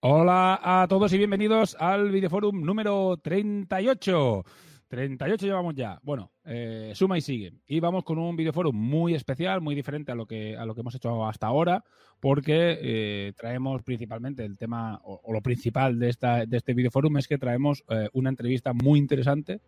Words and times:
Hola 0.00 0.60
a 0.62 0.86
todos 0.88 1.10
y 1.14 1.18
bienvenidos 1.18 1.74
al 1.80 2.10
Videoforum 2.10 2.62
número 2.62 3.16
38. 3.16 4.44
38 4.88 5.46
llevamos 5.46 5.74
ya. 5.74 5.98
Bueno, 6.02 6.32
eh, 6.44 6.92
suma 6.94 7.16
y 7.16 7.22
sigue. 7.22 7.54
Y 7.66 7.80
vamos 7.80 8.04
con 8.04 8.18
un 8.18 8.36
videoforum 8.36 8.76
muy 8.76 9.14
especial, 9.14 9.62
muy 9.62 9.74
diferente 9.74 10.12
a 10.12 10.14
lo 10.14 10.26
que, 10.26 10.54
a 10.54 10.66
lo 10.66 10.74
que 10.74 10.82
hemos 10.82 10.94
hecho 10.94 11.26
hasta 11.26 11.46
ahora, 11.46 11.82
porque 12.20 12.78
eh, 12.80 13.32
traemos 13.38 13.82
principalmente 13.82 14.44
el 14.44 14.58
tema, 14.58 15.00
o, 15.02 15.32
lo 15.32 15.40
principal 15.40 15.98
de, 15.98 16.10
esta, 16.10 16.44
de 16.44 16.58
este 16.58 16.74
videoforum 16.74 17.16
es 17.16 17.26
que 17.26 17.38
traemos 17.38 17.82
eh, 17.88 18.10
una 18.12 18.28
entrevista 18.28 18.74
muy 18.74 18.98
interesante 18.98 19.62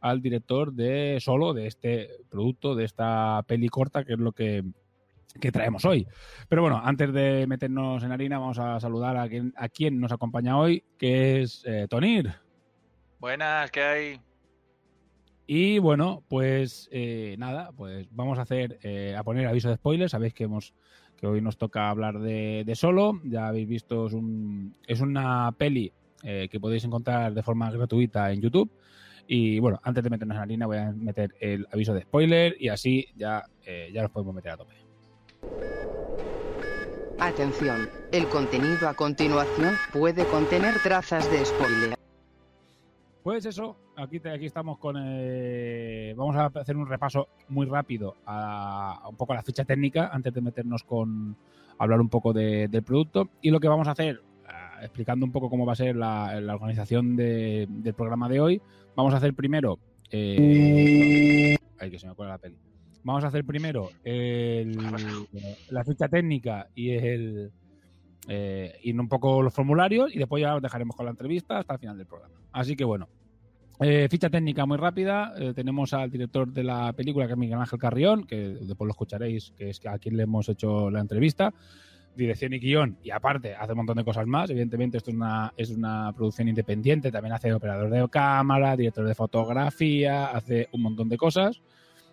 al 0.00 0.20
director 0.20 0.74
de 0.74 1.18
Solo, 1.20 1.54
de 1.54 1.66
este 1.66 2.10
producto, 2.28 2.74
de 2.74 2.84
esta 2.84 3.42
peli 3.46 3.68
corta, 3.68 4.04
que 4.04 4.12
es 4.12 4.18
lo 4.18 4.32
que, 4.32 4.62
que 5.38 5.52
traemos 5.52 5.84
hoy. 5.84 6.06
Pero 6.48 6.62
bueno, 6.62 6.80
antes 6.82 7.12
de 7.12 7.46
meternos 7.46 8.02
en 8.02 8.12
harina, 8.12 8.38
vamos 8.38 8.58
a 8.58 8.80
saludar 8.80 9.16
a 9.16 9.28
quien, 9.28 9.52
a 9.56 9.68
quien 9.68 10.00
nos 10.00 10.12
acompaña 10.12 10.58
hoy, 10.58 10.84
que 10.98 11.42
es 11.42 11.62
eh, 11.66 11.86
Tonir. 11.88 12.32
Buenas, 13.18 13.70
¿qué 13.70 13.82
hay? 13.82 14.20
Y 15.46 15.78
bueno, 15.78 16.24
pues 16.28 16.88
eh, 16.92 17.34
nada, 17.38 17.72
pues 17.76 18.08
vamos 18.12 18.38
a 18.38 18.42
hacer 18.42 18.78
eh, 18.82 19.14
a 19.16 19.24
poner 19.24 19.46
aviso 19.46 19.68
de 19.68 19.76
spoilers. 19.76 20.12
Sabéis 20.12 20.34
que 20.34 20.44
hemos 20.44 20.74
que 21.16 21.26
hoy 21.26 21.42
nos 21.42 21.58
toca 21.58 21.90
hablar 21.90 22.18
de, 22.18 22.62
de 22.64 22.74
solo. 22.74 23.20
Ya 23.24 23.48
habéis 23.48 23.68
visto, 23.68 24.06
es, 24.06 24.14
un, 24.14 24.74
es 24.86 25.00
una 25.00 25.52
peli 25.52 25.92
que 26.22 26.60
podéis 26.60 26.84
encontrar 26.84 27.32
de 27.32 27.42
forma 27.42 27.70
gratuita 27.70 28.30
en 28.30 28.42
YouTube. 28.42 28.70
Y 29.26 29.58
bueno, 29.58 29.80
antes 29.82 30.04
de 30.04 30.10
meternos 30.10 30.34
en 30.34 30.40
la 30.40 30.46
línea 30.46 30.66
voy 30.66 30.76
a 30.76 30.92
meter 30.92 31.34
el 31.40 31.66
aviso 31.72 31.94
de 31.94 32.02
spoiler 32.02 32.56
y 32.58 32.68
así 32.68 33.06
ya, 33.16 33.44
ya 33.92 34.02
nos 34.02 34.10
podemos 34.10 34.34
meter 34.34 34.52
a 34.52 34.56
tope. 34.58 34.89
Atención, 37.18 37.88
el 38.12 38.26
contenido 38.28 38.88
a 38.88 38.94
continuación 38.94 39.74
puede 39.92 40.24
contener 40.26 40.74
trazas 40.82 41.30
de 41.30 41.44
spoiler. 41.44 41.94
Pues 43.22 43.44
eso, 43.44 43.76
aquí, 43.96 44.18
te, 44.20 44.30
aquí 44.30 44.46
estamos 44.46 44.78
con. 44.78 44.96
Eh, 44.98 46.14
vamos 46.16 46.34
a 46.36 46.46
hacer 46.46 46.76
un 46.76 46.88
repaso 46.88 47.28
muy 47.48 47.66
rápido 47.66 48.16
a, 48.24 49.00
a, 49.02 49.08
un 49.08 49.16
poco 49.16 49.32
a 49.32 49.36
la 49.36 49.42
ficha 49.42 49.64
técnica 49.64 50.08
antes 50.12 50.32
de 50.32 50.40
meternos 50.40 50.82
con. 50.84 51.36
hablar 51.78 52.00
un 52.00 52.08
poco 52.08 52.32
de, 52.32 52.68
del 52.68 52.82
producto. 52.82 53.28
Y 53.40 53.50
lo 53.50 53.60
que 53.60 53.68
vamos 53.68 53.88
a 53.88 53.92
hacer, 53.92 54.20
uh, 54.20 54.84
explicando 54.84 55.24
un 55.26 55.32
poco 55.32 55.48
cómo 55.50 55.64
va 55.66 55.72
a 55.72 55.76
ser 55.76 55.96
la, 55.96 56.40
la 56.40 56.54
organización 56.54 57.16
de, 57.16 57.66
del 57.68 57.94
programa 57.94 58.28
de 58.28 58.40
hoy, 58.40 58.62
vamos 58.94 59.14
a 59.14 59.18
hacer 59.18 59.34
primero. 59.34 59.78
Eh, 60.10 61.56
ay, 61.78 61.90
que 61.90 61.98
se 61.98 62.06
me 62.06 62.12
acuerda 62.12 62.32
la 62.32 62.38
peli. 62.38 62.56
Vamos 63.02 63.24
a 63.24 63.28
hacer 63.28 63.44
primero 63.44 63.90
el, 64.04 64.76
la 65.70 65.84
ficha 65.84 66.08
técnica 66.08 66.68
y 66.74 66.90
el. 66.90 67.52
Eh, 68.28 68.92
un 68.94 69.08
poco 69.08 69.42
los 69.42 69.52
formularios 69.52 70.14
y 70.14 70.18
después 70.18 70.42
ya 70.42 70.54
os 70.54 70.62
dejaremos 70.62 70.94
con 70.94 71.06
la 71.06 71.10
entrevista 71.10 71.58
hasta 71.58 71.74
el 71.74 71.80
final 71.80 71.96
del 71.96 72.06
programa. 72.06 72.34
Así 72.52 72.76
que 72.76 72.84
bueno, 72.84 73.08
eh, 73.80 74.08
ficha 74.10 74.28
técnica 74.28 74.66
muy 74.66 74.76
rápida. 74.76 75.32
Eh, 75.38 75.54
tenemos 75.54 75.94
al 75.94 76.10
director 76.10 76.52
de 76.52 76.62
la 76.62 76.92
película, 76.92 77.26
que 77.26 77.32
es 77.32 77.38
Miguel 77.38 77.58
Ángel 77.58 77.78
Carrión, 77.78 78.24
que 78.24 78.36
después 78.36 78.86
lo 78.86 78.90
escucharéis, 78.90 79.54
que 79.56 79.70
es 79.70 79.84
a 79.86 79.98
quien 79.98 80.18
le 80.18 80.24
hemos 80.24 80.48
hecho 80.50 80.90
la 80.90 81.00
entrevista. 81.00 81.54
Dirección 82.14 82.52
y 82.52 82.58
guion, 82.58 82.98
y 83.02 83.10
aparte 83.10 83.54
hace 83.54 83.72
un 83.72 83.78
montón 83.78 83.96
de 83.96 84.04
cosas 84.04 84.26
más. 84.26 84.50
Evidentemente, 84.50 84.98
esto 84.98 85.10
es 85.10 85.16
una, 85.16 85.54
es 85.56 85.70
una 85.70 86.12
producción 86.14 86.48
independiente. 86.48 87.10
También 87.10 87.32
hace 87.32 87.54
operador 87.54 87.88
de 87.88 88.06
cámara, 88.10 88.76
director 88.76 89.06
de 89.06 89.14
fotografía, 89.14 90.26
hace 90.26 90.68
un 90.72 90.82
montón 90.82 91.08
de 91.08 91.16
cosas. 91.16 91.62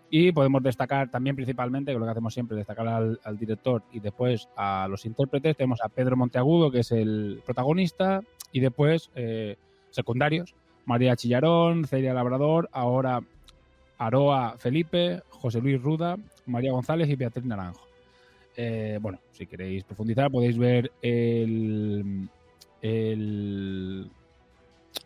Y 0.09 0.31
podemos 0.31 0.63
destacar 0.63 1.09
también 1.09 1.35
principalmente, 1.35 1.91
que 1.91 1.99
lo 1.99 2.05
que 2.05 2.11
hacemos 2.11 2.33
siempre, 2.33 2.55
destacar 2.55 2.87
al, 2.87 3.37
director 3.37 3.83
y 3.91 3.99
después 3.99 4.47
a 4.55 4.87
los 4.89 5.05
intérpretes. 5.05 5.57
Tenemos 5.57 5.81
a 5.83 5.89
Pedro 5.89 6.15
Monteagudo, 6.15 6.71
que 6.71 6.79
es 6.79 6.91
el 6.91 7.41
protagonista, 7.45 8.21
y 8.51 8.61
después 8.61 9.09
eh, 9.15 9.57
secundarios, 9.89 10.55
María 10.85 11.15
Chillarón, 11.17 11.85
Celia 11.85 12.13
Labrador, 12.13 12.69
ahora 12.71 13.21
Aroa 13.97 14.55
Felipe, 14.57 15.21
José 15.29 15.59
Luis 15.59 15.81
Ruda, 15.81 16.17
María 16.45 16.71
González 16.71 17.09
y 17.09 17.15
Beatriz 17.15 17.45
Naranjo. 17.45 17.85
Eh, 18.55 18.97
bueno, 19.01 19.19
si 19.33 19.45
queréis 19.45 19.83
profundizar 19.83 20.31
podéis 20.31 20.57
ver 20.57 20.91
el, 21.03 22.27
el 22.81 24.09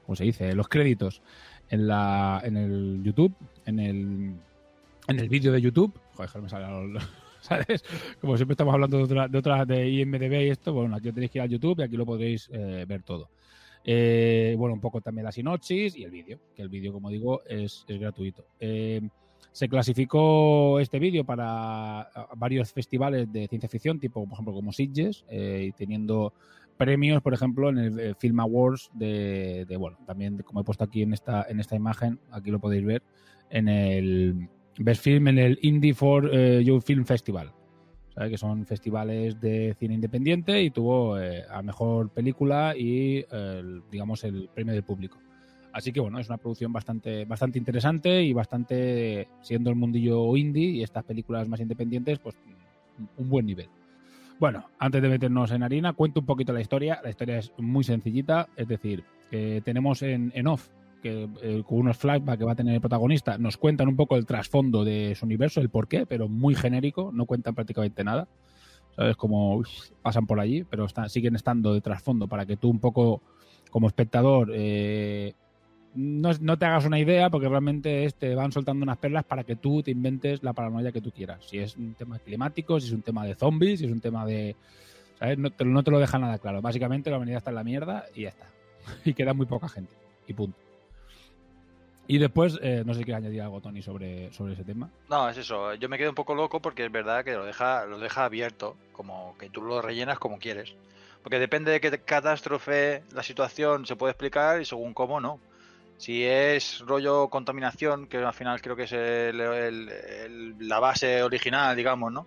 ¿cómo 0.06 0.16
se 0.16 0.23
dice? 0.23 0.56
Los 0.56 0.69
créditos 0.69 1.22
en, 1.69 1.88
la, 1.88 2.41
en 2.44 2.56
el 2.56 3.01
YouTube, 3.03 3.33
en 3.66 3.79
el 3.79 4.35
en 5.07 5.19
el 5.19 5.29
vídeo 5.29 5.51
de 5.51 5.62
YouTube, 5.62 5.94
joder, 6.13 6.41
me 6.41 6.50
sale 6.50 6.66
¿sabes? 7.41 7.84
Como 8.19 8.38
siempre 8.38 8.53
estamos 8.53 8.73
hablando 8.73 8.97
de 8.97 9.03
otra, 9.03 9.28
de 9.28 9.38
otra 9.38 9.66
de 9.66 9.89
IMDB 9.89 10.45
y 10.45 10.50
esto, 10.50 10.73
bueno, 10.73 10.95
aquí 10.95 11.12
tenéis 11.12 11.31
que 11.31 11.39
ir 11.39 11.41
al 11.44 11.50
YouTube 11.50 11.79
y 11.79 11.84
aquí 11.84 11.97
lo 11.97 12.06
podréis 12.06 12.50
eh, 12.53 12.85
ver 12.88 13.03
todo. 13.03 13.29
Eh, 13.84 14.56
bueno, 14.57 14.75
un 14.75 14.79
poco 14.79 15.01
también 15.01 15.25
la 15.25 15.31
sinopsis 15.31 15.95
y 15.95 16.03
el 16.03 16.12
vídeo, 16.12 16.39
que 16.56 16.62
el 16.62 16.69
vídeo, 16.69 16.94
como 16.94 17.09
digo, 17.09 17.41
es, 17.45 17.84
gratuito. 17.88 18.45
Eh, 18.59 19.01
se 19.51 19.67
clasificó 19.67 20.79
este 20.79 21.00
vídeo 21.00 21.25
para 21.25 22.09
varios 22.38 22.72
festivales 22.72 23.31
de 23.33 23.47
ciencia 23.47 23.68
ficción, 23.68 24.00
tipo, 24.00 24.23
por 24.23 24.33
ejemplo, 24.33 24.53
como 24.53 24.72
Sitges, 24.72 25.25
y 25.29 25.72
teniendo 25.73 26.31
premios, 26.78 27.22
por 27.22 27.33
ejemplo, 27.33 27.69
en 27.69 27.78
el 27.78 28.16
Film 28.16 28.39
Awards 28.39 28.91
de, 28.94 29.66
de, 29.68 29.78
bueno, 29.78 29.97
también 30.06 30.38
como 30.44 30.62
he 30.62 30.63
puesto 30.63 30.83
aquí 30.85 31.01
en 31.01 31.13
esta, 31.13 31.45
en 31.50 31.59
esta 31.59 31.75
imagen, 31.75 32.19
aquí 32.31 32.50
lo 32.50 32.59
podéis 32.59 32.85
ver, 32.85 33.03
en 33.50 33.68
el 33.68 34.47
Best 34.78 35.04
Film 35.04 35.28
en 35.28 35.38
el 35.38 35.59
Indie 35.62 35.94
for 35.94 36.30
eh, 36.32 36.64
Youth 36.64 36.84
Film 36.84 37.06
Festival, 37.06 37.52
que 38.16 38.38
son 38.38 38.66
festivales 38.66 39.40
de 39.40 39.76
cine 39.80 39.96
independiente 39.96 40.62
y 40.62 40.70
tuvo 40.70 41.20
eh, 41.20 41.44
a 41.50 41.62
mejor 41.62 42.09
película 42.09 42.76
y 42.78 43.26
el, 43.31 43.81
digamos 43.92 44.24
el 44.24 44.50
premio 44.54 44.74
del 44.74 44.84
público. 44.84 45.18
Así 45.74 45.92
que 45.94 46.00
bueno, 46.00 46.20
es 46.20 46.28
una 46.28 46.38
producción 46.38 46.74
bastante, 46.74 47.26
bastante 47.26 47.58
interesante 47.58 48.22
y 48.24 48.34
bastante, 48.34 49.28
siendo 49.42 49.70
el 49.70 49.76
mundillo 49.76 50.36
indie 50.36 50.70
y 50.70 50.84
estas 50.84 51.04
películas 51.04 51.48
más 51.48 51.62
independientes, 51.62 52.20
pues 52.20 52.36
un 53.18 53.30
buen 53.30 53.46
nivel. 53.46 53.70
Bueno, 54.40 54.66
antes 54.80 55.02
de 55.02 55.08
meternos 55.08 55.52
en 55.52 55.64
harina, 55.64 55.94
cuento 55.94 56.20
un 56.20 56.26
poquito 56.26 56.52
la 56.52 56.62
historia. 56.62 57.00
La 57.04 57.12
historia 57.12 57.38
es 57.38 57.54
muy 57.58 57.84
sencillita, 57.84 58.50
es 58.56 58.68
decir, 58.68 59.04
eh, 59.31 59.62
tenemos 59.64 60.02
en, 60.02 60.31
en 60.36 60.48
off 60.48 60.68
que 61.01 61.28
eh, 61.41 61.63
con 61.67 61.79
unos 61.79 61.97
flashbacks 61.97 62.38
que 62.38 62.45
va 62.45 62.53
a 62.53 62.56
tener 62.56 62.75
el 62.75 62.81
protagonista 62.81 63.38
nos 63.38 63.57
cuentan 63.57 63.88
un 63.88 63.95
poco 63.95 64.16
el 64.16 64.25
trasfondo 64.25 64.86
de 64.86 65.15
su 65.15 65.25
universo, 65.25 65.59
el 65.59 65.69
porqué, 65.69 66.06
pero 66.06 66.27
muy 66.27 66.56
genérico, 66.56 67.12
no 67.13 67.25
cuentan 67.25 67.56
prácticamente 67.56 68.03
nada. 68.03 68.27
¿Sabes? 68.95 69.15
Como 69.15 69.63
pasan 70.01 70.27
por 70.27 70.39
allí, 70.39 70.63
pero 70.63 70.86
están, 70.86 71.09
siguen 71.09 71.36
estando 71.36 71.74
de 71.74 71.81
trasfondo 71.81 72.27
para 72.27 72.45
que 72.45 72.57
tú 72.57 72.69
un 72.69 72.80
poco, 72.80 73.21
como 73.69 73.88
espectador, 73.88 74.51
eh, 74.53 75.33
no, 75.94 76.57
te 76.57 76.65
hagas 76.65 76.86
una 76.86 77.00
idea, 77.00 77.30
porque 77.30 77.50
realmente 77.50 78.06
es, 78.06 78.15
te 78.15 78.33
van 78.36 78.51
soltando 78.51 78.83
unas 78.83 78.97
perlas 78.97 79.25
para 79.25 79.44
que 79.44 79.56
tú 79.56 79.83
te 79.83 79.92
inventes 79.92 80.44
la 80.44 80.54
paranoia 80.54 80.92
que 80.92 81.01
tú 81.01 81.12
quieras. 81.12 81.45
Si 81.45 81.57
es 81.57 81.75
un 81.75 81.94
tema 81.95 82.19
climático, 82.19 82.80
si 82.80 82.88
es 82.88 82.94
un 82.94 83.01
tema 83.01 83.25
de 83.25 83.36
zombies, 83.36 83.80
si 83.80 83.86
es 83.86 83.92
un 83.92 84.01
tema 84.01 84.25
de. 84.25 84.56
¿Sabes? 85.19 85.38
No 85.38 85.51
te, 85.51 85.65
no 85.65 85.83
te 85.83 85.92
lo 85.92 86.00
deja 86.00 86.18
nada 86.18 86.38
claro. 86.38 86.62
Básicamente 86.62 87.09
la 87.09 87.18
humanidad 87.18 87.39
está 87.39 87.51
en 87.51 87.56
la 87.56 87.63
mierda 87.63 88.06
y 88.15 88.24
ya 88.24 88.30
está. 88.30 88.47
Y 89.06 89.13
queda 89.13 89.33
muy 89.33 89.45
poca 89.45 89.68
gente. 89.68 89.94
Y 90.27 90.33
punto. 90.33 90.57
Y 92.07 92.18
después, 92.18 92.59
eh, 92.62 92.83
no 92.86 92.94
sé 92.94 93.06
qué 93.06 93.13
añadir 93.13 93.42
algo, 93.42 93.62
Tony, 93.62 93.81
sobre, 93.81 94.33
sobre 94.33 94.53
ese 94.53 94.63
tema. 94.63 94.89
No, 95.09 95.30
es 95.30 95.38
eso. 95.38 95.74
Yo 95.75 95.88
me 95.88 95.98
quedo 95.98 96.09
un 96.09 96.15
poco 96.15 96.36
loco 96.36 96.59
porque 96.62 96.86
es 96.86 96.92
verdad 96.92 97.24
que 97.24 97.33
lo 97.33 97.45
deja, 97.45 97.86
lo 97.86 98.00
deja 98.00 98.25
abierto, 98.25 98.75
como 98.92 99.36
que 99.38 99.50
tú 99.50 99.62
lo 99.62 99.81
rellenas 99.81 100.19
como 100.19 100.39
quieres. 100.39 100.74
Porque 101.24 101.39
depende 101.39 101.71
de 101.71 101.80
qué 101.80 101.98
catástrofe 102.00 103.03
la 103.13 103.24
situación 103.24 103.86
se 103.86 103.95
puede 103.95 104.12
explicar 104.12 104.59
y 104.62 104.65
según 104.65 104.94
cómo 104.94 105.21
no. 105.21 105.39
Si 105.98 106.24
es 106.25 106.80
rollo 106.80 107.27
contaminación, 107.30 108.07
que 108.07 108.18
al 108.18 108.33
final 108.33 108.59
creo 108.62 108.75
que 108.75 108.83
es 108.83 108.92
el- 108.92 109.39
el- 109.39 109.89
el- 109.89 110.68
la 110.68 110.80
base 110.80 111.21
original, 111.21 111.75
digamos, 111.75 112.12
¿no? 112.12 112.25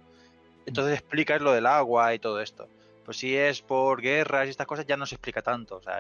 Entonces 0.65 0.95
explicas 0.99 1.41
lo 1.43 1.53
del 1.53 1.67
agua 1.67 2.15
y 2.15 2.21
todo 2.21 2.41
esto. 2.41 2.69
Pues 3.05 3.19
si 3.19 3.37
es 3.37 3.61
por 3.61 4.01
guerras 4.01 4.47
y 4.47 4.51
estas 4.51 4.67
cosas, 4.67 4.87
ya 4.87 4.97
no 4.97 5.05
se 5.05 5.17
explica 5.17 5.43
tanto. 5.43 5.77
O 5.77 5.83
sea, 5.83 5.99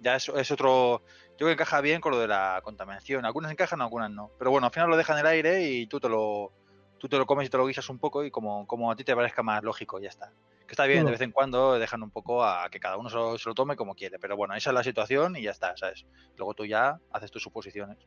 ya 0.00 0.16
es, 0.16 0.28
es 0.30 0.50
otro. 0.50 1.02
Yo 1.38 1.44
creo 1.44 1.48
que 1.48 1.62
encaja 1.62 1.82
bien 1.82 2.00
con 2.00 2.12
lo 2.12 2.18
de 2.18 2.28
la 2.28 2.60
contaminación. 2.64 3.26
Algunas 3.26 3.52
encajan, 3.52 3.82
algunas 3.82 4.10
no. 4.10 4.30
Pero 4.38 4.50
bueno, 4.50 4.68
al 4.68 4.72
final 4.72 4.88
lo 4.88 4.96
dejan 4.96 5.18
en 5.18 5.20
el 5.20 5.26
aire 5.26 5.68
y 5.68 5.86
tú 5.86 6.00
te 6.00 6.08
lo, 6.08 6.50
tú 6.98 7.08
te 7.08 7.18
lo 7.18 7.26
comes 7.26 7.46
y 7.46 7.50
te 7.50 7.58
lo 7.58 7.66
guisas 7.66 7.88
un 7.90 7.98
poco 7.98 8.24
y 8.24 8.30
como, 8.30 8.66
como 8.66 8.90
a 8.90 8.96
ti 8.96 9.04
te 9.04 9.14
parezca 9.14 9.42
más 9.42 9.62
lógico, 9.62 10.00
ya 10.00 10.08
está. 10.08 10.32
Que 10.66 10.72
está 10.72 10.86
bien, 10.86 11.04
de 11.04 11.12
vez 11.12 11.20
en 11.20 11.30
cuando 11.30 11.78
dejan 11.78 12.02
un 12.02 12.10
poco 12.10 12.42
a 12.42 12.68
que 12.70 12.80
cada 12.80 12.96
uno 12.96 13.08
se 13.08 13.16
lo, 13.16 13.38
se 13.38 13.48
lo 13.48 13.54
tome 13.54 13.76
como 13.76 13.94
quiere. 13.94 14.18
Pero 14.18 14.36
bueno, 14.36 14.54
esa 14.54 14.70
es 14.70 14.74
la 14.74 14.82
situación 14.82 15.36
y 15.36 15.42
ya 15.42 15.50
está, 15.50 15.76
¿sabes? 15.76 16.06
Luego 16.38 16.54
tú 16.54 16.64
ya 16.64 16.98
haces 17.12 17.30
tus 17.30 17.42
suposiciones. 17.42 17.98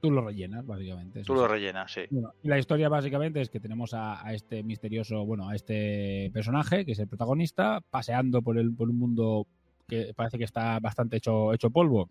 Tú 0.00 0.10
lo 0.10 0.20
rellenas, 0.20 0.66
básicamente. 0.66 1.22
Tú 1.22 1.34
lo 1.34 1.48
rellenas, 1.48 1.90
sí. 1.90 2.02
Bueno, 2.10 2.34
y 2.42 2.48
la 2.48 2.58
historia 2.58 2.90
básicamente 2.90 3.40
es 3.40 3.48
que 3.48 3.58
tenemos 3.58 3.94
a, 3.94 4.22
a 4.22 4.34
este 4.34 4.62
misterioso, 4.62 5.24
bueno, 5.24 5.48
a 5.48 5.54
este 5.54 6.30
personaje 6.34 6.84
que 6.84 6.92
es 6.92 6.98
el 6.98 7.08
protagonista, 7.08 7.80
paseando 7.88 8.42
por, 8.42 8.58
el, 8.58 8.74
por 8.74 8.90
un 8.90 8.98
mundo 8.98 9.46
que 9.88 10.12
parece 10.14 10.36
que 10.36 10.44
está 10.44 10.78
bastante 10.80 11.16
hecho, 11.16 11.54
hecho 11.54 11.70
polvo. 11.70 12.10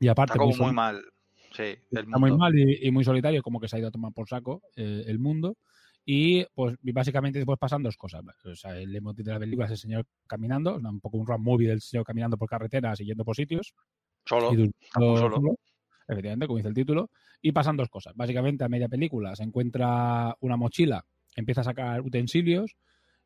Y 0.00 0.08
aparte, 0.08 0.32
Está 0.32 0.38
como 0.38 0.52
sol- 0.54 0.66
muy 0.66 0.74
mal. 0.74 1.02
Sí, 1.52 1.62
el 1.62 1.78
está 1.90 2.18
muy 2.18 2.30
mundo. 2.30 2.38
mal 2.44 2.58
y, 2.58 2.86
y 2.86 2.90
muy 2.90 3.04
solitario, 3.04 3.42
como 3.42 3.58
que 3.60 3.68
se 3.68 3.76
ha 3.76 3.78
ido 3.78 3.88
a 3.88 3.92
tomar 3.92 4.12
por 4.12 4.28
saco 4.28 4.62
eh, 4.76 5.04
el 5.06 5.18
mundo. 5.18 5.56
Y 6.04 6.44
pues 6.54 6.76
básicamente 6.82 7.38
después 7.38 7.58
pasan 7.58 7.82
dos 7.82 7.96
cosas. 7.96 8.22
O 8.44 8.54
sea, 8.54 8.78
el 8.78 8.94
emoji 8.94 9.22
de 9.22 9.32
la 9.32 9.38
película 9.40 9.66
es 9.66 9.72
el 9.72 9.78
señor 9.78 10.06
caminando, 10.26 10.76
un 10.76 11.00
poco 11.00 11.16
un 11.16 11.26
road 11.26 11.40
movie 11.40 11.68
del 11.68 11.80
señor 11.80 12.04
caminando 12.04 12.36
por 12.36 12.48
carreteras 12.48 13.00
y 13.00 13.06
yendo 13.06 13.24
por 13.24 13.34
sitios. 13.34 13.74
Solo. 14.24 14.52
Y 14.52 14.56
muy 14.56 14.72
durmiendo 14.98 15.16
solo. 15.30 15.56
efectivamente, 16.06 16.46
como 16.46 16.58
dice 16.58 16.68
el 16.68 16.74
título. 16.74 17.10
Y 17.42 17.52
pasan 17.52 17.76
dos 17.76 17.88
cosas. 17.88 18.14
Básicamente, 18.14 18.62
a 18.64 18.68
media 18.68 18.88
película 18.88 19.34
se 19.34 19.42
encuentra 19.42 20.36
una 20.40 20.56
mochila, 20.56 21.04
empieza 21.34 21.62
a 21.62 21.64
sacar 21.64 22.00
utensilios. 22.02 22.76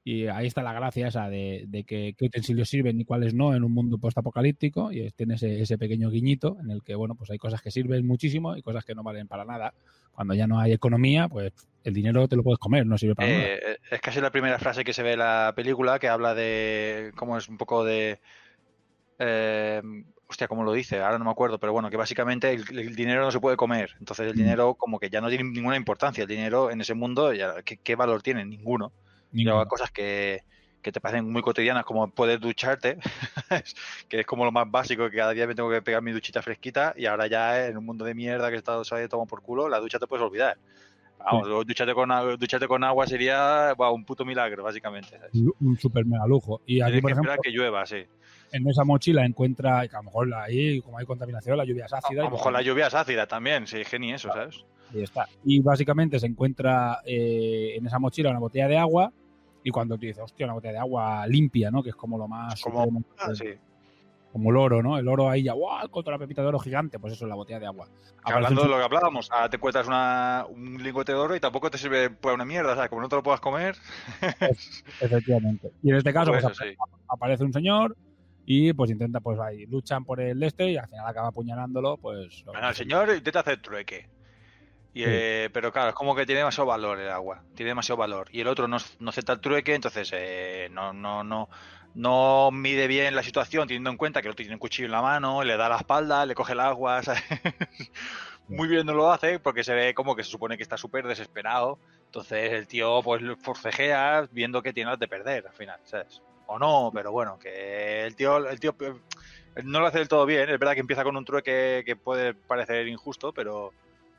Y 0.02 0.28
ahí 0.28 0.46
está 0.46 0.62
la 0.62 0.72
gracia 0.72 1.08
esa 1.08 1.28
de, 1.28 1.64
de 1.68 1.84
que 1.84 2.14
qué 2.16 2.24
utensilios 2.24 2.68
sirven 2.68 2.98
y 2.98 3.04
cuáles 3.04 3.34
no 3.34 3.54
en 3.54 3.64
un 3.64 3.72
mundo 3.72 3.98
postapocalíptico. 3.98 4.92
Y 4.92 5.10
tiene 5.10 5.34
ese, 5.34 5.60
ese 5.60 5.76
pequeño 5.76 6.10
guiñito 6.10 6.56
en 6.62 6.70
el 6.70 6.82
que, 6.82 6.94
bueno, 6.94 7.14
pues 7.14 7.30
hay 7.30 7.38
cosas 7.38 7.60
que 7.60 7.70
sirven 7.70 8.06
muchísimo 8.06 8.56
y 8.56 8.62
cosas 8.62 8.84
que 8.84 8.94
no 8.94 9.02
valen 9.02 9.28
para 9.28 9.44
nada. 9.44 9.74
Cuando 10.12 10.34
ya 10.34 10.46
no 10.46 10.58
hay 10.58 10.72
economía, 10.72 11.28
pues 11.28 11.52
el 11.84 11.92
dinero 11.92 12.28
te 12.28 12.36
lo 12.36 12.42
puedes 12.42 12.58
comer, 12.58 12.86
no 12.86 12.96
sirve 12.96 13.14
para 13.14 13.28
nada. 13.28 13.44
Eh, 13.44 13.78
es 13.90 14.00
casi 14.00 14.20
la 14.20 14.30
primera 14.30 14.58
frase 14.58 14.84
que 14.84 14.92
se 14.92 15.02
ve 15.02 15.12
en 15.12 15.18
la 15.18 15.52
película 15.54 15.98
que 15.98 16.08
habla 16.08 16.34
de 16.34 17.12
cómo 17.14 17.36
es 17.36 17.48
un 17.48 17.58
poco 17.58 17.84
de 17.84 18.20
eh, 19.18 19.82
hostia 20.26 20.48
cómo 20.48 20.64
lo 20.64 20.72
dice 20.72 21.00
ahora 21.00 21.18
no 21.18 21.24
me 21.24 21.30
acuerdo 21.30 21.58
pero 21.58 21.72
bueno 21.72 21.90
que 21.90 21.96
básicamente 21.96 22.50
el, 22.52 22.64
el 22.78 22.94
dinero 22.94 23.22
no 23.22 23.30
se 23.30 23.40
puede 23.40 23.56
comer 23.56 23.96
entonces 23.98 24.28
el 24.28 24.36
dinero 24.36 24.74
como 24.76 24.98
que 24.98 25.10
ya 25.10 25.20
no 25.20 25.28
tiene 25.28 25.44
ninguna 25.44 25.76
importancia 25.76 26.22
el 26.22 26.28
dinero 26.28 26.70
en 26.70 26.80
ese 26.80 26.94
mundo 26.94 27.32
ya, 27.34 27.62
¿qué, 27.62 27.76
qué 27.76 27.96
valor 27.96 28.22
tiene 28.22 28.46
ninguno 28.46 28.92
y 29.32 29.44
luego 29.44 29.60
hay 29.60 29.66
cosas 29.66 29.90
que 29.90 30.42
que 30.82 30.92
te 30.92 31.00
parecen 31.00 31.30
muy 31.30 31.42
cotidianas 31.42 31.84
como 31.84 32.08
poder 32.10 32.40
ducharte 32.40 32.96
que 34.08 34.20
es 34.20 34.26
como 34.26 34.44
lo 34.46 34.52
más 34.52 34.70
básico 34.70 35.10
que 35.10 35.16
cada 35.18 35.32
día 35.32 35.46
me 35.46 35.54
tengo 35.54 35.70
que 35.70 35.82
pegar 35.82 36.00
mi 36.02 36.10
duchita 36.10 36.40
fresquita 36.40 36.94
y 36.96 37.04
ahora 37.06 37.26
ya 37.26 37.66
en 37.66 37.76
un 37.76 37.84
mundo 37.84 38.04
de 38.04 38.14
mierda 38.14 38.50
que 38.50 38.56
está 38.56 38.82
se 38.82 39.08
toma 39.08 39.26
por 39.26 39.42
culo 39.42 39.68
la 39.68 39.78
ducha 39.78 39.98
te 39.98 40.06
puedes 40.06 40.24
olvidar 40.24 40.56
Vamos, 41.22 41.66
ducharte 41.66 41.92
con, 41.92 42.10
agua- 42.10 42.36
ducharte 42.38 42.66
con 42.66 42.82
agua 42.82 43.06
sería 43.06 43.74
un 43.78 44.06
puto 44.06 44.24
milagro, 44.24 44.62
básicamente. 44.62 45.18
¿sabes? 45.18 45.32
Un 45.60 45.76
super 45.78 46.06
mega 46.06 46.26
lujo. 46.26 46.62
Y 46.64 46.80
aquí, 46.80 46.92
Tienes 46.92 47.02
por 47.02 47.10
que 47.10 47.12
ejemplo, 47.12 47.42
que 47.42 47.50
llueva, 47.50 47.84
sí. 47.84 48.06
en 48.52 48.66
esa 48.66 48.84
mochila 48.84 49.26
encuentra, 49.26 49.86
que 49.86 49.94
a 49.96 49.98
lo 49.98 50.04
mejor 50.04 50.32
ahí, 50.32 50.80
como 50.80 50.96
hay 50.96 51.04
contaminación, 51.04 51.58
la 51.58 51.64
lluvia 51.66 51.84
es 51.84 51.92
ácida. 51.92 52.22
A 52.22 52.24
lo 52.24 52.30
mejor 52.30 52.54
la 52.54 52.62
lluvia 52.62 52.86
es 52.86 52.94
ácida 52.94 53.26
también, 53.26 53.66
sí, 53.66 53.84
geni 53.84 54.14
eso, 54.14 54.32
¿sabes? 54.32 54.64
Y 54.92 55.02
está. 55.02 55.28
Y 55.44 55.60
básicamente 55.60 56.18
se 56.18 56.26
encuentra 56.26 57.00
eh, 57.04 57.74
en 57.76 57.86
esa 57.86 57.98
mochila 57.98 58.30
una 58.30 58.38
botella 58.38 58.68
de 58.68 58.78
agua. 58.78 59.12
Y 59.62 59.70
cuando 59.70 59.96
tú 59.96 60.06
dices, 60.06 60.22
hostia, 60.22 60.46
una 60.46 60.54
botella 60.54 60.72
de 60.72 60.78
agua 60.78 61.26
limpia, 61.26 61.70
¿no? 61.70 61.82
Que 61.82 61.90
es 61.90 61.96
como 61.96 62.16
lo 62.16 62.26
más. 62.26 62.60
Como, 62.62 62.84
supremo, 62.84 63.04
ah, 63.18 63.34
sí. 63.34 63.46
como 64.32 64.50
el 64.50 64.56
oro, 64.56 64.82
¿no? 64.82 64.98
El 64.98 65.06
oro 65.06 65.28
ahí 65.28 65.42
ya, 65.42 65.52
¡guau! 65.52 65.88
Contra 65.90 66.12
la 66.12 66.18
pepita 66.18 66.40
de 66.42 66.48
oro 66.48 66.58
gigante. 66.58 66.98
Pues 66.98 67.12
eso 67.12 67.26
es 67.26 67.28
la 67.28 67.34
botella 67.34 67.60
de 67.60 67.66
agua. 67.66 67.86
Hablando 68.22 68.62
de 68.62 68.68
lo 68.68 68.76
que 68.78 68.84
hablábamos, 68.84 69.30
ahora 69.30 69.50
te 69.50 69.56
encuentras 69.56 69.86
una, 69.86 70.46
un 70.48 70.82
lingote 70.82 71.12
de 71.12 71.18
oro 71.18 71.36
y 71.36 71.40
tampoco 71.40 71.70
te 71.70 71.78
sirve 71.78 72.10
para 72.10 72.34
una 72.34 72.44
mierda, 72.44 72.74
¿sabes? 72.74 72.88
Como 72.88 73.02
no 73.02 73.08
te 73.08 73.16
lo 73.16 73.22
puedas 73.22 73.40
comer. 73.40 73.76
Efectivamente. 75.00 75.72
Y 75.82 75.90
en 75.90 75.96
este 75.96 76.12
caso, 76.12 76.30
Pues 76.30 76.42
pues, 76.42 76.54
eso, 76.54 76.64
sí. 76.64 76.76
aparece 77.08 77.44
un 77.44 77.52
señor 77.52 77.96
y 78.52 78.72
pues 78.72 78.90
intenta, 78.90 79.20
pues 79.20 79.38
ahí, 79.38 79.66
luchan 79.66 80.04
por 80.04 80.20
el 80.20 80.42
este 80.42 80.70
y 80.70 80.76
al 80.76 80.88
final 80.88 81.06
acaba 81.06 81.28
apuñalándolo, 81.28 81.96
pues. 81.98 82.42
Bueno, 82.46 82.68
el 82.68 82.74
señor 82.74 83.08
intenta 83.14 83.40
hacer 83.40 83.60
trueque. 83.62 84.08
Y, 84.92 85.04
eh, 85.06 85.50
pero 85.52 85.72
claro, 85.72 85.90
es 85.90 85.94
como 85.94 86.16
que 86.16 86.26
tiene 86.26 86.40
demasiado 86.40 86.66
valor 86.66 86.98
el 86.98 87.10
agua, 87.10 87.42
tiene 87.54 87.70
demasiado 87.70 87.96
valor. 87.96 88.28
Y 88.32 88.40
el 88.40 88.48
otro 88.48 88.66
no, 88.66 88.78
no 88.98 89.10
acepta 89.10 89.32
el 89.34 89.40
trueque, 89.40 89.74
entonces 89.74 90.10
eh, 90.12 90.68
no, 90.72 90.92
no, 90.92 91.22
no, 91.22 91.48
no 91.94 92.50
mide 92.52 92.88
bien 92.88 93.14
la 93.14 93.22
situación, 93.22 93.68
teniendo 93.68 93.90
en 93.90 93.96
cuenta 93.96 94.20
que 94.20 94.28
el 94.28 94.32
otro 94.32 94.42
tiene 94.42 94.54
un 94.54 94.60
cuchillo 94.60 94.86
en 94.86 94.92
la 94.92 95.02
mano, 95.02 95.44
le 95.44 95.56
da 95.56 95.68
la 95.68 95.76
espalda, 95.76 96.26
le 96.26 96.34
coge 96.34 96.54
el 96.54 96.60
agua, 96.60 97.02
¿sabes? 97.04 97.22
Muy 98.48 98.66
bien 98.66 98.84
no 98.84 98.94
lo 98.94 99.12
hace 99.12 99.38
porque 99.38 99.62
se 99.62 99.74
ve 99.74 99.94
como 99.94 100.16
que 100.16 100.24
se 100.24 100.30
supone 100.30 100.56
que 100.56 100.64
está 100.64 100.76
súper 100.76 101.06
desesperado. 101.06 101.78
Entonces 102.06 102.52
el 102.52 102.66
tío 102.66 103.00
pues 103.04 103.22
forcejea 103.40 104.28
viendo 104.32 104.60
que 104.60 104.72
tiene 104.72 104.90
las 104.90 104.98
de 104.98 105.06
perder 105.06 105.46
al 105.46 105.54
final, 105.54 105.78
¿sabes? 105.84 106.20
O 106.46 106.58
no, 106.58 106.90
pero 106.92 107.12
bueno, 107.12 107.38
que 107.38 108.04
el 108.04 108.16
tío, 108.16 108.48
el 108.48 108.58
tío 108.58 108.74
eh, 108.80 108.92
no 109.62 109.78
lo 109.78 109.86
hace 109.86 109.98
del 109.98 110.08
todo 110.08 110.26
bien. 110.26 110.50
Es 110.50 110.58
verdad 110.58 110.74
que 110.74 110.80
empieza 110.80 111.04
con 111.04 111.16
un 111.16 111.24
trueque 111.24 111.84
que 111.86 111.94
puede 111.94 112.34
parecer 112.34 112.88
injusto, 112.88 113.32
pero 113.32 113.72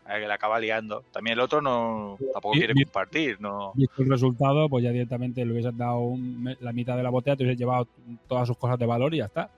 eh, 0.09 0.19
que 0.19 0.27
le 0.27 0.33
acaba 0.33 0.59
liando. 0.59 1.03
También 1.12 1.33
el 1.38 1.39
otro 1.42 1.62
no 1.62 2.18
tampoco 2.33 2.56
Y- 2.56 2.59
quiere 2.59 2.74
y- 2.75 2.83
compartir, 2.83 3.39
no. 3.42 3.71
Visto 3.75 4.01
el 4.01 4.09
resultado, 4.09 4.68
pues 4.69 4.83
ya 4.83 4.92
directamente 4.92 5.45
le 5.45 5.51
hubieses 5.53 5.75
dado 5.77 6.00
un- 6.00 6.56
la 6.59 6.74
mitad 6.74 6.98
de 6.98 7.03
la 7.03 7.09
botella, 7.09 7.36
te 7.36 7.44
hubieses 7.44 7.59
llevado 7.59 7.88
todas 8.27 8.48
sus 8.48 8.57
cosas 8.57 8.77
de 8.80 8.86
valor 8.86 9.13
y 9.13 9.18
ya 9.19 9.25
está. 9.25 9.50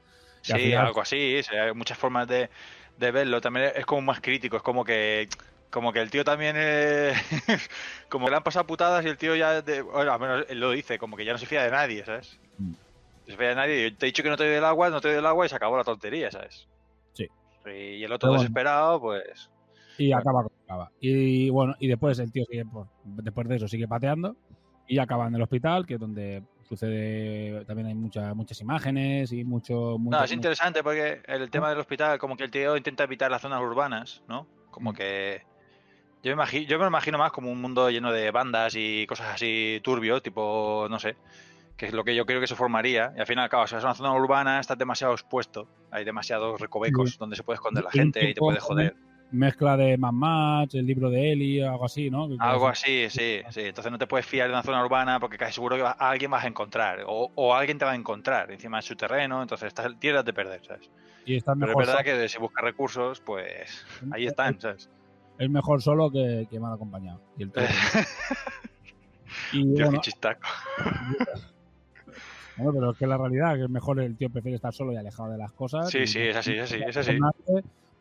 Y 0.43 0.47
Sí, 0.47 0.53
final- 0.53 0.87
algo 0.87 1.01
así, 1.01 1.41
sí, 1.43 1.55
hay 1.55 1.73
muchas 1.73 1.97
formas 1.97 2.27
de, 2.27 2.49
de 2.97 3.11
verlo. 3.11 3.39
También 3.41 3.71
es 3.75 3.85
como 3.85 4.01
más 4.01 4.19
crítico, 4.21 4.57
es 4.57 4.63
como 4.63 4.83
que 4.83 5.27
como 5.69 5.91
que 5.91 6.01
el 6.01 6.11
tío 6.11 6.23
también 6.23 6.55
como 8.09 8.25
que 8.25 8.29
le 8.31 8.37
han 8.37 8.43
pasado 8.43 8.67
putadas 8.67 9.03
y 9.05 9.09
el 9.09 9.17
tío 9.17 9.35
ya 9.35 9.61
de, 9.63 9.81
bueno, 9.81 10.13
al 10.13 10.19
menos 10.19 10.45
él 10.47 10.59
lo 10.59 10.69
dice, 10.69 10.99
como 10.99 11.17
que 11.17 11.25
ya 11.25 11.31
no 11.31 11.39
se 11.39 11.47
fía 11.47 11.63
de 11.63 11.71
nadie, 11.71 12.05
¿sabes? 12.05 12.39
Mm. 12.59 12.69
No 12.71 12.77
se 13.25 13.37
fía 13.37 13.49
de 13.49 13.55
nadie. 13.55 13.89
Yo 13.89 13.97
te 13.97 14.05
he 14.05 14.07
dicho 14.07 14.21
que 14.21 14.29
no 14.29 14.37
te 14.37 14.45
doy 14.45 14.53
el 14.55 14.65
agua, 14.65 14.89
no 14.91 15.01
te 15.01 15.07
doy 15.07 15.17
el 15.17 15.25
agua 15.25 15.45
y 15.45 15.49
se 15.49 15.55
acabó 15.55 15.75
la 15.77 15.83
tontería, 15.83 16.29
¿sabes? 16.29 16.67
Sí. 17.13 17.27
Y 17.65 18.03
el 18.03 18.11
otro 18.11 18.29
bueno. 18.29 18.43
desesperado, 18.43 18.99
pues 19.01 19.49
y 19.97 20.11
acaba 20.11 20.43
como 20.43 20.55
acaba. 20.65 20.91
Y 20.99 21.49
bueno, 21.49 21.75
y 21.79 21.87
después 21.87 22.19
el 22.19 22.31
tío 22.31 22.43
sigue, 22.49 22.65
pues, 22.65 22.87
después 23.03 23.47
de 23.47 23.55
eso, 23.57 23.67
sigue 23.67 23.87
pateando 23.87 24.35
y 24.87 24.97
acaba 24.99 25.27
en 25.27 25.35
el 25.35 25.41
hospital, 25.41 25.85
que 25.85 25.95
es 25.95 25.99
donde 25.99 26.43
sucede, 26.63 27.63
también 27.65 27.87
hay 27.87 27.95
muchas 27.95 28.35
muchas 28.35 28.59
imágenes 28.61 29.31
y 29.31 29.43
mucho... 29.43 29.97
mucho 29.97 30.17
No, 30.17 30.23
es 30.23 30.31
interesante 30.31 30.81
porque 30.83 31.21
el 31.27 31.49
tema 31.49 31.69
del 31.69 31.79
hospital, 31.79 32.17
como 32.19 32.35
que 32.35 32.43
el 32.45 32.51
tío 32.51 32.75
intenta 32.77 33.03
evitar 33.03 33.29
las 33.29 33.41
zonas 33.41 33.61
urbanas, 33.61 34.23
¿no? 34.27 34.47
Como 34.71 34.91
Mm. 34.91 34.95
que. 34.95 35.41
Yo 36.23 36.29
me, 36.29 36.33
imagino, 36.33 36.65
yo 36.67 36.77
me 36.77 36.85
lo 36.85 36.89
imagino 36.89 37.17
más 37.17 37.33
como 37.33 37.51
un 37.51 37.59
mundo 37.61 37.89
lleno 37.89 38.11
de 38.13 38.31
bandas 38.31 38.75
y 38.77 39.05
cosas 39.07 39.27
así 39.33 39.81
turbio, 39.83 40.21
tipo, 40.21 40.87
no 40.89 40.97
sé, 40.97 41.17
que 41.75 41.87
es 41.87 41.93
lo 41.93 42.05
que 42.05 42.15
yo 42.15 42.25
creo 42.25 42.39
que 42.39 42.47
se 42.47 42.55
formaría. 42.55 43.11
Y 43.17 43.19
al 43.19 43.27
final, 43.27 43.49
claro, 43.49 43.67
si 43.67 43.75
vas 43.75 43.83
a 43.83 43.87
una 43.87 43.93
zona 43.95 44.13
urbana, 44.13 44.61
estás 44.61 44.77
demasiado 44.77 45.11
expuesto. 45.13 45.67
Hay 45.91 46.05
demasiados 46.05 46.61
recovecos 46.61 47.11
Sí. 47.11 47.17
donde 47.19 47.35
se 47.35 47.43
puede 47.43 47.55
esconder 47.55 47.83
la 47.83 47.91
gente 47.91 48.29
y 48.29 48.33
te 48.33 48.39
puede 48.39 48.59
joder. 48.61 48.95
Mezcla 49.33 49.75
de 49.75 49.97
Mad 49.97 50.11
Max, 50.11 50.75
el 50.75 50.85
libro 50.85 51.09
de 51.09 51.31
Eli, 51.31 51.61
algo 51.61 51.85
así, 51.85 52.09
¿no? 52.09 52.29
Que- 52.29 52.35
Algo 52.39 52.67
así, 52.67 53.09
sí, 53.09 53.41
sí. 53.49 53.61
Entonces 53.61 53.91
no 53.91 53.97
te 53.97 54.05
puedes 54.05 54.27
fiar 54.27 54.47
de 54.47 54.53
una 54.53 54.61
zona 54.61 54.83
urbana 54.83 55.19
porque 55.19 55.37
casi 55.37 55.53
seguro 55.53 55.75
que 55.75 55.81
a 55.81 55.91
alguien 55.91 56.29
vas 56.29 56.43
a 56.43 56.47
encontrar. 56.47 57.03
O, 57.07 57.31
o 57.33 57.55
alguien 57.55 57.79
te 57.79 57.85
va 57.85 57.91
a 57.91 57.95
encontrar 57.95 58.51
encima 58.51 58.77
de 58.77 58.83
su 58.83 58.95
terreno, 58.95 59.41
entonces 59.41 59.69
estás, 59.69 59.91
tienes 59.99 60.23
de 60.23 60.33
perder, 60.33 60.63
¿sabes? 60.63 60.89
Y 61.25 61.41
Pero 61.41 61.71
es 61.71 61.75
verdad 61.75 62.03
que 62.03 62.29
si 62.29 62.37
buscas 62.37 62.63
recursos, 62.63 63.21
pues 63.21 63.85
ahí 64.13 64.27
están, 64.27 64.59
¿sabes? 64.59 64.89
es 65.39 65.49
mejor 65.49 65.81
solo 65.81 66.11
que, 66.11 66.45
que 66.49 66.59
mal 66.59 66.73
acompañado. 66.73 67.19
Y 67.37 67.43
el 67.43 67.51
y 69.51 69.63
bueno, 69.81 69.91
qué 69.93 69.99
chistaco. 70.01 70.47
bueno, 72.57 72.71
pero 72.73 72.91
es 72.91 72.97
que 72.97 73.07
la 73.07 73.17
realidad 73.17 73.55
que 73.55 73.63
es 73.63 73.69
mejor 73.69 73.99
el 73.99 74.15
tío 74.15 74.29
prefiere 74.29 74.57
estar 74.57 74.73
solo 74.73 74.93
y 74.93 74.97
alejado 74.97 75.31
de 75.31 75.39
las 75.39 75.51
cosas. 75.53 75.89
Sí, 75.89 76.05
sí, 76.05 76.19
es 76.19 76.35
así, 76.35 76.51
es 76.51 76.71
así, 76.71 76.83
es 76.85 76.97
así. 76.97 77.17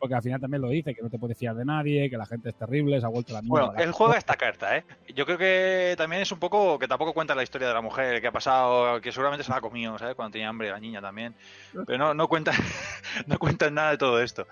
Porque 0.03 0.15
al 0.15 0.21
final 0.21 0.41
también 0.41 0.61
lo 0.61 0.67
dice, 0.67 0.93
que 0.93 1.01
no 1.01 1.09
te 1.09 1.17
puedes 1.17 1.37
fiar 1.37 1.55
de 1.55 1.63
nadie, 1.63 2.09
que 2.09 2.17
la 2.17 2.25
gente 2.25 2.49
es 2.49 2.55
terrible, 2.55 2.99
se 2.99 3.05
ha 3.05 3.09
vuelto 3.09 3.31
la 3.31 3.41
mierda. 3.41 3.67
Bueno, 3.67 3.73
él 3.81 3.93
juega 3.93 4.17
esta 4.17 4.35
carta, 4.35 4.75
¿eh? 4.75 4.83
Yo 5.15 5.25
creo 5.25 5.37
que 5.37 5.95
también 5.97 6.21
es 6.23 6.31
un 6.33 6.39
poco 6.39 6.77
que 6.77 6.89
tampoco 6.89 7.13
cuenta 7.13 7.33
la 7.33 7.41
historia 7.43 7.69
de 7.69 7.73
la 7.73 7.79
mujer, 7.79 8.19
que 8.19 8.27
ha 8.27 8.31
pasado, 8.33 8.99
que 8.99 9.13
seguramente 9.13 9.45
se 9.45 9.49
la 9.51 9.59
ha 9.59 9.61
comido, 9.61 9.97
¿sabes? 9.97 10.15
Cuando 10.15 10.33
tenía 10.33 10.49
hambre 10.49 10.71
la 10.71 10.79
niña 10.81 10.99
también. 10.99 11.33
Pero 11.87 11.97
no, 11.97 12.13
no 12.13 12.27
cuenta 12.27 12.51
no 13.27 13.39
cuentan 13.39 13.75
nada 13.75 13.91
de 13.91 13.97
todo 13.97 14.21
esto. 14.21 14.45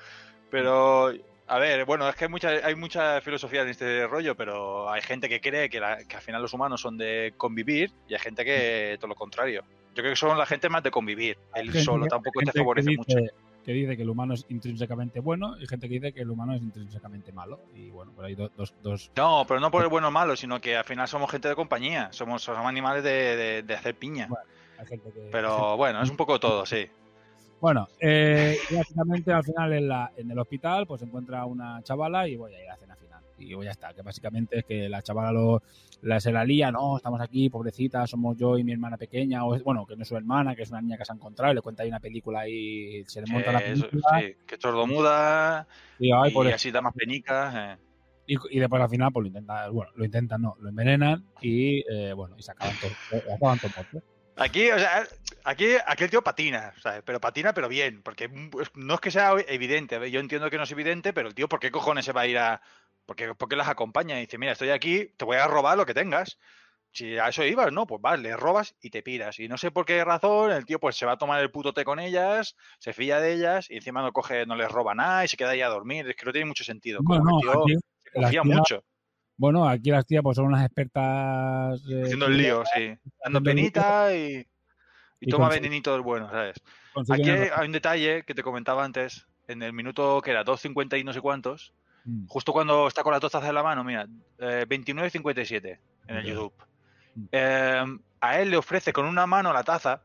Pero, 0.50 1.12
a 1.48 1.60
ver, 1.60 1.84
bueno, 1.84 2.08
es 2.08 2.16
que 2.16 2.24
hay 2.24 2.32
mucha, 2.32 2.48
hay 2.50 2.76
mucha 2.76 3.20
filosofía 3.20 3.64
en 3.64 3.68
este 3.68 4.08
rollo, 4.08 4.38
pero 4.38 4.90
hay 4.90 5.02
gente 5.02 5.28
que 5.28 5.42
cree 5.42 5.70
que, 5.70 5.82
la- 5.82 6.06
que 6.06 6.16
al 6.16 6.22
final 6.22 6.42
los 6.42 6.54
humanos 6.54 6.80
son 6.80 6.98
de 6.98 7.34
convivir 7.36 7.92
y 8.08 8.14
hay 8.14 8.22
gente 8.22 8.46
que 8.46 8.96
todo 9.02 9.10
lo 9.10 9.16
contrario. 9.16 9.66
Yo 9.94 10.02
creo 10.02 10.14
que 10.14 10.16
son 10.16 10.38
la 10.38 10.46
gente 10.46 10.70
más 10.70 10.82
de 10.82 10.92
convivir. 10.92 11.38
Él 11.56 11.74
solo 11.84 12.06
tampoco 12.08 12.40
te 12.40 12.46
favorece 12.60 12.92
mucho. 12.96 13.18
Que 13.64 13.72
dice 13.74 13.96
que 13.96 14.04
el 14.04 14.10
humano 14.10 14.34
es 14.34 14.46
intrínsecamente 14.50 15.20
bueno 15.20 15.56
y 15.60 15.68
gente 15.68 15.88
que 15.88 15.96
dice 15.96 16.14
que 16.14 16.22
el 16.22 16.30
humano 16.32 16.54
es 16.56 16.62
intrínsecamente 16.62 17.32
malo. 17.32 17.60
Y 17.76 17.90
bueno, 17.92 18.12
pues 18.16 18.28
hay 18.28 18.36
do- 18.36 18.52
dos, 18.56 18.74
dos... 18.82 19.12
No, 19.16 19.46
pero 19.48 19.60
no 19.60 19.70
por 19.72 19.84
el 19.84 19.90
bueno 19.90 20.08
o 20.08 20.12
malo, 20.12 20.36
sino 20.36 20.60
que 20.60 20.76
al 20.76 20.84
final 20.86 21.08
somos 21.08 21.30
gente 21.30 21.48
de 21.48 21.56
compañía. 21.56 22.10
Somos, 22.12 22.42
somos 22.44 22.66
animales 22.66 23.04
de, 23.04 23.36
de- 23.36 23.64
de 23.64 23.74
hacer 23.74 23.96
piña. 23.96 24.28
hay 24.80 24.86
gente 24.88 25.12
que- 25.14 25.30
Pero 25.32 25.78
bueno, 25.78 26.02
es 26.02 26.10
un 26.10 26.18
poco 26.18 26.40
todo, 26.40 26.66
sí. 26.66 26.88
Bueno, 27.60 27.88
eh, 28.00 28.58
básicamente 28.72 29.32
al 29.32 29.44
final 29.44 29.74
en, 29.74 29.88
la, 29.88 30.12
en 30.18 30.32
el 30.32 30.40
hospital 30.40 30.88
pues 30.88 31.04
encuentra 31.04 31.46
una 31.46 31.82
chavala 31.84 32.28
y 32.28 32.36
voy 32.36 32.56
a 32.56 32.60
ir 32.64 32.68
a 32.68 32.78
la 32.88 32.96
Y 33.42 33.64
ya 33.64 33.72
está, 33.72 33.94
que 33.94 34.02
básicamente 34.02 34.60
es 34.60 34.66
que 34.66 34.88
la 34.90 35.02
chavala 35.02 35.32
lo, 35.32 35.62
la, 36.04 36.20
se 36.20 36.32
la 36.32 36.44
lía, 36.46 36.72
no, 36.72 36.98
estamos 36.98 37.20
aquí, 37.22 37.50
pobrecita, 37.50 38.06
somos 38.08 38.38
yo 38.38 38.58
y 38.58 38.64
mi 38.64 38.72
hermana 38.72 38.98
pequeña, 38.98 39.44
o 39.46 39.56
es- 39.56 39.64
bueno, 39.64 39.86
que 39.86 39.96
no 39.96 40.04
es 40.04 40.08
su 40.08 40.16
hermana, 40.18 40.56
que 40.56 40.64
es 40.64 40.70
una 40.70 40.82
niña 40.82 40.98
que 40.98 41.06
se 41.06 41.12
ha 41.12 41.16
encontrado 41.16 41.52
y 41.52 41.56
le 41.56 41.62
cuenta 41.62 41.84
ahí 41.84 41.90
una 41.90 42.00
película 42.00 42.48
y 42.48 43.04
se 43.08 43.22
le 43.22 43.32
monta 43.32 43.52
la 43.52 43.60
eso- 43.60 43.88
película. 43.90 44.20
sí, 44.20 44.36
que 44.48 44.56
es 44.56 44.62
sordomuda 44.62 45.68
Y, 46.00 46.12
ay, 46.12 46.32
y 46.32 46.34
pobre- 46.34 46.54
así 46.54 46.72
da 46.72 46.82
más 46.82 46.94
penicas. 46.94 47.54
eh. 47.56 47.78
y, 48.28 48.36
y 48.56 48.60
después 48.60 48.82
al 48.82 48.90
final 48.90 49.12
pues 49.12 49.24
lo 49.24 49.28
intentan, 49.28 49.74
bueno, 49.74 49.92
lo 49.96 50.06
intentan, 50.06 50.42
no, 50.42 50.56
lo 50.60 50.70
envenenan 50.70 51.26
y 51.42 51.84
eh, 51.92 52.14
bueno, 52.14 52.36
y 52.38 52.42
se 52.44 52.52
acaban 52.52 52.76
todos, 52.80 52.94
eh, 53.12 53.24
acaban 53.36 53.60
todos. 53.60 54.04
Aquí, 54.38 54.70
o 54.72 54.80
sea, 54.80 55.04
aquí, 55.44 55.66
aquí 55.86 56.04
el 56.06 56.10
tío 56.10 56.24
patina, 56.24 56.74
¿sabes? 56.82 57.04
Pero 57.06 57.20
patina, 57.20 57.54
pero 57.54 57.68
bien, 57.68 58.02
porque 58.02 58.30
no 58.76 58.94
es 58.94 59.00
que 59.02 59.12
sea 59.12 59.34
evidente. 59.48 60.10
Yo 60.10 60.20
entiendo 60.22 60.50
que 60.50 60.58
no 60.58 60.64
es 60.64 60.72
evidente, 60.72 61.12
pero 61.14 61.28
el 61.28 61.36
tío, 61.36 61.50
¿por 61.50 61.60
qué 61.60 61.70
cojones 61.70 62.06
se 62.06 62.14
va 62.14 62.22
a 62.22 62.28
ir 62.28 62.38
a. 62.38 62.62
¿Por 63.06 63.16
qué, 63.16 63.34
por 63.36 63.50
qué 63.50 63.56
las 63.56 63.68
acompaña? 63.68 64.18
Y 64.18 64.22
dice, 64.22 64.38
mira, 64.38 64.54
estoy 64.54 64.70
aquí, 64.70 65.14
te 65.18 65.26
voy 65.26 65.38
a 65.38 65.48
robar 65.48 65.78
lo 65.78 65.86
que 65.86 65.94
tengas. 65.94 66.38
Si 66.94 67.18
a 67.18 67.30
eso 67.30 67.46
ibas, 67.46 67.72
¿no? 67.72 67.88
Pues 67.88 68.02
vale, 68.02 68.24
le 68.24 68.36
robas 68.36 68.76
y 68.82 68.90
te 68.90 69.02
piras. 69.02 69.40
Y 69.40 69.48
no 69.48 69.58
sé 69.58 69.72
por 69.72 69.86
qué 69.86 70.04
razón, 70.04 70.52
el 70.52 70.66
tío 70.66 70.80
pues 70.80 70.98
se 70.98 71.06
va 71.06 71.14
a 71.14 71.18
tomar 71.18 71.42
el 71.42 71.50
puto 71.50 71.74
té 71.74 71.86
con 71.86 72.00
ellas, 72.00 72.58
se 72.80 72.92
fía 72.92 73.22
de 73.22 73.34
ellas 73.34 73.70
y 73.70 73.76
encima 73.76 74.02
no 74.02 74.12
coge, 74.12 74.46
no 74.46 74.56
les 74.56 74.70
roba 74.70 74.94
nada 74.94 75.24
y 75.24 75.30
se 75.30 75.38
queda 75.38 75.52
ahí 75.52 75.62
a 75.62 75.70
dormir. 75.70 76.08
Es 76.10 76.16
que 76.16 76.26
no 76.26 76.34
tiene 76.34 76.48
mucho 76.48 76.66
sentido. 76.66 77.00
Como 77.04 77.20
Bueno, 77.22 77.38
el 77.38 77.42
tío 77.42 77.62
aquí 77.62 77.76
se 78.04 78.12
confía 78.12 78.44
mucho. 78.44 78.84
Bueno, 79.38 79.68
aquí 79.68 79.90
las 79.90 80.06
tías 80.06 80.22
pues 80.22 80.36
son 80.36 80.46
unas 80.46 80.66
expertas 80.66 81.82
eh, 81.90 82.02
Haciendo 82.04 82.28
el 82.28 82.38
lío, 82.38 82.64
sí. 82.76 82.94
Dando 83.24 83.42
penita 83.42 84.14
y, 84.14 84.36
y 84.36 84.46
Y 85.22 85.30
toma 85.30 85.50
venenito 85.50 85.94
del 85.94 86.02
bueno, 86.02 86.30
¿sabes? 86.30 86.62
Aquí 87.10 87.30
hay 87.30 87.66
un 87.66 87.72
detalle 87.72 88.24
que 88.24 88.36
te 88.36 88.44
comentaba 88.44 88.84
antes, 88.84 89.26
en 89.48 89.64
el 89.64 89.74
minuto 89.74 90.22
que 90.22 90.32
era 90.32 90.44
2.50 90.44 91.00
y 91.00 91.04
no 91.04 91.14
sé 91.14 91.22
cuántos, 91.22 91.74
Mm. 92.04 92.26
justo 92.28 92.52
cuando 92.54 92.88
está 92.88 93.04
con 93.04 93.12
las 93.12 93.22
dos 93.22 93.32
tazas 93.32 93.50
en 93.50 93.56
la 93.56 93.64
mano, 93.64 93.84
mira, 93.84 94.08
eh, 94.40 94.66
29.57 94.68 95.80
en 96.08 96.16
el. 96.18 96.26
YouTube. 96.26 96.54
Mm. 97.16 97.24
Eh, 97.32 97.86
a 98.22 98.40
él 98.40 98.50
le 98.52 98.58
ofrece 98.58 98.94
con 98.94 99.06
una 99.06 99.26
mano 99.28 99.52
la 99.54 99.64
taza, 99.64 100.02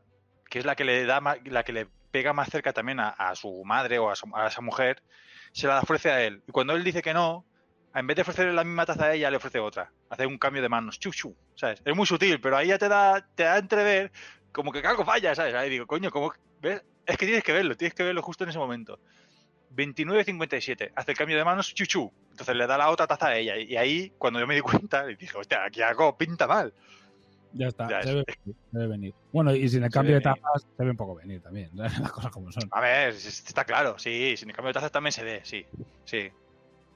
que 0.49 0.59
es 0.59 0.65
la 0.65 0.75
que 0.75 0.85
le 0.85 1.05
da 1.05 1.19
ma- 1.21 1.37
la 1.45 1.63
que 1.63 1.73
le 1.73 1.87
pega 2.11 2.33
más 2.33 2.49
cerca 2.49 2.73
también 2.73 2.99
a, 2.99 3.09
a 3.09 3.35
su 3.35 3.63
madre 3.65 3.99
o 3.99 4.09
a, 4.09 4.15
su- 4.15 4.31
a 4.35 4.47
esa 4.47 4.61
mujer, 4.61 5.01
se 5.51 5.67
la 5.67 5.79
ofrece 5.79 6.09
a 6.11 6.21
él. 6.23 6.41
Y 6.47 6.51
cuando 6.51 6.73
él 6.73 6.83
dice 6.83 7.01
que 7.01 7.13
no, 7.13 7.45
en 7.93 8.05
vez 8.07 8.15
de 8.15 8.21
ofrecerle 8.21 8.53
la 8.53 8.63
misma 8.63 8.85
taza 8.85 9.05
a 9.05 9.13
ella, 9.13 9.29
le 9.31 9.37
ofrece 9.37 9.59
otra. 9.59 9.91
Hace 10.09 10.25
un 10.25 10.37
cambio 10.37 10.61
de 10.61 10.69
manos. 10.69 10.99
Chu, 10.99 11.11
chu, 11.11 11.35
¿sabes? 11.55 11.81
Es 11.83 11.95
muy 11.95 12.05
sutil, 12.05 12.39
pero 12.39 12.57
ahí 12.57 12.67
ya 12.67 12.77
te 12.77 12.87
da, 12.89 13.25
te 13.35 13.43
da 13.43 13.57
entrever 13.57 14.11
como 14.51 14.71
que 14.71 14.79
algo 14.79 15.03
falla, 15.05 15.33
¿sabes? 15.35 15.53
Ahí 15.55 15.69
digo, 15.69 15.85
coño, 15.87 16.11
¿cómo? 16.11 16.31
¿Ves? 16.61 16.83
Es 17.05 17.17
que 17.17 17.25
tienes 17.25 17.43
que 17.43 17.53
verlo, 17.53 17.75
tienes 17.77 17.93
que 17.93 18.03
verlo 18.03 18.21
justo 18.21 18.43
en 18.43 18.49
ese 18.49 18.59
momento. 18.59 18.99
29.57, 19.75 20.91
hace 20.95 21.11
el 21.11 21.17
cambio 21.17 21.37
de 21.37 21.45
manos, 21.45 21.73
chuchu. 21.73 22.11
Entonces 22.31 22.55
le 22.55 22.67
da 22.67 22.77
la 22.77 22.89
otra 22.89 23.07
taza 23.07 23.27
a 23.27 23.37
ella. 23.37 23.57
Y 23.57 23.75
ahí, 23.77 24.11
cuando 24.17 24.39
yo 24.39 24.47
me 24.47 24.55
di 24.55 24.61
cuenta, 24.61 25.05
dije, 25.05 25.37
hostia, 25.37 25.65
aquí 25.65 25.81
algo 25.81 26.17
pinta 26.17 26.47
mal. 26.47 26.73
Ya 27.53 27.67
está, 27.67 27.89
Ya 27.89 28.03
se, 28.03 28.09
debe, 28.09 28.23
venir, 28.27 28.55
se 28.71 28.77
debe 28.77 28.87
venir. 28.89 29.13
Bueno, 29.31 29.55
y 29.55 29.67
sin 29.69 29.83
el 29.83 29.89
cambio 29.89 30.15
de 30.15 30.21
tapas, 30.21 30.67
se 30.75 30.83
ve 30.83 30.91
un 30.91 30.97
poco 30.97 31.15
venir 31.15 31.41
también. 31.41 31.69
Las 31.75 32.11
cosas 32.11 32.31
como 32.31 32.51
son. 32.51 32.63
A 32.71 32.81
ver, 32.81 33.09
es- 33.09 33.25
está 33.25 33.63
claro, 33.65 33.97
sí, 33.97 34.35
sin 34.37 34.49
el 34.49 34.55
cambio 34.55 34.69
de 34.69 34.73
tazas 34.73 34.91
también 34.91 35.11
se 35.11 35.23
ve, 35.23 35.41
sí, 35.43 35.65
sí. 36.05 36.29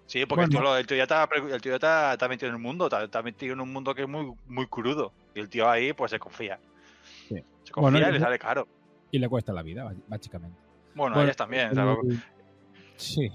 Sí, 0.06 0.26
porque 0.26 0.44
el, 0.44 0.50
tío, 0.50 0.78
el 0.78 0.86
tío 0.86 0.98
ya 0.98 1.04
está, 1.04 1.28
el 1.34 1.62
tío 1.62 1.72
ya 1.72 1.76
está, 1.76 2.12
está 2.14 2.28
metido 2.28 2.50
en 2.50 2.56
el 2.56 2.62
mundo, 2.62 2.86
está, 2.88 3.02
está 3.06 3.22
metido 3.24 3.54
en 3.54 3.62
un 3.62 3.72
mundo 3.72 3.96
que 3.96 4.02
es 4.02 4.10
muy, 4.10 4.34
muy 4.46 4.68
crudo. 4.68 5.14
Y 5.34 5.40
el 5.40 5.48
tío 5.48 5.70
ahí, 5.70 5.94
pues 5.94 6.12
se 6.12 6.20
confía. 6.20 6.60
Sí. 7.30 7.36
Se 7.64 7.72
confía 7.72 7.92
Bueno, 7.92 8.10
y 8.10 8.12
le 8.12 8.20
sale 8.20 8.38
caro. 8.38 8.68
Y 9.10 9.20
le 9.20 9.30
cuesta 9.30 9.54
la 9.54 9.62
vida, 9.64 9.90
básicamente. 10.08 10.58
Bueno, 10.96 11.16
Bueno, 11.16 11.22
ellas 11.24 11.38
también. 11.38 11.74
¿sabes? 11.74 11.98
Sí. 12.98 13.30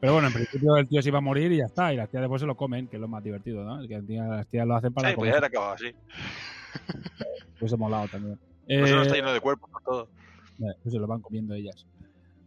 Pero 0.00 0.14
bueno, 0.14 0.28
en 0.28 0.34
principio 0.34 0.76
el 0.76 0.88
tío 0.88 1.00
se 1.00 1.08
iba 1.10 1.18
a 1.18 1.22
morir 1.22 1.52
y 1.52 1.58
ya 1.58 1.66
está. 1.66 1.92
Y 1.92 1.96
las 1.96 2.10
tías 2.10 2.22
después 2.22 2.40
se 2.40 2.46
lo 2.46 2.56
comen, 2.56 2.88
que 2.88 2.96
es 2.96 3.00
lo 3.00 3.08
más 3.08 3.22
divertido, 3.22 3.62
¿no? 3.64 3.86
Que 3.86 4.02
las 4.02 4.46
tías, 4.48 4.66
lo 4.66 4.74
hacen 4.74 4.92
para 4.92 5.10
Sí, 5.10 5.14
pues 5.16 5.30
ya 5.32 5.46
acabado 5.46 5.72
así. 5.72 5.92
Pues 7.60 7.78
molado 7.78 8.08
también. 8.08 8.36
Por 8.36 8.72
eso 8.72 8.96
no 8.96 9.02
Eh, 9.02 9.06
está 9.06 9.14
lleno 9.14 9.32
de 9.32 9.40
cuerpos 9.40 9.70
por 9.70 9.82
todo. 9.82 10.08
Eh, 10.58 10.74
pues 10.82 10.92
se 10.92 10.98
lo 10.98 11.06
van 11.06 11.20
comiendo 11.20 11.54
ellas. 11.54 11.86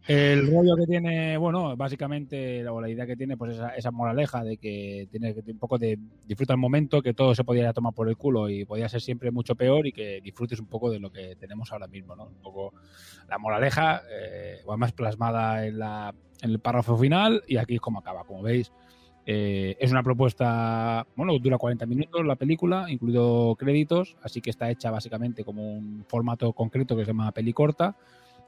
El 0.06 0.46
rollo 0.46 0.76
que 0.76 0.86
tiene, 0.86 1.36
bueno, 1.36 1.76
básicamente, 1.76 2.66
o 2.68 2.80
la 2.80 2.88
idea 2.88 3.06
que 3.06 3.16
tiene, 3.16 3.36
pues 3.36 3.54
esa, 3.54 3.70
esa 3.70 3.90
moraleja 3.90 4.44
de 4.44 4.56
que 4.56 5.08
tiene 5.10 5.34
que 5.34 5.50
un 5.50 5.58
poco 5.58 5.78
de 5.78 5.98
disfruta 6.24 6.52
el 6.52 6.60
momento, 6.60 7.02
que 7.02 7.12
todo 7.12 7.34
se 7.34 7.42
podía 7.42 7.72
tomar 7.72 7.92
por 7.92 8.08
el 8.08 8.16
culo 8.16 8.48
y 8.48 8.64
podía 8.64 8.88
ser 8.88 9.00
siempre 9.00 9.32
mucho 9.32 9.56
peor 9.56 9.84
y 9.84 9.92
que 9.92 10.20
disfrutes 10.20 10.60
un 10.60 10.66
poco 10.66 10.90
de 10.90 11.00
lo 11.00 11.10
que 11.10 11.34
tenemos 11.34 11.72
ahora 11.72 11.88
mismo, 11.88 12.14
¿no? 12.14 12.26
Un 12.26 12.40
poco 12.40 12.72
la 13.28 13.38
moraleja, 13.38 14.02
eh, 14.08 14.58
o 14.64 14.76
plasmada 14.94 15.66
en, 15.66 15.80
la, 15.80 16.14
en 16.40 16.50
el 16.50 16.60
párrafo 16.60 16.96
final 16.96 17.42
y 17.48 17.56
aquí 17.56 17.74
es 17.74 17.80
como 17.80 17.98
acaba, 17.98 18.22
como 18.22 18.42
veis. 18.42 18.70
Eh, 19.28 19.76
es 19.80 19.90
una 19.90 20.04
propuesta, 20.04 21.04
bueno, 21.16 21.36
dura 21.40 21.58
40 21.58 21.84
minutos 21.84 22.24
la 22.24 22.36
película, 22.36 22.86
incluido 22.88 23.56
créditos, 23.56 24.16
así 24.22 24.40
que 24.40 24.50
está 24.50 24.70
hecha 24.70 24.92
básicamente 24.92 25.42
como 25.42 25.68
un 25.68 26.04
formato 26.06 26.52
concreto 26.52 26.96
que 26.96 27.04
se 27.04 27.08
llama 27.08 27.32
peli 27.32 27.52
corta, 27.52 27.96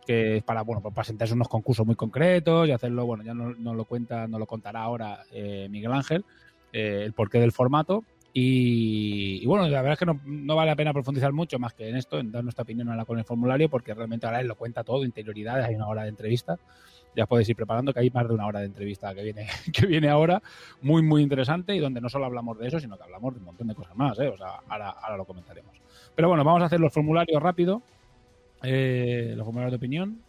que 0.09 0.39
es 0.39 0.43
para, 0.43 0.63
bueno, 0.63 0.81
pues 0.81 0.95
para 0.95 1.03
presentarse 1.03 1.35
unos 1.35 1.49
concursos 1.49 1.85
muy 1.85 1.95
concretos 1.95 2.67
y 2.67 2.73
hacerlo, 2.73 3.05
bueno, 3.05 3.23
ya 3.25 3.35
no, 3.35 3.75
lo 3.75 3.85
cuenta, 3.85 4.27
no 4.27 4.39
lo 4.39 4.47
contará 4.47 4.81
ahora 4.81 5.25
eh, 5.31 5.69
Miguel 5.71 5.93
Ángel, 5.93 6.25
eh, 6.73 7.03
el 7.05 7.13
porqué 7.13 7.39
del 7.39 7.53
formato. 7.53 8.05
Y, 8.33 9.45
bueno, 9.45 9.69
la 9.69 9.83
verdad 9.83 9.93
es 9.93 9.99
que 9.99 10.07
no, 10.07 10.19
no 10.25 10.57
vale 10.57 10.71
la 10.71 10.77
pena 10.77 10.95
profundizar 10.95 11.31
mucho 11.35 11.59
más 11.59 11.75
que 11.75 11.91
en 11.91 11.97
esto, 11.97 12.19
en 12.21 12.33
dar 12.33 12.43
nuestra 12.43 12.63
opinión 12.63 12.89
ahora 12.89 13.05
con 13.05 13.19
el 13.19 13.25
formulario, 13.27 13.69
porque 13.69 13.93
realmente 13.93 14.25
ahora 14.25 14.41
él 14.41 14.47
lo 14.47 14.55
cuenta 14.55 14.83
todo, 14.83 15.05
interioridades, 15.05 15.67
hay 15.67 15.75
una 15.75 15.89
hora 15.89 16.05
de 16.05 16.09
entrevista. 16.09 16.59
Ya 17.15 17.25
os 17.25 17.29
podéis 17.29 17.51
ir 17.51 17.57
preparando 17.57 17.93
que 17.93 18.01
hay 18.01 18.09
más 18.09 18.27
de 18.27 18.33
una 18.33 18.47
hora 18.47 18.61
de 18.61 18.67
entrevista 18.67 19.15
que 19.15 19.23
viene, 19.23 19.47
que 19.75 19.85
viene 19.85 20.09
ahora, 20.09 20.41
muy, 20.81 21.03
muy 21.03 21.23
interesante 21.23 21.77
y 21.77 21.81
donde 21.81 22.01
no 22.01 22.09
solo 22.09 22.25
hablamos 22.25 22.59
de 22.59 22.69
eso, 22.69 22.81
sino 22.81 22.97
que 22.97 23.03
hablamos 23.03 23.35
de 23.35 23.41
un 23.41 23.45
montón 23.45 23.69
de 23.69 23.75
cosas 23.75 23.95
más, 23.95 24.19
¿eh? 24.21 24.33
Ahora, 24.71 24.89
ahora 24.89 25.19
lo 25.19 25.27
comentaremos. 25.27 25.77
Pero 26.15 26.29
bueno, 26.29 26.45
vamos 26.45 26.63
a 26.63 26.67
hacer 26.67 26.81
los 26.81 26.95
formularios 26.95 27.43
rápido, 27.43 27.83
eh, 28.63 29.35
los 29.37 29.45
formularios 29.45 29.73
de 29.73 29.77
opinión. 29.77 30.23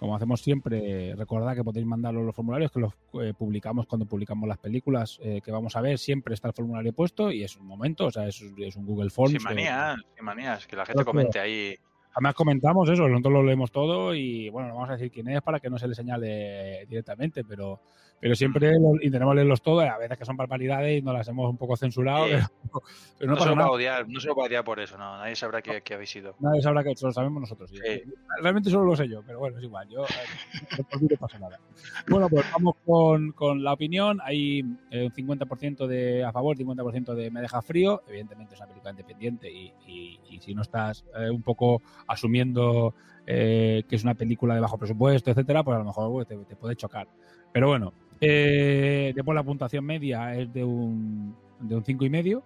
Como 0.00 0.16
hacemos 0.16 0.40
siempre, 0.42 1.14
recordad 1.16 1.54
que 1.54 1.64
podéis 1.64 1.86
mandar 1.86 2.12
los 2.12 2.34
formularios 2.34 2.70
que 2.70 2.80
los 2.80 2.92
eh, 3.22 3.32
publicamos 3.38 3.86
cuando 3.86 4.04
publicamos 4.06 4.46
las 4.48 4.58
películas 4.58 5.18
eh, 5.22 5.40
que 5.42 5.50
vamos 5.52 5.76
a 5.76 5.80
ver. 5.80 5.98
Siempre 5.98 6.34
está 6.34 6.48
el 6.48 6.54
formulario 6.54 6.92
puesto 6.92 7.30
y 7.30 7.42
es 7.42 7.56
un 7.56 7.66
momento, 7.66 8.06
o 8.06 8.10
sea, 8.10 8.26
es, 8.26 8.42
es 8.58 8.76
un 8.76 8.84
Google 8.84 9.08
Forms. 9.10 9.30
Sin 9.30 9.38
que- 9.38 9.44
manías, 9.44 9.96
sin 10.16 10.24
manías, 10.24 10.66
que 10.66 10.76
la 10.76 10.84
gente 10.84 10.98
que- 11.00 11.04
comente 11.04 11.38
ahí. 11.38 11.74
Además 12.16 12.34
comentamos 12.34 12.88
eso, 12.90 13.08
nosotros 13.08 13.32
lo 13.32 13.42
leemos 13.42 13.72
todo 13.72 14.14
y 14.14 14.48
bueno, 14.50 14.68
no 14.68 14.74
vamos 14.74 14.90
a 14.90 14.92
decir 14.92 15.10
quién 15.10 15.28
es 15.30 15.42
para 15.42 15.58
que 15.58 15.68
no 15.70 15.78
se 15.78 15.88
le 15.88 15.94
señale 15.96 16.86
directamente, 16.86 17.42
pero, 17.44 17.80
pero 18.24 18.34
siempre 18.36 18.72
intentamos 19.02 19.34
leerlos 19.34 19.60
todos, 19.60 19.84
a 19.84 19.98
veces 19.98 20.16
que 20.16 20.24
son 20.24 20.34
barbaridades 20.38 20.98
y 20.98 21.02
nos 21.02 21.12
las 21.12 21.28
hemos 21.28 21.50
un 21.50 21.58
poco 21.58 21.76
censurado, 21.76 22.24
Sí. 22.24 22.30
pero, 22.32 22.82
pero 23.18 23.30
no 23.32 23.36
No, 23.36 23.42
se 23.42 23.48
lo 23.50 23.56
va 23.56 23.64
a 23.64 23.70
odiar, 23.70 24.08
no 24.08 24.18
se 24.18 24.28
lo 24.28 24.34
va 24.34 24.44
a 24.44 24.46
odiar 24.46 24.64
por 24.64 24.80
eso, 24.80 24.96
no. 24.96 25.18
Nadie 25.18 25.36
sabrá 25.36 25.60
que, 25.60 25.82
que 25.82 25.92
habéis 25.92 26.08
sido. 26.08 26.34
Nadie 26.40 26.62
sabrá 26.62 26.82
que 26.82 26.92
eso 26.92 27.06
lo 27.08 27.12
sabemos 27.12 27.42
nosotros. 27.42 27.68
sí. 27.68 27.76
Sí. 27.84 28.02
Realmente 28.40 28.70
solo 28.70 28.86
lo 28.86 28.96
sé 28.96 29.06
yo, 29.10 29.22
pero 29.26 29.40
bueno, 29.40 29.58
es 29.58 29.64
igual. 29.64 29.86
Yo, 29.90 30.04
eh, 30.04 30.82
por 30.90 31.02
mí 31.02 31.08
no 31.10 31.16
pasa 31.18 31.38
nada. 31.38 31.60
Bueno, 32.08 32.30
pues 32.30 32.46
vamos 32.50 32.76
con, 32.86 33.32
con 33.32 33.62
la 33.62 33.74
opinión. 33.74 34.18
Hay 34.24 34.60
eh, 34.90 35.04
un 35.04 35.12
50% 35.12 35.86
de 35.86 36.24
a 36.24 36.32
favor, 36.32 36.56
50% 36.56 37.12
de 37.14 37.30
me 37.30 37.42
deja 37.42 37.60
frío. 37.60 38.02
Evidentemente 38.08 38.54
es 38.54 38.60
una 38.60 38.68
película 38.68 38.90
independiente 38.92 39.52
y, 39.52 39.70
y- 39.86 40.18
y 40.30 40.40
si 40.40 40.54
no 40.54 40.62
estás 40.62 41.04
eh, 41.14 41.28
un 41.28 41.42
poco 41.42 41.82
asumiendo 42.06 42.94
eh, 43.26 43.82
que 43.86 43.96
es 43.96 44.02
una 44.02 44.14
película 44.14 44.54
de 44.54 44.60
bajo 44.62 44.78
presupuesto, 44.78 45.30
etcétera, 45.30 45.62
pues 45.62 45.74
a 45.76 45.78
lo 45.80 45.84
mejor 45.84 46.10
pues, 46.10 46.26
te, 46.26 46.36
te 46.38 46.56
puede 46.56 46.74
chocar. 46.74 47.06
Pero 47.54 47.68
bueno, 47.68 47.92
eh, 48.20 49.12
después 49.14 49.34
la 49.36 49.44
puntuación 49.44 49.84
media 49.86 50.34
es 50.34 50.52
de 50.52 50.64
un, 50.64 51.36
de 51.60 51.76
un 51.76 51.84
cinco 51.84 52.04
y 52.04 52.10
medio 52.10 52.42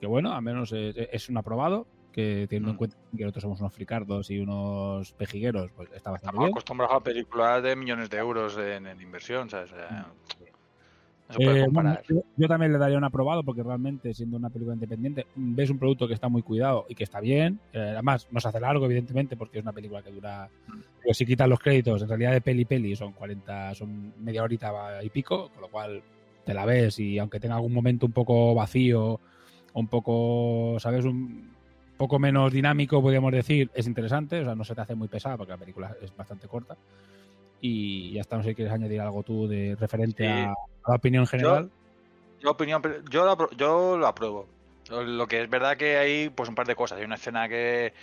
que 0.00 0.06
bueno, 0.06 0.32
al 0.32 0.42
menos 0.42 0.72
es, 0.72 0.96
es 0.96 1.28
un 1.28 1.36
aprobado, 1.36 1.86
que 2.10 2.46
teniendo 2.48 2.70
en 2.70 2.74
Mm. 2.74 2.78
cuenta 2.78 2.96
que 3.16 3.22
nosotros 3.22 3.42
somos 3.42 3.60
unos 3.60 3.72
fricardos 3.74 4.30
y 4.30 4.38
unos 4.40 5.12
pejigueros, 5.12 5.70
pues 5.76 5.90
está 5.92 6.10
bastante 6.10 6.28
Estamos 6.36 6.40
bien. 6.40 6.52
acostumbrados 6.52 6.96
a 6.96 7.00
películas 7.00 7.62
de 7.62 7.76
millones 7.76 8.08
de 8.10 8.16
euros 8.18 8.56
en, 8.58 8.86
en 8.86 9.00
inversión, 9.00 9.50
¿sabes? 9.50 9.70
Sea, 9.70 10.06
no 11.28 11.34
se 11.34 11.44
puede 11.44 11.60
Eh, 11.62 11.68
bueno, 11.70 11.96
yo, 12.08 12.22
yo 12.36 12.48
también 12.48 12.72
le 12.72 12.78
daría 12.78 12.98
un 12.98 13.04
aprobado 13.04 13.42
porque 13.42 13.62
realmente 13.62 14.12
siendo 14.14 14.36
una 14.36 14.50
película 14.50 14.74
independiente 14.74 15.26
ves 15.34 15.70
un 15.70 15.78
producto 15.78 16.06
que 16.06 16.14
está 16.14 16.28
muy 16.28 16.42
cuidado 16.42 16.86
y 16.88 16.94
que 16.94 17.04
está 17.04 17.20
bien. 17.20 17.58
Eh, 17.72 17.78
además, 17.78 18.28
no 18.30 18.40
se 18.40 18.48
hace 18.48 18.60
largo, 18.60 18.84
evidentemente, 18.84 19.36
porque 19.36 19.58
es 19.58 19.64
una 19.64 19.72
película 19.72 20.02
que 20.02 20.10
dura. 20.10 20.48
Pero 21.02 21.14
si 21.14 21.26
quitas 21.26 21.48
los 21.48 21.58
créditos, 21.58 22.02
en 22.02 22.08
realidad 22.08 22.32
de 22.32 22.40
peli 22.40 22.64
peli 22.64 22.94
son 22.96 23.12
40, 23.12 23.74
son 23.74 24.12
media 24.22 24.42
horita 24.42 25.02
y 25.02 25.08
pico, 25.10 25.50
con 25.50 25.62
lo 25.62 25.68
cual 25.68 26.02
te 26.44 26.54
la 26.54 26.66
ves 26.66 26.98
y 26.98 27.18
aunque 27.18 27.40
tenga 27.40 27.56
algún 27.56 27.72
momento 27.72 28.06
un 28.06 28.12
poco 28.12 28.54
vacío, 28.54 29.18
un 29.72 29.88
poco, 29.88 30.76
¿sabes? 30.78 31.04
Un 31.04 31.54
poco 31.96 32.18
menos 32.18 32.52
dinámico, 32.52 33.00
podríamos 33.00 33.32
decir, 33.32 33.70
es 33.74 33.86
interesante. 33.86 34.40
O 34.40 34.44
sea, 34.44 34.54
no 34.54 34.64
se 34.64 34.74
te 34.74 34.80
hace 34.80 34.94
muy 34.94 35.08
pesada 35.08 35.36
porque 35.36 35.52
la 35.52 35.58
película 35.58 35.96
es 36.02 36.14
bastante 36.16 36.48
corta. 36.48 36.76
Y 37.66 38.12
ya 38.12 38.20
está, 38.20 38.36
no 38.36 38.42
sé 38.42 38.50
si 38.50 38.54
quieres 38.56 38.74
añadir 38.74 39.00
algo 39.00 39.22
tú 39.22 39.48
de 39.48 39.74
referente 39.80 40.22
Sí. 40.22 40.30
a, 40.30 40.50
a 40.50 40.88
la 40.90 40.94
opinión 40.96 41.26
general. 41.26 41.70
Yo, 42.40 42.50
opinión, 42.50 42.82
yo, 43.08 43.24
lo, 43.24 43.50
yo 43.52 43.96
lo 43.96 44.06
apruebo. 44.06 44.46
Lo 44.90 45.26
que 45.26 45.40
es 45.40 45.48
verdad 45.48 45.78
que 45.78 45.96
hay 45.96 46.28
pues 46.28 46.50
un 46.50 46.54
par 46.54 46.66
de 46.66 46.76
cosas. 46.76 46.98
Hay 46.98 47.06
una 47.06 47.14
escena 47.14 47.48
que 47.48 47.94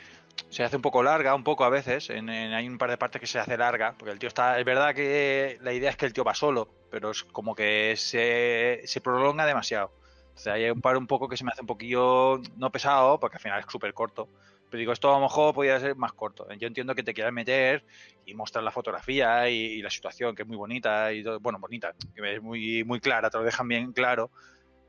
se 0.49 0.63
hace 0.63 0.77
un 0.77 0.81
poco 0.81 1.03
larga, 1.03 1.35
un 1.35 1.43
poco 1.43 1.63
a 1.63 1.69
veces. 1.69 2.09
En, 2.09 2.27
en- 2.29 2.53
hay 2.53 2.67
un 2.67 2.79
par 2.79 2.89
de 2.89 2.97
partes 2.97 3.21
que 3.21 3.27
se 3.27 3.37
hace 3.37 3.55
larga. 3.55 3.93
Porque 3.99 4.11
el 4.11 4.17
tío 4.17 4.29
está. 4.29 4.57
Es 4.57 4.65
verdad 4.65 4.95
que 4.95 5.59
la 5.61 5.73
idea 5.73 5.91
es 5.91 5.95
que 5.95 6.07
el 6.07 6.13
tío 6.13 6.23
va 6.23 6.33
solo, 6.33 6.67
pero 6.89 7.11
es 7.11 7.23
como 7.25 7.53
que 7.53 7.93
se, 7.97 8.81
se 8.85 8.99
prolonga 8.99 9.45
demasiado. 9.45 9.91
O 10.33 10.39
sea, 10.39 10.53
hay 10.53 10.71
un 10.71 10.81
par 10.81 10.97
un 10.97 11.05
poco 11.05 11.29
que 11.29 11.37
se 11.37 11.43
me 11.43 11.51
hace 11.51 11.61
un 11.61 11.67
poquillo. 11.67 12.41
No 12.57 12.71
pesado, 12.71 13.19
porque 13.19 13.35
al 13.37 13.41
final 13.43 13.59
es 13.59 13.67
súper 13.71 13.93
corto. 13.93 14.27
Pero 14.71 14.79
digo, 14.79 14.93
esto 14.93 15.09
a 15.13 15.19
lo 15.19 15.25
mejor 15.25 15.53
podría 15.53 15.77
ser 15.81 15.97
más 15.97 16.13
corto. 16.13 16.47
Yo 16.57 16.65
entiendo 16.65 16.95
que 16.95 17.03
te 17.03 17.13
quieras 17.13 17.33
meter 17.33 17.85
y 18.25 18.33
mostrar 18.33 18.63
la 18.63 18.71
fotografía 18.71 19.49
y, 19.49 19.55
y 19.57 19.81
la 19.81 19.89
situación, 19.89 20.33
que 20.33 20.43
es 20.43 20.47
muy 20.47 20.55
bonita 20.55 21.11
y 21.11 21.23
todo- 21.23 21.41
bueno, 21.41 21.59
bonita, 21.59 21.93
que 22.15 22.35
es 22.35 22.41
muy, 22.41 22.83
muy 22.85 23.01
clara, 23.01 23.29
te 23.29 23.37
lo 23.37 23.43
dejan 23.43 23.67
bien 23.67 23.91
claro, 23.91 24.31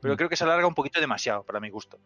pero 0.01 0.13
Mm. 0.13 0.17
creo 0.17 0.29
que 0.29 0.37
se 0.37 0.45
alarga 0.45 0.65
un 0.67 0.73
poquito 0.73 1.01
demasiado 1.01 1.43
para 1.43 1.59
mi 1.59 1.69
gusto. 1.69 1.99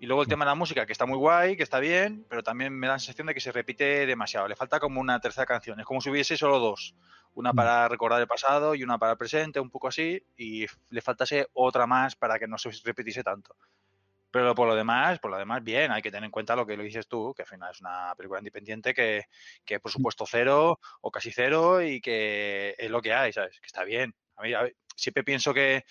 Y 0.00 0.06
luego 0.06 0.22
el 0.22 0.28
tema 0.28 0.44
de 0.46 0.50
la 0.50 0.54
música, 0.54 0.86
que 0.86 0.92
está 0.92 1.04
muy 1.06 1.18
guay, 1.18 1.56
que 1.56 1.64
está 1.64 1.80
bien, 1.80 2.24
pero 2.30 2.42
también 2.42 2.72
me 2.72 2.86
da 2.86 2.94
la 2.94 2.98
sensación 2.98 3.26
de 3.26 3.34
que 3.34 3.40
se 3.40 3.52
repite 3.52 4.06
demasiado. 4.06 4.48
Le 4.48 4.56
falta 4.56 4.80
como 4.80 5.00
una 5.00 5.20
tercera 5.20 5.44
canción. 5.44 5.80
Es 5.80 5.86
como 5.86 6.00
si 6.00 6.08
hubiese 6.08 6.36
solo 6.36 6.58
dos. 6.60 6.94
Una 7.34 7.52
Mm. 7.52 7.56
para 7.56 7.88
recordar 7.88 8.20
el 8.20 8.26
pasado 8.28 8.74
y 8.74 8.82
una 8.84 8.96
para 8.96 9.12
el 9.12 9.18
presente, 9.18 9.60
un 9.60 9.70
poco 9.70 9.88
así, 9.88 10.22
y 10.36 10.66
le 10.90 11.00
faltase 11.02 11.48
otra 11.52 11.86
más 11.86 12.16
para 12.16 12.38
que 12.38 12.46
no 12.48 12.56
se 12.58 12.70
repitiese 12.84 13.22
tanto. 13.24 13.54
Pero 14.30 14.54
por 14.54 14.68
lo 14.68 14.74
demás, 14.74 15.18
por 15.20 15.30
lo 15.30 15.38
demás, 15.38 15.64
bien, 15.64 15.90
hay 15.90 16.02
que 16.02 16.10
tener 16.10 16.24
en 16.24 16.30
cuenta 16.30 16.54
lo 16.54 16.66
que 16.66 16.76
lo 16.76 16.82
dices 16.82 17.08
tú, 17.08 17.32
que 17.34 17.42
al 17.42 17.48
final 17.48 17.70
es 17.70 17.80
una 17.80 18.14
película 18.16 18.40
independiente 18.40 18.92
que, 18.92 19.24
que 19.64 19.80
por 19.80 19.90
supuesto 19.90 20.26
cero 20.26 20.78
o 21.00 21.10
casi 21.10 21.30
cero 21.32 21.80
y 21.82 22.00
que 22.00 22.74
es 22.76 22.90
lo 22.90 23.00
que 23.00 23.14
hay, 23.14 23.32
¿sabes? 23.32 23.58
Que 23.60 23.66
está 23.66 23.84
bien. 23.84 24.14
A 24.36 24.42
mí, 24.42 24.52
a 24.52 24.62
ver, 24.62 24.76
siempre 24.94 25.24
pienso 25.24 25.54
que, 25.54 25.84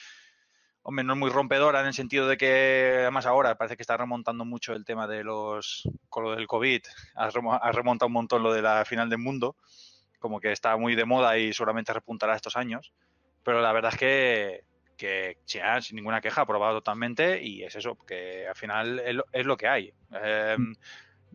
hombre, 0.84 1.04
no 1.04 1.14
es 1.14 1.20
muy 1.20 1.30
rompedora 1.32 1.82
en 1.82 1.88
el 1.88 1.94
sentido 1.94 2.28
de 2.28 2.38
que, 2.38 3.00
además 3.02 3.26
ahora 3.26 3.58
parece 3.58 3.76
que 3.76 3.84
está 3.84 3.98
remontando 3.98 4.46
mucho 4.46 4.74
el 4.74 4.86
tema 4.86 5.08
de 5.08 5.24
los, 5.24 5.90
con 6.10 6.24
lo 6.24 6.36
del 6.36 6.48
COVID, 6.48 6.82
ha 7.16 7.72
remontado 7.72 8.08
un 8.08 8.14
montón 8.14 8.44
lo 8.44 8.54
de 8.54 8.62
la 8.62 8.86
final 8.86 9.10
del 9.10 9.20
mundo, 9.20 9.56
como 10.20 10.40
que 10.40 10.52
está 10.52 10.78
muy 10.78 10.96
de 10.96 11.06
moda 11.06 11.38
y 11.38 11.54
seguramente 11.54 11.94
repuntará 11.94 12.36
estos 12.36 12.56
años, 12.56 12.94
pero 13.44 13.62
la 13.62 13.72
verdad 13.72 13.94
es 13.94 14.00
que, 14.00 14.64
que 14.98 15.38
sí, 15.46 15.60
ah, 15.64 15.80
sin 15.82 15.96
ninguna 15.96 16.20
queja, 16.20 16.42
aprobado 16.42 16.80
totalmente 16.80 17.42
y 17.44 17.64
es 17.64 17.76
eso, 17.76 17.96
que 17.96 18.48
al 18.48 18.56
final 18.56 19.00
es 19.00 19.16
lo, 19.16 19.24
es 19.32 19.46
lo 19.46 19.56
que 19.56 19.68
hay. 19.68 19.94
Eh, 20.22 20.58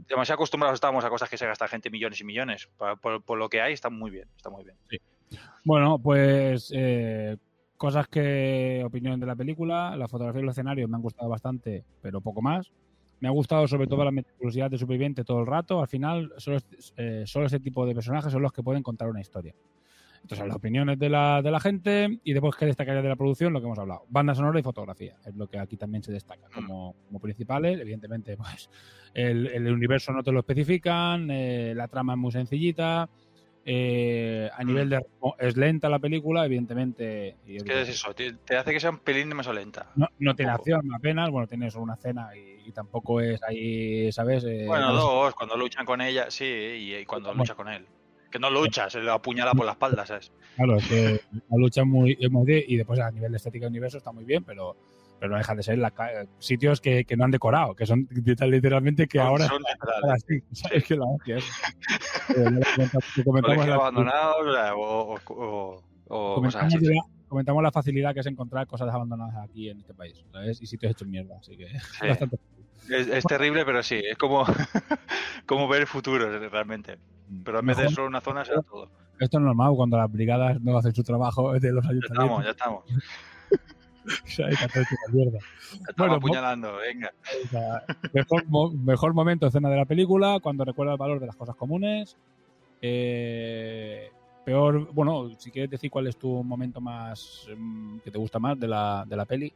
demasiado 0.08 0.36
acostumbrados 0.36 0.74
estamos 0.76 1.04
a 1.04 1.08
cosas 1.10 1.30
que 1.30 1.38
se 1.38 1.46
gasta 1.46 1.68
gente 1.68 1.88
millones 1.90 2.20
y 2.20 2.24
millones. 2.24 2.68
Por, 2.76 2.98
por- 3.00 3.22
por 3.22 3.38
lo 3.38 3.48
que 3.48 3.60
hay, 3.62 3.72
está 3.72 3.88
muy 3.88 4.10
bien, 4.10 4.28
está 4.36 4.50
muy 4.50 4.64
bien. 4.64 4.76
Bueno, 5.64 5.98
pues 5.98 6.72
eh, 6.74 7.36
cosas 7.76 8.08
que 8.08 8.82
opinión 8.84 9.18
de 9.20 9.26
la 9.26 9.36
película, 9.36 9.96
la 9.96 10.08
fotografía 10.08 10.40
y 10.42 10.44
los 10.44 10.54
escenarios 10.54 10.90
me 10.90 10.96
han 10.96 11.02
gustado 11.02 11.28
bastante, 11.28 11.84
pero 12.00 12.20
poco 12.20 12.42
más. 12.42 12.70
Me 13.20 13.28
ha 13.28 13.30
gustado 13.30 13.68
sobre 13.68 13.86
todo 13.86 14.04
la 14.04 14.10
meticulosidad 14.10 14.68
de 14.68 14.78
superviviente 14.78 15.22
todo 15.22 15.38
el 15.40 15.46
rato. 15.46 15.80
Al 15.80 15.86
final, 15.86 16.32
solo, 16.38 16.58
eh, 16.96 17.22
solo 17.24 17.46
ese 17.46 17.60
tipo 17.60 17.86
de 17.86 17.94
personajes 17.94 18.32
son 18.32 18.42
los 18.42 18.52
que 18.52 18.64
pueden 18.64 18.82
contar 18.82 19.08
una 19.08 19.20
historia. 19.20 19.54
Entonces, 20.22 20.46
las 20.46 20.56
opiniones 20.56 20.98
de 20.98 21.08
la, 21.10 21.42
de 21.42 21.50
la 21.50 21.58
gente 21.60 22.18
y 22.22 22.32
después 22.32 22.54
que 22.56 22.64
destacaría 22.66 23.02
de 23.02 23.08
la 23.08 23.16
producción, 23.16 23.52
lo 23.52 23.60
que 23.60 23.66
hemos 23.66 23.78
hablado. 23.78 24.04
Banda 24.08 24.34
sonora 24.34 24.58
y 24.60 24.62
fotografía, 24.62 25.16
es 25.26 25.34
lo 25.34 25.48
que 25.48 25.58
aquí 25.58 25.76
también 25.76 26.02
se 26.02 26.12
destaca 26.12 26.48
como, 26.54 26.94
como 27.06 27.18
principales. 27.18 27.80
Evidentemente, 27.80 28.36
pues 28.36 28.70
el, 29.14 29.48
el 29.48 29.72
universo 29.72 30.12
no 30.12 30.22
te 30.22 30.30
lo 30.32 30.38
especifican, 30.40 31.28
eh, 31.30 31.74
la 31.74 31.88
trama 31.88 32.12
es 32.14 32.18
muy 32.20 32.30
sencillita, 32.32 33.10
eh, 33.64 34.48
a 34.56 34.64
nivel 34.64 34.88
de 34.90 34.98
ritmo 35.00 35.36
es 35.38 35.56
lenta 35.56 35.88
la 35.88 35.98
película, 35.98 36.44
evidentemente. 36.46 37.36
y 37.46 37.56
Es 37.56 37.88
eso, 37.88 38.14
te, 38.14 38.32
te 38.32 38.56
hace 38.56 38.72
que 38.72 38.80
sea 38.80 38.90
un 38.90 38.98
pelín 38.98 39.28
demasiado 39.28 39.58
lenta. 39.58 39.90
no, 39.96 40.08
no 40.18 40.34
tiene 40.34 40.52
acción 40.52 40.82
apenas, 40.94 41.30
bueno, 41.30 41.46
tiene 41.46 41.70
solo 41.70 41.84
una 41.84 41.96
cena 41.96 42.28
y, 42.36 42.68
y 42.68 42.72
tampoco 42.72 43.20
es 43.20 43.40
ahí, 43.42 44.10
¿sabes? 44.12 44.44
Eh, 44.44 44.64
Bueno, 44.66 44.92
dos, 44.92 45.34
cuando 45.34 45.56
luchan 45.56 45.84
con 45.84 46.00
ella, 46.00 46.30
sí, 46.30 46.44
y, 46.44 46.94
y 46.94 47.04
cuando 47.04 47.34
lucha 47.34 47.54
con 47.54 47.68
él. 47.68 47.86
Que 48.32 48.38
no 48.38 48.50
lucha, 48.50 48.88
se 48.90 49.00
le 49.00 49.10
apuñala 49.10 49.52
por 49.52 49.66
la 49.66 49.72
espalda, 49.72 50.04
¿sabes? 50.06 50.32
Claro, 50.56 50.76
es 50.78 50.88
que 50.88 51.20
la 51.32 51.56
lucha 51.58 51.82
es 51.82 51.86
muy, 51.86 52.16
es 52.18 52.30
muy 52.30 52.46
de- 52.46 52.64
y 52.66 52.76
después 52.76 52.98
a 52.98 53.10
nivel 53.10 53.30
de 53.30 53.36
estética 53.36 53.66
del 53.66 53.72
universo 53.72 53.98
está 53.98 54.10
muy 54.10 54.24
bien, 54.24 54.42
pero, 54.42 54.74
pero 55.20 55.32
no 55.32 55.38
deja 55.38 55.54
de 55.54 55.62
ser 55.62 55.78
la 55.78 55.92
sitios 56.38 56.80
que, 56.80 57.04
que 57.04 57.16
no 57.16 57.24
han 57.24 57.30
decorado, 57.30 57.74
que 57.76 57.84
son 57.86 58.08
literalmente 58.10 59.06
que 59.06 59.20
ahora 59.20 59.46
son 59.46 59.62
así, 60.10 60.42
¿sabes? 60.52 60.84
Que 60.84 60.96
la 60.96 61.04
hostia 61.04 61.36
es. 61.36 61.44
Eh, 62.36 62.50
lo 63.16 63.24
comentamos- 63.24 63.66
lo 63.66 63.70
la- 63.70 63.74
abandonados 63.74 65.20
o, 65.26 65.82
cosas 66.42 66.64
así. 66.64 66.78
la, 66.86 67.02
comentamos 67.28 67.62
la 67.62 67.70
facilidad 67.72 68.14
que 68.14 68.20
es 68.20 68.26
encontrar 68.26 68.66
cosas 68.66 68.88
abandonadas 68.92 69.36
aquí 69.48 69.68
en 69.68 69.78
este 69.80 69.94
país, 69.94 70.24
¿sabes? 70.32 70.60
Y 70.62 70.66
sitios 70.66 70.92
hechos 70.92 71.06
mierda, 71.08 71.36
así 71.38 71.56
que 71.56 71.66
Sí. 72.00 72.08
bastante. 72.08 72.36
Es, 72.90 73.06
es 73.06 73.24
terrible, 73.24 73.64
pero 73.64 73.82
sí, 73.82 73.96
es 73.96 74.16
como, 74.18 74.44
como 75.46 75.68
ver 75.68 75.82
el 75.82 75.86
futuro 75.86 76.26
realmente. 76.48 76.96
Pero 77.44 77.60
en 77.60 77.66
vez 77.66 77.76
de 77.78 77.88
solo 77.88 78.06
una 78.08 78.20
zona, 78.20 78.44
será 78.44 78.62
todo. 78.62 78.88
Esto 79.18 79.38
es 79.38 79.44
normal 79.44 79.72
cuando 79.76 79.96
las 79.98 80.10
brigadas 80.10 80.60
no 80.60 80.76
hacen 80.76 80.94
su 80.94 81.02
trabajo 81.04 81.52
de 81.52 81.72
los 81.72 81.84
Ya 81.84 81.90
ayuntamientos. 81.90 82.46
estamos, 82.50 82.84
ya 84.36 84.46
estamos. 84.48 84.48
Ya 84.48 84.48
estamos 84.48 85.36
Bueno, 85.96 86.12
mo- 86.12 86.16
apuñalando, 86.18 86.76
venga. 86.76 87.12
O 87.44 87.48
sea, 87.48 87.82
mejor, 88.12 88.44
mo- 88.48 88.70
mejor 88.72 89.14
momento, 89.14 89.46
escena 89.46 89.68
de 89.70 89.76
la 89.76 89.84
película, 89.84 90.38
cuando 90.42 90.64
recuerda 90.64 90.92
el 90.92 90.98
valor 90.98 91.20
de 91.20 91.26
las 91.26 91.36
cosas 91.36 91.54
comunes. 91.56 92.16
Eh, 92.80 94.10
peor, 94.44 94.92
bueno, 94.92 95.30
si 95.38 95.50
quieres 95.52 95.70
decir 95.70 95.88
cuál 95.90 96.08
es 96.08 96.16
tu 96.16 96.42
momento 96.42 96.80
más 96.80 97.46
mm, 97.56 97.98
que 97.98 98.10
te 98.10 98.18
gusta 98.18 98.40
más 98.40 98.58
de 98.58 98.66
la, 98.66 99.04
de 99.06 99.16
la 99.16 99.24
peli. 99.24 99.52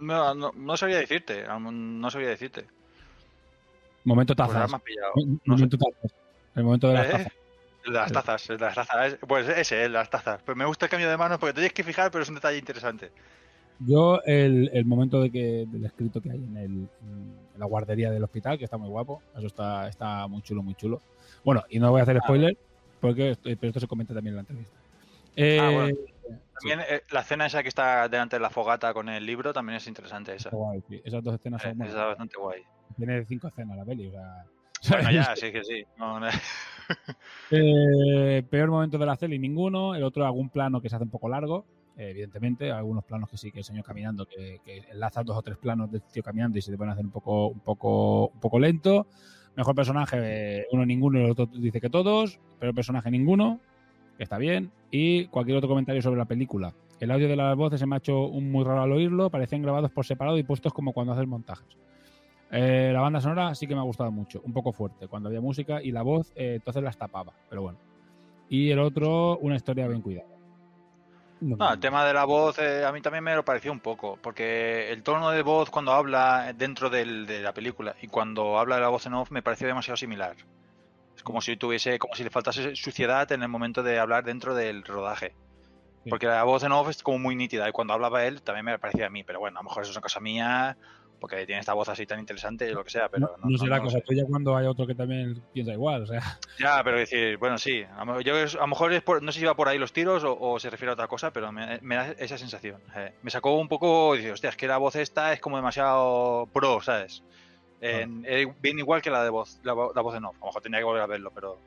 No, 0.00 0.34
no, 0.34 0.50
no 0.56 0.76
sabría 0.76 0.98
decirte, 0.98 1.44
no 1.46 2.10
sabría 2.10 2.30
decirte. 2.30 2.64
Momento 4.04 4.34
Pues 4.34 4.48
tazas. 4.48 4.70
me 4.70 4.76
has 4.76 4.82
pillado. 4.82 5.12
Mo- 5.14 5.22
No 5.26 5.36
sé. 5.36 5.42
momento 5.50 5.76
tazas. 5.76 6.14
El 6.58 6.64
momento 6.64 6.88
de 6.88 6.94
las 6.94 7.06
¿Eh? 7.06 7.10
tazas. 7.12 7.32
Las 7.84 8.12
tazas, 8.12 8.48
de 8.48 8.58
las 8.58 8.74
tazas. 8.74 9.06
Es- 9.14 9.18
Pues 9.26 9.48
ese, 9.48 9.76
de 9.76 9.88
las 9.88 10.10
tazas. 10.10 10.42
Pues 10.42 10.56
me 10.56 10.64
gusta 10.66 10.86
el 10.86 10.90
cambio 10.90 11.08
de 11.08 11.16
manos 11.16 11.38
porque 11.38 11.52
te 11.54 11.60
tienes 11.60 11.72
que 11.72 11.84
fijar, 11.84 12.10
pero 12.10 12.22
es 12.22 12.28
un 12.28 12.34
detalle 12.34 12.58
interesante. 12.58 13.10
Yo, 13.80 14.20
el, 14.26 14.70
el 14.74 14.84
momento 14.84 15.22
de 15.22 15.30
que, 15.30 15.64
del 15.68 15.84
escrito 15.84 16.20
que 16.20 16.30
hay 16.32 16.38
en, 16.44 16.56
el, 16.56 16.70
en 17.02 17.34
la 17.60 17.66
guardería 17.66 18.10
del 18.10 18.24
hospital, 18.24 18.58
que 18.58 18.64
está 18.64 18.76
muy 18.76 18.88
guapo, 18.88 19.22
eso 19.36 19.46
está, 19.46 19.88
está 19.88 20.26
muy 20.26 20.42
chulo, 20.42 20.62
muy 20.62 20.74
chulo. 20.74 21.00
Bueno, 21.44 21.62
y 21.70 21.78
no 21.78 21.90
voy 21.92 22.00
a 22.00 22.02
hacer 22.02 22.18
spoiler, 22.18 22.56
porque 23.00 23.30
esto- 23.30 23.48
pero 23.60 23.68
esto 23.68 23.80
se 23.80 23.86
comenta 23.86 24.12
también 24.12 24.32
en 24.32 24.36
la 24.36 24.40
entrevista. 24.40 24.76
Eh, 25.36 25.58
Ah, 25.60 25.70
bueno. 25.70 25.96
También 26.60 26.80
eh, 26.90 27.02
la 27.10 27.20
escena 27.20 27.46
esa 27.46 27.62
que 27.62 27.68
está 27.68 28.08
delante 28.08 28.34
de 28.36 28.40
la 28.40 28.50
fogata 28.50 28.92
con 28.92 29.08
el 29.08 29.24
libro 29.24 29.52
también 29.52 29.76
es 29.76 29.86
interesante 29.86 30.34
esa. 30.34 30.50
guay. 30.50 30.82
Esas 31.04 31.22
dos 31.22 31.36
escenas 31.36 31.62
Eh, 31.64 31.68
son 31.68 31.78
buenas. 31.78 31.94
Está 31.94 32.06
bastante 32.06 32.36
guay. 32.36 32.62
Tiene 32.96 33.24
cinco 33.24 33.46
escenas 33.46 33.76
la 33.78 33.84
peli, 33.84 34.08
o 34.08 34.10
sea. 34.10 34.44
Bueno, 34.88 35.10
ya, 35.10 35.34
sí 35.36 35.52
que 35.52 35.64
sí. 35.64 35.84
No, 35.98 36.20
no- 36.20 36.26
Eh, 37.50 38.42
peor 38.48 38.70
momento 38.70 38.98
de 38.98 39.06
la 39.06 39.16
peli, 39.16 39.38
ninguno. 39.38 39.94
El 39.94 40.02
otro, 40.04 40.24
algún 40.24 40.48
plano 40.50 40.80
que 40.80 40.88
se 40.88 40.96
hace 40.96 41.04
un 41.04 41.10
poco 41.10 41.28
largo. 41.28 41.64
eh, 41.96 42.10
evidentemente, 42.10 42.70
algunos 42.70 43.04
planos 43.04 43.28
que 43.28 43.36
sí, 43.36 43.50
que 43.50 43.58
el 43.58 43.64
señor 43.64 43.84
caminando, 43.84 44.26
que, 44.26 44.60
que 44.64 44.84
enlaza 44.90 45.22
dos 45.22 45.36
o 45.36 45.42
tres 45.42 45.56
planos 45.58 45.90
del 45.90 46.02
tío 46.02 46.22
caminando 46.22 46.58
y 46.58 46.62
se 46.62 46.70
te 46.70 46.76
pueden 46.76 46.92
hacer 46.92 47.04
un 47.04 47.10
poco, 47.10 47.48
un 47.48 47.60
poco, 47.60 48.28
un 48.28 48.40
poco 48.40 48.58
lento. 48.58 49.06
Mejor 49.56 49.74
personaje, 49.74 50.16
eh, 50.60 50.66
uno 50.72 50.86
ninguno 50.86 51.18
y 51.18 51.24
el 51.24 51.30
otro 51.30 51.46
dice 51.46 51.80
que 51.80 51.90
todos. 51.90 52.38
Peor 52.60 52.74
personaje, 52.74 53.10
ninguno, 53.10 53.60
que 54.16 54.22
está 54.22 54.38
bien. 54.38 54.70
Y 54.90 55.26
cualquier 55.26 55.56
otro 55.56 55.68
comentario 55.68 56.00
sobre 56.02 56.18
la 56.18 56.24
película. 56.26 56.72
El 57.00 57.10
audio 57.10 57.28
de 57.28 57.36
las 57.36 57.56
voces 57.56 57.80
se 57.80 57.86
me 57.86 57.96
ha 57.96 57.98
hecho 57.98 58.26
un 58.26 58.50
muy 58.52 58.64
raro 58.64 58.82
al 58.82 58.92
oírlo. 58.92 59.30
Parecían 59.30 59.62
grabados 59.62 59.90
por 59.90 60.06
separado 60.06 60.38
y 60.38 60.42
puestos 60.42 60.72
como 60.72 60.92
cuando 60.92 61.12
haces 61.12 61.26
montajes. 61.26 61.76
Eh, 62.50 62.90
la 62.92 63.00
banda 63.00 63.20
sonora 63.20 63.54
sí 63.54 63.66
que 63.66 63.74
me 63.74 63.80
ha 63.80 63.84
gustado 63.84 64.10
mucho, 64.10 64.40
un 64.42 64.52
poco 64.52 64.72
fuerte, 64.72 65.06
cuando 65.06 65.28
había 65.28 65.40
música 65.40 65.82
y 65.82 65.92
la 65.92 66.02
voz 66.02 66.32
eh, 66.34 66.54
entonces 66.56 66.82
las 66.82 66.96
tapaba, 66.96 67.32
pero 67.48 67.62
bueno. 67.62 67.78
Y 68.48 68.70
el 68.70 68.78
otro, 68.78 69.36
una 69.38 69.56
historia 69.56 69.86
bien 69.86 70.00
cuidada. 70.00 70.28
No, 71.40 71.56
No, 71.56 71.72
el 71.72 71.78
tema 71.78 72.04
de 72.04 72.14
la 72.14 72.24
voz 72.24 72.58
eh, 72.58 72.84
a 72.84 72.90
mí 72.92 73.00
también 73.02 73.22
me 73.22 73.34
lo 73.34 73.44
pareció 73.44 73.70
un 73.70 73.80
poco, 73.80 74.18
porque 74.22 74.90
el 74.90 75.02
tono 75.02 75.30
de 75.30 75.42
voz 75.42 75.68
cuando 75.70 75.92
habla 75.92 76.52
dentro 76.56 76.88
del- 76.90 77.26
de 77.26 77.42
la 77.42 77.52
película 77.52 77.94
y 78.00 78.08
cuando 78.08 78.58
habla 78.58 78.76
de 78.76 78.80
la 78.80 78.88
voz 78.88 79.04
en 79.06 79.14
off 79.14 79.30
me 79.30 79.42
pareció 79.42 79.66
demasiado 79.66 79.96
similar. 79.96 80.34
Es 81.14 81.22
como 81.22 81.40
si 81.40 81.56
tuviese, 81.56 81.98
como 81.98 82.14
si 82.14 82.24
le 82.24 82.30
faltase 82.30 82.74
suciedad 82.76 83.30
en 83.32 83.42
el 83.42 83.48
momento 83.48 83.82
de 83.82 83.98
hablar 83.98 84.24
dentro 84.24 84.54
del 84.54 84.84
rodaje. 84.84 85.34
Sí. 86.04 86.10
Porque 86.10 86.26
la 86.26 86.42
voz 86.44 86.62
en 86.62 86.72
off 86.72 86.88
es 86.88 87.02
como 87.02 87.18
muy 87.18 87.36
nítida 87.36 87.68
y 87.68 87.72
cuando 87.72 87.92
hablaba 87.92 88.24
él 88.24 88.40
también 88.42 88.64
me 88.64 88.78
parecía 88.78 89.06
a 89.06 89.10
mí, 89.10 89.22
pero 89.24 89.38
bueno, 89.38 89.58
a 89.58 89.62
lo 89.62 89.68
mejor 89.68 89.82
eso 89.82 89.90
es 89.90 89.96
una 89.96 90.02
cosa 90.02 90.20
mía, 90.20 90.78
porque 91.20 91.44
tiene 91.46 91.60
esta 91.60 91.74
voz 91.74 91.88
así 91.88 92.06
tan 92.06 92.20
interesante 92.20 92.68
y 92.70 92.72
lo 92.72 92.84
que 92.84 92.90
sea, 92.90 93.08
pero 93.08 93.26
no, 93.26 93.36
no, 93.44 93.50
no 93.50 93.58
será 93.58 93.78
no 93.78 93.84
cosa 93.84 94.00
tuya 94.00 94.24
cuando 94.28 94.56
hay 94.56 94.66
otro 94.66 94.86
que 94.86 94.94
también 94.94 95.42
piensa 95.52 95.72
igual, 95.72 96.02
o 96.02 96.06
sea. 96.06 96.20
Ya, 96.58 96.82
pero 96.84 96.98
decir, 96.98 97.36
bueno, 97.38 97.58
sí, 97.58 97.82
a 97.96 98.04
lo, 98.04 98.20
yo, 98.20 98.34
a 98.36 98.46
lo 98.60 98.66
mejor 98.66 98.92
es 98.92 99.02
por- 99.02 99.22
no 99.22 99.32
sé 99.32 99.40
si 99.40 99.44
va 99.46 99.54
por 99.56 99.68
ahí 99.68 99.78
los 99.78 99.92
tiros 99.92 100.24
o, 100.24 100.38
o 100.38 100.58
se 100.60 100.70
refiere 100.70 100.90
a 100.90 100.94
otra 100.94 101.08
cosa, 101.08 101.32
pero 101.32 101.50
me, 101.52 101.78
me 101.82 101.96
da 101.96 102.10
esa 102.18 102.38
sensación. 102.38 102.80
eh. 102.96 103.12
Me 103.22 103.30
sacó 103.30 103.56
un 103.58 103.68
poco, 103.68 104.14
dice, 104.14 104.32
hostia, 104.32 104.50
es 104.50 104.56
que 104.56 104.66
la 104.68 104.78
voz 104.78 104.96
esta 104.96 105.32
es 105.32 105.40
como 105.40 105.56
demasiado 105.56 106.48
pro, 106.52 106.80
¿sabes? 106.80 107.22
Eh, 107.80 108.06
bien 108.60 108.78
igual 108.78 109.02
que 109.02 109.10
la 109.10 109.22
de 109.22 109.30
voz, 109.30 109.60
la, 109.62 109.72
vo- 109.74 109.92
la 109.94 110.02
voz 110.02 110.16
en 110.16 110.24
off. 110.24 110.36
A 110.36 110.40
lo 110.40 110.46
mejor 110.46 110.62
tendría 110.62 110.80
que 110.80 110.84
volver 110.84 111.02
a 111.02 111.06
verlo, 111.06 111.30
pero 111.34 111.58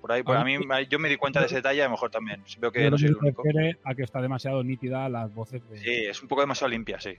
Por 0.00 0.12
ahí, 0.12 0.22
pues 0.22 0.38
A 0.38 0.42
a 0.42 0.44
mí, 0.44 0.58
yo 0.88 0.98
me 1.00 1.08
di 1.08 1.16
cuenta 1.16 1.40
de 1.40 1.46
ese 1.46 1.56
detalle, 1.56 1.82
a 1.82 1.86
lo 1.86 1.90
mejor 1.92 2.10
también. 2.10 2.40
Veo 2.60 2.70
que 2.70 2.88
no 2.88 2.96
soy 2.98 3.08
el 3.08 3.16
único. 3.16 3.42
refiere 3.42 3.78
a 3.82 3.94
que 3.94 4.02
está 4.04 4.20
demasiado 4.20 4.62
nítida 4.62 5.08
las 5.08 5.34
voces 5.34 5.68
de- 5.68 5.78
Sí, 5.78 5.90
es 6.06 6.22
un 6.22 6.28
poco 6.28 6.42
demasiado 6.42 6.68
limpia, 6.70 7.00
sí. 7.00 7.16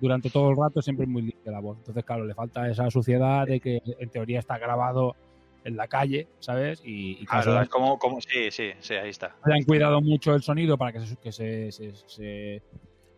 Durante 0.00 0.30
todo 0.30 0.50
el 0.50 0.56
rato 0.56 0.80
siempre 0.82 1.04
es 1.04 1.10
muy 1.10 1.22
limpia 1.22 1.52
la 1.52 1.60
voz. 1.60 1.78
Entonces, 1.78 2.04
claro, 2.04 2.24
le 2.24 2.34
falta 2.34 2.68
esa 2.68 2.90
suciedad 2.90 3.46
de 3.46 3.60
que 3.60 3.80
en 3.84 4.10
teoría 4.10 4.38
está 4.38 4.58
grabado 4.58 5.16
en 5.64 5.76
la 5.76 5.88
calle, 5.88 6.28
¿sabes? 6.38 6.80
Y, 6.84 7.22
y 7.22 7.26
claro, 7.26 7.60
es 7.60 7.68
como, 7.68 7.98
como, 7.98 8.20
sí, 8.20 8.50
sí, 8.50 8.70
sí, 8.80 8.94
ahí 8.94 9.10
está. 9.10 9.36
hayan 9.42 9.64
cuidado 9.64 10.00
mucho 10.00 10.34
el 10.34 10.42
sonido 10.42 10.78
para 10.78 10.92
que, 10.92 11.00
se, 11.00 11.16
que 11.16 11.32
se, 11.32 11.72
se- 11.72 11.94
se- 12.06 12.62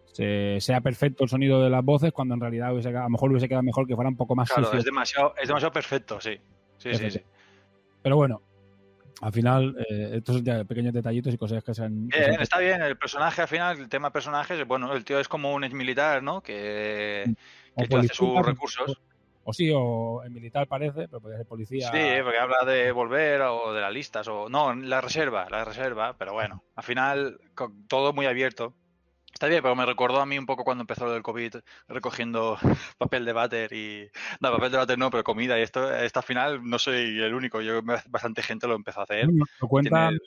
se- 0.07 0.61
sea 0.61 0.81
perfecto 0.81 1.23
el 1.25 1.31
sonido 1.31 1.63
de 1.63 1.71
las 1.71 1.85
voces, 1.85 2.13
cuando 2.13 2.35
en 2.35 2.41
realidad 2.41 2.73
hubiese, 2.73 2.89
a 2.89 3.03
lo 3.05 3.11
mejor 3.11 3.31
hubiese 3.31 3.47
quedado 3.49 3.63
mejor 3.63 3.87
que 3.87 3.95
fuera 3.95 4.09
un 4.09 4.17
poco 4.17 4.35
más 4.35 4.49
Claro, 4.49 4.65
sucio. 4.65 4.79
es 4.79 4.85
demasiado, 4.85 5.35
es 5.41 5.49
demasiado 5.49 5.73
perfecto, 5.73 6.21
sí. 6.21 6.39
Sí, 6.79 6.95
sí, 6.95 7.11
sí. 7.11 7.21
Pero 8.03 8.17
bueno, 8.17 8.43
al 9.21 9.33
final, 9.33 9.77
eh, 9.89 10.13
estos 10.15 10.43
ya 10.43 10.65
pequeños 10.65 10.93
detallitos 10.95 11.33
y 11.35 11.39
cosas 11.39 11.63
que 11.63 11.75
se 11.75 11.85
han. 11.85 12.09
que 12.09 12.17
se 12.17 12.23
Bien, 12.23 12.35
han- 12.37 12.43
está 12.43 12.59
bien. 12.59 12.83
El 12.83 12.97
personaje, 12.97 13.43
al 13.43 13.49
final, 13.49 13.79
el 13.79 13.89
tema 13.89 14.11
personajes, 14.13 14.67
bueno, 14.67 14.93
el 14.95 15.05
tío 15.05 15.21
es 15.21 15.29
como 15.29 15.53
un 15.53 15.65
ex 15.65 15.75
militar, 15.75 16.23
¿no? 16.23 16.41
Que, 16.43 17.35
que 17.77 17.89
tú 17.89 17.97
haces 17.99 18.17
sus 18.17 18.45
recursos. 18.45 19.01
O 19.43 19.53
sí, 19.55 19.71
o 19.75 20.23
en 20.23 20.35
militar 20.35 20.67
parece, 20.69 21.09
pero 21.09 21.21
podría 21.21 21.39
ser 21.39 21.47
policía. 21.47 21.91
Sí, 21.91 22.23
porque 22.23 22.39
habla 22.39 22.65
de 22.65 22.93
volver 22.93 23.41
o 23.43 23.73
de 23.73 23.81
las 23.81 23.93
listas 23.93 24.29
o 24.29 24.49
no, 24.49 24.75
la 24.75 25.01
reserva, 25.01 25.49
la 25.51 25.65
reserva, 25.65 26.15
pero 26.19 26.35
bueno, 26.35 26.63
al 26.77 26.85
final 26.85 27.41
todo 27.89 28.13
muy 28.13 28.27
abierto. 28.27 28.75
Está 29.33 29.47
bien, 29.47 29.63
pero 29.63 29.75
me 29.77 29.87
recordó 29.87 30.21
a 30.21 30.27
mí 30.27 30.39
un 30.39 30.47
poco 30.47 30.65
cuando 30.65 30.83
empezó 30.83 31.07
lo 31.07 31.13
del 31.13 31.23
COVID 31.23 31.57
recogiendo 31.89 32.59
papel 32.99 33.25
de 33.25 33.33
váter 33.33 33.73
y 33.73 34.11
no, 34.41 34.51
papel 34.53 34.73
de 34.73 34.79
váter 34.79 34.99
no, 34.99 35.11
pero 35.11 35.25
comida 35.25 35.59
y 35.59 35.63
esto, 35.63 35.87
al 35.89 36.23
final 36.23 36.61
no 36.69 36.79
soy 36.79 37.21
el 37.21 37.35
único, 37.35 37.61
yo 37.63 37.81
bastante 38.09 38.43
gente 38.43 38.67
lo 38.67 38.75
empezó 38.75 39.01
a 39.01 39.05
hacer. 39.05 39.29
Lo 39.61 39.69
cuenta 39.69 40.09
Tiene- 40.09 40.19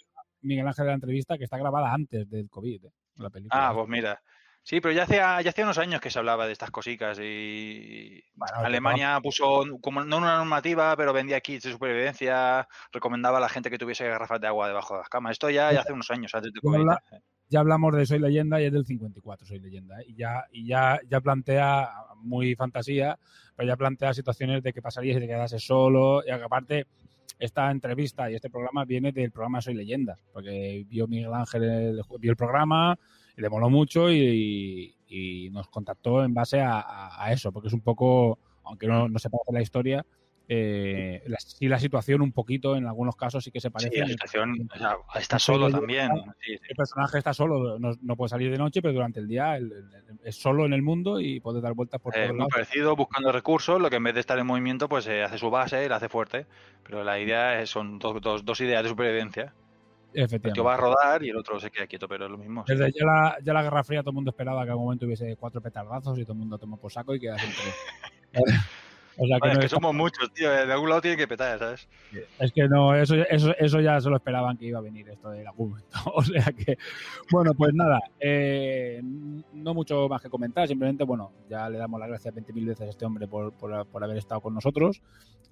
Miguel 0.41 0.67
Ángel 0.67 0.85
de 0.85 0.89
la 0.89 0.95
entrevista 0.95 1.37
que 1.37 1.43
está 1.45 1.57
grabada 1.57 1.93
antes 1.93 2.29
del 2.29 2.49
COVID, 2.49 2.85
eh, 2.85 2.91
la 3.17 3.29
película. 3.29 3.69
Ah, 3.69 3.73
pues 3.73 3.87
mira. 3.87 4.21
Sí, 4.65 4.79
pero 4.79 4.93
ya 4.93 5.03
hacía, 5.03 5.41
ya 5.41 5.49
hacía 5.49 5.65
unos 5.65 5.77
años 5.77 5.99
que 5.99 6.09
se 6.09 6.19
hablaba 6.19 6.47
de 6.47 6.53
estas 6.53 6.71
cositas 6.71 7.19
y 7.21 8.23
Bueno, 8.33 8.55
Alemania 8.59 9.19
puso 9.21 9.65
como 9.81 10.05
no 10.05 10.17
una 10.17 10.37
normativa, 10.37 10.95
pero 10.95 11.11
vendía 11.11 11.41
kits 11.41 11.63
de 11.65 11.71
supervivencia, 11.71 12.65
recomendaba 12.93 13.39
a 13.39 13.41
la 13.41 13.49
gente 13.49 13.69
que 13.69 13.77
tuviese 13.77 14.07
garrafas 14.07 14.39
de 14.39 14.47
agua 14.47 14.67
debajo 14.69 14.93
de 14.93 14.99
las 15.01 15.09
camas. 15.09 15.33
Esto 15.33 15.49
ya, 15.49 15.73
ya 15.73 15.81
hace 15.81 15.91
unos 15.91 16.09
años 16.11 16.33
antes 16.33 16.53
de 16.53 16.61
COVID. 16.61 16.79
habla- 16.79 17.03
ya 17.53 17.59
hablamos 17.61 17.95
de 17.95 18.05
Soy 18.05 18.19
Leyenda 18.19 18.59
y 18.61 18.65
es 18.65 18.73
del 18.73 18.85
54 18.85 19.45
Soy 19.47 19.59
Leyenda. 19.59 20.01
¿eh? 20.01 20.05
Y 20.07 20.15
ya, 20.15 20.45
y 20.51 20.65
ya, 20.65 20.99
ya 21.09 21.21
plantea, 21.21 21.89
muy 22.17 22.55
fantasía, 22.55 23.17
pero 23.55 23.67
ya 23.67 23.77
plantea 23.77 24.13
situaciones 24.13 24.63
de 24.63 24.73
qué 24.73 24.81
pasaría 24.81 25.13
si 25.13 25.19
te 25.19 25.27
quedase 25.27 25.59
solo. 25.59 26.23
Y 26.25 26.31
aparte, 26.31 26.87
esta 27.39 27.69
entrevista 27.71 28.29
y 28.31 28.35
este 28.35 28.49
programa 28.49 28.85
viene 28.85 29.11
del 29.11 29.31
programa 29.31 29.61
Soy 29.61 29.75
Leyenda, 29.75 30.17
porque 30.31 30.85
vio 30.89 31.07
Miguel 31.07 31.33
Ángel, 31.33 31.63
el- 31.63 32.01
vio 32.19 32.31
el 32.31 32.37
programa 32.37 32.97
y 33.37 33.41
le 33.41 33.49
moló 33.49 33.69
mucho 33.69 34.11
y, 34.11 34.95
y 35.07 35.49
nos 35.51 35.67
contactó 35.69 36.23
en 36.23 36.33
base 36.33 36.59
a, 36.61 36.79
a- 36.79 37.23
a 37.25 37.31
eso, 37.33 37.51
porque 37.51 37.67
es 37.67 37.73
un 37.73 37.81
poco, 37.81 38.39
aunque 38.63 38.87
no, 38.87 39.07
no 39.09 39.19
se 39.19 39.29
parece 39.29 39.51
la 39.53 39.61
historia, 39.61 40.05
eh, 40.47 41.23
la, 41.27 41.37
sí 41.39 41.67
la 41.67 41.79
situación 41.79 42.21
un 42.21 42.31
poquito 42.33 42.75
en 42.75 42.85
algunos 42.85 43.15
casos 43.15 43.43
sí 43.43 43.51
que 43.51 43.61
se 43.61 43.71
parece. 43.71 43.91
Sí, 43.93 43.99
la 44.01 44.07
situación, 44.07 44.69
o 44.73 44.77
sea, 44.77 44.95
está 45.19 45.39
solo 45.39 45.69
también. 45.69 46.11
Sí, 46.41 46.57
sí. 46.57 46.65
El 46.69 46.75
personaje 46.75 47.17
está 47.17 47.33
solo, 47.33 47.79
no, 47.79 47.91
no 48.01 48.15
puede 48.17 48.29
salir 48.29 48.51
de 48.51 48.57
noche, 48.57 48.81
pero 48.81 48.93
durante 48.93 49.19
el 49.21 49.27
día 49.27 49.55
el- 49.55 49.71
el- 49.71 50.19
es 50.23 50.35
solo 50.35 50.65
en 50.65 50.73
el 50.73 50.81
mundo 50.81 51.19
y 51.19 51.39
puede 51.39 51.61
dar 51.61 51.73
vueltas 51.73 52.01
por 52.01 52.15
Eh, 52.15 52.23
todos 52.25 52.37
lados. 52.37 52.51
parecido, 52.53 52.95
buscando 52.95 53.31
recursos, 53.31 53.79
lo 53.81 53.89
que 53.89 53.95
en 53.97 54.03
vez 54.03 54.13
de 54.15 54.19
estar 54.19 54.37
en 54.37 54.45
movimiento, 54.45 54.87
pues 54.89 55.07
eh, 55.07 55.23
hace 55.23 55.37
su 55.37 55.49
base, 55.49 55.87
la 55.89 55.95
hace 55.97 56.09
fuerte. 56.09 56.45
Pero 56.83 57.03
la 57.03 57.19
idea 57.19 57.61
es, 57.61 57.69
son 57.69 57.97
dos, 57.99 58.21
dos, 58.21 58.43
dos 58.43 58.59
ideas 58.61 58.83
de 58.83 58.89
supervivencia. 58.89 59.53
El 60.13 60.25
Efectivamente. 60.25 60.51
tío 60.53 60.63
va 60.63 60.73
a 60.75 60.77
rodar 60.77 61.23
y 61.23 61.29
el 61.29 61.37
otro 61.37 61.59
se 61.59 61.71
queda 61.71 61.87
quieto, 61.87 62.07
pero 62.07 62.25
es 62.25 62.31
lo 62.31 62.37
mismo. 62.37 62.63
Desde 62.67 62.91
ya 62.91 63.05
la, 63.05 63.37
ya 63.43 63.51
la 63.53 63.63
Guerra 63.63 63.83
Fría 63.83 64.01
todo 64.01 64.11
el 64.11 64.15
mundo 64.15 64.29
esperaba 64.31 64.61
que 64.61 64.65
en 64.67 64.71
algún 64.71 64.85
momento 64.85 65.05
hubiese 65.05 65.35
cuatro 65.37 65.59
petardazos 65.61 66.19
y 66.19 66.23
todo 66.23 66.33
el 66.33 66.39
mundo 66.39 66.57
tomó 66.59 66.77
por 66.77 66.91
saco 66.91 67.15
y 67.15 67.19
queda 67.19 67.37
siempre. 67.39 67.63
o 69.17 69.27
sea 69.27 69.37
que 69.37 69.39
Vale, 69.41 69.51
es 69.53 69.59
que 69.59 69.65
es- 69.65 69.71
somos 69.71 69.93
muchos, 69.93 70.31
tío. 70.33 70.49
De 70.49 70.71
algún 70.71 70.89
lado 70.89 71.01
tiene 71.01 71.17
que 71.17 71.27
petar, 71.27 71.59
¿sabes? 71.59 71.87
Es 72.39 72.51
que 72.51 72.67
no, 72.67 72.95
eso, 72.95 73.15
eso, 73.15 73.53
eso 73.57 73.79
ya 73.79 73.99
se 74.01 74.09
lo 74.09 74.15
esperaban 74.17 74.57
que 74.57 74.65
iba 74.65 74.79
a 74.79 74.81
venir 74.81 75.07
esto 75.09 75.33
en 75.33 75.47
algún 75.47 75.69
momento. 75.71 75.89
O 76.15 76.23
sea 76.23 76.45
que, 76.51 76.77
bueno, 77.31 77.53
pues 77.53 77.73
nada, 77.73 77.99
eh, 78.19 79.01
no 79.03 79.73
mucho 79.73 80.07
más 80.09 80.21
que 80.21 80.29
comentar, 80.29 80.67
simplemente, 80.67 81.03
bueno, 81.03 81.31
ya 81.49 81.69
le 81.69 81.77
damos 81.77 81.99
las 81.99 82.09
gracias 82.09 82.33
20.000 82.35 82.65
veces 82.65 82.87
a 82.87 82.89
este 82.89 83.05
hombre 83.05 83.27
por, 83.27 83.53
por, 83.53 83.85
por 83.87 84.03
haber 84.03 84.17
estado 84.17 84.41
con 84.41 84.53
nosotros, 84.53 85.01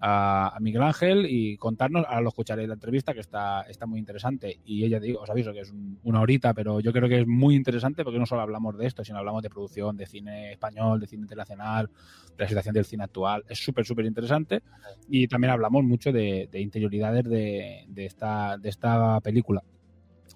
a, 0.01 0.55
a 0.55 0.59
Miguel 0.59 0.81
Ángel, 0.81 1.27
y 1.29 1.55
contarnos, 1.57 2.05
ahora 2.07 2.21
lo 2.21 2.29
escucharéis 2.29 2.67
la 2.67 2.73
entrevista, 2.73 3.13
que 3.13 3.19
está, 3.19 3.61
está 3.61 3.85
muy 3.85 3.99
interesante, 3.99 4.59
y 4.65 4.83
ella 4.83 4.99
digo, 4.99 5.21
os 5.21 5.29
aviso 5.29 5.53
que 5.53 5.59
es 5.61 5.71
un- 5.71 5.99
una 6.03 6.19
horita, 6.21 6.53
pero 6.53 6.79
yo 6.79 6.91
creo 6.91 7.07
que 7.07 7.21
es 7.21 7.27
muy 7.27 7.55
interesante 7.55 8.03
porque 8.03 8.19
no 8.19 8.25
solo 8.25 8.41
hablamos 8.41 8.77
de 8.77 8.87
esto, 8.87 9.05
sino 9.05 9.19
hablamos 9.19 9.43
de 9.43 9.49
producción, 9.49 9.95
de 9.95 10.07
cine 10.07 10.51
español, 10.53 10.99
de 10.99 11.07
cine 11.07 11.21
internacional, 11.21 11.87
de 12.35 12.43
la 12.43 12.47
situación 12.47 12.73
del 12.73 12.85
cine 12.85 13.03
actual, 13.03 13.43
es 13.47 13.59
súper, 13.59 13.85
súper 13.85 14.05
interesante, 14.05 14.63
y 15.07 15.27
también 15.27 15.51
hablamos 15.51 15.83
mucho 15.83 16.11
de, 16.11 16.49
de 16.51 16.59
interioridades 16.59 17.23
de, 17.25 17.85
de 17.87 18.05
esta, 18.05 18.57
de 18.57 18.69
esta 18.69 19.19
película. 19.21 19.61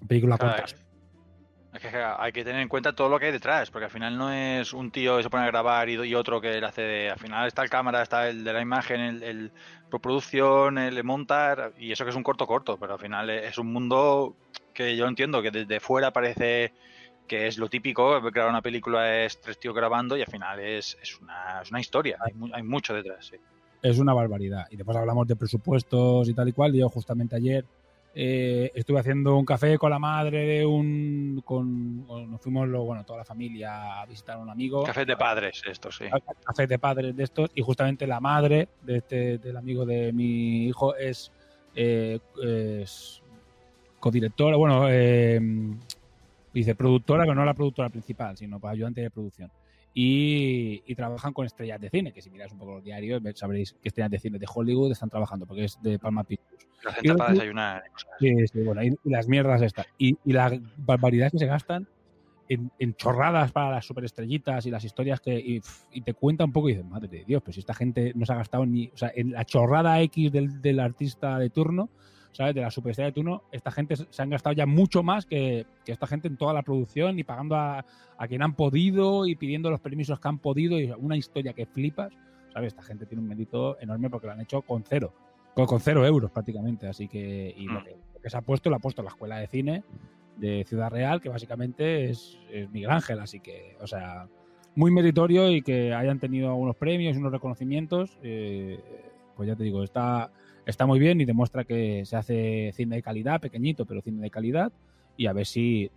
Película 0.06 0.38
Claro, 0.38 0.62
corta. 0.62 0.85
Hay 2.18 2.32
que 2.32 2.44
tener 2.44 2.60
en 2.60 2.68
cuenta 2.68 2.94
todo 2.94 3.08
lo 3.08 3.18
que 3.18 3.26
hay 3.26 3.32
detrás, 3.32 3.70
porque 3.70 3.86
al 3.86 3.90
final 3.90 4.16
no 4.16 4.32
es 4.32 4.72
un 4.72 4.90
tío 4.90 5.16
que 5.16 5.22
se 5.22 5.30
pone 5.30 5.44
a 5.44 5.48
grabar 5.48 5.88
y, 5.88 5.94
y 5.94 6.14
otro 6.14 6.40
que 6.40 6.60
le 6.60 6.66
hace. 6.66 7.10
Al 7.10 7.18
final 7.18 7.46
está 7.46 7.62
el 7.62 7.70
cámara, 7.70 8.02
está 8.02 8.28
el 8.28 8.44
de 8.44 8.52
la 8.52 8.60
imagen, 8.60 9.00
el, 9.00 9.22
el 9.22 9.52
producción, 10.00 10.78
el 10.78 11.02
montar, 11.04 11.72
y 11.76 11.92
eso 11.92 12.04
que 12.04 12.10
es 12.10 12.16
un 12.16 12.22
corto 12.22 12.46
corto, 12.46 12.78
pero 12.78 12.94
al 12.94 12.98
final 13.00 13.30
es 13.30 13.58
un 13.58 13.72
mundo 13.72 14.36
que 14.72 14.96
yo 14.96 15.06
entiendo 15.08 15.40
que 15.42 15.50
desde 15.50 15.80
fuera 15.80 16.12
parece 16.12 16.72
que 17.26 17.46
es 17.46 17.58
lo 17.58 17.68
típico, 17.68 18.20
grabar 18.30 18.50
una 18.50 18.62
película 18.62 19.24
es 19.24 19.40
tres 19.40 19.58
tíos 19.58 19.74
grabando 19.74 20.16
y 20.16 20.20
al 20.20 20.26
final 20.28 20.60
es, 20.60 20.96
es, 21.02 21.18
una, 21.20 21.62
es 21.62 21.70
una 21.70 21.80
historia, 21.80 22.18
hay, 22.20 22.34
mu- 22.34 22.50
hay 22.52 22.62
mucho 22.62 22.94
detrás. 22.94 23.26
sí. 23.26 23.36
Es 23.82 23.98
una 23.98 24.12
barbaridad. 24.14 24.66
Y 24.70 24.76
después 24.76 24.96
hablamos 24.96 25.26
de 25.26 25.36
presupuestos 25.36 26.28
y 26.28 26.34
tal 26.34 26.48
y 26.48 26.52
cual. 26.52 26.72
Yo 26.72 26.88
justamente 26.88 27.36
ayer 27.36 27.64
eh, 28.18 28.72
estuve 28.74 28.98
haciendo 28.98 29.36
un 29.36 29.44
café 29.44 29.76
con 29.76 29.90
la 29.90 29.98
madre 29.98 30.46
de 30.46 30.64
un... 30.64 31.42
Con, 31.44 32.06
nos 32.30 32.40
fuimos, 32.40 32.66
lo- 32.66 32.84
bueno, 32.84 33.04
toda 33.04 33.18
la 33.18 33.24
familia 33.26 34.00
a 34.00 34.06
visitar 34.06 34.36
a 34.36 34.38
un 34.38 34.48
amigo. 34.48 34.84
Café 34.84 35.04
de 35.04 35.18
padres, 35.18 35.62
esto 35.66 35.92
sí. 35.92 36.06
café 36.42 36.66
de 36.66 36.78
padres 36.78 37.14
de 37.14 37.24
estos 37.24 37.50
y 37.54 37.60
justamente 37.60 38.06
la 38.06 38.18
madre 38.18 38.68
de 38.82 38.96
este 38.96 39.36
del 39.38 39.56
amigo 39.58 39.84
de 39.84 40.14
mi 40.14 40.64
hijo 40.66 40.96
es, 40.96 41.30
eh, 41.74 42.18
es 42.42 43.20
codirectora, 44.00 44.56
bueno, 44.56 44.86
eh, 44.88 45.38
dice 46.54 46.74
productora, 46.74 47.24
pero 47.24 47.34
no 47.34 47.44
la 47.44 47.52
productora 47.52 47.90
principal, 47.90 48.34
sino 48.38 48.58
pues, 48.58 48.72
ayudante 48.72 49.02
de 49.02 49.10
producción. 49.10 49.50
Y, 49.98 50.82
y 50.84 50.94
trabajan 50.94 51.32
con 51.32 51.46
estrellas 51.46 51.80
de 51.80 51.88
cine, 51.88 52.12
que 52.12 52.20
si 52.20 52.28
miráis 52.28 52.52
un 52.52 52.58
poco 52.58 52.72
los 52.74 52.84
diarios 52.84 53.22
sabréis 53.34 53.72
que 53.80 53.88
estrellas 53.88 54.10
de 54.10 54.18
cine 54.18 54.38
de 54.38 54.46
Hollywood 54.54 54.92
están 54.92 55.08
trabajando, 55.08 55.46
porque 55.46 55.64
es 55.64 55.78
de 55.80 55.98
Palma 55.98 56.22
Pictures. 56.22 56.68
La 56.84 56.90
Y 56.90 56.94
gente 56.96 57.08
los- 57.08 57.16
para 57.16 57.32
desayunar. 57.32 57.82
y. 58.20 58.26
Sí, 58.26 58.46
sí, 58.52 58.60
bueno, 58.62 58.82
y, 58.82 58.88
y 58.88 59.08
las 59.10 59.26
mierdas 59.26 59.62
estas. 59.62 59.86
Y, 59.96 60.18
y 60.22 60.32
la 60.34 60.60
barbaridad 60.76 61.30
que 61.32 61.38
se 61.38 61.46
gastan 61.46 61.88
en, 62.50 62.70
en 62.78 62.94
chorradas 62.94 63.52
para 63.52 63.70
las 63.70 63.86
superestrellitas 63.86 64.66
y 64.66 64.70
las 64.70 64.84
historias 64.84 65.18
que. 65.20 65.34
Y, 65.38 65.62
y 65.92 66.02
te 66.02 66.12
cuenta 66.12 66.44
un 66.44 66.52
poco 66.52 66.68
y 66.68 66.72
dices, 66.74 66.86
madre 66.86 67.08
de 67.08 67.24
Dios, 67.24 67.42
pues 67.42 67.54
si 67.54 67.60
esta 67.60 67.72
gente 67.72 68.12
no 68.16 68.26
se 68.26 68.34
ha 68.34 68.36
gastado 68.36 68.66
ni. 68.66 68.88
O 68.88 68.98
sea, 68.98 69.10
en 69.16 69.32
la 69.32 69.46
chorrada 69.46 69.98
X 70.02 70.30
del, 70.30 70.60
del 70.60 70.78
artista 70.78 71.38
de 71.38 71.48
turno, 71.48 71.88
¿sabes? 72.36 72.54
De 72.54 72.60
la 72.60 72.70
superestrella 72.70 73.06
de 73.06 73.12
turno, 73.12 73.42
esta 73.50 73.70
gente 73.70 73.96
se 73.96 74.22
han 74.22 74.30
gastado 74.30 74.54
ya 74.54 74.66
mucho 74.66 75.02
más 75.02 75.26
que, 75.26 75.66
que 75.84 75.92
esta 75.92 76.06
gente 76.06 76.28
en 76.28 76.36
toda 76.36 76.52
la 76.52 76.62
producción 76.62 77.18
y 77.18 77.24
pagando 77.24 77.56
a, 77.56 77.84
a 78.18 78.28
quien 78.28 78.42
han 78.42 78.54
podido 78.54 79.26
y 79.26 79.34
pidiendo 79.34 79.70
los 79.70 79.80
permisos 79.80 80.20
que 80.20 80.28
han 80.28 80.38
podido 80.38 80.78
y 80.78 80.90
una 80.98 81.16
historia 81.16 81.52
que 81.52 81.66
flipas, 81.66 82.12
¿sabes? 82.52 82.68
Esta 82.68 82.82
gente 82.82 83.06
tiene 83.06 83.22
un 83.22 83.28
mérito 83.28 83.78
enorme 83.80 84.08
porque 84.10 84.26
lo 84.26 84.32
han 84.34 84.40
hecho 84.40 84.62
con 84.62 84.84
cero 84.84 85.12
con, 85.54 85.66
con 85.66 85.80
cero 85.80 86.04
euros 86.06 86.30
prácticamente. 86.30 86.86
Así 86.86 87.08
que, 87.08 87.54
y 87.56 87.66
lo, 87.66 87.80
Mm. 87.80 87.84
que, 87.84 87.90
lo 88.14 88.20
que 88.20 88.30
se 88.30 88.36
ha 88.36 88.42
puesto, 88.42 88.68
lo 88.70 88.76
ha 88.76 88.80
puesto 88.80 89.02
la 89.02 89.08
Escuela 89.08 89.38
de 89.38 89.46
Cine 89.48 89.82
de 90.36 90.64
Ciudad 90.68 90.90
Real, 90.90 91.20
que 91.22 91.30
básicamente 91.30 92.10
es, 92.10 92.38
es 92.52 92.70
Miguel 92.70 92.90
Ángel. 92.90 93.18
Así 93.20 93.40
que, 93.40 93.74
o 93.80 93.86
sea, 93.86 94.28
muy 94.74 94.90
meritorio 94.90 95.50
y 95.50 95.62
que 95.62 95.94
hayan 95.94 96.20
tenido 96.20 96.54
unos 96.54 96.76
premios 96.76 97.16
y 97.16 97.18
unos 97.18 97.32
reconocimientos. 97.32 98.18
eh, 98.22 98.78
pues 99.34 99.48
ya 99.48 99.56
te 99.56 99.64
digo, 99.64 99.82
está, 99.82 100.30
está 100.66 100.84
muy 100.84 100.98
bien 100.98 101.20
y 101.20 101.24
demuestra 101.24 101.64
que 101.64 102.04
se 102.04 102.16
hace 102.16 102.72
cine 102.74 102.96
de 102.96 103.02
calidad, 103.02 103.40
pequeñito, 103.40 103.86
pero 103.86 104.02
cine 104.02 104.20
de 104.20 104.30
calidad. 104.30 104.70
Y 105.16 105.26
a 105.28 105.32
ver 105.32 105.46
si, 105.46 105.90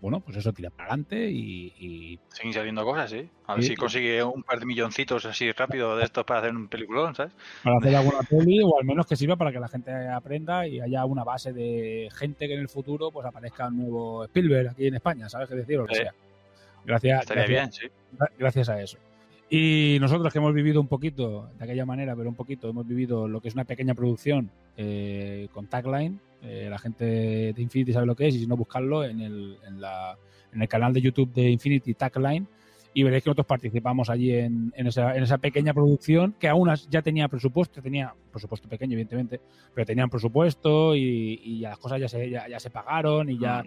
bueno, 0.00 0.18
pues 0.18 0.36
eso 0.36 0.52
tira 0.52 0.70
para 0.70 0.88
adelante 0.88 1.30
y, 1.30 1.72
y 1.78 2.18
Siguen 2.30 2.52
saliendo 2.52 2.84
cosas, 2.84 3.08
sí. 3.10 3.28
A 3.46 3.54
ver 3.54 3.62
Sí. 3.62 3.68
si 3.70 3.76
consigue 3.76 4.24
un 4.24 4.42
par 4.42 4.58
de 4.58 4.66
milloncitos 4.66 5.24
así 5.26 5.52
rápido 5.52 5.96
de 5.96 6.02
estos 6.04 6.24
para 6.24 6.40
hacer 6.40 6.50
un 6.56 6.66
peliculón, 6.66 7.14
¿sabes? 7.14 7.32
para 7.62 7.76
hacer 7.78 7.94
alguna 7.94 8.18
peli 8.28 8.60
o 8.64 8.76
al 8.80 8.84
menos 8.84 9.06
que 9.06 9.14
sirva 9.14 9.36
para 9.36 9.52
que 9.52 9.60
la 9.60 9.68
gente 9.68 9.92
aprenda 10.08 10.66
y 10.66 10.80
haya 10.80 11.04
una 11.04 11.22
base 11.22 11.52
de 11.52 12.08
gente 12.16 12.48
que 12.48 12.54
en 12.54 12.60
el 12.60 12.68
futuro 12.68 13.12
pues 13.12 13.24
aparezca 13.26 13.68
un 13.68 13.76
nuevo 13.76 14.24
Spielberg 14.24 14.70
aquí 14.70 14.88
en 14.88 14.94
España, 14.96 15.28
¿sabes 15.28 15.48
qué 15.48 15.54
decir? 15.54 15.78
O 15.78 15.82
lo 15.82 15.86
que 15.86 15.94
Sí. 15.94 16.02
sea. 16.02 16.14
Gracias, 16.84 17.20
Estaría 17.20 17.44
gracias, 17.46 17.78
bien, 17.80 17.92
sí. 17.92 18.16
gra- 18.18 18.32
gracias 18.38 18.68
a 18.70 18.82
eso. 18.82 18.98
Y 19.54 19.98
nosotros 20.00 20.32
que 20.32 20.38
hemos 20.38 20.54
vivido 20.54 20.80
un 20.80 20.86
poquito, 20.86 21.50
de 21.58 21.64
aquella 21.64 21.84
manera, 21.84 22.16
pero 22.16 22.26
un 22.30 22.34
poquito, 22.34 22.70
hemos 22.70 22.86
vivido 22.86 23.28
lo 23.28 23.38
que 23.42 23.48
es 23.48 23.54
una 23.54 23.64
pequeña 23.64 23.92
producción 23.94 24.50
eh, 24.78 25.48
con 25.52 25.66
tagline. 25.66 26.18
Eh, 26.42 26.68
la 26.70 26.78
gente 26.78 27.04
de 27.52 27.54
Infinity 27.62 27.92
sabe 27.92 28.06
lo 28.06 28.16
que 28.16 28.28
es 28.28 28.34
y 28.34 28.38
si 28.40 28.46
no, 28.46 28.56
buscarlo 28.56 29.04
en 29.04 29.20
el, 29.20 29.58
en, 29.66 29.78
la, 29.78 30.16
en 30.54 30.62
el 30.62 30.68
canal 30.68 30.94
de 30.94 31.02
YouTube 31.02 31.30
de 31.34 31.50
Infinity 31.50 31.92
Tagline 31.92 32.46
y 32.94 33.02
veréis 33.02 33.24
que 33.24 33.28
nosotros 33.28 33.46
participamos 33.46 34.08
allí 34.08 34.32
en, 34.32 34.72
en, 34.74 34.86
esa, 34.86 35.14
en 35.14 35.22
esa 35.22 35.36
pequeña 35.36 35.74
producción 35.74 36.34
que 36.40 36.48
aún 36.48 36.70
ya 36.88 37.02
tenía 37.02 37.28
presupuesto, 37.28 37.82
tenía 37.82 38.14
presupuesto 38.30 38.70
pequeño 38.70 38.94
evidentemente, 38.94 39.38
pero 39.74 39.84
tenían 39.84 40.08
presupuesto 40.08 40.96
y, 40.96 41.40
y 41.44 41.58
ya 41.60 41.68
las 41.70 41.78
cosas 41.78 42.00
ya 42.00 42.08
se, 42.08 42.30
ya, 42.30 42.48
ya 42.48 42.58
se 42.58 42.70
pagaron 42.70 43.28
y 43.28 43.38
ya 43.38 43.62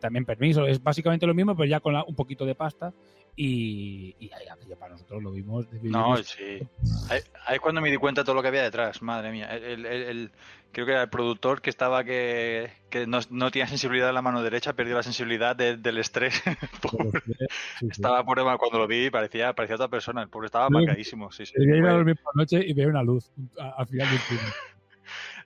también 0.00 0.24
permiso, 0.24 0.66
es 0.66 0.82
básicamente 0.82 1.26
lo 1.26 1.34
mismo 1.34 1.54
pero 1.56 1.68
ya 1.68 1.80
con 1.80 1.92
la- 1.92 2.04
un 2.04 2.14
poquito 2.14 2.44
de 2.44 2.54
pasta 2.54 2.92
y, 3.36 4.16
y 4.18 4.32
ahí 4.32 4.46
aquello 4.50 4.76
para 4.78 4.92
nosotros 4.92 5.22
lo 5.22 5.30
vimos. 5.30 5.66
No, 5.82 6.16
sí. 6.16 6.66
Ahí, 7.10 7.20
ahí 7.44 7.54
es 7.56 7.60
cuando 7.60 7.80
me 7.82 7.90
di 7.90 7.98
cuenta 7.98 8.22
de 8.22 8.24
todo 8.24 8.34
lo 8.34 8.42
que 8.42 8.48
había 8.48 8.62
detrás, 8.62 9.02
madre 9.02 9.30
mía. 9.30 9.54
El, 9.54 9.84
el- 9.84 10.32
creo 10.72 10.84
que 10.86 10.92
era 10.92 11.02
el 11.02 11.10
productor 11.10 11.62
que 11.62 11.70
estaba 11.70 12.04
que, 12.04 12.70
que 12.90 13.06
no, 13.06 13.20
no 13.30 13.50
tenía 13.50 13.66
sensibilidad 13.66 14.08
en 14.10 14.14
la 14.14 14.22
mano 14.22 14.42
derecha, 14.42 14.72
perdió 14.72 14.94
la 14.94 15.02
sensibilidad 15.02 15.54
de- 15.54 15.76
del 15.76 15.98
estrés. 15.98 16.42
Pobre. 16.82 17.10
Sí, 17.20 17.44
sí. 17.80 17.86
Estaba 17.90 18.24
por 18.24 18.42
cuando 18.58 18.78
lo 18.78 18.86
vi 18.86 19.10
parecía, 19.10 19.52
parecía 19.54 19.76
otra 19.76 19.88
persona, 19.88 20.22
el 20.22 20.28
pobre 20.28 20.46
estaba 20.46 20.68
marcadísimo. 20.70 21.30
Sí, 21.30 21.46
sí. 21.46 21.52
Ir 21.58 21.84
a 21.84 21.92
dormir 21.92 22.16
por 22.22 22.34
la 22.34 22.42
noche 22.42 22.60
y 22.66 22.72
ver 22.72 22.88
una 22.88 23.02
luz 23.02 23.30
al 23.58 23.86
final 23.86 24.08
del 24.10 24.20
túnel. 24.28 24.52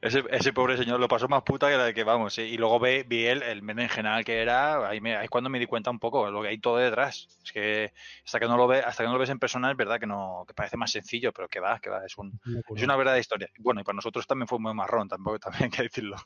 Ese, 0.00 0.24
ese 0.30 0.52
pobre 0.52 0.78
señor 0.78 0.98
lo 0.98 1.08
pasó 1.08 1.28
más 1.28 1.42
puta 1.42 1.68
que 1.68 1.76
la 1.76 1.84
de 1.84 1.94
que 1.94 2.04
vamos. 2.04 2.34
sí. 2.34 2.42
Y 2.42 2.56
luego 2.56 2.78
ve, 2.80 3.04
vi 3.06 3.26
el, 3.26 3.42
el 3.42 3.60
general 3.88 4.24
que 4.24 4.40
era, 4.40 4.88
ahí, 4.88 5.00
me, 5.00 5.16
ahí 5.16 5.24
es 5.24 5.30
cuando 5.30 5.50
me 5.50 5.58
di 5.58 5.66
cuenta 5.66 5.90
un 5.90 5.98
poco 5.98 6.30
lo 6.30 6.42
que 6.42 6.48
hay 6.48 6.58
todo 6.58 6.78
detrás. 6.78 7.28
Es 7.44 7.52
que 7.52 7.92
hasta 8.24 8.40
que 8.40 8.46
no 8.46 8.56
lo 8.56 8.66
ve, 8.66 8.78
hasta 8.80 9.02
que 9.02 9.08
no 9.08 9.12
lo 9.12 9.18
ves 9.18 9.30
en 9.30 9.38
persona 9.38 9.70
es 9.70 9.76
verdad 9.76 10.00
que 10.00 10.06
no, 10.06 10.44
que 10.46 10.54
parece 10.54 10.76
más 10.76 10.90
sencillo, 10.90 11.32
pero 11.32 11.48
que 11.48 11.60
va, 11.60 11.78
que 11.80 11.90
va, 11.90 12.04
es 12.04 12.16
un, 12.16 12.40
es 12.74 12.82
una 12.82 12.96
verdadera 12.96 13.20
historia. 13.20 13.48
Bueno, 13.58 13.82
y 13.82 13.84
para 13.84 13.96
nosotros 13.96 14.26
también 14.26 14.48
fue 14.48 14.58
muy 14.58 14.72
marrón, 14.74 15.08
tampoco 15.08 15.38
también 15.38 15.64
hay 15.64 15.70
que 15.70 15.82
decirlo. 15.82 16.16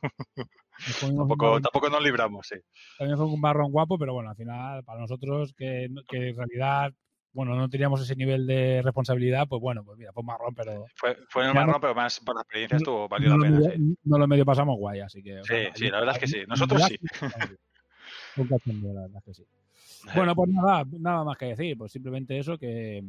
Tampoco, 1.00 1.60
tampoco 1.60 1.88
nos 1.88 2.02
libramos, 2.02 2.46
sí. 2.48 2.56
también 2.98 3.16
fue 3.16 3.26
un 3.26 3.40
marrón 3.40 3.70
guapo, 3.70 3.98
pero 3.98 4.12
bueno, 4.12 4.30
al 4.30 4.36
final, 4.36 4.82
para 4.84 5.00
nosotros 5.00 5.54
que, 5.56 5.88
que 6.08 6.30
en 6.30 6.36
realidad, 6.36 6.92
bueno, 7.34 7.56
no 7.56 7.68
teníamos 7.68 8.00
ese 8.00 8.14
nivel 8.14 8.46
de 8.46 8.80
responsabilidad, 8.82 9.48
pues 9.48 9.60
bueno, 9.60 9.84
pues 9.84 9.98
mira, 9.98 10.12
fue 10.12 10.22
marrón, 10.22 10.54
pero 10.54 10.86
Fue, 10.94 11.18
fue 11.28 11.48
un 11.48 11.54
marrón, 11.54 11.80
pero 11.80 11.94
más 11.94 12.20
por 12.20 12.36
la 12.36 12.42
experiencia 12.42 12.76
estuvo, 12.76 13.08
valió 13.08 13.30
no, 13.30 13.36
la 13.36 13.38
lo 13.38 13.44
pena, 13.44 13.58
medio, 13.58 13.76
sí. 13.76 13.98
no 14.04 14.18
lo 14.18 14.26
medio 14.28 14.44
pasamos 14.44 14.78
guay, 14.78 15.00
así 15.00 15.20
que... 15.20 15.40
o 15.40 15.44
Sí, 15.44 15.48
sea, 15.48 15.74
sí, 15.74 15.90
la 15.90 15.98
verdad 15.98 16.14
es 16.14 16.20
que 16.20 16.26
sí. 16.28 16.44
Nosotros 16.46 16.82
sí. 16.84 16.98
cachondeo, 18.48 18.94
la 18.94 19.00
verdad 19.02 19.18
es 19.18 19.24
que 19.24 19.34
sí. 19.34 19.44
Bueno, 20.14 20.36
pues 20.36 20.50
nada, 20.50 20.84
nada 20.98 21.24
más 21.24 21.36
que 21.36 21.46
decir, 21.46 21.76
pues 21.76 21.90
simplemente 21.90 22.38
eso, 22.38 22.56
que, 22.56 23.02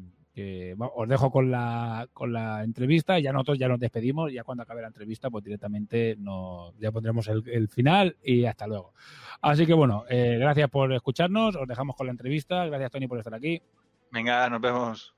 os 0.79 1.07
dejo 1.07 1.29
con 1.31 1.51
la, 1.51 2.07
con 2.11 2.33
la 2.33 2.63
entrevista, 2.63 3.19
y 3.19 3.23
ya 3.23 3.31
nosotros 3.31 3.59
ya 3.59 3.67
nos 3.67 3.79
despedimos, 3.79 4.33
ya 4.33 4.43
cuando 4.43 4.63
acabe 4.63 4.81
la 4.81 4.87
entrevista, 4.87 5.29
pues 5.29 5.43
directamente 5.43 6.15
nos, 6.17 6.75
ya 6.79 6.91
pondremos 6.91 7.27
el, 7.27 7.47
el 7.47 7.67
final 7.69 8.17
y 8.23 8.45
hasta 8.45 8.65
luego. 8.65 8.93
Así 9.41 9.67
que 9.67 9.73
bueno, 9.73 10.05
eh, 10.09 10.37
gracias 10.39 10.69
por 10.69 10.91
escucharnos, 10.93 11.55
os 11.55 11.67
dejamos 11.67 11.95
con 11.95 12.07
la 12.07 12.11
entrevista, 12.11 12.65
gracias 12.65 12.91
Tony 12.91 13.07
por 13.07 13.19
estar 13.19 13.33
aquí. 13.35 13.61
Venga, 14.11 14.49
nos 14.49 14.61
vemos. 14.61 15.15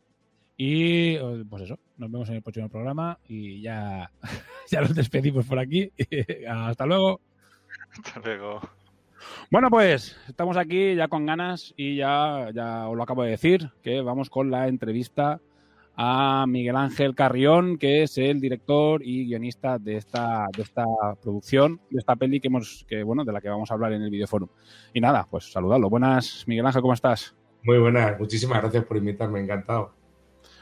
Y 0.58 1.16
eh, 1.16 1.46
pues 1.48 1.64
eso, 1.64 1.78
nos 1.98 2.12
vemos 2.12 2.28
en 2.30 2.36
el 2.36 2.42
próximo 2.42 2.68
programa 2.68 3.20
y 3.28 3.62
ya, 3.62 4.12
ya 4.72 4.82
nos 4.82 4.96
despedimos 4.96 5.46
por 5.46 5.60
aquí. 5.60 5.92
Hasta 6.50 6.86
luego. 6.86 7.22
Hasta 7.92 8.20
luego. 8.20 8.62
Bueno, 9.52 9.70
pues 9.70 10.18
estamos 10.28 10.58
aquí 10.58 10.96
ya 10.96 11.08
con 11.08 11.26
ganas 11.26 11.74
y 11.78 11.98
ya, 11.98 12.50
ya 12.54 12.88
os 12.88 12.96
lo 12.96 13.04
acabo 13.04 13.24
de 13.24 13.32
decir, 13.32 13.72
que 13.82 14.02
vamos 14.02 14.30
con 14.30 14.52
la 14.52 14.68
entrevista 14.68 15.40
a 15.96 16.46
Miguel 16.48 16.76
Ángel 16.76 17.16
Carrión, 17.16 17.78
que 17.78 18.04
es 18.04 18.18
el 18.20 18.40
director 18.40 19.02
y 19.04 19.26
guionista 19.26 19.80
de 19.80 19.98
esta, 19.98 20.46
de 20.56 20.62
esta 20.62 20.86
producción, 21.22 21.82
de 21.90 22.00
esta 22.00 22.16
peli 22.16 22.40
que 22.40 22.48
hemos, 22.48 22.86
que 22.88 23.02
bueno, 23.02 23.26
de 23.26 23.34
la 23.34 23.42
que 23.42 23.50
vamos 23.50 23.72
a 23.72 23.74
hablar 23.74 23.94
en 23.94 24.04
el 24.04 24.12
videoforum. 24.12 24.50
Y 24.94 25.02
nada, 25.02 25.28
pues 25.30 25.52
saludarlo. 25.52 25.90
Buenas, 25.90 26.44
Miguel 26.48 26.68
Ángel, 26.68 26.84
¿cómo 26.84 26.94
estás? 26.94 27.36
Muy 27.68 27.80
buenas, 27.80 28.18
muchísimas 28.18 28.62
gracias 28.62 28.86
por 28.86 28.96
invitarme, 28.96 29.42
encantado. 29.42 29.92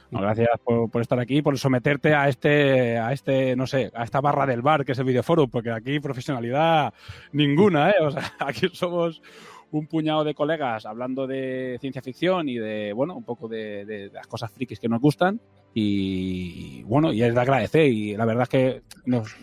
No, 0.10 0.22
gracias 0.22 0.50
por, 0.64 0.90
por 0.90 1.04
estar 1.04 1.20
aquí, 1.20 1.44
por 1.44 1.56
someterte 1.56 2.16
a 2.16 2.28
este, 2.28 2.98
a 2.98 3.14
este, 3.14 3.56
no 3.56 3.68
sé, 3.68 3.92
a 3.94 4.04
esta 4.04 4.22
barra 4.22 4.48
del 4.48 4.64
bar 4.64 4.84
que 4.84 4.94
es 4.94 4.98
el 4.98 5.06
videoforum, 5.06 5.48
porque 5.52 5.70
aquí 5.70 6.00
profesionalidad 6.00 6.96
ninguna, 7.32 7.92
¿eh? 7.92 7.96
O 8.02 8.10
sea, 8.10 8.24
aquí 8.40 8.70
somos 8.74 9.22
un 9.70 9.86
puñado 9.86 10.24
de 10.24 10.34
colegas 10.34 10.88
hablando 10.88 11.28
de 11.28 11.78
ciencia 11.80 12.02
ficción 12.02 12.50
y 12.50 12.58
de, 12.58 12.92
bueno, 12.94 13.16
un 13.16 13.24
poco 13.24 13.48
de, 13.48 13.86
de 13.86 14.10
las 14.12 14.26
cosas 14.26 14.50
frikis 14.50 14.80
que 14.80 14.90
nos 14.90 15.00
gustan. 15.00 15.40
Y 15.76 16.82
bueno, 16.86 17.14
y 17.14 17.22
es 17.22 17.36
de 17.36 17.40
agradecer. 17.40 17.86
Y 17.86 18.18
la 18.18 18.26
verdad 18.26 18.44
es 18.44 18.50
que 18.50 18.82
nos 19.06 19.36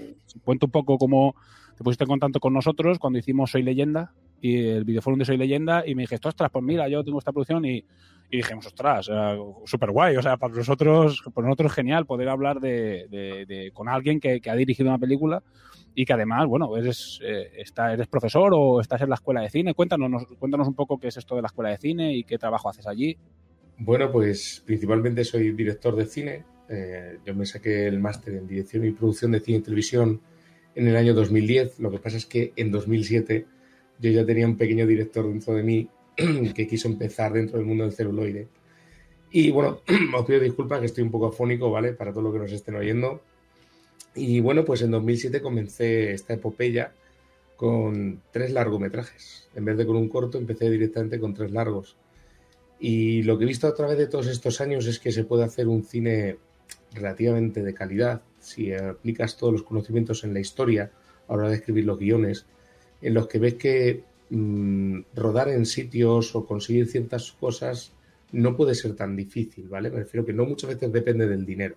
cuento 0.42 0.66
un 0.66 0.72
poco 0.72 0.98
cómo 0.98 1.36
te 1.76 1.84
pusiste 1.84 2.02
en 2.02 2.10
contacto 2.10 2.40
con 2.40 2.54
nosotros 2.54 2.98
cuando 2.98 3.20
hicimos 3.20 3.52
Soy 3.52 3.62
Leyenda 3.62 4.12
y 4.42 4.66
el 4.66 4.84
videoforum 4.84 5.18
de 5.20 5.24
Soy 5.24 5.38
Leyenda. 5.38 5.84
Y 5.86 5.94
me 5.94 6.02
dijiste, 6.02 6.28
ostras, 6.28 6.50
pues 6.52 6.62
mira, 6.62 6.86
yo 6.88 7.02
tengo 7.02 7.18
esta 7.18 7.32
producción 7.32 7.64
y, 7.64 7.76
y 8.30 8.36
dijimos, 8.38 8.66
ostras, 8.66 9.08
súper 9.64 9.90
guay. 9.92 10.16
O 10.16 10.22
sea, 10.22 10.36
para 10.36 10.52
nosotros, 10.54 11.22
para 11.32 11.46
nosotros 11.48 11.72
genial 11.72 12.04
poder 12.04 12.28
hablar 12.28 12.60
de, 12.60 13.06
de- 13.08 13.46
de- 13.46 13.70
con 13.72 13.88
alguien 13.88 14.20
que, 14.20 14.40
que 14.40 14.50
ha 14.50 14.54
dirigido 14.56 14.90
una 14.90 14.98
película 14.98 15.42
y 15.94 16.04
que 16.04 16.12
además, 16.12 16.46
bueno, 16.46 16.76
eres, 16.76 17.20
eh, 17.22 17.50
está, 17.58 17.92
eres 17.92 18.08
profesor 18.08 18.52
o 18.54 18.80
estás 18.80 19.00
en 19.02 19.10
la 19.10 19.14
escuela 19.14 19.42
de 19.42 19.50
cine. 19.50 19.74
Cuéntanos, 19.74 20.10
nos- 20.10 20.26
cuéntanos 20.38 20.66
un 20.66 20.74
poco 20.74 20.98
qué 20.98 21.08
es 21.08 21.16
esto 21.16 21.36
de 21.36 21.42
la 21.42 21.46
escuela 21.46 21.70
de 21.70 21.78
cine 21.78 22.14
y 22.16 22.24
qué 22.24 22.36
trabajo 22.36 22.68
haces 22.68 22.86
allí. 22.86 23.16
Bueno, 23.78 24.10
pues 24.10 24.62
principalmente 24.66 25.24
soy 25.24 25.52
director 25.52 25.94
de 25.96 26.06
cine. 26.06 26.44
Eh, 26.68 27.18
yo 27.26 27.34
me 27.34 27.44
saqué 27.46 27.86
el 27.86 28.00
máster 28.00 28.34
en 28.34 28.46
dirección 28.46 28.84
y 28.86 28.90
producción 28.92 29.32
de 29.32 29.40
cine 29.40 29.58
y 29.58 29.62
televisión 29.62 30.20
en 30.74 30.88
el 30.88 30.96
año 30.96 31.12
2010. 31.14 31.80
Lo 31.80 31.90
que 31.90 31.98
pasa 31.98 32.16
es 32.16 32.24
que 32.26 32.52
en 32.56 32.70
2007 32.70 33.46
yo 34.02 34.10
ya 34.10 34.26
tenía 34.26 34.46
un 34.46 34.56
pequeño 34.56 34.86
director 34.86 35.26
dentro 35.28 35.54
de 35.54 35.62
mí 35.62 35.88
que 36.54 36.66
quiso 36.66 36.88
empezar 36.88 37.32
dentro 37.32 37.56
del 37.56 37.66
mundo 37.66 37.84
del 37.84 37.92
celuloide. 37.92 38.48
Y 39.30 39.50
bueno, 39.50 39.80
os 40.18 40.26
pido 40.26 40.40
disculpas 40.40 40.80
que 40.80 40.86
estoy 40.86 41.04
un 41.04 41.10
poco 41.12 41.28
afónico, 41.28 41.70
¿vale? 41.70 41.92
Para 41.92 42.10
todos 42.10 42.24
los 42.24 42.32
que 42.32 42.40
nos 42.40 42.52
estén 42.52 42.74
oyendo. 42.74 43.22
Y 44.16 44.40
bueno, 44.40 44.64
pues 44.64 44.82
en 44.82 44.90
2007 44.90 45.40
comencé 45.40 46.12
esta 46.12 46.34
epopeya 46.34 46.92
con 47.56 48.20
tres 48.32 48.52
largometrajes. 48.52 49.48
En 49.54 49.64
vez 49.64 49.76
de 49.76 49.86
con 49.86 49.96
un 49.96 50.08
corto, 50.08 50.36
empecé 50.36 50.68
directamente 50.68 51.20
con 51.20 51.32
tres 51.32 51.52
largos. 51.52 51.96
Y 52.80 53.22
lo 53.22 53.38
que 53.38 53.44
he 53.44 53.46
visto 53.46 53.68
a 53.68 53.74
través 53.74 53.96
de 53.96 54.08
todos 54.08 54.26
estos 54.26 54.60
años 54.60 54.86
es 54.86 54.98
que 54.98 55.12
se 55.12 55.22
puede 55.22 55.44
hacer 55.44 55.68
un 55.68 55.84
cine 55.84 56.38
relativamente 56.92 57.62
de 57.62 57.72
calidad 57.72 58.22
si 58.40 58.74
aplicas 58.74 59.36
todos 59.36 59.52
los 59.52 59.62
conocimientos 59.62 60.24
en 60.24 60.34
la 60.34 60.40
historia 60.40 60.90
a 61.28 61.32
la 61.32 61.38
hora 61.38 61.48
de 61.50 61.54
escribir 61.54 61.84
los 61.84 61.98
guiones, 61.98 62.44
en 63.02 63.14
los 63.14 63.26
que 63.28 63.38
ves 63.38 63.54
que 63.54 64.04
mm, 64.30 65.00
rodar 65.14 65.48
en 65.48 65.66
sitios 65.66 66.34
o 66.34 66.46
conseguir 66.46 66.86
ciertas 66.88 67.32
cosas 67.32 67.92
no 68.32 68.56
puede 68.56 68.74
ser 68.74 68.94
tan 68.96 69.14
difícil, 69.16 69.68
¿vale? 69.68 69.90
Me 69.90 69.98
refiero 70.00 70.24
que 70.24 70.32
no 70.32 70.46
muchas 70.46 70.70
veces 70.70 70.90
depende 70.92 71.26
del 71.28 71.44
dinero, 71.44 71.76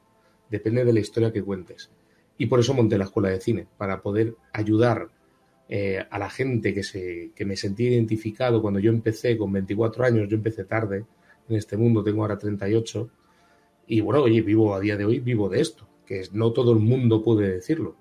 depende 0.50 0.86
de 0.86 0.94
la 0.94 1.00
historia 1.02 1.34
que 1.34 1.44
cuentes. 1.44 1.90
Y 2.38 2.46
por 2.48 2.60
eso 2.60 2.74
monté 2.74 2.98
la 2.98 3.06
escuela 3.06 3.30
de 3.30 3.42
cine, 3.42 3.68
para 3.78 4.02
poder 4.02 4.36
ayudar 4.54 5.10
eh, 5.68 6.04
a 6.10 6.20
la 6.20 6.30
gente 6.30 6.74
que, 6.74 6.84
se, 6.84 7.32
que 7.36 7.46
me 7.46 7.58
sentí 7.58 7.88
identificado 7.88 8.62
cuando 8.62 8.80
yo 8.80 8.92
empecé 8.92 9.38
con 9.38 9.52
24 9.52 10.06
años, 10.06 10.30
yo 10.30 10.36
empecé 10.38 10.64
tarde 10.64 11.06
en 11.50 11.56
este 11.56 11.76
mundo, 11.78 12.04
tengo 12.04 12.22
ahora 12.22 12.38
38, 12.38 13.10
y 13.88 14.02
bueno, 14.02 14.24
oye, 14.24 14.42
vivo 14.42 14.74
a 14.76 14.80
día 14.80 14.98
de 14.98 15.06
hoy, 15.06 15.20
vivo 15.20 15.50
de 15.50 15.62
esto, 15.62 15.88
que 16.06 16.20
es- 16.22 16.34
no 16.34 16.52
todo 16.54 16.72
el 16.74 16.80
mundo 16.80 17.24
puede 17.24 17.52
decirlo. 17.52 17.96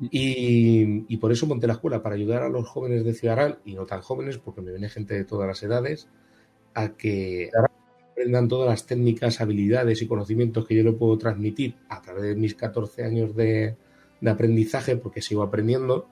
Y, 0.00 1.04
y 1.12 1.16
por 1.16 1.32
eso 1.32 1.46
monté 1.46 1.66
la 1.66 1.72
escuela, 1.74 2.02
para 2.02 2.14
ayudar 2.14 2.42
a 2.42 2.48
los 2.48 2.68
jóvenes 2.68 3.04
de 3.04 3.14
Ciudad 3.14 3.58
y 3.64 3.74
no 3.74 3.84
tan 3.84 4.00
jóvenes, 4.00 4.38
porque 4.38 4.60
me 4.60 4.70
viene 4.70 4.88
gente 4.88 5.14
de 5.14 5.24
todas 5.24 5.48
las 5.48 5.62
edades, 5.62 6.08
a 6.74 6.90
que 6.90 7.50
aprendan 8.12 8.48
todas 8.48 8.68
las 8.68 8.86
técnicas, 8.86 9.40
habilidades 9.40 10.00
y 10.02 10.06
conocimientos 10.06 10.66
que 10.66 10.76
yo 10.76 10.84
le 10.84 10.92
puedo 10.92 11.18
transmitir 11.18 11.74
a 11.88 12.00
través 12.00 12.22
de 12.22 12.36
mis 12.36 12.54
14 12.54 13.04
años 13.04 13.34
de, 13.34 13.76
de 14.20 14.30
aprendizaje, 14.30 14.96
porque 14.96 15.20
sigo 15.20 15.42
aprendiendo, 15.42 16.08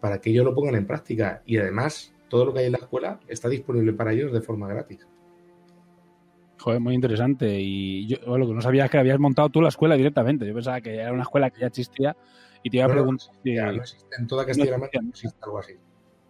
para 0.00 0.20
que 0.20 0.30
ellos 0.30 0.44
lo 0.44 0.54
pongan 0.54 0.76
en 0.76 0.86
práctica. 0.86 1.42
Y 1.46 1.56
además, 1.58 2.12
todo 2.28 2.44
lo 2.44 2.52
que 2.52 2.60
hay 2.60 2.66
en 2.66 2.72
la 2.72 2.78
escuela 2.78 3.20
está 3.28 3.48
disponible 3.48 3.92
para 3.92 4.12
ellos 4.12 4.32
de 4.32 4.40
forma 4.40 4.68
gratis. 4.68 5.06
Joder, 6.58 6.80
muy 6.80 6.94
interesante. 6.94 7.60
Y 7.60 8.06
yo 8.06 8.38
lo 8.38 8.46
que 8.46 8.54
no 8.54 8.60
sabía 8.60 8.86
es 8.86 8.90
que 8.90 8.98
habías 8.98 9.18
montado 9.18 9.48
tú 9.50 9.60
la 9.60 9.68
escuela 9.68 9.96
directamente. 9.96 10.46
Yo 10.46 10.54
pensaba 10.54 10.80
que 10.80 10.96
era 10.96 11.12
una 11.12 11.22
escuela 11.22 11.50
que 11.50 11.60
ya 11.60 11.66
existía 11.68 12.16
y 12.66 12.70
te 12.70 12.78
iba 12.78 12.86
a 12.86 12.88
No, 12.88 12.94
no, 12.94 13.00
preguntar. 13.02 13.74
no 13.74 13.80
existe 13.82 14.16
en 14.18 14.26
toda 14.26 14.44
Castilla-La 14.44 14.78
Mancha, 14.78 15.00
no 15.00 15.10
existe 15.10 15.38
algo 15.42 15.58
así. 15.60 15.72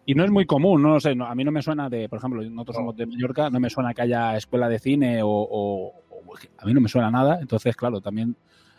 Y 0.05 0.15
no 0.15 0.23
es 0.25 0.31
muy 0.31 0.45
común, 0.47 0.83
no 0.83 0.91
lo 0.95 1.01
sé. 1.01 1.15
no- 1.15 1.27
a 1.27 1.35
mí 1.35 1.43
no 1.45 1.51
me 1.51 1.63
suena 1.63 1.89
de, 1.89 2.09
por 2.09 2.19
ejemplo, 2.19 2.43
nosotros 2.43 2.77
somos 2.77 2.97
de 2.97 3.07
Mallorca, 3.07 3.49
no 3.51 3.59
me 3.59 3.71
suena 3.71 3.95
que 3.95 4.03
haya 4.03 4.37
escuela 4.37 4.69
de 4.69 4.79
cine 4.79 5.23
o, 5.23 5.29
o- 5.29 5.89
o- 6.11 6.35
a 6.59 6.67
mí 6.67 6.75
no 6.75 6.81
me 6.83 6.89
suena 6.89 7.11
nada. 7.11 7.39
Entonces, 7.41 7.75
claro, 7.75 8.01
también 8.03 8.37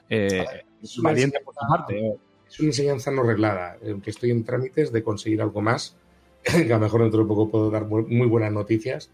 eh, 0.09 0.45
Es 0.81 0.97
una 0.99 1.09
valiente 1.09 1.39
por 1.43 1.53
tu 1.55 1.59
enseñanza- 1.61 1.77
parte. 1.85 2.17
Es 2.47 2.59
una 2.59 2.69
enseñanza 2.69 3.11
no 3.11 3.23
reglada, 3.23 3.77
aunque 3.85 4.11
estoy 4.11 4.31
en 4.31 4.43
trámites 4.45 4.91
de 4.93 5.03
conseguir 5.03 5.41
algo 5.41 5.61
más, 5.61 5.97
que 6.43 6.71
a 6.71 6.77
lo 6.77 6.79
mejor 6.79 7.01
dentro 7.01 7.21
de 7.23 7.27
poco 7.27 7.49
puedo 7.49 7.69
dar 7.71 7.85
mu- 7.85 8.07
muy 8.07 8.27
buenas 8.27 8.53
noticias, 8.53 9.09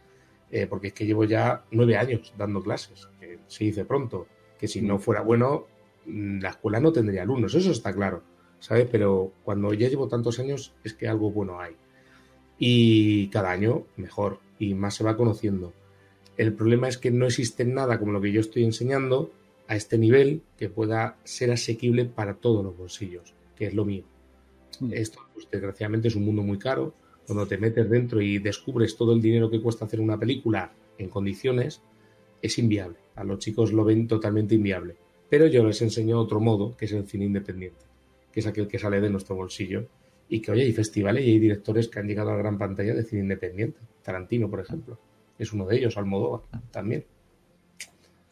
eh, 0.52 0.68
porque 0.70 0.88
es 0.88 0.94
que 0.94 1.06
llevo 1.06 1.24
ya 1.24 1.64
nueve 1.72 1.98
años 1.98 2.32
dando 2.38 2.62
clases, 2.62 3.08
que 3.20 3.40
se 3.48 3.64
dice 3.64 3.86
pronto, 3.86 4.28
que 4.60 4.68
si 4.68 4.82
no 4.84 5.00
fuera 5.00 5.22
bueno, 5.22 5.66
mm, 6.06 6.42
la 6.42 6.50
escuela 6.50 6.80
no 6.80 6.92
tendría 6.92 7.24
alumnos, 7.24 7.56
eso 7.56 7.72
está 7.72 7.92
claro, 7.92 8.22
¿sabes? 8.64 8.88
Pero 8.90 9.34
cuando 9.44 9.74
ya 9.74 9.90
llevo 9.90 10.08
tantos 10.08 10.40
años 10.40 10.74
es 10.86 10.94
que 10.94 11.10
algo 11.10 11.32
bueno 11.32 11.60
hay. 11.60 11.76
Y 12.58 13.28
cada 13.28 13.52
año 13.52 13.84
mejor 13.98 14.40
y 14.58 14.74
más 14.74 14.96
se 14.96 15.04
va 15.04 15.18
conociendo. 15.18 15.74
El 16.38 16.54
problema 16.54 16.88
es 16.88 16.98
que 16.98 17.12
no 17.12 17.26
existe 17.26 17.66
nada 17.66 18.00
como 18.00 18.14
lo 18.14 18.22
que 18.22 18.32
yo 18.32 18.40
estoy 18.40 18.64
enseñando 18.64 19.32
a 19.68 19.76
este 19.76 19.98
nivel 19.98 20.44
que 20.58 20.70
pueda 20.70 21.18
ser 21.26 21.52
asequible 21.52 22.06
para 22.06 22.36
todos 22.36 22.64
los 22.64 22.78
bolsillos, 22.78 23.34
que 23.58 23.68
es 23.68 23.74
lo 23.74 23.84
mío. 23.84 24.06
Esto, 24.92 25.20
pues, 25.34 25.48
desgraciadamente, 25.52 26.08
es 26.08 26.16
un 26.16 26.24
mundo 26.24 26.42
muy 26.42 26.58
caro. 26.58 26.94
Cuando 27.28 27.46
te 27.46 27.58
metes 27.58 27.90
dentro 27.90 28.22
y 28.22 28.40
descubres 28.40 28.96
todo 28.96 29.14
el 29.14 29.22
dinero 29.22 29.50
que 29.50 29.62
cuesta 29.62 29.86
hacer 29.86 30.00
una 30.00 30.18
película 30.18 30.72
en 30.98 31.10
condiciones, 31.10 31.82
es 32.42 32.58
inviable. 32.58 32.98
A 33.16 33.26
los 33.26 33.40
chicos 33.40 33.74
lo 33.74 33.84
ven 33.84 34.08
totalmente 34.08 34.56
inviable. 34.56 34.96
Pero 35.30 35.48
yo 35.48 35.66
les 35.66 35.82
enseño 35.82 36.20
otro 36.20 36.40
modo, 36.40 36.78
que 36.78 36.86
es 36.86 36.94
el 36.94 37.08
cine 37.08 37.26
independiente, 37.26 37.86
que 38.34 38.40
es 38.40 38.48
aquel 38.48 38.68
que 38.68 38.80
sale 38.80 39.00
de 39.00 39.10
nuestro 39.10 39.36
bolsillo. 39.36 39.88
Y 40.28 40.42
que, 40.42 40.52
oye, 40.52 40.64
hay 40.64 40.74
festivales 40.74 41.24
y 41.24 41.32
hay 41.32 41.40
directores 41.40 41.88
que 41.88 42.00
han 42.00 42.08
llegado 42.08 42.30
a 42.30 42.34
la 42.34 42.40
gran 42.40 42.58
pantalla 42.58 42.96
de 42.96 43.04
cine 43.04 43.22
independiente. 43.22 43.80
Tarantino, 44.02 44.50
por 44.50 44.60
ejemplo, 44.60 44.98
es 45.38 45.54
uno 45.54 45.68
de 45.68 45.78
ellos, 45.78 45.96
Almodóvar 45.98 46.42
también. 46.72 47.06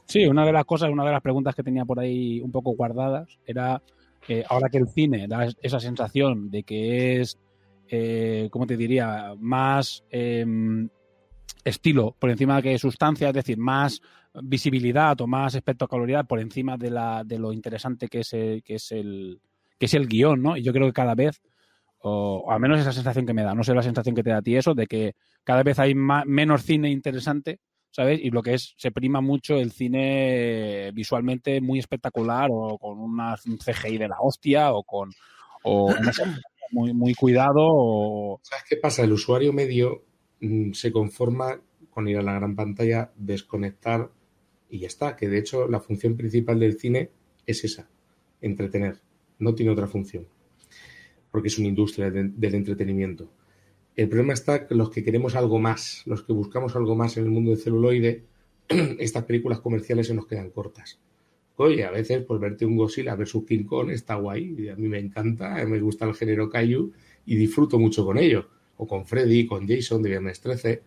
Sí, 0.06 0.26
una 0.26 0.46
de 0.46 0.52
las 0.52 0.66
cosas, 0.66 0.90
una 0.90 1.06
de 1.06 1.12
las 1.12 1.22
preguntas 1.22 1.54
que 1.54 1.64
tenía 1.64 1.86
por 1.86 2.00
ahí 2.00 2.42
un 2.42 2.52
poco 2.52 2.72
guardadas 2.72 3.40
era 3.46 3.82
que 4.26 4.44
ahora 4.50 4.70
que 4.70 4.78
el 4.78 4.90
cine 4.90 5.28
da 5.28 5.48
esa 5.62 5.80
sensación 5.80 6.50
de 6.50 6.64
que 6.64 7.22
es, 7.22 7.40
eh, 7.88 8.50
¿cómo 8.52 8.66
te 8.66 8.78
diría?, 8.78 9.36
más 9.40 10.04
em, 10.10 10.90
estilo 11.64 12.16
por 12.18 12.30
encima 12.30 12.62
que 12.62 12.78
sustancia, 12.78 13.30
es 13.30 13.34
decir, 13.36 13.58
más 13.58 14.02
visibilidad 14.42 15.20
o 15.22 15.28
más 15.28 15.56
espectacularidad 15.56 16.26
por 16.26 16.40
encima 16.40 16.78
de, 16.78 16.90
la, 16.90 17.24
de 17.24 17.38
lo 17.38 17.52
interesante 17.54 18.08
que 18.08 18.20
es, 18.20 18.34
el, 18.34 18.64
que, 18.64 18.76
es 18.76 18.92
el, 18.92 19.40
que 19.82 19.88
es 19.88 19.96
el 19.96 20.06
guion, 20.08 20.44
¿no? 20.44 20.58
Y 20.58 20.62
yo 20.62 20.74
creo 20.74 20.86
que 20.86 20.94
cada 20.94 21.16
vez, 21.16 21.42
o, 22.04 22.52
al 22.52 22.60
menos 22.60 22.80
esa 22.80 22.92
sensación 22.92 23.26
que 23.26 23.34
me 23.34 23.42
da, 23.42 23.56
no 23.56 23.64
sé 23.64 23.74
la 23.74 23.82
sensación 23.82 24.14
que 24.14 24.22
te 24.22 24.30
da 24.30 24.38
a 24.38 24.42
ti 24.44 24.56
eso, 24.56 24.76
de 24.76 24.86
que 24.86 25.16
cada 25.44 25.64
vez 25.64 25.80
hay 25.80 25.96
menos 25.96 26.62
cine 26.62 26.92
interesante 26.92 27.60
¿sabes? 27.90 28.20
Y 28.22 28.30
lo 28.30 28.44
que 28.44 28.54
es, 28.54 28.76
se 28.78 28.92
prima 28.92 29.22
mucho 29.22 29.56
el 29.56 29.72
cine 29.72 30.92
visualmente 30.94 31.62
muy 31.62 31.80
espectacular 31.80 32.48
o 32.52 32.78
con 32.78 33.00
una, 33.00 33.36
un 33.48 33.58
CGI 33.58 33.98
de 33.98 34.08
la 34.08 34.18
hostia 34.22 34.72
o 34.72 34.84
con 34.84 35.10
o 35.64 35.90
muy, 36.72 36.94
muy 36.94 37.16
cuidado. 37.16 37.58
O... 37.58 38.40
¿Sabes 38.44 38.66
qué 38.70 38.78
pasa? 38.78 39.04
El 39.04 39.14
usuario 39.14 39.52
medio 39.52 40.06
mm, 40.42 40.74
se 40.74 40.92
conforma 40.92 41.60
con 41.90 42.08
ir 42.08 42.20
a 42.20 42.22
la 42.22 42.36
gran 42.36 42.56
pantalla, 42.56 43.12
desconectar 43.16 44.12
y 44.70 44.78
ya 44.78 44.88
está. 44.88 45.16
Que 45.16 45.28
de 45.28 45.40
hecho 45.40 45.68
la 45.68 45.80
función 45.80 46.16
principal 46.16 46.60
del 46.60 46.80
cine 46.80 47.10
es 47.48 47.64
esa, 47.64 47.90
entretener. 48.42 49.02
No 49.42 49.54
tiene 49.54 49.74
otra 49.74 49.88
función. 49.88 50.26
Porque 51.32 51.50
es 51.50 51.58
una 51.58 51.68
industria 51.68 52.10
del 52.10 52.56
entretenimiento. 52.56 53.30
El 53.96 54.08
problema 54.08 54.34
está 54.34 54.68
que 54.68 54.76
los 54.76 54.90
que 54.90 55.04
queremos 55.04 55.36
algo 55.36 55.60
más, 55.60 56.04
los 56.06 56.24
que 56.24 56.32
buscamos 56.32 56.76
algo 56.78 56.96
más 56.96 57.18
en 57.18 57.26
el 57.26 57.30
mundo 57.30 57.52
del 57.52 57.60
celuloide, 57.60 58.24
estas 59.00 59.26
películas 59.26 59.60
comerciales 59.60 60.08
se 60.08 60.14
nos 60.14 60.28
quedan 60.28 60.52
cortas. 60.52 61.00
Oye, 61.58 61.84
a 61.84 61.92
veces 61.92 62.24
pues 62.24 62.40
verte 62.40 62.66
un 62.66 62.78
Godzilla 62.78 63.16
versus 63.16 63.46
King 63.46 63.66
Kong 63.66 63.90
está 63.90 64.16
guay, 64.16 64.56
y 64.58 64.70
a 64.70 64.76
mí 64.76 64.88
me 64.88 65.00
encanta, 65.00 65.64
me 65.66 65.80
gusta 65.80 66.06
el 66.06 66.16
género 66.16 66.50
Kaiju 66.50 66.92
y 67.26 67.36
disfruto 67.36 67.78
mucho 67.78 68.06
con 68.06 68.18
ello. 68.18 68.48
O 68.78 68.88
con 68.88 69.06
Freddy, 69.06 69.46
con 69.46 69.68
Jason 69.68 70.02
de 70.02 70.10
Viernes 70.10 70.40
13. 70.42 70.82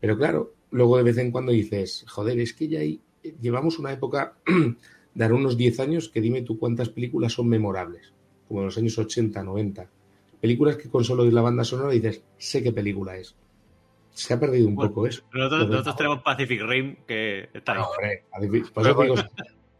Pero 0.00 0.18
claro, 0.18 0.54
luego 0.70 0.96
de 0.96 1.04
vez 1.04 1.18
en 1.18 1.30
cuando 1.30 1.52
dices, 1.52 2.04
joder, 2.08 2.40
es 2.40 2.52
que 2.52 2.68
ya 2.68 2.80
hay, 2.80 3.00
llevamos 3.40 3.78
una 3.78 3.92
época 3.92 4.36
de 5.14 5.32
unos 5.32 5.56
10 5.56 5.80
años 5.80 6.08
que 6.08 6.20
dime 6.20 6.42
tú 6.42 6.58
cuántas 6.58 6.88
películas 6.88 7.32
son 7.32 7.48
memorables, 7.48 8.12
como 8.48 8.60
en 8.60 8.66
los 8.66 8.78
años 8.78 8.98
80, 8.98 9.42
90 9.42 9.88
películas 10.42 10.76
que 10.76 10.90
con 10.90 11.04
solo 11.04 11.22
oír 11.22 11.32
la 11.32 11.40
banda 11.40 11.62
sonora 11.62 11.92
dices, 11.92 12.24
sé 12.36 12.64
qué 12.64 12.72
película 12.72 13.16
es. 13.16 13.36
Se 14.10 14.34
ha 14.34 14.40
perdido 14.40 14.66
un 14.66 14.74
poco 14.74 15.06
eso. 15.06 15.22
Nosotros, 15.32 15.96
tenemos 15.96 16.20
Pacific 16.20 16.60
Rim, 16.62 16.96
que 17.06 17.48
está 17.54 17.74
ahí. 17.74 18.60
pues 18.74 18.86
digo, 18.86 19.14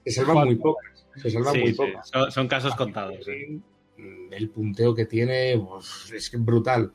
se 0.04 0.12
salvan 0.12 0.46
muy 0.46 0.54
pocas. 0.54 1.06
Se 1.16 1.30
salvan 1.30 1.58
muy 1.58 1.72
pocas. 1.72 2.10
Son, 2.32 2.46
casos 2.46 2.76
contados. 2.76 3.26
Mm, 3.98 4.32
el 4.32 4.48
punteo 4.50 4.94
que 4.94 5.04
tiene 5.04 5.60
pues, 5.68 6.12
es 6.12 6.44
brutal. 6.44 6.92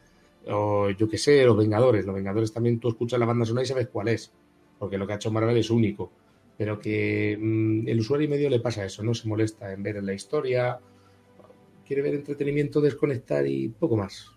O 0.48 0.90
yo 0.92 1.10
qué 1.10 1.18
sé, 1.18 1.44
Los 1.44 1.58
Vengadores. 1.58 2.06
Los 2.06 2.16
Vengadores 2.16 2.54
también 2.54 2.80
tú 2.80 2.88
escuchas 2.88 3.20
la 3.20 3.26
banda 3.26 3.46
sonora 3.46 3.64
y 3.64 3.68
sabes 3.68 3.90
cuál 3.90 4.08
es. 4.08 4.32
Porque 4.80 4.98
lo 4.98 5.06
que 5.06 5.12
ha 5.12 5.18
hecho 5.18 5.30
Marvel 5.30 5.58
es 5.58 5.70
único. 5.70 6.10
Pero 6.58 6.80
que 6.80 7.38
mm, 7.40 7.88
el 7.88 8.00
usuario 8.00 8.30
medio 8.30 8.50
le 8.50 8.60
pasa 8.60 8.86
eso, 8.86 9.04
no 9.04 9.14
se 9.14 9.28
molesta 9.28 9.72
en 9.72 9.84
ver 9.84 10.04
la 10.04 10.14
historia 10.14 10.80
quiere 11.88 12.02
ver 12.02 12.16
entretenimiento, 12.16 12.82
desconectar 12.82 13.48
y 13.48 13.70
poco 13.70 13.96
más. 13.96 14.30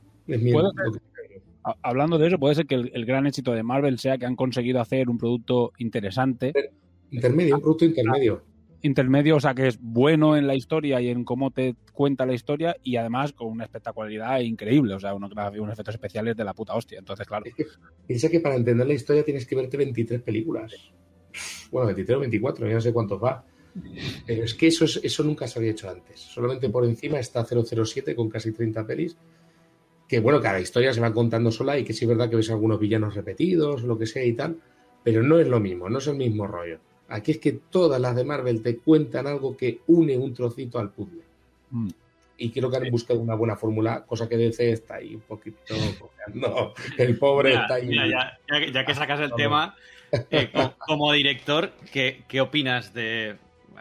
hablando 1.83 2.16
de 2.16 2.28
eso, 2.28 2.38
puede 2.38 2.54
ser 2.54 2.66
que 2.66 2.76
el, 2.76 3.04
gran 3.04 3.26
éxito 3.26 3.52
de 3.52 3.62
Marvel 3.62 3.98
sea 3.98 4.16
que 4.16 4.26
han 4.26 4.37
conseguido 4.37 4.80
hacer 4.80 5.11
un 5.11 5.18
producto 5.18 5.72
interesante. 5.78 6.52
Intermedio, 7.11 7.56
un 7.56 7.61
producto 7.61 7.85
intermedio. 7.85 8.44
Intermedio, 8.83 9.37
o 9.37 9.40
sea, 9.40 9.52
que 9.52 9.66
es 9.66 9.78
bueno 9.78 10.37
en 10.37 10.46
la 10.46 10.54
historia 10.54 11.02
y 11.02 11.09
en 11.09 11.24
cómo 11.24 11.50
te 11.50 11.74
cuenta 11.92 12.24
la 12.24 12.33
historia 12.33 12.76
y 12.83 12.96
además 12.96 13.33
con 13.33 13.48
una 13.48 13.64
espectacularidad 13.64 14.40
increíble, 14.40 14.94
o 14.94 15.00
sea, 15.00 15.12
unos, 15.12 15.33
unos 15.33 15.72
efectos 15.72 15.96
especiales 15.96 16.35
de 16.37 16.44
la 16.44 16.54
puta 16.54 16.74
hostia. 16.74 16.98
Entonces, 16.98 17.26
claro. 17.26 17.44
piensa 18.06 18.30
que 18.30 18.40
para 18.40 18.54
entender 18.54 18.87
la 18.87 18.94
historia 18.94 19.24
tienes 19.24 19.44
que 19.44 19.56
verte 19.56 19.76
23 19.76 20.22
películas. 20.22 20.92
Bueno, 21.71 21.87
23 21.87 22.16
o 22.16 22.21
24, 22.21 22.66
yo 22.66 22.75
no 22.75 22.81
sé 22.81 22.93
cuántos 22.93 23.23
va. 23.23 23.45
Pero 24.27 24.45
es 24.45 24.55
que 24.55 24.66
eso, 24.66 24.85
eso 24.85 25.23
nunca 25.23 25.47
se 25.47 25.59
había 25.59 25.71
hecho 25.71 25.88
antes. 25.88 26.21
Solamente 26.21 26.69
por 26.69 26.85
encima 26.85 27.19
está 27.19 27.45
007 27.45 28.14
con 28.14 28.29
casi 28.29 28.53
30 28.53 28.87
pelis. 28.87 29.16
Que 30.09 30.19
bueno, 30.19 30.40
cada 30.40 30.61
historia 30.61 30.93
se 30.93 31.01
va 31.01 31.12
contando 31.12 31.53
sola 31.53 31.79
y 31.79 31.85
que 31.85 31.93
sí 31.93 32.05
es 32.05 32.09
verdad 32.09 32.29
que 32.29 32.37
ves 32.37 32.51
algunos 32.51 32.81
villanos 32.81 33.14
repetidos, 33.14 33.85
lo 33.85 33.97
que 33.97 34.07
sea 34.07 34.25
y 34.25 34.33
tal. 34.33 34.57
Pero 35.05 35.23
no 35.23 35.38
es 35.38 35.47
lo 35.47 35.61
mismo, 35.61 35.88
no 35.88 35.99
es 35.99 36.07
el 36.09 36.16
mismo 36.16 36.47
rollo. 36.47 36.81
Aquí 37.09 37.33
es 37.33 37.38
que 37.38 37.53
todas 37.53 38.01
las 38.01 38.14
de 38.14 38.25
Marvel 38.25 38.62
te 38.62 38.77
cuentan 38.79 39.27
algo 39.27 39.57
que 39.57 39.81
une 39.88 40.16
un 40.16 40.35
trocito 40.35 40.79
al 40.79 40.90
puzzle. 40.90 41.23
Mm. 41.71 41.88
Y 42.38 42.51
creo 42.51 42.71
que 42.71 42.77
han 42.79 42.90
buscado 42.90 43.21
una 43.21 43.35
buena 43.35 43.55
fórmula, 43.55 44.05
cosa 44.07 44.29
que 44.29 44.37
DC 44.37 44.73
está 44.73 44.95
ahí 44.97 45.14
un 45.14 45.23
poquito. 45.23 45.59
No, 46.33 46.75
el 46.97 47.19
pobre 47.19 47.55
está 47.55 47.75
ahí. 47.75 47.90
ya, 47.93 48.85
que 48.87 48.95
sacas 48.95 49.19
el 49.19 49.33
tema, 49.33 49.75
eh, 50.31 50.51
como, 50.79 51.12
director, 51.12 51.73
¿qué, 51.92 52.23
¿qué 52.29 52.40
opinas 52.40 52.92
de, 52.94 53.37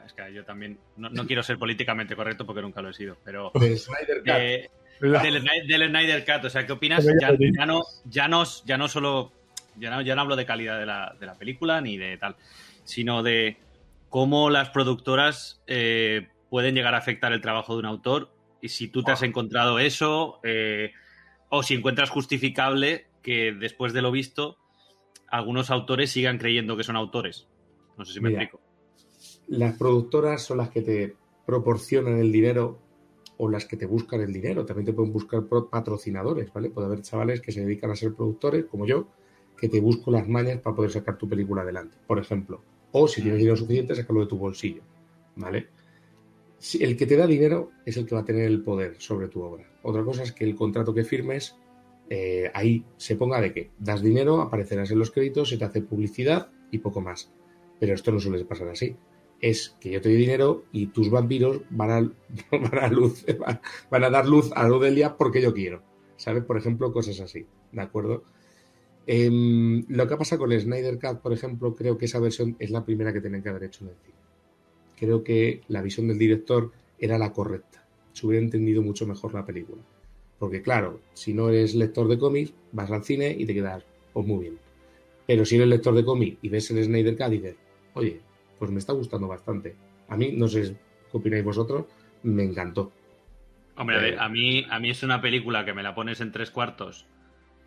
es 0.06 0.14
que 0.14 0.34
yo 0.34 0.44
también 0.44 0.78
no, 0.98 1.26
quiero 1.26 1.44
ser 1.44 1.58
políticamente 1.58 2.16
correcto 2.16 2.46
porque 2.46 2.62
nunca 2.62 2.82
lo 2.82 2.90
he 2.90 2.94
sido, 2.94 3.18
pero... 3.24 3.52
Del 3.56 3.78
Snyder 3.78 4.20
Cut. 4.20 4.28
Eh, 4.28 4.70
del, 5.00 5.90
Snyder 5.90 6.26
Cut, 6.26 6.46
o 6.46 6.50
sea, 6.50 6.66
¿qué 6.66 6.74
opinas? 6.74 7.06
Ya, 7.20 7.66
no, 7.66 7.84
ya, 8.06 8.28
no, 8.28 8.44
ya 8.66 8.78
no 8.78 8.88
solo... 8.88 9.32
Ya 9.78 9.90
no, 9.92 10.02
ya 10.02 10.14
no 10.14 10.22
hablo 10.22 10.36
de 10.36 10.46
calidad 10.46 10.78
de 10.78 10.86
la, 10.86 11.16
de 11.18 11.26
la 11.26 11.36
película 11.36 11.80
ni 11.80 11.98
de 11.98 12.18
tal, 12.18 12.36
sino 12.84 13.24
de 13.24 13.58
cómo 14.10 14.50
las 14.50 14.70
productoras 14.72 15.62
eh, 15.68 16.28
pueden 16.50 16.76
llegar 16.76 16.96
a 16.96 16.98
afectar 16.98 17.32
el 17.32 17.42
trabajo 17.42 17.74
de 17.74 17.80
un 17.80 17.86
autor 17.86 18.32
y 18.62 18.70
si 18.70 18.90
tú 18.90 19.04
te 19.04 19.12
has 19.12 19.22
encontrado 19.22 19.80
eso 19.80 20.40
eh, 20.44 20.92
o 21.50 21.64
si 21.64 21.76
encuentras 21.76 22.10
justificable 22.10 23.06
que 23.22 23.54
después 23.54 23.94
de 23.94 24.02
lo 24.02 24.12
visto 24.12 24.58
algunos 25.32 25.70
autores 25.70 26.12
sigan 26.12 26.38
creyendo 26.38 26.76
que 26.78 26.84
son 26.84 26.96
autores. 26.96 27.48
No 27.98 28.06
sé 28.06 28.14
si 28.14 28.22
me 28.22 28.30
explico 28.30 28.60
las 29.50 29.78
productoras 29.78 30.44
son 30.44 30.58
las 30.58 30.70
que 30.70 30.82
te 30.82 31.16
proporcionan 31.46 32.20
el 32.20 32.32
dinero 32.32 32.80
o 33.38 33.50
las 33.50 33.66
que 33.66 33.78
te 33.78 33.86
buscan 33.86 34.22
el 34.22 34.32
dinero. 34.32 34.66
También 34.66 34.86
te 34.86 34.94
pueden 34.94 35.12
buscar 35.12 35.44
patrocinadores, 35.48 36.54
¿vale? 36.54 36.70
Puede 36.70 36.88
haber 36.88 37.02
chavales 37.02 37.42
que 37.42 37.52
se 37.52 37.62
dedican 37.62 37.90
a 37.92 37.96
ser 37.96 38.14
productores, 38.14 38.66
como 38.66 38.86
yo, 38.86 39.08
que 39.58 39.68
te 39.68 39.80
busco 39.80 40.12
las 40.12 40.28
mañas 40.28 40.60
para 40.60 40.76
poder 40.76 40.92
sacar 40.92 41.18
tu 41.18 41.28
película 41.28 41.64
adelante, 41.64 41.98
por 42.06 42.20
ejemplo. 42.20 42.62
O 42.92 43.08
si 43.08 43.22
tienes 43.22 43.40
dinero 43.40 43.58
suficiente, 43.58 43.96
sacarlo 43.96 44.22
de 44.22 44.28
tu 44.28 44.38
bolsillo, 44.38 44.82
¿vale? 45.36 45.68
el 46.82 46.98
que 46.98 47.06
te 47.06 47.16
da 47.16 47.26
dinero 47.26 47.72
es 47.86 47.96
el 47.96 48.06
que 48.06 48.16
va 48.16 48.22
a 48.22 48.26
tener 48.26 48.44
el 48.44 48.62
poder 48.62 48.96
sobre 49.00 49.30
tu 49.30 49.42
obra. 49.42 49.66
Otra 49.82 50.04
cosa 50.04 50.24
es 50.24 50.34
que 50.34 50.44
el 50.44 50.56
contrato 50.56 50.94
que 50.94 51.06
firmes, 51.06 51.56
eh, 52.10 52.52
ahí 52.54 52.86
se 52.98 53.16
ponga 53.16 53.40
de 53.42 53.54
que 53.54 53.72
das 53.78 54.02
dinero, 54.02 54.42
aparecerás 54.42 54.92
en 54.92 55.00
los 55.00 55.12
créditos, 55.12 55.50
se 55.50 55.58
te 55.58 55.66
hace 55.66 55.82
publicidad 55.82 56.50
y 56.72 56.80
poco 56.80 57.02
más. 57.02 57.32
Pero 57.80 57.94
esto 57.94 58.12
no 58.12 58.20
suele 58.20 58.44
pasar 58.46 58.70
así 58.70 58.96
es 59.42 59.76
que 59.80 59.92
yo 59.92 60.02
te 60.02 60.10
doy 60.10 60.18
dinero 60.18 60.66
y 60.72 60.88
tus 60.88 61.10
vampiros 61.10 61.62
van 61.70 61.92
a, 61.92 62.88
luz, 62.90 63.26
van 63.90 64.04
a 64.04 64.10
dar 64.10 64.28
luz 64.28 64.52
a 64.56 64.68
lo 64.68 64.80
del 64.80 64.96
día 64.96 65.16
porque 65.16 65.42
yo 65.42 65.54
quiero. 65.54 65.82
¿Sabes? 66.18 66.44
Por 66.44 66.58
ejemplo, 66.58 66.92
cosas 66.92 67.20
así. 67.22 67.46
¿De 67.72 67.82
acuerdo? 67.82 68.24
Em, 69.08 69.86
lo 69.88 70.08
que 70.08 70.18
pasa 70.18 70.38
con 70.38 70.52
el 70.52 70.60
Snyder 70.60 71.00
Cut, 71.00 71.22
por 71.22 71.32
ejemplo, 71.32 71.74
creo 71.74 71.98
que 71.98 72.06
esa 72.06 72.20
versión 72.20 72.56
es 72.60 72.72
la 72.72 72.84
primera 72.84 73.14
que 73.14 73.22
tienen 73.22 73.42
que 73.42 73.50
haber 73.50 73.64
hecho 73.64 73.86
en 73.86 73.92
el 73.92 73.98
cine. 74.04 74.18
Creo 74.98 75.24
que 75.24 75.62
la 75.70 75.82
visión 75.82 76.08
del 76.10 76.20
director 76.20 76.72
era 76.98 77.18
la 77.18 77.32
correcta. 77.32 77.88
Se 78.12 78.28
hubiera 78.28 78.44
entendido 78.44 78.82
mucho 78.82 79.08
mejor 79.08 79.34
la 79.34 79.46
película. 79.46 79.82
Porque, 80.40 80.62
claro, 80.62 81.02
si 81.14 81.34
no 81.34 81.50
eres 81.50 81.76
lector 81.76 82.08
de 82.08 82.18
cómics, 82.18 82.54
vas 82.72 82.90
al 82.92 83.04
cine 83.04 83.36
y 83.38 83.46
te 83.46 83.54
quedas, 83.54 83.84
pues 84.14 84.26
muy 84.26 84.40
bien. 84.44 84.60
Pero 85.28 85.46
si 85.46 85.58
eres 85.58 85.68
lector 85.68 85.94
de 85.94 86.06
cómics 86.06 86.38
y 86.42 86.50
ves 86.50 86.72
el 86.72 86.84
Snyder 86.84 87.18
Cut 87.18 87.28
y 87.28 87.38
dices, 87.38 87.56
oye, 87.94 88.22
pues 88.58 88.72
me 88.72 88.80
está 88.80 88.94
gustando 88.94 89.28
bastante. 89.28 89.76
A 90.08 90.18
mí, 90.18 90.32
no 90.32 90.48
sé 90.48 90.76
qué 91.12 91.18
opináis 91.18 91.44
vosotros, 91.44 91.86
me 92.24 92.44
encantó. 92.44 92.92
Hombre, 93.76 94.18
a, 94.18 94.28
mí, 94.28 94.66
a 94.70 94.80
mí 94.80 94.90
es 94.90 95.04
una 95.04 95.22
película 95.22 95.64
que 95.66 95.74
me 95.74 95.84
la 95.84 95.96
pones 95.96 96.20
en 96.20 96.32
tres 96.32 96.52
cuartos 96.52 97.06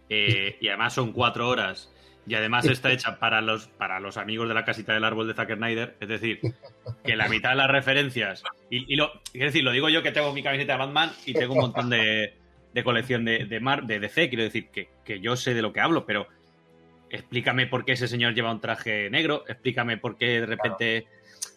eh, 0.08 0.56
y 0.60 0.68
además 0.68 0.92
son 0.94 1.12
cuatro 1.12 1.48
horas 1.48 1.90
y 2.26 2.34
además 2.34 2.66
está 2.66 2.92
hecha 2.92 3.18
para 3.18 3.40
los, 3.40 3.68
para 3.68 4.00
los 4.00 4.16
amigos 4.16 4.48
de 4.48 4.54
la 4.54 4.64
casita 4.64 4.92
del 4.94 5.04
árbol 5.04 5.28
de 5.28 5.34
Zack 5.34 5.56
Snyder. 5.56 5.96
Es 6.00 6.08
decir, 6.08 6.40
que 7.04 7.16
la 7.16 7.28
mitad 7.28 7.50
de 7.50 7.56
las 7.56 7.70
referencias. 7.70 8.42
Y, 8.70 8.96
lo, 8.96 9.12
es 9.32 9.40
decir, 9.40 9.62
lo 9.62 9.72
digo 9.72 9.88
yo 9.88 10.02
que 10.02 10.12
tengo 10.12 10.32
mi 10.32 10.42
camiseta 10.42 10.72
de 10.72 10.78
Batman 10.78 11.12
y 11.26 11.32
tengo 11.32 11.54
un 11.54 11.60
montón 11.60 11.90
de, 11.90 12.34
de 12.72 12.84
colección 12.84 13.24
de, 13.24 13.44
de, 13.44 13.60
Mar, 13.60 13.86
de 13.86 14.00
DC. 14.00 14.28
Quiero 14.28 14.44
decir 14.44 14.68
que, 14.68 14.88
que, 15.04 15.20
yo 15.20 15.36
sé 15.36 15.54
de 15.54 15.62
lo 15.62 15.72
que 15.72 15.80
hablo, 15.80 16.06
pero 16.06 16.26
explícame 17.10 17.66
por 17.66 17.84
qué 17.84 17.92
ese 17.92 18.08
señor 18.08 18.34
lleva 18.34 18.52
un 18.52 18.60
traje 18.60 19.10
negro. 19.10 19.44
Explícame 19.48 19.98
por 19.98 20.16
qué 20.16 20.40
de 20.40 20.46
repente. 20.46 21.06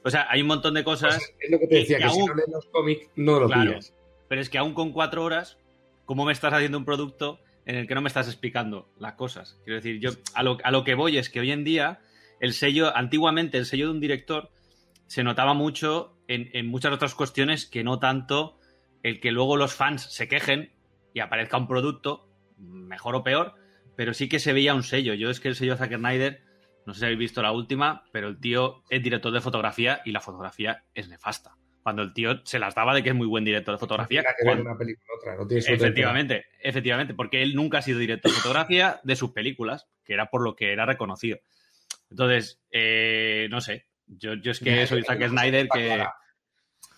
O 0.03 0.09
sea, 0.09 0.28
hay 0.30 0.41
un 0.41 0.47
montón 0.47 0.74
de 0.74 0.84
cosas. 0.84 1.18
Pues 1.18 1.36
es 1.39 1.51
lo 1.51 1.59
que 1.59 1.68
te 1.68 1.76
decía, 1.76 1.97
que, 1.99 2.09
si 2.09 2.26
no 2.26 2.36
lees 2.36 2.49
los 2.49 2.66
cómics, 2.68 3.09
no 3.16 3.39
lo 3.39 3.47
claro, 3.47 3.80
Pero 4.28 4.41
es 4.41 4.49
que 4.49 4.57
aún 4.57 4.74
con 4.74 4.91
cuatro 4.91 5.24
horas, 5.24 5.57
¿cómo 6.05 6.26
me 6.26 6.34
estás 6.34 6.53
haciendo 6.53 6.78
un 6.78 6.86
producto 6.86 7.39
en 7.66 7.76
el 7.76 7.88
que 7.88 7.95
no 7.95 8.01
me 8.01 8.07
estás 8.07 8.28
explicando 8.28 8.88
las 8.99 9.13
cosas. 9.13 9.57
Quiero 9.63 9.78
decir, 9.78 9.99
yo 9.99 10.11
a 10.34 10.43
lo, 10.43 10.57
a 10.63 10.72
lo 10.72 10.84
que 10.84 10.95
voy 10.95 11.18
es 11.18 11.30
que 11.30 11.39
hoy 11.39 11.51
en 11.51 11.63
día 11.63 11.99
el 12.39 12.53
sello, 12.53 12.95
antiguamente 12.95 13.57
el 13.57 13.66
sello 13.66 13.86
de 13.86 13.91
un 13.91 13.99
director 13.99 14.49
se 15.07 15.24
notaba 15.24 15.53
mucho 15.53 16.16
en, 16.28 16.68
muchas 16.68 16.91
otras 16.91 17.16
cuestiones 17.16 17.66
que 17.66 17.84
no 17.84 17.99
tanto 17.99 18.57
el 19.03 19.20
que 19.20 19.32
luego 19.32 19.57
los 19.57 19.74
fans 19.74 20.03
se 20.11 20.28
quejen 20.28 20.72
y 21.16 21.22
aparezca 21.22 21.57
un 21.57 21.68
producto, 21.68 22.30
mejor 22.57 23.16
o 23.16 23.24
peor, 23.24 23.55
pero 23.95 24.13
sí 24.13 24.30
que 24.30 24.38
se 24.38 24.53
veía 24.53 24.76
un 24.76 24.84
sello. 24.84 25.13
Yo 25.16 25.30
es 25.30 25.39
que 25.39 25.47
el 25.47 25.55
sello 25.55 25.72
de 25.72 25.78
Zack 25.80 25.95
Snyder, 25.95 26.43
no 26.86 26.93
sé 26.93 26.99
si 26.99 27.05
habéis 27.05 27.20
visto 27.20 27.41
la 27.41 27.53
última, 27.53 28.03
pero 28.11 28.28
el 28.28 28.39
tío 28.39 28.84
es 28.89 29.01
director 29.01 29.32
de 29.32 29.39
fotografía 29.39 30.01
y 30.05 30.11
la 30.11 30.20
fotografía 30.20 30.84
es 30.93 31.07
nefasta 31.09 31.55
cuando 31.82 32.01
el 32.01 32.13
tío 32.13 32.41
se 32.45 32.57
las 32.57 32.74
daba 32.74 32.95
de 32.95 33.03
que 33.03 33.09
es 33.09 33.16
muy 33.16 33.28
buen 33.28 33.45
director 33.45 33.76
de 33.76 33.78
fotografía. 33.78 34.24
una 34.43 34.76
película 34.76 35.07
otra, 35.20 35.36
no 35.36 35.47
efectivamente, 35.47 36.45
efectivamente, 36.59 37.13
porque 37.13 37.43
él 37.43 37.53
nunca 37.53 37.78
ha 37.78 37.82
sido 37.84 37.99
director 37.99 38.32
de 38.32 38.38
fotografía 38.39 38.99
de 39.03 39.16
sus 39.16 39.34
películas, 39.34 39.88
que 40.03 40.16
era 40.16 40.32
por 40.32 40.41
lo 40.41 40.55
que 40.55 40.74
era 40.74 40.88
reconocido. 40.88 41.38
Entonces, 42.09 42.59
eh, 42.72 43.47
no 43.51 43.61
sé, 43.61 43.86
yo, 44.07 44.34
yo 44.34 44.49
es 44.49 44.59
que 44.59 44.88
soy 44.88 45.03
Zack 45.03 45.30
Snyder 45.30 45.68
que... 45.70 46.03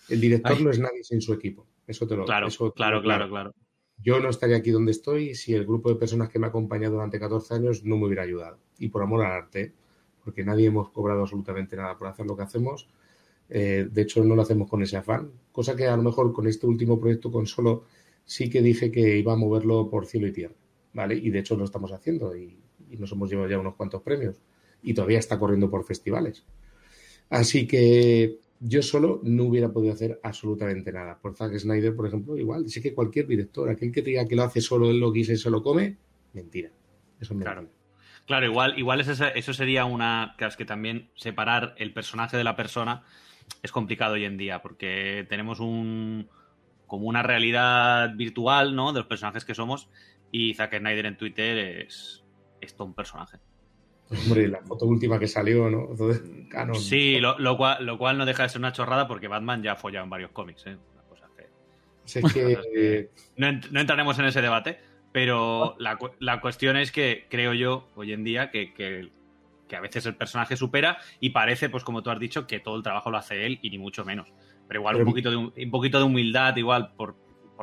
El 0.08 0.22
director 0.22 0.58
no 0.62 0.70
es 0.70 0.78
nadie 0.78 1.04
sin 1.04 1.20
su 1.20 1.34
equipo, 1.34 1.68
eso 1.86 2.06
te 2.08 2.16
lo 2.16 2.24
Claro, 2.24 2.48
claro, 2.74 3.02
claro, 3.02 3.28
claro. 3.28 3.54
Yo 4.02 4.20
no 4.20 4.30
estaría 4.30 4.56
aquí 4.56 4.70
donde 4.70 4.92
estoy 4.92 5.34
si 5.34 5.54
el 5.54 5.64
grupo 5.64 5.88
de 5.88 5.96
personas 5.96 6.28
que 6.28 6.38
me 6.38 6.46
ha 6.46 6.48
acompañado 6.50 6.94
durante 6.94 7.18
14 7.18 7.54
años 7.54 7.84
no 7.84 7.96
me 7.96 8.06
hubiera 8.06 8.22
ayudado. 8.22 8.58
Y 8.78 8.88
por 8.88 9.02
amor 9.02 9.24
al 9.24 9.32
arte, 9.32 9.72
porque 10.24 10.44
nadie 10.44 10.66
hemos 10.66 10.90
cobrado 10.90 11.22
absolutamente 11.22 11.76
nada 11.76 11.98
por 11.98 12.08
hacer 12.08 12.26
lo 12.26 12.36
que 12.36 12.42
hacemos 12.42 12.88
eh, 13.50 13.88
de 13.90 14.02
hecho, 14.02 14.22
no 14.24 14.34
lo 14.34 14.42
hacemos 14.42 14.68
con 14.68 14.82
ese 14.82 14.96
afán, 14.96 15.30
cosa 15.52 15.74
que 15.74 15.86
a 15.86 15.96
lo 15.96 16.02
mejor 16.02 16.32
con 16.32 16.46
este 16.46 16.66
último 16.66 17.00
proyecto 17.00 17.32
con 17.32 17.46
solo 17.46 17.84
sí 18.24 18.50
que 18.50 18.60
dije 18.60 18.90
que 18.90 19.18
iba 19.18 19.32
a 19.32 19.36
moverlo 19.36 19.88
por 19.88 20.06
cielo 20.06 20.26
y 20.26 20.32
tierra, 20.32 20.54
¿vale? 20.92 21.14
Y 21.14 21.30
de 21.30 21.38
hecho 21.38 21.56
lo 21.56 21.64
estamos 21.64 21.92
haciendo 21.92 22.36
y, 22.36 22.56
nos 22.98 23.12
hemos 23.12 23.28
llevado 23.28 23.50
ya 23.50 23.58
unos 23.58 23.74
cuantos 23.74 24.00
premios 24.00 24.40
y 24.82 24.94
todavía 24.94 25.18
está 25.18 25.38
corriendo 25.38 25.70
por 25.70 25.84
festivales. 25.84 26.42
Así 27.28 27.66
que 27.66 28.38
yo 28.60 28.82
solo 28.82 29.20
no 29.22 29.44
hubiera 29.44 29.72
podido 29.72 29.92
hacer 29.92 30.20
absolutamente 30.22 30.92
nada. 30.92 31.18
Por 31.18 31.36
Zack 31.36 31.56
Snyder, 31.58 31.94
por 31.94 32.06
ejemplo, 32.06 32.36
igual. 32.36 32.68
Sí 32.68 32.82
que 32.82 32.94
cualquier 32.94 33.26
director, 33.26 33.68
aquel 33.68 33.92
que 33.92 34.02
diga 34.02 34.26
que 34.26 34.36
lo 34.36 34.42
hace 34.42 34.60
solo 34.60 34.90
él 34.90 34.98
lo 34.98 35.14
y 35.14 35.24
se 35.24 35.50
lo 35.50 35.62
come, 35.62 35.96
mentira. 36.32 36.70
Eso 37.20 37.34
es 37.34 37.40
claro. 37.40 37.68
Claro, 38.26 38.46
igual, 38.46 38.78
igual 38.78 39.00
eso 39.00 39.52
sería 39.54 39.84
una. 39.84 40.34
Que 40.36 40.46
es 40.46 40.56
que 40.56 40.64
también 40.64 41.10
separar 41.14 41.74
el 41.78 41.92
personaje 41.92 42.36
de 42.36 42.44
la 42.44 42.56
persona 42.56 43.04
es 43.62 43.72
complicado 43.72 44.14
hoy 44.14 44.24
en 44.24 44.36
día 44.36 44.60
porque 44.60 45.26
tenemos 45.28 45.60
un 45.60 46.28
como 46.86 47.06
una 47.06 47.22
realidad 47.22 48.14
virtual, 48.16 48.74
¿no? 48.74 48.92
De 48.92 49.00
los 49.00 49.08
personajes 49.08 49.44
que 49.44 49.54
somos 49.54 49.88
y 50.32 50.54
Zack 50.54 50.78
Snyder 50.78 51.06
en 51.06 51.16
Twitter 51.16 51.58
es, 51.58 52.24
es 52.60 52.74
todo 52.74 52.88
un 52.88 52.94
personaje. 52.94 53.38
Hombre, 54.10 54.48
la 54.48 54.62
foto 54.62 54.86
última 54.86 55.18
que 55.18 55.28
salió, 55.28 55.68
¿no? 55.68 55.88
Sí, 56.74 57.18
lo, 57.18 57.56
cual, 57.56 57.84
lo 57.84 57.98
cual 57.98 58.16
no 58.16 58.24
deja 58.24 58.44
de 58.44 58.48
ser 58.48 58.60
una 58.60 58.72
chorrada 58.72 59.06
porque 59.06 59.28
Batman 59.28 59.62
ya 59.62 59.72
ha 59.72 59.76
follado 59.76 60.04
en 60.04 60.10
varios 60.10 60.30
cómics, 60.30 60.66
¿eh? 60.66 60.76
no, 63.36 63.80
entraremos 63.80 64.18
en 64.18 64.24
ese 64.24 64.40
debate, 64.40 64.78
pero 65.12 65.76
la, 65.78 65.98
la, 66.20 66.40
cuestión 66.40 66.78
es 66.78 66.90
que 66.90 67.26
creo 67.28 67.52
yo 67.52 67.86
hoy 67.96 68.14
en 68.14 68.24
día 68.24 68.50
que, 68.50 68.72
que 68.72 69.10
que 69.68 69.76
a 69.76 69.80
veces 69.80 70.04
el 70.06 70.16
personaje 70.16 70.56
supera 70.56 70.98
y 71.20 71.30
parece, 71.30 71.68
pues 71.68 71.84
como 71.84 72.02
tú 72.02 72.10
has 72.10 72.18
dicho, 72.18 72.46
que 72.46 72.58
todo 72.58 72.76
el 72.76 72.82
trabajo 72.82 73.10
lo 73.10 73.18
hace 73.18 73.46
él 73.46 73.60
y 73.62 73.70
ni 73.70 73.78
mucho 73.78 74.04
menos. 74.04 74.32
Pero 74.66 74.80
igual 74.80 74.96
un, 74.96 75.04
poquito 75.04 75.30
de, 75.30 75.36
un, 75.36 75.70
poquito 75.70 75.98
de 75.98 76.04
humildad, 76.04 76.56
igual 76.56 76.92
por, 76.96 77.16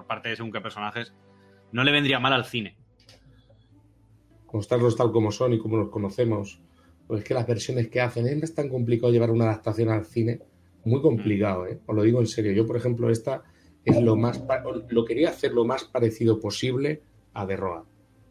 parte 0.07 0.29
de 0.29 0.35
según 0.37 0.51
qué 0.51 0.61
personajes, 0.61 1.13
no 1.71 1.83
le 1.83 1.91
vendría 1.91 2.19
mal 2.19 2.33
al 2.33 2.45
cine. 2.45 2.77
Mostrarlos 4.55 4.95
tal 4.95 5.11
como 5.11 5.33
son 5.33 5.51
y 5.51 5.59
como 5.59 5.75
los 5.75 5.89
conocemos. 5.89 6.61
Pues 7.07 7.19
es 7.19 7.27
que 7.27 7.33
las 7.33 7.45
versiones 7.45 7.89
que 7.89 7.99
hacen 7.99 8.25
es 8.25 8.55
tan 8.55 8.69
complicado 8.69 9.11
llevar 9.11 9.29
una 9.29 9.45
adaptación 9.45 9.89
al 9.89 10.05
cine. 10.05 10.39
Muy 10.85 11.01
complicado, 11.01 11.65
mm. 11.65 11.67
¿eh? 11.67 11.79
Os 11.85 11.95
lo 11.95 12.03
digo 12.03 12.21
en 12.21 12.27
serio. 12.27 12.53
Yo, 12.53 12.65
por 12.65 12.77
ejemplo, 12.77 13.09
esta 13.09 13.43
es 13.83 14.01
lo 14.01 14.15
más. 14.15 14.41
Lo 14.87 15.03
quería 15.03 15.29
hacer 15.29 15.51
lo 15.51 15.65
más 15.65 15.83
parecido 15.83 16.39
posible 16.39 17.01
a 17.33 17.45
The 17.45 17.57
Road. 17.57 17.83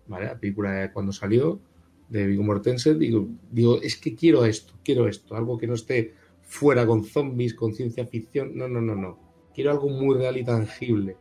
¿Vale? 0.07 0.25
La 0.25 0.39
película 0.41 0.91
cuando 0.95 1.12
salió 1.12 1.61
de 2.09 2.27
Vigo 2.27 2.43
Mortensen, 2.43 2.99
digo, 2.99 3.29
digo, 3.51 3.83
es 3.83 3.97
que 3.97 4.14
quiero 4.14 4.47
esto, 4.47 4.75
quiero 4.83 5.09
esto, 5.09 5.35
algo 5.37 5.59
que 5.59 5.66
no 5.66 5.75
esté 5.75 6.14
fuera 6.43 6.87
con 6.87 7.05
zombies, 7.05 7.55
con 7.55 7.75
ciencia 7.75 8.07
ficción, 8.07 8.57
no, 8.57 8.68
no, 8.68 8.81
no, 8.81 8.95
no, 8.95 9.18
quiero 9.55 9.70
algo 9.70 9.89
muy 9.89 10.16
real 10.16 10.37
y 10.37 10.45
tangible. 10.45 11.16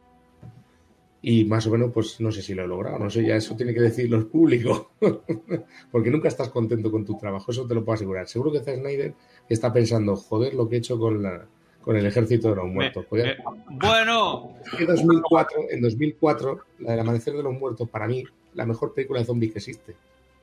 Y 1.26 1.46
más 1.46 1.66
o 1.68 1.72
menos, 1.72 1.92
pues 1.94 2.20
no 2.20 2.34
sé 2.34 2.42
si 2.42 2.54
lo 2.54 2.66
he 2.66 2.68
logrado, 2.68 3.00
no 3.00 3.10
sé, 3.10 3.26
ya 3.26 3.38
eso 3.38 3.56
tiene 3.56 3.74
que 3.74 3.80
decirlo 3.80 4.18
el 4.18 4.26
público, 4.26 4.92
porque 5.92 6.12
nunca 6.12 6.28
estás 6.28 6.50
contento 6.50 6.92
con 6.92 7.06
tu 7.06 7.18
trabajo, 7.18 7.50
eso 7.50 7.66
te 7.66 7.74
lo 7.74 7.86
puedo 7.86 7.96
asegurar. 7.96 8.28
Seguro 8.28 8.52
que 8.52 8.60
Zack 8.60 8.80
Snyder 8.80 9.14
está 9.48 9.72
pensando, 9.72 10.18
joder, 10.18 10.54
lo 10.54 10.68
que 10.68 10.76
he 10.76 10.80
hecho 10.80 11.00
con 11.00 11.24
la, 11.24 11.48
con 11.82 11.96
el 11.96 12.06
ejército 12.06 12.50
de 12.50 12.56
los 12.58 12.68
muertos. 12.68 13.06
bueno. 13.10 14.58
En 14.78 14.86
2004, 14.86 15.60
en 15.70 15.82
2004, 15.82 16.60
la 16.80 16.92
del 16.92 17.00
amanecer 17.00 17.34
de 17.34 17.44
los 17.44 17.54
muertos, 17.54 17.88
para 17.90 18.06
mí, 18.06 18.26
la 18.54 18.66
mejor 18.66 18.94
película 18.94 19.22
de 19.22 19.26
zombies 19.26 19.54
que 19.54 19.60
existe 19.60 19.96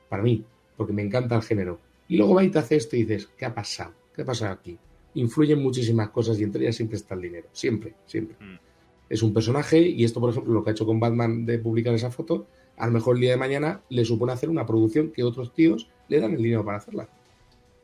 para 0.09 0.23
mí, 0.23 0.43
porque 0.75 0.93
me 0.93 1.03
encanta 1.03 1.35
el 1.35 1.43
género. 1.43 1.79
Y 2.07 2.17
luego 2.17 2.33
va 2.33 2.43
y 2.43 2.49
te 2.49 2.57
hace 2.59 2.75
esto 2.77 2.95
y 2.95 3.03
dices, 3.03 3.29
¿qué 3.37 3.45
ha 3.45 3.53
pasado? 3.53 3.93
¿Qué 4.15 4.23
ha 4.23 4.25
pasado 4.25 4.51
aquí? 4.51 4.77
Influyen 5.13 5.61
muchísimas 5.61 6.09
cosas 6.09 6.39
y 6.39 6.43
entre 6.43 6.63
ellas 6.63 6.75
siempre 6.75 6.97
está 6.97 7.15
el 7.15 7.21
dinero. 7.21 7.47
Siempre, 7.51 7.93
siempre. 8.05 8.35
Mm. 8.39 8.70
Es 9.11 9.23
un 9.23 9.33
personaje 9.33 9.79
y 9.81 10.05
esto, 10.05 10.21
por 10.21 10.29
ejemplo, 10.29 10.53
lo 10.53 10.63
que 10.63 10.69
ha 10.69 10.73
hecho 10.73 10.85
con 10.85 10.99
Batman 10.99 11.45
de 11.45 11.59
publicar 11.59 11.93
esa 11.93 12.11
foto, 12.11 12.47
a 12.77 12.85
lo 12.85 12.93
mejor 12.93 13.15
el 13.15 13.21
día 13.21 13.31
de 13.31 13.37
mañana 13.37 13.81
le 13.89 14.05
supone 14.05 14.31
hacer 14.31 14.49
una 14.49 14.65
producción 14.65 15.11
que 15.11 15.23
otros 15.23 15.53
tíos 15.53 15.89
le 16.07 16.21
dan 16.21 16.31
el 16.31 16.41
dinero 16.41 16.63
para 16.63 16.77
hacerla. 16.77 17.09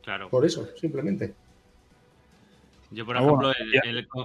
Claro. 0.02 0.30
Por 0.30 0.46
eso, 0.46 0.66
simplemente. 0.76 1.34
Yo, 2.90 3.04
por 3.04 3.18
ah, 3.18 3.20
ejemplo, 3.20 3.52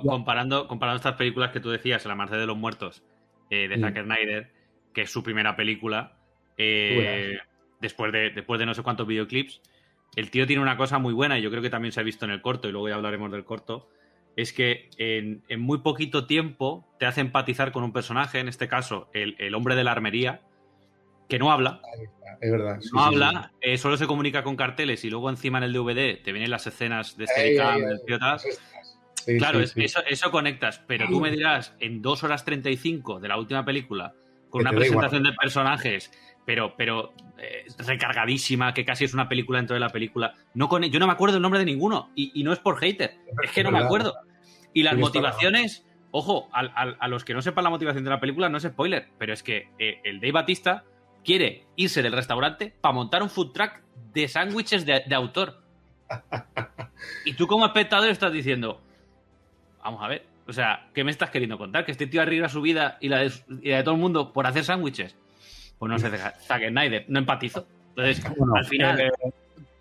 comparando, 0.04 0.66
comparando 0.66 0.96
estas 0.96 1.16
películas 1.16 1.52
que 1.52 1.60
tú 1.60 1.70
decías, 1.70 2.06
El 2.06 2.12
Amanecer 2.12 2.40
de 2.40 2.46
los 2.46 2.56
Muertos, 2.56 3.04
eh, 3.50 3.68
de 3.68 3.76
mm. 3.76 3.82
Zack 3.82 4.04
Snyder, 4.04 4.52
que 4.94 5.02
es 5.02 5.12
su 5.12 5.24
primera 5.24 5.58
película, 5.58 6.16
eh, 6.58 7.38
después 7.82 8.14
de, 8.14 8.30
después 8.30 8.60
de 8.60 8.66
no 8.66 8.74
sé 8.74 8.82
cuántos 8.82 9.06
videoclips. 9.06 9.62
El 10.16 10.32
tío 10.32 10.48
tiene 10.48 10.62
una 10.62 10.78
cosa 10.78 11.00
muy 11.00 11.14
buena, 11.14 11.38
y 11.38 11.42
yo 11.42 11.50
creo 11.50 11.62
que 11.62 11.70
también 11.70 11.92
se 11.92 12.00
ha 12.00 12.04
visto 12.04 12.24
en 12.24 12.32
el 12.32 12.42
corto, 12.42 12.70
y 12.70 12.72
luego 12.72 12.88
ya 12.88 12.96
hablaremos 12.96 13.30
del 13.30 13.44
corto, 13.44 13.90
es 14.36 14.54
que 14.54 14.90
en, 14.98 15.44
muy 15.60 15.80
poquito 15.80 16.26
tiempo 16.26 16.88
te 17.00 17.06
hace 17.06 17.22
empatizar 17.22 17.72
con 17.72 17.84
un 17.84 17.94
personaje, 17.94 18.40
en 18.40 18.48
este 18.48 18.68
caso 18.68 19.10
el, 19.14 19.54
hombre 19.56 19.76
de 19.76 19.84
la 19.84 19.92
armería, 19.92 20.42
que 21.30 21.40
no 21.40 21.52
habla. 21.52 21.82
Es 22.42 22.52
verdad. 22.52 22.80
no 22.92 23.04
habla, 23.04 23.52
eh, 23.62 23.78
solo 23.78 23.96
se 23.96 24.08
comunica 24.08 24.44
con 24.44 24.56
carteles 24.56 25.06
y 25.06 25.10
luego 25.10 25.30
encima 25.30 25.60
en 25.60 25.66
el 25.66 25.74
DVD 25.74 26.22
te 26.22 26.32
vienen 26.34 26.52
las 26.52 26.68
escenas 26.68 27.16
de 27.16 27.28
Steadicam, 27.28 27.80
del 27.80 28.02
claro, 29.38 29.62
eso, 29.62 30.02
eso 30.06 30.32
conectas, 30.32 30.82
pero 30.86 31.08
tú 31.08 31.22
me 31.22 31.32
dirás 31.32 31.74
en 31.80 32.02
2 32.02 32.24
horas 32.24 32.44
35 32.44 33.20
de 33.20 33.28
la 33.28 33.38
última 33.38 33.64
película, 33.64 34.14
con 34.50 34.62
una 34.62 34.72
presentación 34.72 35.24
de 35.24 35.32
personajes 35.34 36.12
pero, 36.46 36.76
pero 36.76 37.14
eh, 37.38 37.66
recargadísima, 37.78 38.74
que 38.74 38.86
casi 38.86 39.06
es 39.06 39.14
una 39.14 39.28
película 39.28 39.60
dentro 39.60 39.74
de 39.74 39.80
la 39.80 39.90
película. 39.90 40.34
No 40.54 40.70
con, 40.70 40.84
yo 40.84 41.00
no 41.00 41.08
me 41.08 41.14
acuerdo 41.14 41.38
el 41.38 41.42
nombre 41.42 41.60
de 41.60 41.66
ninguno, 41.66 42.10
y, 42.16 42.44
no 42.44 42.54
es 42.54 42.60
por 42.60 42.78
hater, 42.78 43.16
es 43.44 43.52
que 43.52 43.64
no 43.64 43.72
me 43.72 43.80
acuerdo. 43.80 44.16
Y 44.74 44.84
las 44.84 44.98
motivaciones, 44.98 45.86
ojo, 46.12 46.50
a, 46.52 47.08
los 47.08 47.24
que 47.24 47.34
no 47.34 47.42
sepan 47.42 47.64
la 47.64 47.70
motivación 47.70 48.04
de 48.04 48.10
la 48.10 48.20
película, 48.20 48.50
no 48.50 48.58
es 48.58 48.64
spoiler, 48.64 49.10
pero 49.18 49.34
es 49.34 49.44
que 49.44 49.70
eh, 49.80 50.00
el 50.04 50.20
Dave 50.20 50.32
Batista 50.32 50.84
quiere 51.24 51.66
irse 51.76 52.02
del 52.02 52.14
restaurante 52.14 52.74
para 52.82 52.94
montar 52.94 53.24
un 53.24 53.30
food 53.30 53.52
truck 53.52 53.82
de 54.14 54.28
sándwiches 54.28 54.86
de, 54.86 55.04
autor. 55.16 55.64
y 57.26 57.34
tú 57.34 57.48
como 57.48 57.66
espectador 57.66 58.10
estás 58.10 58.34
diciendo, 58.34 58.82
vamos 59.84 60.04
a 60.04 60.08
ver, 60.08 60.26
o 60.48 60.54
sea, 60.54 60.90
¿qué 60.94 61.04
me 61.04 61.12
estás 61.12 61.30
queriendo 61.30 61.58
contar? 61.58 61.86
¿Que 61.86 61.92
este 61.92 62.08
tío 62.08 62.22
arriesga 62.22 62.50
su 62.50 62.62
vida 62.62 62.98
y 63.00 63.10
la 63.10 63.20
de, 63.20 63.32
y 63.62 63.70
la 63.70 63.78
de 63.78 63.84
todo 63.84 63.96
el 63.96 64.02
mundo 64.02 64.34
por 64.34 64.46
hacer 64.46 64.66
sándwiches? 64.66 65.16
Pues 65.90 66.04
no 66.04 66.10
sé, 66.10 66.18
Zack 66.18 66.70
Snyder, 66.70 67.06
no 67.08 67.20
empatizo. 67.20 67.68
Entonces, 67.90 68.26
al 68.56 68.66
final... 68.66 69.12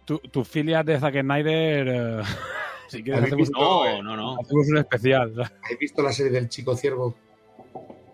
tu, 0.05 0.18
tu, 0.18 0.44
filia 0.44 0.82
de 0.82 0.98
Zack 0.98 1.20
Snyder... 1.20 1.88
Eh, 1.88 2.22
Si 2.88 3.03
quieres, 3.03 3.24
hacemos, 3.24 3.50
no, 3.53 4.03
no, 4.03 4.16
no. 4.16 4.36
hacemos 4.38 4.68
un 4.68 4.76
especial. 4.76 5.32
¿Habéis 5.64 5.78
visto 5.80 6.03
la 6.03 6.12
serie 6.12 6.30
del 6.30 6.50
Chico 6.50 6.76
Ciervo? 6.76 7.14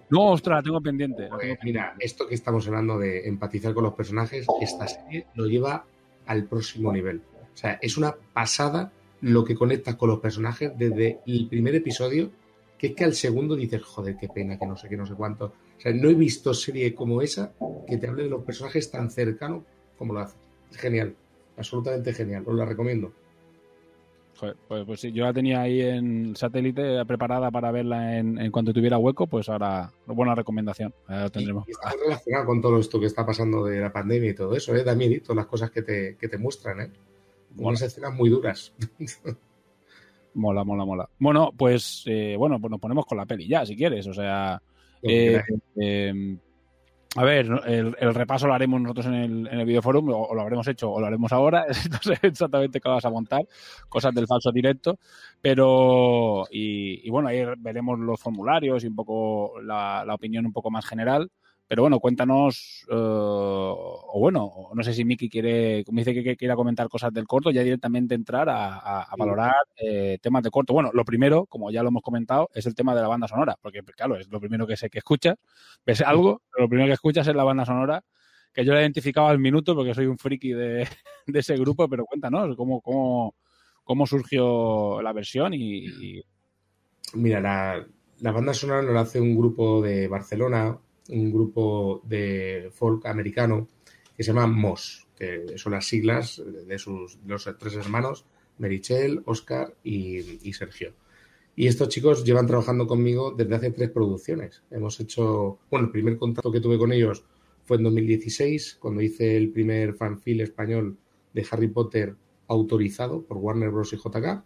No, 0.08 0.26
ostras, 0.26 0.58
la 0.58 0.62
tengo 0.62 0.80
pendiente. 0.80 1.22
la 1.22 1.30
Pues, 1.30 1.58
mira, 1.64 1.96
esto 1.98 2.28
que 2.28 2.36
estamos 2.36 2.64
hablando 2.68 2.96
de 2.96 3.26
empatizar 3.26 3.74
con 3.74 3.82
los 3.82 3.94
personajes, 3.94 4.46
esta 4.60 4.86
serie 4.86 5.26
lo 5.34 5.46
lleva 5.46 5.84
al 6.26 6.44
próximo 6.44 6.92
nivel. 6.92 7.22
O 7.52 7.56
sea, 7.56 7.80
es 7.82 7.96
una 7.96 8.14
pasada 8.32 8.92
lo 9.20 9.44
que 9.44 9.56
conectas 9.56 9.96
con 9.96 10.10
los 10.10 10.20
personajes 10.20 10.70
desde 10.78 11.18
el 11.26 11.48
primer 11.48 11.74
episodio, 11.74 12.30
que 12.78 12.88
es 12.88 12.94
que 12.94 13.02
al 13.02 13.14
segundo 13.14 13.56
dices, 13.56 13.82
joder, 13.82 14.16
qué 14.16 14.28
pena, 14.28 14.60
que 14.60 14.66
no 14.66 14.76
sé 14.76 14.88
qué, 14.88 14.96
no 14.96 15.06
sé 15.06 15.14
cuánto. 15.14 15.54
O 15.78 15.80
sea, 15.80 15.92
no 15.92 16.08
he 16.08 16.14
visto 16.14 16.52
serie 16.52 16.94
como 16.94 17.22
esa 17.22 17.52
que 17.86 17.96
te 17.96 18.08
hable 18.08 18.24
de 18.24 18.30
los 18.30 18.42
personajes 18.44 18.90
tan 18.90 19.10
cercano 19.10 19.64
como 19.96 20.12
lo 20.12 20.20
hace. 20.20 20.36
Es 20.70 20.76
genial, 20.76 21.14
absolutamente 21.56 22.12
genial, 22.12 22.42
os 22.46 22.54
la 22.54 22.64
recomiendo. 22.64 23.12
Joder, 24.38 24.56
pues, 24.68 24.84
pues 24.86 25.00
sí, 25.00 25.12
yo 25.12 25.24
la 25.24 25.32
tenía 25.32 25.62
ahí 25.62 25.80
en 25.80 26.36
satélite 26.36 27.04
preparada 27.06 27.50
para 27.50 27.72
verla 27.72 28.18
en, 28.18 28.38
en 28.38 28.52
cuanto 28.52 28.72
tuviera 28.72 28.98
hueco, 28.98 29.26
pues 29.26 29.48
ahora, 29.48 29.92
buena 30.06 30.34
recomendación, 30.34 30.94
ahora 31.06 31.24
lo 31.24 31.30
tendremos. 31.30 31.68
Y 31.68 31.72
está 31.72 31.90
relacionado 31.90 32.46
con 32.46 32.60
todo 32.60 32.78
esto 32.78 33.00
que 33.00 33.06
está 33.06 33.26
pasando 33.26 33.64
de 33.64 33.80
la 33.80 33.92
pandemia 33.92 34.30
y 34.30 34.34
todo 34.34 34.54
eso, 34.54 34.74
¿eh? 34.76 34.84
Da 34.84 34.94
miedito 34.94 35.34
las 35.34 35.46
cosas 35.46 35.70
que 35.70 35.82
te, 35.82 36.16
que 36.16 36.28
te 36.28 36.38
muestran, 36.38 36.80
¿eh? 36.80 36.90
Unas 37.56 37.82
escenas 37.82 38.14
muy 38.14 38.30
duras. 38.30 38.72
Mola, 40.34 40.62
mola, 40.62 40.84
mola. 40.84 41.08
Bueno, 41.18 41.50
pues 41.56 42.04
eh, 42.06 42.36
bueno, 42.38 42.60
pues 42.60 42.70
nos 42.70 42.78
ponemos 42.78 43.06
con 43.06 43.18
la 43.18 43.26
peli 43.26 43.48
ya, 43.48 43.66
si 43.66 43.74
quieres. 43.74 44.06
O 44.06 44.14
sea, 44.14 44.62
eh, 45.02 45.42
eh, 45.80 46.38
a 47.16 47.24
ver, 47.24 47.46
el, 47.66 47.96
el 47.98 48.14
repaso 48.14 48.46
lo 48.46 48.54
haremos 48.54 48.80
nosotros 48.80 49.06
en 49.06 49.14
el, 49.14 49.46
en 49.48 49.60
el 49.60 49.66
videoforum, 49.66 50.10
o, 50.10 50.26
o 50.26 50.34
lo 50.34 50.42
habremos 50.42 50.68
hecho, 50.68 50.90
o 50.92 51.00
lo 51.00 51.06
haremos 51.06 51.32
ahora. 51.32 51.66
No 51.90 51.98
sé 52.02 52.18
exactamente 52.22 52.80
qué 52.80 52.88
vas 52.88 53.04
a 53.04 53.10
montar, 53.10 53.42
cosas 53.88 54.14
del 54.14 54.26
falso 54.26 54.52
directo. 54.52 54.98
Pero, 55.40 56.44
y, 56.50 57.06
y 57.06 57.10
bueno, 57.10 57.28
ahí 57.28 57.44
veremos 57.58 57.98
los 57.98 58.20
formularios 58.20 58.84
y 58.84 58.88
un 58.88 58.94
poco 58.94 59.60
la, 59.62 60.04
la 60.06 60.14
opinión 60.14 60.46
un 60.46 60.52
poco 60.52 60.70
más 60.70 60.86
general. 60.86 61.30
Pero 61.68 61.82
bueno, 61.82 62.00
cuéntanos, 62.00 62.86
eh, 62.90 62.94
o 62.94 64.18
bueno, 64.18 64.70
no 64.74 64.82
sé 64.82 64.94
si 64.94 65.04
Miki 65.04 65.28
quiere, 65.28 65.84
como 65.84 65.98
dice 65.98 66.14
que, 66.14 66.34
quiera 66.36 66.56
comentar 66.56 66.88
cosas 66.88 67.12
del 67.12 67.26
corto, 67.26 67.50
ya 67.50 67.62
directamente 67.62 68.14
entrar 68.14 68.48
a, 68.48 68.78
a- 68.78 69.02
a 69.02 69.16
valorar 69.16 69.54
eh, 69.76 70.16
temas 70.22 70.42
de 70.42 70.50
corto. 70.50 70.72
Bueno, 70.72 70.90
lo 70.94 71.04
primero, 71.04 71.44
como 71.46 71.70
ya 71.70 71.82
lo 71.82 71.90
hemos 71.90 72.02
comentado, 72.02 72.48
es 72.54 72.64
el 72.66 72.74
tema 72.74 72.94
de 72.94 73.02
la 73.02 73.08
banda 73.08 73.28
sonora, 73.28 73.56
porque 73.60 73.82
claro, 73.82 74.16
es 74.16 74.28
lo 74.30 74.40
primero 74.40 74.66
que 74.66 74.78
sé 74.78 74.88
que 74.88 74.98
escuchas, 74.98 75.36
ves 75.84 76.00
algo, 76.00 76.40
pero 76.50 76.64
lo 76.64 76.68
primero 76.70 76.88
que 76.88 76.94
escuchas 76.94 77.28
es 77.28 77.34
la 77.36 77.44
banda 77.44 77.66
sonora, 77.66 78.02
que 78.54 78.64
yo 78.64 78.72
la 78.72 78.78
he 78.80 78.82
identificado 78.82 79.26
al 79.28 79.38
minuto 79.38 79.74
porque 79.74 79.92
soy 79.94 80.06
un 80.06 80.16
friki 80.18 80.52
de, 80.52 80.88
de 81.26 81.38
ese 81.38 81.54
grupo, 81.56 81.86
pero 81.86 82.06
cuéntanos 82.06 82.56
cómo, 82.56 82.80
cómo, 82.80 83.34
cómo 83.84 84.06
surgió 84.06 85.02
la 85.02 85.12
versión 85.12 85.52
y, 85.52 85.84
y- 85.86 86.22
Mira, 87.14 87.40
la, 87.40 87.86
la 88.20 88.32
banda 88.32 88.52
sonora 88.54 88.82
nos 88.82 88.94
la 88.94 89.00
hace 89.00 89.20
un 89.20 89.36
grupo 89.36 89.80
de 89.82 90.08
Barcelona, 90.08 90.78
un 91.08 91.32
grupo 91.32 92.02
de 92.04 92.70
folk 92.72 93.06
americano 93.06 93.68
que 94.16 94.22
se 94.22 94.32
llama 94.32 94.46
MOS, 94.46 95.06
que 95.16 95.56
son 95.56 95.72
las 95.72 95.86
siglas 95.86 96.42
de 96.66 96.78
sus 96.78 97.18
los 97.26 97.48
tres 97.58 97.74
hermanos, 97.74 98.24
Merichel, 98.58 99.22
Oscar 99.26 99.74
y, 99.82 100.48
y 100.48 100.52
Sergio. 100.52 100.94
Y 101.54 101.66
estos 101.66 101.88
chicos 101.88 102.24
llevan 102.24 102.46
trabajando 102.46 102.86
conmigo 102.86 103.34
desde 103.36 103.54
hace 103.54 103.70
tres 103.70 103.90
producciones. 103.90 104.62
Hemos 104.70 105.00
hecho, 105.00 105.58
bueno, 105.70 105.86
el 105.86 105.92
primer 105.92 106.16
contacto 106.16 106.52
que 106.52 106.60
tuve 106.60 106.78
con 106.78 106.92
ellos 106.92 107.24
fue 107.64 107.78
en 107.78 107.82
2016, 107.84 108.78
cuando 108.80 109.02
hice 109.02 109.36
el 109.36 109.50
primer 109.50 109.94
fanfil 109.94 110.40
español 110.40 110.96
de 111.32 111.46
Harry 111.50 111.68
Potter 111.68 112.14
autorizado 112.46 113.22
por 113.22 113.36
Warner 113.38 113.70
Bros. 113.70 113.92
y 113.92 113.96
JK 113.96 114.44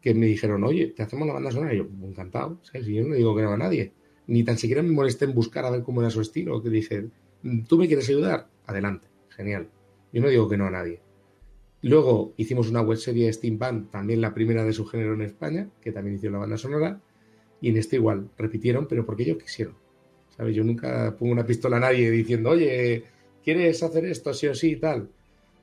que 0.00 0.14
me 0.14 0.26
dijeron, 0.26 0.64
oye, 0.64 0.88
te 0.88 1.02
hacemos 1.02 1.26
la 1.26 1.34
banda 1.34 1.50
sonora. 1.50 1.74
Y 1.74 1.78
yo, 1.78 1.88
encantado, 2.02 2.58
¿sabes? 2.62 2.88
Y 2.88 2.94
yo 2.94 3.04
no 3.04 3.14
digo 3.14 3.34
que 3.34 3.42
no 3.42 3.52
a 3.52 3.56
nadie. 3.56 3.92
Ni 4.28 4.44
tan 4.44 4.58
siquiera 4.58 4.82
me 4.84 4.92
molesté 4.92 5.24
en 5.26 5.34
buscar 5.34 5.64
a 5.64 5.70
ver 5.70 5.82
cómo 5.82 6.00
era 6.02 6.10
su 6.10 6.20
estilo. 6.20 6.62
Que 6.62 6.70
dije, 6.70 7.06
¿tú 7.68 7.78
me 7.78 7.88
quieres 7.88 8.08
ayudar? 8.08 8.48
Adelante, 8.66 9.08
genial. 9.30 9.68
Yo 10.12 10.22
no 10.22 10.28
digo 10.28 10.48
que 10.48 10.56
no 10.56 10.66
a 10.66 10.70
nadie. 10.70 11.00
Luego 11.82 12.34
hicimos 12.36 12.68
una 12.70 12.82
webserie 12.82 13.32
Steampunk, 13.32 13.90
también 13.90 14.20
la 14.20 14.34
primera 14.34 14.64
de 14.64 14.72
su 14.72 14.84
género 14.86 15.14
en 15.14 15.22
España, 15.22 15.68
que 15.80 15.92
también 15.92 16.16
hizo 16.16 16.30
la 16.30 16.38
banda 16.38 16.58
sonora. 16.58 17.00
Y 17.60 17.70
en 17.70 17.76
este 17.78 17.96
igual, 17.96 18.30
repitieron, 18.38 18.86
pero 18.88 19.06
porque 19.06 19.24
ellos 19.24 19.38
quisieron. 19.42 19.74
¿Sabes? 20.36 20.54
Yo 20.56 20.64
nunca 20.64 21.16
pongo 21.18 21.32
una 21.32 21.46
pistola 21.46 21.78
a 21.78 21.80
nadie 21.80 22.10
diciendo, 22.10 22.50
oye, 22.50 23.04
¿quieres 23.44 23.82
hacer 23.82 24.06
esto 24.06 24.34
sí 24.34 24.46
o 24.48 24.54
sí 24.54 24.72
y 24.72 24.76
tal? 24.76 25.10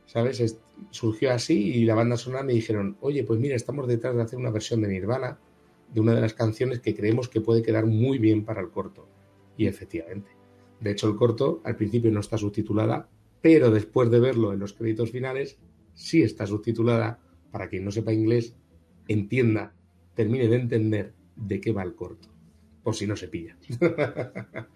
¿Sabes? 0.06 0.40
Es- 0.42 0.60
surgió 0.92 1.32
así 1.32 1.58
y 1.76 1.86
la 1.86 1.96
banda 1.96 2.18
sonora 2.18 2.44
me 2.44 2.54
dijeron, 2.54 2.98
oye, 3.02 3.24
pues 3.24 3.40
mira, 3.40 3.56
estamos 3.56 3.88
detrás 3.88 4.16
de 4.16 4.22
hacer 4.24 4.40
una 4.40 4.52
versión 4.52 4.82
de 4.82 4.90
Nirvana 4.90 5.40
de 5.96 6.02
una 6.02 6.14
de 6.14 6.20
las 6.20 6.34
canciones 6.34 6.82
que 6.82 6.94
creemos 6.94 7.30
que 7.30 7.40
puede 7.40 7.64
quedar 7.64 7.86
muy 7.86 8.20
bien 8.20 8.44
para 8.44 8.60
el 8.60 8.70
corto. 8.70 9.08
Y 9.56 9.66
efectivamente. 9.66 10.30
De 10.82 10.92
hecho, 10.92 11.08
el 11.08 11.16
corto 11.16 11.62
al 11.64 11.78
principio 11.78 12.12
no 12.12 12.20
está 12.20 12.38
subtitulada, 12.38 13.08
pero 13.42 13.72
después 13.72 14.12
de 14.12 14.20
verlo 14.20 14.52
en 14.52 14.60
los 14.60 14.74
créditos 14.74 15.12
finales, 15.12 15.58
sí 15.94 16.22
está 16.22 16.46
subtitulada 16.46 17.22
para 17.50 17.70
quien 17.70 17.86
no 17.86 17.92
sepa 17.92 18.12
inglés, 18.12 18.58
entienda, 19.08 19.74
termine 20.16 20.50
de 20.50 20.58
entender 20.58 21.14
de 21.38 21.62
qué 21.62 21.72
va 21.72 21.84
el 21.84 21.96
corto. 21.96 22.28
Por 22.84 22.94
si 22.94 23.08
no 23.08 23.16
se 23.16 23.30
pilla. 23.30 23.56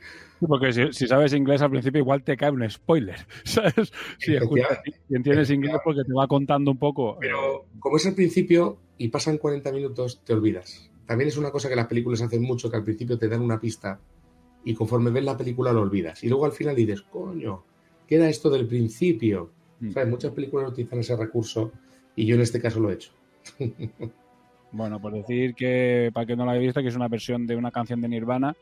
Porque 0.48 0.72
si, 0.72 0.94
si 0.94 1.06
sabes 1.06 1.34
inglés 1.34 1.62
al 1.62 1.70
principio 1.70 2.00
igual 2.00 2.24
te 2.24 2.38
cae 2.38 2.50
un 2.50 2.68
spoiler, 2.70 3.20
¿sabes? 3.44 3.92
Si 4.20 4.36
escuchas 4.36 4.80
y 5.10 5.16
entiendes 5.18 5.50
inglés 5.52 5.76
porque 5.84 6.02
te 6.08 6.14
va 6.14 6.28
contando 6.28 6.72
un 6.72 6.80
poco. 6.80 7.18
Pero 7.20 7.66
como 7.80 7.98
es 7.98 8.06
al 8.06 8.16
principio 8.16 8.80
y 8.98 9.10
pasan 9.10 9.38
40 9.38 9.72
minutos, 9.74 10.24
te 10.24 10.34
olvidas. 10.34 10.90
También 11.10 11.30
es 11.30 11.38
una 11.38 11.50
cosa 11.50 11.68
que 11.68 11.76
las 11.76 11.88
películas 11.88 12.22
hacen 12.22 12.44
mucho, 12.44 12.70
que 12.70 12.78
al 12.78 12.84
principio 12.84 13.18
te 13.18 13.28
dan 13.28 13.42
una 13.42 13.60
pista 13.60 14.00
y 14.64 14.76
conforme 14.76 15.10
ves 15.10 15.24
la 15.24 15.36
película 15.36 15.74
lo 15.74 15.82
olvidas. 15.82 16.24
Y 16.24 16.30
luego 16.30 16.46
al 16.46 16.52
final 16.52 16.76
dices, 16.76 17.02
coño, 17.02 17.64
¿qué 18.06 18.18
era 18.18 18.30
esto 18.30 18.48
del 18.52 18.68
principio? 18.68 19.50
¿Sabes? 19.92 20.08
Muchas 20.08 20.32
películas 20.34 20.70
utilizan 20.70 21.00
ese 21.00 21.16
recurso 21.16 21.72
y 22.16 22.28
yo 22.28 22.36
en 22.36 22.42
este 22.42 22.62
caso 22.62 22.80
lo 22.80 22.92
he 22.92 22.94
hecho. 22.94 23.12
Bueno, 24.72 25.02
por 25.02 25.14
decir 25.14 25.56
que, 25.56 26.12
para 26.14 26.28
que 26.28 26.36
no 26.36 26.46
la 26.46 26.52
haya 26.52 26.62
visto, 26.62 26.80
que 26.84 26.90
es 26.90 26.96
una 26.96 27.08
versión 27.08 27.48
de 27.48 27.56
una 27.56 27.72
canción 27.72 28.02
de 28.02 28.08
Nirvana, 28.08 28.56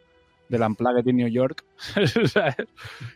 de 0.50 0.58
la 0.60 0.68
Unplugged 0.68 1.06
in 1.08 1.18
New 1.18 1.28
York, 1.28 1.64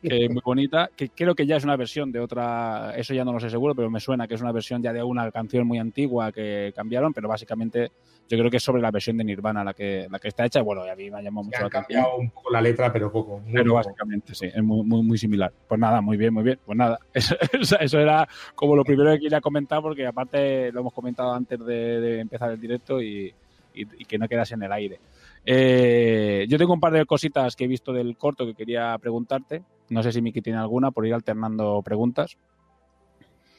que 0.01 0.25
es 0.25 0.29
muy 0.31 0.41
bonita, 0.43 0.89
que 0.95 1.09
creo 1.09 1.35
que 1.35 1.45
ya 1.45 1.55
es 1.57 1.63
una 1.63 1.75
versión 1.77 2.11
de 2.11 2.19
otra, 2.19 2.93
eso 2.95 3.13
ya 3.13 3.23
no 3.23 3.33
lo 3.33 3.39
sé 3.39 3.49
seguro, 3.49 3.75
pero 3.75 3.89
me 3.89 3.99
suena 3.99 4.27
que 4.27 4.35
es 4.35 4.41
una 4.41 4.51
versión 4.51 4.81
ya 4.81 4.93
de 4.93 5.03
una 5.03 5.31
canción 5.31 5.65
muy 5.67 5.79
antigua 5.79 6.31
que 6.31 6.73
cambiaron, 6.75 7.13
pero 7.13 7.27
básicamente 7.27 7.91
yo 8.29 8.37
creo 8.37 8.49
que 8.49 8.57
es 8.57 8.63
sobre 8.63 8.81
la 8.81 8.91
versión 8.91 9.17
de 9.17 9.23
Nirvana 9.25 9.63
la 9.63 9.73
que, 9.73 10.07
la 10.09 10.19
que 10.19 10.29
está 10.29 10.45
hecha, 10.45 10.61
bueno, 10.61 10.83
a 10.83 10.95
mí 10.95 11.09
me 11.11 11.17
ha 11.19 11.21
llamado 11.21 11.45
mucho 11.45 11.57
Han 11.57 11.63
la 11.63 11.67
atención. 11.67 12.01
cambiado 12.03 12.17
un 12.17 12.29
poco 12.31 12.49
la 12.51 12.61
letra, 12.61 12.91
pero 12.93 13.11
poco. 13.11 13.39
muy 13.39 13.51
Pero 13.53 13.65
poco. 13.65 13.75
básicamente 13.75 14.35
sí, 14.35 14.45
es 14.53 14.63
muy, 14.63 14.83
muy, 14.83 15.03
muy 15.03 15.17
similar. 15.17 15.51
Pues 15.67 15.79
nada, 15.79 15.99
muy 16.01 16.15
bien, 16.17 16.33
muy 16.33 16.43
bien. 16.43 16.59
Pues 16.65 16.77
nada, 16.77 16.97
eso, 17.13 17.35
eso- 17.53 17.79
eso 17.79 17.99
era 17.99 18.27
como 18.55 18.75
lo 18.75 18.83
primero 18.85 19.11
que 19.11 19.19
quería 19.19 19.41
comentar, 19.41 19.81
porque 19.81 20.05
aparte 20.07 20.71
lo 20.71 20.79
hemos 20.81 20.93
comentado 20.93 21.33
antes 21.33 21.59
de, 21.59 21.99
de 21.99 22.19
empezar 22.21 22.51
el 22.51 22.59
directo 22.61 23.01
y, 23.01 23.33
y- 23.73 23.81
y 24.01 24.05
que 24.05 24.17
no 24.17 24.27
quedase 24.29 24.53
en 24.53 24.63
el 24.63 24.71
aire. 24.71 24.99
Eh, 25.45 26.45
yo 26.47 26.57
tengo 26.57 26.73
un 26.73 26.79
par 26.79 26.93
de 26.93 27.05
cositas 27.05 27.55
que 27.55 27.65
he 27.65 27.67
visto 27.67 27.93
del 27.93 28.17
corto 28.17 28.45
que 28.45 28.53
quería 28.53 28.97
preguntarte. 28.99 29.63
No 29.89 30.03
sé 30.03 30.11
si 30.11 30.21
Miki 30.21 30.41
tiene 30.41 30.59
alguna, 30.59 30.91
por 30.91 31.05
ir 31.05 31.13
alternando 31.13 31.81
preguntas. 31.83 32.37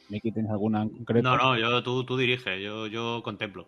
Miki, 0.09 0.31
¿tienes 0.31 0.51
alguna 0.51 0.83
en 0.83 0.89
concreto? 0.89 1.29
No, 1.29 1.37
no, 1.37 1.57
yo, 1.57 1.83
tú, 1.83 2.03
tú 2.03 2.17
diriges, 2.17 2.61
yo, 2.61 2.87
yo 2.87 3.21
contemplo. 3.23 3.67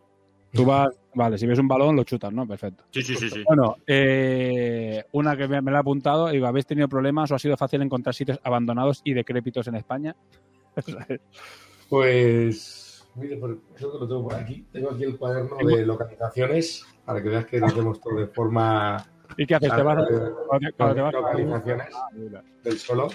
Tú 0.52 0.64
vas, 0.64 0.90
vale, 1.14 1.38
si 1.38 1.46
ves 1.46 1.60
un 1.60 1.68
balón 1.68 1.98
lo 1.98 2.04
chutas, 2.06 2.32
¿no? 2.32 2.48
Perfecto. 2.48 2.86
Sí, 2.92 3.02
sí, 3.02 3.16
sí, 3.16 3.30
sí. 3.30 3.44
Bueno, 3.46 3.76
eh, 3.86 5.04
una 5.12 5.36
que 5.36 5.48
me, 5.50 5.62
me 5.62 5.72
la 5.72 5.80
he 5.80 5.82
apuntado, 5.82 6.30
digo, 6.30 6.48
¿habéis 6.48 6.66
tenido 6.66 6.88
problemas 6.88 7.30
o 7.32 7.36
ha 7.36 7.40
sido 7.40 7.58
fácil 7.58 7.82
encontrar 7.82 8.16
sitios 8.16 8.40
abandonados 8.42 9.02
y 9.04 9.14
decrépitos 9.14 9.68
en 9.68 9.76
España? 9.76 10.16
Pues, 11.88 12.85
mire, 13.16 13.38
por 13.38 13.58
eso 13.76 13.92
que 13.92 13.98
lo 14.00 14.08
tengo 14.08 14.24
por 14.24 14.36
aquí. 14.36 14.66
Tengo 14.72 14.92
aquí 14.92 15.04
el 15.04 15.18
cuaderno 15.18 15.58
de 15.58 15.86
localizaciones 15.86 16.86
para 17.06 17.22
que 17.22 17.30
veas 17.30 17.46
que 17.46 17.60
lo 17.60 17.68
hacemos 17.68 18.00
todo 18.02 18.16
de 18.20 18.28
forma. 18.28 19.06
¿Y 19.38 19.46
qué 19.46 19.56
haces? 19.56 19.74
¿Te 19.76 19.82
vas 19.84 19.98
a- 19.98 21.12
localizaciones 21.12 21.88
Ah, 21.96 22.10
del 22.64 22.78
solo, 22.80 23.08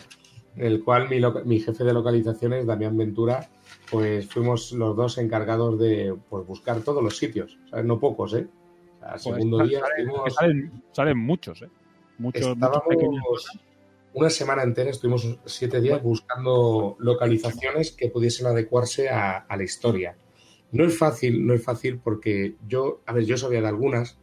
en 0.57 0.66
el 0.66 0.84
cual 0.84 1.09
mi, 1.09 1.20
loca- 1.20 1.42
mi 1.44 1.61
jefe 1.61 1.84
de 1.84 1.92
localizaciones, 1.92 2.66
Damián 2.66 2.96
Ventura, 2.96 3.48
pues 3.90 4.28
fuimos 4.28 4.72
los 4.72 4.96
dos 4.96 5.18
encargados 5.18 5.78
de 5.78 6.16
pues, 6.28 6.46
buscar 6.46 6.80
todos 6.80 7.03
los 7.03 7.16
sitios. 7.16 7.59
¿sabes? 7.70 7.84
No 7.84 7.98
pocos, 7.98 8.34
¿eh? 8.34 8.48
O 8.98 9.01
sea, 9.03 9.18
segundo 9.18 9.59
salen- 9.59 9.68
día 9.70 9.80
salen- 9.80 9.98
estuvimos- 10.09 10.34
salen, 10.34 10.82
salen 10.92 11.18
muchos, 11.18 11.62
¿eh? 11.62 11.68
Muchos, 12.18 12.57
muchos 12.57 12.82
pequeños. 12.88 13.61
Una 14.12 14.30
semana 14.30 14.62
entera, 14.62 14.90
estuvimos 14.90 15.38
siete 15.44 15.80
días 15.80 16.02
buscando 16.02 16.96
localizaciones 16.98 17.92
que 17.92 18.08
pudiesen 18.08 18.46
adecuarse 18.46 19.08
a, 19.08 19.38
a 19.38 19.56
la 19.56 19.62
historia. 19.62 20.16
No 20.72 20.84
es 20.84 20.96
fácil, 20.96 21.46
no 21.46 21.54
es 21.54 21.62
fácil 21.62 21.98
porque 21.98 22.56
yo, 22.66 23.00
a 23.06 23.12
ver, 23.12 23.24
yo 23.24 23.36
sabía 23.36 23.61
de 23.61 23.68
algunas, 23.68 24.18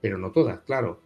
pero 0.00 0.18
no 0.18 0.32
todas, 0.32 0.60
claro. 0.60 1.00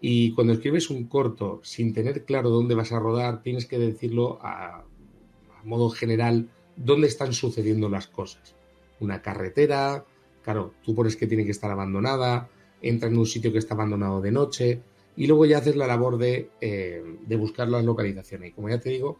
Y 0.00 0.32
cuando 0.32 0.54
escribes 0.54 0.90
un 0.90 1.08
corto 1.08 1.60
sin 1.62 1.92
tener 1.92 2.24
claro 2.24 2.50
dónde 2.50 2.74
vas 2.74 2.92
a 2.92 2.98
rodar, 2.98 3.42
tienes 3.42 3.66
que 3.66 3.78
decirlo 3.78 4.38
a, 4.42 4.80
a 4.80 5.62
modo 5.64 5.90
general 5.90 6.48
dónde 6.76 7.06
están 7.06 7.32
sucediendo 7.32 7.88
las 7.88 8.06
cosas. 8.06 8.54
Una 9.00 9.22
carretera, 9.22 10.04
Claro, 10.44 10.74
tú 10.84 10.94
pones 10.94 11.16
que 11.16 11.26
tiene 11.26 11.46
que 11.46 11.52
estar 11.52 11.70
abandonada, 11.70 12.50
entra 12.82 13.08
en 13.08 13.16
un 13.16 13.24
sitio 13.24 13.50
que 13.50 13.58
está 13.58 13.72
abandonado 13.72 14.20
de 14.20 14.30
noche 14.30 14.82
y 15.16 15.26
luego 15.26 15.46
ya 15.46 15.58
haces 15.58 15.76
la 15.76 15.86
labor 15.86 16.18
de, 16.18 16.50
eh, 16.60 17.02
de 17.26 17.36
buscar 17.36 17.68
las 17.68 17.84
localizaciones. 17.84 18.50
Y 18.50 18.52
como 18.52 18.68
ya 18.68 18.80
te 18.80 18.90
digo, 18.90 19.18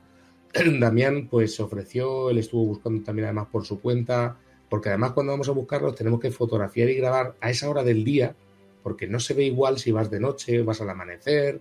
Damián 0.80 1.28
pues 1.28 1.58
ofreció, 1.60 2.30
él 2.30 2.38
estuvo 2.38 2.64
buscando 2.66 3.02
también 3.02 3.26
además 3.26 3.48
por 3.50 3.64
su 3.64 3.80
cuenta, 3.80 4.38
porque 4.68 4.88
además 4.88 5.12
cuando 5.12 5.32
vamos 5.32 5.48
a 5.48 5.52
buscarlos 5.52 5.94
tenemos 5.94 6.20
que 6.20 6.30
fotografiar 6.30 6.88
y 6.90 6.96
grabar 6.96 7.36
a 7.40 7.50
esa 7.50 7.68
hora 7.68 7.82
del 7.82 8.04
día, 8.04 8.34
porque 8.82 9.06
no 9.06 9.20
se 9.20 9.34
ve 9.34 9.44
igual 9.44 9.78
si 9.78 9.92
vas 9.92 10.10
de 10.10 10.20
noche, 10.20 10.62
vas 10.62 10.80
al 10.80 10.90
amanecer, 10.90 11.60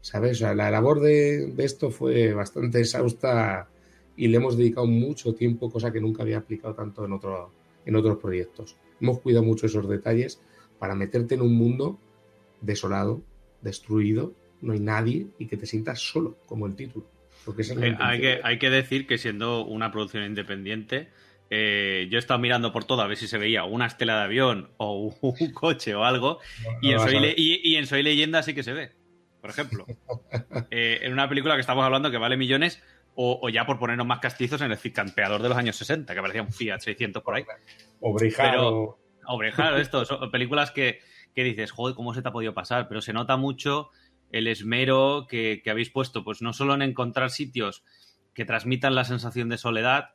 ¿sabes? 0.00 0.32
O 0.32 0.40
sea, 0.40 0.54
la 0.54 0.70
labor 0.70 1.00
de, 1.00 1.46
de 1.46 1.64
esto 1.64 1.90
fue 1.90 2.32
bastante 2.32 2.80
exhausta 2.80 3.68
y 4.16 4.28
le 4.28 4.36
hemos 4.36 4.56
dedicado 4.56 4.86
mucho 4.86 5.34
tiempo, 5.34 5.70
cosa 5.70 5.92
que 5.92 6.00
nunca 6.00 6.22
había 6.22 6.38
aplicado 6.38 6.74
tanto 6.74 7.04
en, 7.04 7.12
otro, 7.12 7.50
en 7.84 7.96
otros 7.96 8.18
proyectos. 8.18 8.76
Hemos 9.00 9.20
cuidado 9.20 9.44
mucho 9.44 9.66
esos 9.66 9.88
detalles 9.88 10.40
para 10.78 10.94
meterte 10.94 11.34
en 11.34 11.42
un 11.42 11.54
mundo 11.54 11.98
desolado, 12.60 13.22
destruido, 13.64 14.32
no 14.60 14.72
hay 14.72 14.80
nadie 14.80 15.26
y 15.38 15.46
que 15.46 15.56
te 15.56 15.66
sientas 15.66 16.00
solo, 16.00 16.38
como 16.46 16.66
el 16.66 16.76
título. 16.76 17.06
Porque 17.44 17.62
esa 17.62 17.74
es 17.74 17.80
la 17.80 17.86
Eh, 17.88 17.96
hay, 17.98 18.20
que, 18.20 18.40
hay 18.44 18.58
que 18.58 18.70
decir 18.70 19.06
que 19.06 19.18
siendo 19.18 19.64
una 19.64 19.90
producción 19.90 20.24
independiente, 20.24 21.08
eh, 21.50 22.06
yo 22.10 22.16
he 22.16 22.20
estado 22.20 22.40
mirando 22.40 22.72
por 22.72 22.84
todo 22.84 23.02
a 23.02 23.06
ver 23.06 23.16
si 23.16 23.26
se 23.26 23.36
veía 23.38 23.64
una 23.64 23.86
estela 23.86 24.18
de 24.18 24.24
avión 24.24 24.70
o 24.76 25.12
un 25.20 25.50
coche 25.52 25.94
o 25.94 26.04
algo, 26.04 26.38
y, 26.80 26.92
en 26.92 27.00
Soy 27.00 27.16
a 27.16 27.20
Le- 27.20 27.26
ver. 27.28 27.38
y- 27.38 27.60
y 27.64 27.76
en 27.76 27.86
Soy 27.86 28.02
Leyenda 28.02 28.42
sí 28.42 28.54
que 28.54 28.62
se 28.62 28.72
ve, 28.72 28.92
por 29.40 29.50
ejemplo. 29.50 29.86
Eh, 30.70 31.00
en 31.02 31.12
una 31.12 31.28
película 31.28 31.54
que 31.54 31.60
estamos 31.60 31.84
hablando 31.84 32.10
que 32.10 32.16
vale 32.18 32.36
millones, 32.36 32.82
o, 33.16 33.38
o 33.42 33.48
ya 33.48 33.64
por 33.66 33.78
ponernos 33.78 34.06
más 34.06 34.18
castizos 34.20 34.60
en 34.62 34.72
el 34.72 34.92
campeador 34.92 35.40
de 35.42 35.48
los 35.48 35.58
años 35.58 35.76
60, 35.76 36.14
que 36.14 36.20
parecía 36.20 36.42
un 36.42 36.52
Fiat 36.52 36.80
600 36.80 37.22
por 37.22 37.34
ahí. 37.36 37.44
O 38.00 38.12
Brejar, 38.14 38.50
Pero- 38.52 38.68
o- 38.68 38.98
Hombre, 39.26 39.52
claro, 39.52 39.76
esto 39.78 40.04
son 40.04 40.30
películas 40.30 40.70
que, 40.70 41.00
que 41.34 41.44
dices, 41.44 41.72
joder, 41.72 41.94
¿cómo 41.94 42.14
se 42.14 42.22
te 42.22 42.28
ha 42.28 42.32
podido 42.32 42.54
pasar? 42.54 42.88
Pero 42.88 43.00
se 43.00 43.12
nota 43.12 43.36
mucho 43.36 43.90
el 44.30 44.46
esmero 44.46 45.26
que, 45.28 45.60
que 45.62 45.70
habéis 45.70 45.90
puesto, 45.90 46.24
pues 46.24 46.42
no 46.42 46.52
solo 46.52 46.74
en 46.74 46.82
encontrar 46.82 47.30
sitios 47.30 47.84
que 48.34 48.44
transmitan 48.44 48.94
la 48.94 49.04
sensación 49.04 49.48
de 49.48 49.58
soledad, 49.58 50.10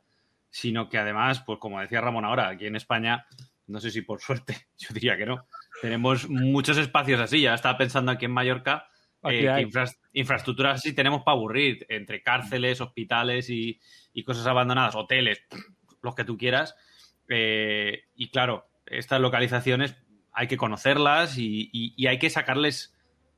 sino 0.50 0.88
que 0.88 0.98
además, 0.98 1.40
pues 1.40 1.58
como 1.58 1.80
decía 1.80 2.00
Ramón 2.00 2.24
ahora, 2.24 2.48
aquí 2.48 2.66
en 2.66 2.76
España, 2.76 3.26
no 3.66 3.80
sé 3.80 3.90
si 3.90 4.02
por 4.02 4.20
suerte, 4.22 4.68
yo 4.78 4.88
diría 4.92 5.16
que 5.16 5.26
no, 5.26 5.46
tenemos 5.80 6.28
muchos 6.28 6.76
espacios 6.76 7.20
así, 7.20 7.40
ya 7.40 7.54
estaba 7.54 7.78
pensando 7.78 8.12
aquí 8.12 8.26
en 8.26 8.32
Mallorca, 8.32 8.88
eh, 9.24 9.40
que 9.40 10.66
así 10.68 10.94
tenemos 10.94 11.22
para 11.22 11.36
aburrir, 11.36 11.84
entre 11.88 12.22
cárceles, 12.22 12.80
hospitales 12.80 13.50
y, 13.50 13.78
y 14.14 14.24
cosas 14.24 14.46
abandonadas, 14.46 14.96
hoteles, 14.96 15.42
los 16.02 16.14
que 16.14 16.24
tú 16.24 16.38
quieras. 16.38 16.74
Eh, 17.28 18.04
y 18.14 18.30
claro, 18.30 18.70
estas 18.86 19.20
localizaciones 19.20 19.94
hay 20.40 20.46
que 20.48 20.56
conocerlas 20.56 21.36
y, 21.36 21.68
y- 21.70 21.92
y 21.96 22.06
hay 22.06 22.18
que 22.18 22.30
sacarles, 22.30 22.94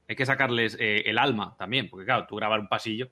hay 0.09 0.15
que 0.15 0.25
sacarles 0.25 0.77
eh, 0.79 1.03
el 1.07 1.19
alma 1.19 1.57
también, 1.59 1.89
porque 1.91 2.07
claro, 2.07 2.27
tú 2.29 2.37
grabar 2.37 2.61
un 2.61 2.69
pasillo, 2.69 3.11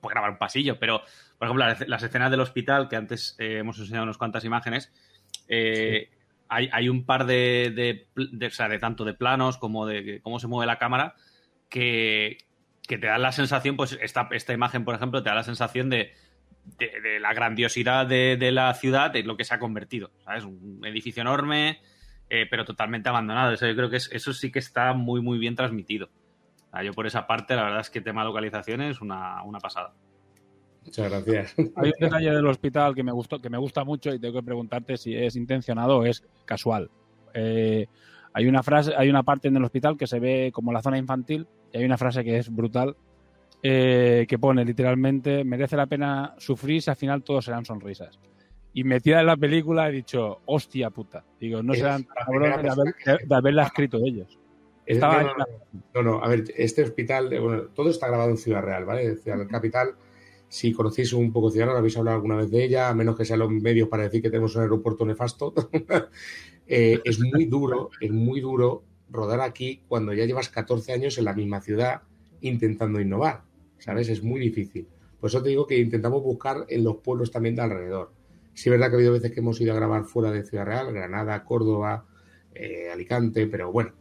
puedes 0.00 0.14
grabar 0.14 0.30
un 0.30 0.38
pasillo, 0.38 0.78
pero 0.78 1.02
por 1.36 1.46
ejemplo 1.48 1.66
las, 1.66 1.86
las 1.88 2.02
escenas 2.04 2.30
del 2.30 2.40
hospital, 2.40 2.88
que 2.88 2.94
antes 2.94 3.34
eh, 3.40 3.58
hemos 3.58 3.76
enseñado 3.80 4.04
unas 4.04 4.18
cuantas 4.18 4.44
imágenes, 4.44 4.92
eh, 5.48 6.10
hay, 6.48 6.68
hay 6.72 6.88
un 6.88 7.04
par 7.04 7.26
de, 7.26 7.72
de, 7.74 8.06
pl- 8.14 8.30
de- 8.32 8.46
o 8.46 8.50
sea, 8.50 8.68
de 8.68 8.78
tanto 8.78 9.04
de 9.04 9.14
planos 9.14 9.58
como 9.58 9.84
de 9.84 10.20
cómo 10.22 10.38
se 10.38 10.46
mueve 10.46 10.66
la 10.68 10.78
cámara 10.78 11.14
que, 11.68 12.38
que 12.86 12.98
te 12.98 13.08
dan 13.08 13.22
la 13.22 13.32
sensación, 13.32 13.76
pues 13.76 13.98
esta, 14.00 14.28
esta 14.30 14.52
imagen, 14.52 14.84
por 14.84 14.94
ejemplo, 14.94 15.22
te 15.22 15.28
da 15.28 15.34
la 15.34 15.42
sensación 15.42 15.90
de, 15.90 16.12
de, 16.78 17.00
de 17.00 17.18
la 17.20 17.34
grandiosidad 17.34 18.06
de, 18.06 18.36
de 18.36 18.52
la 18.52 18.72
ciudad, 18.74 19.10
de 19.10 19.24
lo 19.24 19.36
que 19.36 19.44
se 19.44 19.54
ha 19.54 19.58
convertido. 19.58 20.10
¿Sabes? 20.24 20.44
Un 20.44 20.80
edificio 20.86 21.20
enorme, 21.20 21.80
eh, 22.30 22.46
pero 22.50 22.64
totalmente 22.64 23.08
abandonado. 23.08 23.52
Eso 23.52 23.66
yo 23.66 23.74
creo 23.76 23.90
que 23.90 23.96
es- 23.96 24.10
eso 24.12 24.32
sí 24.32 24.50
que 24.50 24.58
está 24.58 24.92
muy, 24.92 25.20
muy 25.20 25.38
bien 25.38 25.54
transmitido. 25.56 26.08
Sea, 26.70 26.82
yo 26.82 26.92
por 26.92 27.06
esa 27.06 27.26
parte, 27.26 27.56
la 27.56 27.64
verdad 27.64 27.80
es 27.80 27.90
que 27.90 28.00
tema 28.00 28.24
localización 28.24 28.82
es 28.82 29.00
una, 29.00 29.42
una 29.42 29.58
pasada. 29.58 29.94
Muchas 30.84 31.10
gracias. 31.10 31.54
Hay 31.76 31.88
un 31.88 32.00
detalle 32.00 32.30
del 32.30 32.46
hospital 32.46 32.94
que 32.94 33.02
me 33.02 33.12
gustó, 33.12 33.40
que 33.40 33.50
me 33.50 33.58
gusta 33.58 33.84
mucho 33.84 34.12
y 34.12 34.18
tengo 34.18 34.40
que 34.40 34.44
preguntarte 34.44 34.96
si 34.96 35.14
es 35.14 35.36
intencionado 35.36 35.98
o 35.98 36.04
es 36.04 36.24
casual. 36.44 36.90
Eh, 37.34 37.86
hay 38.32 38.46
una 38.46 38.62
frase, 38.62 38.92
hay 38.96 39.08
una 39.10 39.22
parte 39.22 39.48
en 39.48 39.56
el 39.56 39.64
hospital 39.64 39.96
que 39.96 40.06
se 40.06 40.20
ve 40.20 40.50
como 40.52 40.72
la 40.72 40.80
zona 40.82 40.96
infantil 40.98 41.46
y 41.72 41.78
hay 41.78 41.84
una 41.84 41.98
frase 41.98 42.24
que 42.24 42.38
es 42.38 42.54
brutal 42.54 42.96
eh, 43.62 44.24
que 44.28 44.38
pone 44.38 44.64
literalmente 44.64 45.42
merece 45.44 45.76
la 45.76 45.86
pena 45.86 46.34
sufrir 46.38 46.80
si 46.80 46.90
al 46.90 46.96
final 46.96 47.22
todos 47.22 47.44
serán 47.44 47.64
sonrisas. 47.64 48.18
Y 48.74 48.84
metida 48.84 49.20
en 49.20 49.26
la 49.26 49.36
película 49.36 49.88
he 49.88 49.92
dicho, 49.92 50.40
hostia 50.46 50.90
puta. 50.90 51.24
Digo, 51.40 51.62
no 51.62 51.72
Es 51.72 51.82
la 51.82 52.00
cabrones 52.14 52.62
de, 52.62 52.68
haber- 52.68 52.94
de- 53.04 53.26
de 53.26 53.34
haberla 53.34 53.62
escrito 53.64 53.98
ellos. 54.04 54.38
Es- 54.86 54.96
Estaba 54.96 55.22
no, 55.22 55.34
no, 55.36 55.44
no, 55.94 56.02
no, 56.02 56.24
a 56.24 56.28
ver, 56.28 56.44
este 56.56 56.82
hospital, 56.82 57.32
eh, 57.32 57.38
bueno, 57.40 57.62
todo 57.74 57.90
está 57.90 58.08
grabado 58.08 58.30
en 58.30 58.36
Ciudad 58.38 58.62
Real, 58.62 58.84
¿vale? 58.84 59.16
Ciudad 59.16 59.46
Capital. 59.48 59.94
Si 60.48 60.72
conocéis 60.72 61.12
un 61.12 61.30
poco 61.32 61.50
Ciudad 61.50 61.66
Real, 61.66 61.78
habéis 61.78 61.96
hablado 61.98 62.16
alguna 62.16 62.36
vez 62.36 62.50
de 62.50 62.64
ella, 62.64 62.88
a 62.88 62.94
menos 62.94 63.16
que 63.16 63.24
sean 63.26 63.40
los 63.40 63.50
medios 63.50 63.88
para 63.88 64.04
decir 64.04 64.22
que 64.22 64.30
tenemos 64.30 64.54
un 64.56 64.62
aeropuerto 64.62 65.04
nefasto. 65.04 65.52
Eh, 66.70 67.00
es 67.02 67.18
muy 67.18 67.46
duro, 67.46 67.88
es 67.98 68.10
muy 68.10 68.40
duro 68.42 68.82
rodar 69.10 69.40
aquí 69.40 69.80
cuando 69.88 70.12
ya 70.12 70.26
llevas 70.26 70.50
14 70.50 70.92
años 70.92 71.16
en 71.16 71.24
la 71.24 71.32
misma 71.32 71.62
ciudad 71.62 72.02
intentando 72.42 73.00
innovar, 73.00 73.40
¿sabes? 73.78 74.10
Es 74.10 74.22
muy 74.22 74.38
difícil. 74.38 74.86
Por 75.18 75.28
eso 75.30 75.42
te 75.42 75.48
digo 75.48 75.66
que 75.66 75.78
intentamos 75.78 76.22
buscar 76.22 76.66
en 76.68 76.84
los 76.84 76.96
pueblos 76.98 77.30
también 77.30 77.56
de 77.56 77.62
alrededor. 77.62 78.12
Sí 78.58 78.68
es 78.68 78.72
verdad 78.72 78.88
que 78.88 78.94
ha 78.94 78.98
habido 78.98 79.12
veces 79.12 79.30
que 79.30 79.38
hemos 79.38 79.60
ido 79.60 79.72
a 79.72 79.76
grabar 79.76 80.04
fuera 80.04 80.32
de 80.32 80.44
Ciudad 80.44 80.66
Real, 80.66 80.92
Granada, 80.92 81.44
Córdoba, 81.44 82.06
eh, 82.56 82.90
Alicante, 82.92 83.46
pero 83.46 83.70
bueno, 83.70 83.92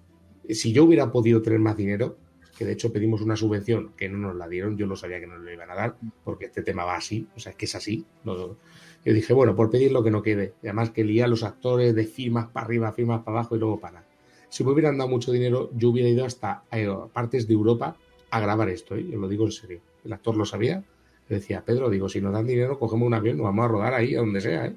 si 0.49 0.74
yo 0.74 0.86
hubiera 0.86 1.12
podido 1.12 1.43
tener 1.43 1.60
más 1.60 1.78
dinero, 1.78 2.18
que 2.58 2.66
de 2.66 2.72
hecho 2.72 2.91
pedimos 2.91 3.22
una 3.22 3.36
subvención 3.36 3.93
que 3.95 4.10
no 4.10 4.18
nos 4.18 4.36
la 4.36 4.47
dieron, 4.47 4.76
yo 4.76 4.88
lo 4.88 4.95
sabía 4.95 5.20
que 5.20 5.28
no 5.28 5.38
lo 5.38 5.53
iban 5.53 5.70
a 5.70 5.76
dar, 5.76 5.97
porque 6.24 6.45
este 6.45 6.64
tema 6.64 6.86
va 6.86 6.95
así, 6.95 7.28
o 7.36 7.39
sea, 7.39 7.51
es 7.51 7.55
que 7.55 7.66
es 7.66 7.76
así. 7.76 8.08
no- 8.24 8.58
yo 9.05 9.14
dije, 9.14 9.32
bueno, 9.32 9.55
por 9.55 9.70
pedir 9.70 9.91
lo 9.91 10.03
que 10.03 10.10
no 10.10 10.24
quede. 10.24 10.55
Además 10.64 10.89
que 10.89 11.03
lía 11.03 11.26
a 11.26 11.28
los 11.28 11.43
actores 11.43 11.93
de 11.93 12.05
firmas 12.05 12.47
para 12.47 12.66
arriba, 12.66 12.91
firmas 12.93 13.20
para 13.24 13.38
abajo 13.38 13.55
y 13.55 13.60
luego 13.60 13.80
para. 13.80 14.05
Si 14.49 14.64
me 14.64 14.72
hubieran 14.72 14.97
dado 14.97 15.08
mucho 15.12 15.32
dinero, 15.32 15.70
yo 15.76 15.89
hubiera 15.89 16.10
ido 16.10 16.26
hasta 16.26 16.64
eh, 16.72 16.89
partes 17.14 17.47
de 17.47 17.53
Europa 17.53 17.95
a 18.32 18.39
grabar 18.39 18.70
esto, 18.70 18.95
¿eh? 18.95 19.05
yo 19.08 19.20
lo 19.20 19.28
digo 19.28 19.45
en 19.45 19.51
serio. 19.51 19.82
El 20.03 20.14
actor 20.14 20.36
lo 20.36 20.45
sabía. 20.45 20.84
Le 21.30 21.36
decía, 21.38 21.64
Pedro, 21.66 21.90
digo, 21.90 22.08
si 22.10 22.22
nos 22.22 22.34
dan 22.34 22.48
dinero, 22.48 22.80
cogemos 22.80 23.06
un 23.08 23.14
avión, 23.14 23.38
nos 23.38 23.46
vamos 23.46 23.66
a 23.66 23.68
rodar 23.68 23.94
ahí, 23.94 24.16
a 24.16 24.20
donde 24.20 24.42
sea, 24.42 24.66
¿eh? 24.68 24.76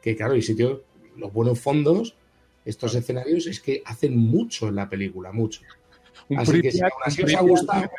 Que 0.00 0.16
claro, 0.16 0.34
y 0.34 0.42
sitios, 0.42 0.80
los 1.16 1.32
buenos 1.32 1.60
fondos, 1.60 2.14
estos 2.64 2.94
escenarios 2.94 3.46
es 3.46 3.60
que 3.60 3.82
hacen 3.84 4.16
mucho 4.16 4.68
en 4.68 4.76
la 4.76 4.88
película, 4.88 5.30
mucho. 5.32 5.60
Un 6.28 6.38
Así 6.38 6.60
que 6.62 6.70
si 6.70 6.80
aún 6.80 6.92
así 7.04 7.22
os 7.22 7.34
ha 7.34 7.40
gustado, 7.42 7.90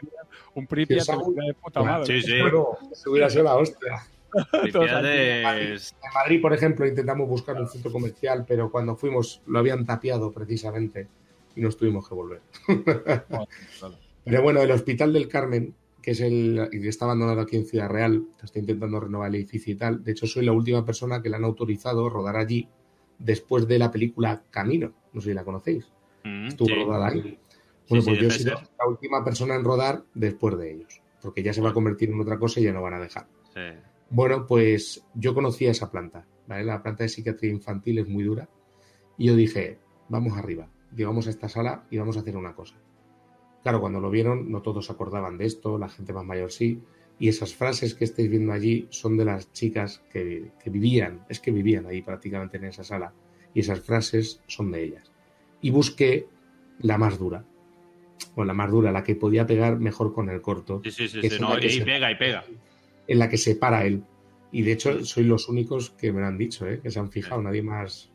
Un 0.54 0.68
Si 0.68 0.86
te 0.86 0.96
de 0.96 1.54
puta 1.62 1.82
madre. 1.84 2.06
Sí, 2.22 2.22
sí. 2.28 2.42
bueno, 2.42 2.78
hubiera 3.08 3.30
sido 3.30 3.44
la 3.44 3.56
hostia. 3.56 4.04
Es- 4.64 5.96
En 6.04 6.14
Madrid, 6.14 6.42
por 6.42 6.54
ejemplo, 6.54 6.88
intentamos 6.88 7.28
buscar 7.28 7.60
un 7.60 7.68
centro 7.68 7.92
comercial, 7.92 8.46
pero 8.48 8.72
cuando 8.72 8.96
fuimos 8.96 9.42
lo 9.48 9.60
habían 9.60 9.86
tapiado 9.86 10.32
precisamente 10.32 11.08
y 11.56 11.62
nos 11.62 11.78
tuvimos 11.78 12.08
que 12.08 12.16
volver. 12.16 12.42
Pero 14.24 14.42
bueno, 14.42 14.62
el 14.62 14.72
Hospital 14.72 15.14
del 15.14 15.28
Carmen, 15.28 15.74
que 16.02 16.12
es 16.12 16.22
el 16.22 16.70
y 16.72 16.82
que 16.82 16.88
está 16.90 17.06
abandonado 17.06 17.42
aquí 17.42 17.58
en 17.58 17.66
Ciudad 17.66 17.90
Real, 17.90 18.26
está 18.42 18.60
intentando 18.60 19.00
renovar 19.00 19.30
el 19.30 19.36
edificio 19.36 19.74
y 19.74 19.78
tal. 19.78 20.04
De 20.04 20.12
hecho, 20.12 20.28
soy 20.28 20.46
la 20.46 20.52
última 20.52 20.86
persona 20.86 21.22
que 21.22 21.30
le 21.30 21.36
han 21.36 21.44
autorizado 21.44 22.10
rodar 22.10 22.38
allí 22.38 22.68
después 23.20 23.68
de 23.68 23.80
la 23.80 23.92
película 23.92 24.44
Camino. 24.50 24.94
No 25.14 25.22
sé 25.22 25.30
si 25.30 25.34
la 25.34 25.44
conocéis. 25.44 25.92
Mm, 26.24 26.48
Estuvo 26.48 26.68
sí. 26.68 26.76
rodada 26.76 27.08
ahí. 27.08 27.40
Bueno, 27.90 28.02
sí, 28.04 28.10
pues 28.10 28.20
yo 28.22 28.28
he 28.28 28.32
sido 28.32 28.62
la 28.80 28.88
última 28.88 29.24
persona 29.24 29.56
en 29.56 29.64
rodar 29.64 30.04
después 30.14 30.58
de 30.58 30.74
ellos, 30.74 31.02
porque 31.22 31.44
ya 31.44 31.54
se 31.54 31.62
va 31.62 31.70
a 31.70 31.74
convertir 31.74 32.10
en 32.10 32.22
otra 32.22 32.40
cosa 32.40 32.60
y 32.60 32.64
ya 32.64 32.74
no 32.74 32.82
van 32.82 32.94
a 32.94 33.00
dejar. 33.00 33.28
Bueno, 34.10 34.46
pues 34.46 35.06
yo 35.14 35.34
conocía 35.34 35.72
esa 35.72 35.92
planta, 35.92 36.26
¿vale? 36.48 36.64
La 36.64 36.82
planta 36.82 37.04
de 37.04 37.10
psiquiatría 37.10 37.52
infantil 37.52 38.00
es 38.00 38.08
muy 38.08 38.24
dura. 38.24 38.50
Y 39.18 39.28
yo 39.28 39.36
dije, 39.36 39.78
vamos 40.10 40.38
arriba, 40.38 40.70
llegamos 40.96 41.28
a 41.28 41.30
esta 41.30 41.50
sala 41.50 41.86
y 41.90 41.98
vamos 41.98 42.18
a 42.18 42.22
hacer 42.22 42.38
una 42.38 42.56
cosa. 42.56 42.76
Claro, 43.64 43.80
cuando 43.80 44.00
lo 44.00 44.10
vieron, 44.10 44.52
no 44.52 44.62
todos 44.62 44.90
acordaban 44.90 45.38
de 45.38 45.46
esto, 45.46 45.78
la 45.78 45.90
gente 45.90 46.14
más 46.14 46.26
mayor 46.26 46.52
sí. 46.52 46.82
Y 47.20 47.28
esas 47.28 47.54
frases 47.54 47.94
que 47.94 48.04
estáis 48.06 48.30
viendo 48.30 48.52
allí 48.52 48.88
son 48.90 49.16
de 49.18 49.26
las 49.26 49.52
chicas 49.54 50.02
que, 50.12 50.52
que 50.64 50.70
vivían, 50.72 51.24
es 51.30 51.40
que 51.40 51.52
vivían 51.52 51.86
ahí 51.86 52.02
prácticamente 52.02 52.58
en 52.58 52.66
esa 52.66 52.84
sala. 52.84 53.14
Y 53.54 53.60
esas 53.60 53.82
frases 53.82 54.42
son 54.48 54.72
de 54.72 54.84
ellas. 54.84 55.12
Y 55.62 55.70
busqué 55.70 56.28
la 56.80 56.98
más 56.98 57.20
dura. 57.20 57.46
O 58.36 58.44
la 58.46 58.54
más 58.54 58.72
dura, 58.72 58.92
la 58.92 59.04
que 59.04 59.16
podía 59.16 59.46
pegar 59.46 59.78
mejor 59.80 60.14
con 60.14 60.30
el 60.30 60.42
corto. 60.42 60.82
Sí, 60.84 60.92
sí, 60.92 61.08
sí, 61.08 61.30
sí, 61.30 61.38
no, 61.40 61.58
y 61.60 61.70
se- 61.70 61.86
pega 61.86 62.12
y 62.12 62.16
pega. 62.16 62.44
en 63.08 63.20
la 63.20 63.30
que 63.30 63.38
se 63.38 63.56
para 63.56 63.86
él. 63.86 64.04
Y 64.52 64.64
de 64.64 64.72
hecho, 64.74 65.06
soy 65.06 65.24
los 65.26 65.48
únicos 65.50 65.92
que 65.92 66.12
me 66.12 66.22
lo 66.22 66.28
han 66.28 66.38
dicho, 66.38 66.68
¿eh? 66.68 66.80
que 66.82 66.90
se 66.92 67.00
han 67.00 67.12
fijado, 67.12 67.42
nadie 67.42 67.62
más 67.62 68.10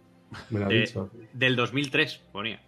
me 0.51 0.59
lo 0.61 0.67
ha 0.67 0.69
De- 0.69 0.81
dicho. 0.81 1.11
Del 1.33 1.55
2003, 1.57 2.23
ponía. 2.33 2.61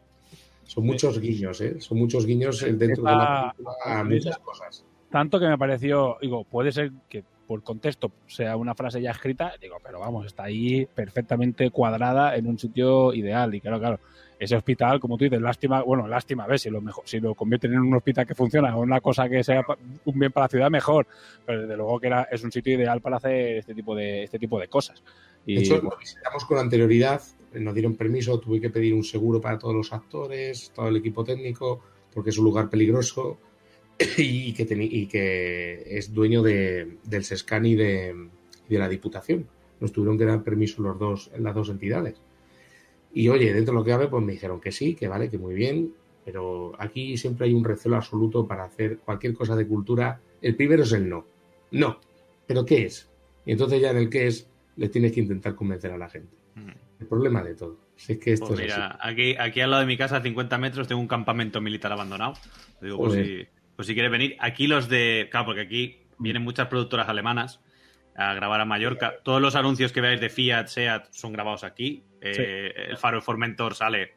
Son 0.68 0.84
muchos 0.84 1.18
guiños, 1.18 1.62
¿eh? 1.62 1.80
Son 1.80 1.96
muchos 1.96 2.26
guiños 2.26 2.60
dentro 2.60 3.02
de 3.02 3.10
la 3.10 3.54
película 3.56 3.76
a 3.86 4.04
muchas 4.04 4.38
cosas. 4.38 4.84
Tanto 5.10 5.40
que 5.40 5.48
me 5.48 5.56
pareció, 5.56 6.18
digo, 6.20 6.44
puede 6.44 6.72
ser 6.72 6.92
que 7.08 7.24
por 7.46 7.62
contexto 7.62 8.12
sea 8.26 8.54
una 8.56 8.74
frase 8.74 9.00
ya 9.00 9.12
escrita, 9.12 9.54
digo, 9.58 9.78
pero 9.82 10.00
vamos, 10.00 10.26
está 10.26 10.44
ahí 10.44 10.84
perfectamente 10.84 11.70
cuadrada 11.70 12.36
en 12.36 12.46
un 12.46 12.58
sitio 12.58 13.14
ideal. 13.14 13.54
Y 13.54 13.62
claro, 13.62 13.78
claro, 13.78 14.00
ese 14.38 14.56
hospital, 14.56 15.00
como 15.00 15.16
tú 15.16 15.24
dices, 15.24 15.40
lástima, 15.40 15.80
bueno, 15.80 16.06
lástima, 16.06 16.44
a 16.44 16.46
ver, 16.46 16.58
si 16.58 16.68
lo, 16.68 16.82
mejor, 16.82 17.04
si 17.06 17.18
lo 17.18 17.34
convierten 17.34 17.72
en 17.72 17.78
un 17.78 17.94
hospital 17.94 18.26
que 18.26 18.34
funciona 18.34 18.76
o 18.76 18.82
una 18.82 19.00
cosa 19.00 19.26
que 19.30 19.42
sea 19.42 19.64
un 20.04 20.18
bien 20.18 20.30
para 20.30 20.44
la 20.44 20.50
ciudad, 20.50 20.70
mejor. 20.70 21.06
Pero 21.46 21.62
desde 21.62 21.78
luego 21.78 21.98
que 21.98 22.08
era, 22.08 22.28
es 22.30 22.44
un 22.44 22.52
sitio 22.52 22.74
ideal 22.74 23.00
para 23.00 23.16
hacer 23.16 23.56
este 23.56 23.74
tipo 23.74 23.94
de, 23.94 24.24
este 24.24 24.38
tipo 24.38 24.60
de 24.60 24.68
cosas. 24.68 25.02
Y, 25.46 25.54
de 25.54 25.60
hecho, 25.62 25.80
lo 25.80 25.96
visitamos 25.98 26.44
con 26.44 26.58
anterioridad, 26.58 27.22
nos 27.58 27.74
dieron 27.74 27.94
permiso, 27.94 28.38
tuve 28.38 28.60
que 28.60 28.70
pedir 28.70 28.94
un 28.94 29.04
seguro 29.04 29.40
para 29.40 29.58
todos 29.58 29.74
los 29.74 29.92
actores, 29.92 30.72
todo 30.74 30.88
el 30.88 30.96
equipo 30.96 31.24
técnico, 31.24 31.80
porque 32.12 32.30
es 32.30 32.38
un 32.38 32.44
lugar 32.44 32.70
peligroso 32.70 33.38
y 34.18 34.52
que, 34.52 35.84
es 35.86 36.12
dueño 36.12 36.42
de, 36.42 36.98
del 37.04 37.24
SESCAN 37.24 37.66
y 37.66 37.74
de, 37.74 38.28
la 38.68 38.88
Diputación. 38.88 39.46
Nos 39.80 39.92
tuvieron 39.92 40.18
que 40.18 40.24
dar 40.24 40.42
permiso 40.42 40.82
los 40.82 40.98
dos, 40.98 41.30
las 41.38 41.54
dos 41.54 41.68
entidades. 41.70 42.20
Y 43.12 43.28
oye, 43.28 43.52
dentro 43.52 43.72
de 43.72 43.78
lo 43.78 43.84
que 43.84 43.90
cabe, 43.90 44.08
pues 44.08 44.24
me 44.24 44.32
dijeron 44.32 44.60
que 44.60 44.72
sí, 44.72 44.94
que 44.94 45.08
vale, 45.08 45.30
que 45.30 45.38
muy 45.38 45.54
bien, 45.54 45.94
pero 46.24 46.72
aquí 46.78 47.16
siempre 47.16 47.46
hay 47.46 47.54
un 47.54 47.64
recelo 47.64 47.96
absoluto 47.96 48.46
para 48.46 48.64
hacer 48.64 48.98
cualquier 48.98 49.34
cosa 49.34 49.56
de 49.56 49.66
cultura. 49.66 50.20
El 50.42 50.56
primero 50.56 50.82
es 50.82 50.92
el 50.92 51.08
no. 51.08 51.24
No. 51.70 51.98
¿Pero 52.46 52.64
qué 52.64 52.84
es? 52.84 53.08
Y 53.46 53.52
entonces 53.52 53.80
ya 53.80 53.90
en 53.90 53.96
el 53.96 54.10
qué 54.10 54.26
es, 54.26 54.46
le 54.76 54.88
tienes 54.88 55.12
que 55.12 55.20
intentar 55.20 55.54
convencer 55.54 55.90
a 55.90 55.98
la 55.98 56.08
gente. 56.08 56.36
El 57.00 57.06
problema 57.06 57.42
de 57.42 57.54
todo. 57.54 57.78
Es 57.96 58.18
que 58.18 58.32
esto 58.32 58.48
pues 58.48 58.60
es 58.60 58.66
mira, 58.66 58.86
así. 58.86 58.98
Aquí, 59.02 59.36
aquí 59.38 59.60
al 59.60 59.70
lado 59.70 59.80
de 59.80 59.86
mi 59.86 59.96
casa, 59.96 60.16
a 60.16 60.22
50 60.22 60.58
metros, 60.58 60.88
tengo 60.88 61.00
un 61.00 61.08
campamento 61.08 61.60
militar 61.60 61.92
abandonado. 61.92 62.34
Digo, 62.80 62.98
pues 62.98 63.14
si, 63.14 63.46
pues 63.76 63.86
si 63.86 63.94
quieres 63.94 64.10
venir. 64.10 64.36
Aquí 64.40 64.66
los 64.66 64.88
de. 64.88 65.28
Claro, 65.30 65.46
porque 65.46 65.62
aquí 65.62 66.02
vienen 66.18 66.42
muchas 66.42 66.68
productoras 66.68 67.08
alemanas 67.08 67.60
a 68.16 68.34
grabar 68.34 68.60
a 68.60 68.64
Mallorca. 68.64 69.14
Todos 69.22 69.40
los 69.40 69.54
anuncios 69.54 69.92
que 69.92 70.00
veáis 70.00 70.20
de 70.20 70.28
Fiat, 70.28 70.66
SEAT 70.66 71.12
son 71.12 71.32
grabados 71.32 71.62
aquí. 71.62 72.04
Sí. 72.20 72.20
Eh, 72.20 72.72
el 72.90 72.96
Faro 72.96 73.22
Formentor 73.22 73.74
sale 73.74 74.14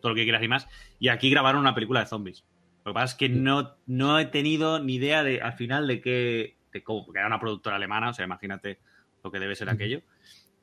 todo 0.00 0.10
lo 0.10 0.14
que 0.14 0.22
quieras 0.22 0.42
y 0.42 0.48
más. 0.48 0.68
Y 1.00 1.08
aquí 1.08 1.28
grabaron 1.28 1.60
una 1.60 1.74
película 1.74 2.00
de 2.00 2.06
zombies. 2.06 2.44
Lo 2.84 2.92
que 2.92 2.94
pasa 2.94 3.12
es 3.12 3.14
que 3.16 3.28
no, 3.28 3.76
no 3.86 4.20
he 4.20 4.26
tenido 4.26 4.78
ni 4.78 4.94
idea 4.94 5.24
de 5.24 5.40
al 5.40 5.54
final 5.54 5.88
de 5.88 6.00
qué. 6.00 6.56
De 6.72 6.82
cómo, 6.84 7.04
porque 7.04 7.18
era 7.18 7.26
una 7.26 7.40
productora 7.40 7.76
alemana, 7.76 8.10
o 8.10 8.12
sea, 8.12 8.24
imagínate 8.24 8.78
lo 9.24 9.30
que 9.30 9.40
debe 9.40 9.56
ser 9.56 9.70
aquello. 9.70 10.02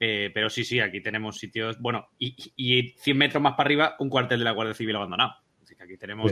Eh, 0.06 0.32
pero 0.34 0.50
sí, 0.50 0.66
sí, 0.66 0.82
aquí 0.82 1.00
tenemos 1.00 1.38
sitios. 1.38 1.80
Bueno, 1.80 2.10
y, 2.20 2.36
y 2.58 2.90
100 3.00 3.18
metros 3.18 3.42
más 3.42 3.54
para 3.54 3.68
arriba, 3.68 3.96
un 4.00 4.10
cuartel 4.10 4.40
de 4.40 4.44
la 4.44 4.52
Guardia 4.52 4.74
Civil 4.74 4.98
abandonado. 4.98 5.36
Así 5.64 5.78
que 5.78 5.84
aquí 5.84 5.96
tenemos, 5.96 6.30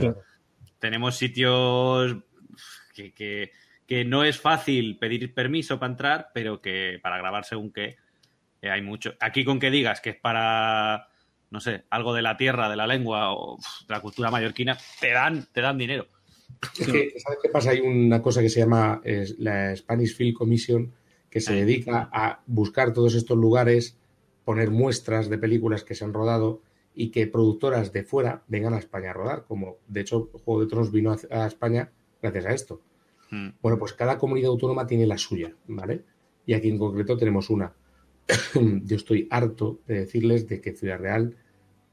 tenemos 0.78 1.16
sitios 1.16 2.18
que, 2.94 3.14
que, 3.14 3.50
que 3.86 4.04
no 4.04 4.24
es 4.24 4.38
fácil 4.38 4.98
pedir 4.98 5.32
permiso 5.32 5.80
para 5.80 5.90
entrar, 5.90 6.28
pero 6.34 6.60
que 6.60 6.98
para 7.02 7.16
grabar 7.16 7.46
según 7.46 7.72
qué 7.72 7.96
eh, 8.60 8.68
hay 8.68 8.82
mucho. 8.82 9.14
Aquí 9.20 9.42
con 9.42 9.58
que 9.58 9.70
digas 9.70 10.02
que 10.02 10.10
es 10.10 10.16
para, 10.16 11.08
no 11.48 11.58
sé, 11.58 11.84
algo 11.88 12.12
de 12.12 12.20
la 12.20 12.36
tierra, 12.36 12.68
de 12.68 12.76
la 12.76 12.86
lengua 12.86 13.32
o 13.32 13.54
uf, 13.54 13.86
de 13.88 13.94
la 13.94 14.02
cultura 14.02 14.30
mallorquina, 14.30 14.76
te 15.00 15.12
dan, 15.12 15.48
te 15.50 15.62
dan 15.62 15.78
dinero. 15.78 16.08
Es 16.78 16.86
que, 16.86 17.14
¿sabes 17.18 17.38
qué 17.42 17.48
pasa? 17.50 17.70
Hay 17.70 17.80
una 17.80 18.20
cosa 18.20 18.42
que 18.42 18.50
se 18.50 18.60
llama 18.60 19.00
es, 19.02 19.38
la 19.38 19.74
Spanish 19.74 20.14
Film 20.14 20.34
Commission 20.34 20.92
que 21.32 21.40
se 21.40 21.54
dedica 21.54 22.10
a 22.12 22.42
buscar 22.46 22.92
todos 22.92 23.14
estos 23.14 23.38
lugares, 23.38 23.96
poner 24.44 24.70
muestras 24.70 25.30
de 25.30 25.38
películas 25.38 25.82
que 25.82 25.94
se 25.94 26.04
han 26.04 26.12
rodado 26.12 26.60
y 26.94 27.08
que 27.08 27.26
productoras 27.26 27.90
de 27.90 28.04
fuera 28.04 28.42
vengan 28.48 28.74
a 28.74 28.78
España 28.78 29.10
a 29.10 29.14
rodar, 29.14 29.46
como 29.48 29.78
de 29.88 30.02
hecho 30.02 30.28
Juego 30.44 30.60
de 30.60 30.66
Tronos 30.66 30.92
vino 30.92 31.16
a, 31.30 31.46
España 31.46 31.90
gracias 32.20 32.44
a 32.44 32.52
esto. 32.52 32.82
Mm. 33.30 33.48
Bueno, 33.62 33.78
pues 33.78 33.94
cada 33.94 34.18
comunidad 34.18 34.50
autónoma 34.50 34.86
tiene 34.86 35.06
la 35.06 35.16
suya, 35.16 35.56
¿vale? 35.68 36.04
Y 36.44 36.52
aquí 36.52 36.68
en 36.68 36.76
concreto 36.76 37.16
tenemos 37.16 37.48
una. 37.48 37.72
Yo 38.84 38.96
estoy 38.96 39.26
harto 39.30 39.80
de 39.86 40.00
decirles 40.00 40.46
de 40.48 40.60
que 40.60 40.74
Ciudad 40.74 40.98
Real 40.98 41.34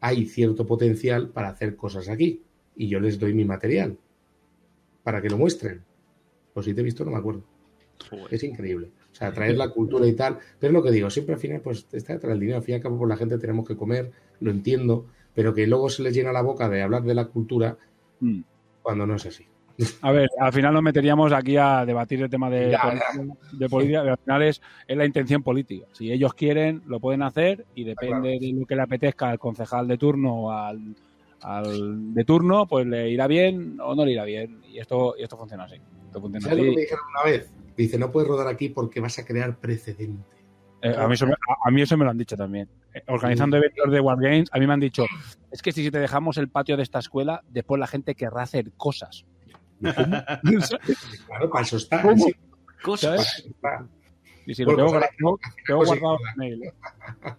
hay 0.01 0.25
cierto 0.25 0.65
potencial 0.65 1.29
para 1.29 1.47
hacer 1.47 1.77
cosas 1.77 2.09
aquí 2.09 2.43
y 2.75 2.89
yo 2.89 2.99
les 2.99 3.19
doy 3.19 3.33
mi 3.33 3.45
material 3.45 3.97
para 5.03 5.21
que 5.21 5.29
lo 5.29 5.37
muestren. 5.37 5.81
Pues 6.53 6.65
si 6.65 6.73
te 6.73 6.81
he 6.81 6.83
visto 6.83 7.05
no 7.05 7.11
me 7.11 7.17
acuerdo. 7.17 7.43
Es 8.31 8.43
increíble. 8.43 8.91
O 9.11 9.15
sea, 9.15 9.33
traer 9.33 9.57
la 9.57 9.69
cultura 9.69 10.05
y 10.07 10.13
tal. 10.13 10.37
Pero 10.59 10.71
es 10.71 10.73
lo 10.73 10.83
que 10.83 10.91
digo, 10.91 11.09
siempre 11.09 11.35
al 11.35 11.41
final, 11.41 11.61
pues 11.61 11.87
está 11.91 12.13
detrás 12.13 12.31
del 12.31 12.39
dinero. 12.39 12.57
Al 12.57 12.63
fin 12.63 12.73
y 12.73 12.75
al 12.77 12.81
cabo, 12.81 12.97
por 12.97 13.09
la 13.09 13.17
gente 13.17 13.37
tenemos 13.37 13.67
que 13.67 13.75
comer, 13.75 14.11
lo 14.39 14.51
entiendo, 14.51 15.05
pero 15.33 15.53
que 15.53 15.67
luego 15.67 15.89
se 15.89 16.03
les 16.03 16.13
llena 16.13 16.31
la 16.31 16.41
boca 16.41 16.69
de 16.69 16.81
hablar 16.81 17.03
de 17.03 17.13
la 17.15 17.25
cultura 17.25 17.77
Mm. 18.21 18.41
cuando 18.81 19.07
no 19.07 19.15
es 19.15 19.25
así. 19.25 19.45
A 20.01 20.11
ver, 20.11 20.29
al 20.39 20.51
final 20.51 20.73
nos 20.73 20.83
meteríamos 20.83 21.31
aquí 21.31 21.55
a 21.55 21.85
debatir 21.85 22.21
el 22.21 22.29
tema 22.29 22.49
de, 22.49 22.71
Ya, 22.71 22.81
política, 22.81 23.37
de 23.53 23.69
política, 23.69 24.01
pero 24.01 24.11
al 24.11 24.19
final 24.19 24.43
es, 24.43 24.61
es 24.87 24.97
la 24.97 25.05
intención 25.05 25.41
política. 25.41 25.87
Si 25.93 26.11
ellos 26.11 26.33
quieren, 26.33 26.81
lo 26.85 26.99
pueden 26.99 27.23
hacer 27.23 27.65
y 27.75 27.85
depende 27.85 28.37
de 28.41 28.51
lo 28.53 28.65
que 28.65 28.75
le 28.75 28.81
apetezca 28.81 29.29
al 29.29 29.39
concejal 29.39 29.87
de 29.87 29.97
turno 29.97 30.33
o 30.33 30.51
al, 30.51 30.95
al 31.41 32.13
de 32.13 32.25
turno, 32.25 32.67
pues 32.67 32.85
le 32.87 33.09
irá 33.09 33.27
bien 33.27 33.77
o 33.81 33.95
no 33.95 34.05
le 34.05 34.11
irá 34.11 34.25
bien. 34.25 34.59
Y 34.69 34.79
esto, 34.79 35.15
y 35.17 35.23
esto 35.23 35.37
funciona 35.37 35.63
así. 35.63 35.75
Esto 36.07 36.19
funciona 36.19 36.43
¿Sabes 36.49 36.57
lo 36.57 36.63
que 36.63 36.75
me 36.75 36.81
dijeron 36.81 37.05
una 37.15 37.31
vez? 37.31 37.49
Dice, 37.83 37.97
no 37.97 38.11
puedes 38.11 38.27
rodar 38.27 38.47
aquí 38.47 38.67
porque 38.67 38.99
vas 38.99 39.17
a 39.19 39.25
crear 39.25 39.57
precedente. 39.57 40.37
Eh, 40.81 40.93
a, 40.97 41.07
mí 41.07 41.13
eso 41.13 41.25
me, 41.25 41.33
a, 41.33 41.67
a 41.67 41.71
mí 41.71 41.81
eso 41.81 41.95
me 41.95 42.03
lo 42.03 42.11
han 42.11 42.17
dicho 42.17 42.35
también. 42.35 42.69
Eh, 42.93 43.01
organizando 43.07 43.55
eventos 43.55 43.89
de 43.89 43.99
Wargames, 44.01 44.49
a 44.51 44.59
mí 44.59 44.67
me 44.67 44.73
han 44.73 44.81
dicho, 44.81 45.05
es 45.49 45.61
que 45.61 45.71
si 45.71 45.89
te 45.89 45.99
dejamos 45.99 46.37
el 46.37 46.49
patio 46.49 46.75
de 46.75 46.83
esta 46.83 46.99
escuela, 46.99 47.41
después 47.47 47.79
la 47.79 47.87
gente 47.87 48.15
querrá 48.15 48.41
hacer 48.43 48.71
cosas. 48.73 49.25
Claro, 49.79 51.49
para 51.49 51.63
eso 51.63 51.77
está. 51.77 52.01
¿Cómo? 52.01 52.25
Para- 53.61 53.87
Y 54.49 54.55
si 54.55 54.63
lo 54.63 54.75
tengo, 54.75 54.89
pues, 54.89 55.05
tengo- 55.17 55.39
tengo 55.67 55.79
pues 55.81 55.89
sí, 55.91 55.99
guardado 55.99 56.17
joder. 56.17 56.31
en 56.33 56.37
mail. 56.39 56.63
¿eh? 56.63 56.73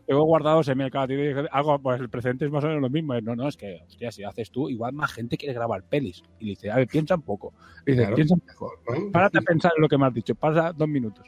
Tengo 0.06 0.22
guardados 0.24 0.68
en 0.68 0.78
mail. 0.78 0.90
Claro, 0.90 1.08
tío, 1.08 1.18
dije, 1.20 1.48
algo, 1.50 1.78
pues 1.80 2.00
el 2.00 2.08
precedente 2.08 2.44
es 2.44 2.50
más 2.52 2.62
o 2.62 2.68
menos 2.68 2.82
lo 2.82 2.88
mismo. 2.90 3.20
No, 3.20 3.34
no, 3.34 3.48
es 3.48 3.56
que, 3.56 3.80
hostia, 3.86 4.12
si 4.12 4.22
haces 4.22 4.50
tú, 4.50 4.68
igual 4.68 4.92
más 4.92 5.12
gente 5.12 5.36
quiere 5.36 5.54
grabar 5.54 5.82
pelis. 5.82 6.22
Y 6.38 6.50
dice, 6.50 6.70
a 6.70 6.76
ver, 6.76 6.86
piensa 6.86 7.16
un 7.16 7.22
poco. 7.22 7.52
Y 7.86 7.90
dice, 7.92 8.02
Claro. 8.02 8.16
piensa 8.16 8.34
un 8.34 8.40
poco. 8.40 8.72
¿no? 8.88 9.10
Párate 9.10 9.38
a 9.38 9.42
pensar 9.42 9.72
en 9.76 9.82
lo 9.82 9.88
que 9.88 9.98
me 9.98 10.06
has 10.06 10.14
dicho. 10.14 10.34
Pasa 10.36 10.72
dos 10.72 10.88
minutos. 10.88 11.26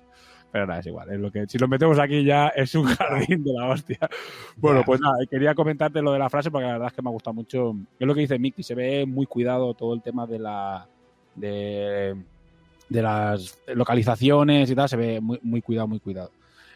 Pero 0.53 0.67
nada, 0.67 0.81
es 0.81 0.87
igual. 0.87 1.11
Es 1.11 1.19
lo 1.19 1.33
que, 1.33 1.47
si 1.49 1.59
lo 1.59 1.67
metemos 1.67 1.99
aquí 1.99 2.23
ya 2.25 2.49
es 2.49 2.75
un 2.75 2.85
jardín 2.85 3.43
de 3.43 3.53
la 3.55 3.69
hostia. 3.71 3.99
Bueno, 4.59 4.83
pues 4.85 5.01
nada, 5.01 5.17
quería 5.31 5.55
comentarte 5.55 6.01
lo 6.03 6.13
de 6.13 6.19
la 6.19 6.29
frase 6.31 6.51
porque 6.51 6.67
la 6.67 6.75
verdad 6.75 6.89
es 6.89 6.93
que 6.93 7.03
me 7.03 7.09
ha 7.09 7.13
gustado 7.13 7.35
mucho. 7.35 7.75
Es 7.99 8.07
lo 8.07 8.15
que 8.15 8.21
dice 8.21 8.39
Mickey, 8.39 8.63
se 8.63 8.75
ve 8.75 9.07
muy 9.07 9.27
cuidado 9.27 9.73
todo 9.75 9.95
el 9.95 10.03
tema 10.03 10.27
de 10.27 10.39
la. 10.39 10.87
de, 11.35 12.15
de 12.93 13.03
las 13.03 13.59
localizaciones 13.69 14.71
y 14.71 14.75
tal, 14.75 14.89
se 14.89 14.97
ve 14.97 15.21
muy, 15.21 15.39
muy 15.43 15.63
cuidado, 15.63 15.89
muy 15.89 15.99
cuidado. 16.01 16.31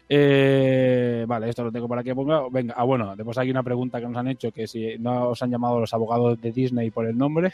Eh, 0.09 1.25
vale, 1.27 1.49
esto 1.49 1.63
lo 1.63 1.71
tengo 1.71 1.87
por 1.87 1.99
aquí 1.99 2.09
apuntado. 2.09 2.49
Venga, 2.49 2.73
ah, 2.77 2.83
bueno, 2.83 3.15
después 3.15 3.37
hay 3.37 3.51
una 3.51 3.63
pregunta 3.63 3.99
que 3.99 4.07
nos 4.07 4.17
han 4.17 4.27
hecho, 4.29 4.51
que 4.51 4.65
si 4.67 4.97
no 4.97 5.29
os 5.29 5.41
han 5.43 5.51
llamado 5.51 5.79
los 5.79 5.93
abogados 5.93 6.39
de 6.41 6.51
Disney 6.51 6.89
por 6.91 7.05
el 7.05 7.17
nombre. 7.17 7.53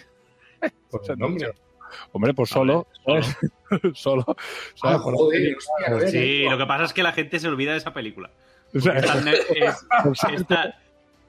Por 0.89 1.01
el 1.11 1.20
nombre. 1.20 1.51
Hombre, 2.14 2.34
pues 2.34 2.49
solo, 2.49 2.88
solo. 3.93 4.26
Ah, 4.36 4.36
¿sabes? 4.76 5.01
Por- 5.01 5.16
joder, 5.16 5.55
hostia, 5.57 5.88
a 5.88 5.93
ver, 5.95 6.09
Sí, 6.09 6.45
lo 6.49 6.57
que 6.57 6.66
pasa 6.66 6.86
es 6.86 6.93
que 6.93 7.03
la 7.03 7.11
gente 7.11 7.39
se 7.39 7.47
olvida 7.49 7.72
de 7.74 7.80
esa 7.80 7.93
película. 7.93 8.30
o 8.74 8.80
sea, 8.80 8.93
Es 8.97 9.05
tan, 9.05 9.26
ne- 9.26 9.32
es- 9.34 9.86
es 10.32 10.47
tan- 10.47 10.74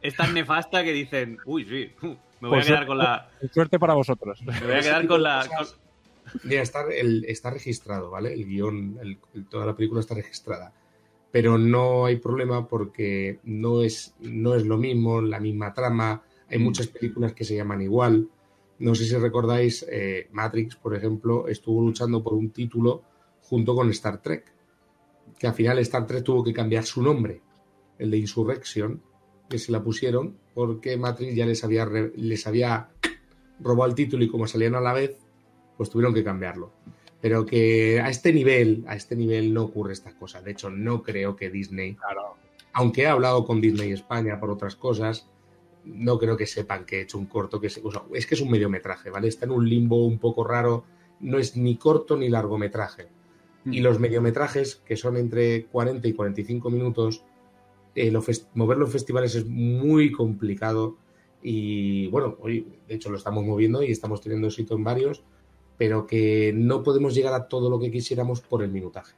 es 0.03 0.15
tan 0.17 0.35
nefasta 0.35 0.85
que 0.85 0.93
dicen, 0.93 1.39
uy, 1.47 1.65
sí, 1.65 1.91
me 2.41 2.49
voy 2.49 2.59
a 2.59 2.61
Pues, 2.61 2.67
quedar 2.67 2.87
con 2.87 2.99
la. 2.99 3.29
Suerte 3.53 3.79
para 3.79 3.95
vosotros. 3.95 4.41
Me 4.43 4.61
voy 4.61 4.75
a 4.77 4.81
quedar 4.81 5.07
con 5.07 5.23
la. 5.23 5.47
con- 5.49 5.67
Mira, 6.43 6.63
está, 6.63 6.85
el- 6.93 7.25
está 7.27 7.51
registrado, 7.51 8.11
¿vale? 8.11 8.33
El 8.35 8.47
guion, 8.47 8.99
el- 9.01 9.19
el- 9.35 9.47
toda 9.47 9.67
la 9.67 9.77
película 9.77 10.01
está 10.01 10.15
registrada. 10.15 10.73
Pero 11.31 11.59
no 11.59 12.05
hay 12.07 12.17
problema 12.17 12.69
porque 12.69 13.39
no 13.45 13.83
es, 13.83 14.15
no 14.21 14.55
es 14.55 14.65
lo 14.67 14.77
mismo, 14.79 15.21
la 15.21 15.41
misma 15.41 15.73
trama. 15.73 16.23
Hay 16.49 16.59
muchas 16.59 16.87
películas 16.89 17.33
que 17.33 17.45
se 17.45 17.57
llaman 17.57 17.81
igual. 17.83 18.29
No 18.79 18.95
sé 18.95 19.05
si 19.05 19.17
recordáis, 19.17 19.85
eh, 19.89 20.29
Matrix, 20.33 20.77
por 20.77 20.95
ejemplo, 20.95 21.49
estuvo 21.49 21.81
luchando 21.83 22.23
por 22.23 22.35
un 22.35 22.51
título 22.51 23.03
junto 23.43 23.75
con 23.75 23.89
Star 23.91 24.21
Trek. 24.21 24.53
Que 25.39 25.47
al 25.47 25.55
final 25.55 25.79
Star 25.81 26.07
Trek 26.07 26.23
tuvo 26.25 26.45
que 26.45 26.53
cambiar 26.53 26.85
su 26.85 27.03
nombre, 27.03 27.41
el 27.99 28.11
de 28.11 28.19
Insurrection, 28.19 29.01
que 29.49 29.59
se 29.59 29.73
la 29.73 29.83
pusieron 29.83 30.37
porque 30.55 30.97
Matrix 30.97 31.35
ya 31.35 31.47
les 31.47 31.65
había, 31.65 31.85
re- 31.85 32.13
les 32.17 32.47
había 32.47 32.89
robado 33.61 33.89
el 33.91 33.95
título 33.97 34.25
y 34.25 34.29
como 34.29 34.47
salían 34.47 34.75
a 34.77 34.81
la 34.81 34.93
vez, 34.93 35.17
pues 35.77 35.91
tuvieron 35.91 36.15
que 36.15 36.25
cambiarlo. 36.25 36.71
Pero 37.21 37.47
que 37.47 38.01
a 38.01 38.11
este 38.11 38.33
nivel, 38.33 38.85
a 38.87 38.97
este 38.97 39.17
nivel 39.17 39.55
no 39.55 39.63
ocurre 39.65 39.93
estas 39.93 40.15
cosas. 40.15 40.45
De 40.45 40.51
hecho, 40.51 40.71
no 40.71 41.03
creo 41.03 41.37
que 41.37 41.51
Disney, 41.51 41.95
Claro. 41.95 42.37
aunque 42.73 43.03
he 43.03 43.07
hablado 43.07 43.45
con 43.45 43.61
Disney 43.61 43.93
España 43.93 44.39
por 44.39 44.51
otras 44.51 44.77
cosas, 44.77 45.29
no 45.85 46.19
creo 46.19 46.37
que 46.37 46.47
sepan 46.47 46.85
que 46.85 46.99
he 46.99 47.03
hecho 47.03 47.19
un 47.19 47.27
corto, 47.27 47.61
que 47.61 47.69
es, 47.69 47.81
o 47.83 47.91
sea, 47.91 48.03
es 48.13 48.27
que 48.27 48.35
es 48.35 48.41
un 48.41 48.51
mediometraje, 48.51 49.11
¿vale? 49.11 49.29
Está 49.29 49.47
en 49.47 49.53
un 49.53 49.69
limbo 49.69 50.05
un 50.07 50.19
poco 50.19 50.45
raro, 50.45 50.85
no 51.21 51.39
es 51.39 51.57
ni 51.57 51.77
corto 51.77 52.17
ni 52.17 52.29
largometraje. 52.29 53.09
Y 53.67 53.81
los 53.81 53.99
mediometrajes, 53.99 54.77
que 54.85 54.97
son 54.97 55.17
entre 55.17 55.65
40 55.67 56.07
y 56.07 56.13
45 56.13 56.69
minutos, 56.69 57.25
eh, 57.95 58.11
lo 58.11 58.23
moverlo 58.55 58.85
en 58.85 58.93
festivales 58.93 59.35
es 59.35 59.47
muy 59.47 60.13
complicado. 60.13 60.99
Y 61.43 62.09
bueno, 62.09 62.37
hoy 62.41 62.67
de 62.89 62.95
hecho 62.95 63.11
lo 63.11 63.17
estamos 63.17 63.45
moviendo 63.45 63.83
y 63.83 63.91
estamos 63.91 64.21
teniendo 64.21 64.49
éxito 64.49 64.75
en 64.75 64.85
varios, 64.85 65.23
pero 65.77 66.07
que 66.07 66.53
no 66.55 66.83
podemos 66.83 67.15
llegar 67.15 67.35
a 67.35 67.49
todo 67.49 67.69
lo 67.71 67.79
que 67.81 67.91
quisiéramos 67.91 68.41
por 68.41 68.63
el 68.63 68.71
minutaje. 68.71 69.15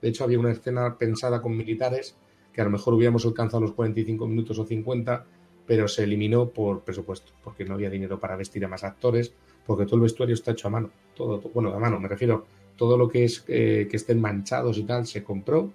De 0.00 0.08
hecho, 0.08 0.24
había 0.24 0.38
una 0.38 0.52
escena 0.52 0.96
pensada 0.98 1.42
con 1.42 1.56
militares 1.56 2.16
que 2.52 2.60
a 2.60 2.64
lo 2.64 2.70
mejor 2.70 2.94
hubiéramos 2.94 3.24
alcanzado 3.24 3.62
los 3.62 3.72
45 3.72 4.26
minutos 4.26 4.58
o 4.58 4.64
50, 4.64 5.24
pero 5.66 5.86
se 5.86 6.02
eliminó 6.02 6.48
por 6.48 6.82
presupuesto, 6.82 7.32
porque 7.44 7.64
no 7.64 7.74
había 7.74 7.90
dinero 7.90 8.18
para 8.18 8.36
vestir 8.36 8.64
a 8.64 8.68
más 8.68 8.82
actores, 8.82 9.32
porque 9.64 9.84
todo 9.84 9.96
el 9.96 10.02
vestuario 10.02 10.34
está 10.34 10.50
hecho 10.50 10.68
a 10.68 10.70
mano. 10.70 10.90
Todo, 11.14 11.40
bueno, 11.54 11.72
a 11.72 11.78
mano, 11.78 12.00
me 12.00 12.08
refiero, 12.08 12.46
todo 12.76 12.96
lo 12.96 13.08
que 13.08 13.24
es 13.24 13.44
eh, 13.46 13.86
que 13.88 13.96
estén 13.96 14.20
manchados 14.20 14.78
y 14.78 14.82
tal 14.84 15.06
se 15.06 15.22
compró 15.22 15.70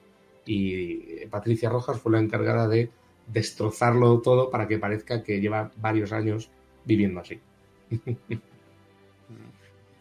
y 0.46 1.26
Patricia 1.28 1.70
Rojas 1.70 2.00
fue 2.00 2.12
la 2.12 2.20
encargada 2.20 2.68
de 2.68 2.90
destrozarlo 3.28 4.22
todo 4.22 4.50
para 4.50 4.68
que 4.68 4.78
parezca 4.78 5.24
que 5.24 5.42
lleva 5.42 5.72
varios 5.78 6.12
años 6.12 6.50
viviendo 6.86 7.22
así. 7.22 7.40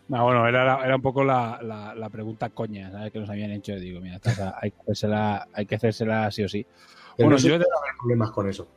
No, 0.08 0.24
bueno, 0.24 0.46
era, 0.46 0.84
era 0.84 0.96
un 0.96 1.02
poco 1.02 1.24
la, 1.24 1.58
la, 1.62 1.94
la 1.94 2.10
pregunta 2.10 2.50
coña 2.50 2.90
¿sabes? 2.90 3.10
que 3.10 3.18
nos 3.18 3.30
habían 3.30 3.50
hecho. 3.52 3.74
Digo, 3.76 4.00
mira, 4.00 4.20
hay, 4.60 4.70
que 4.70 4.80
hacérsela, 4.82 5.48
hay 5.52 5.66
que 5.66 5.76
hacérsela 5.76 6.30
sí 6.30 6.42
o 6.42 6.48
sí. 6.48 6.66
Pero 7.16 7.30
bueno, 7.30 7.42
no 7.42 7.48
yo 7.48 7.54
a 7.54 7.56
haber 7.56 7.96
problemas 7.98 8.30
con 8.30 8.48
eso. 8.48 8.68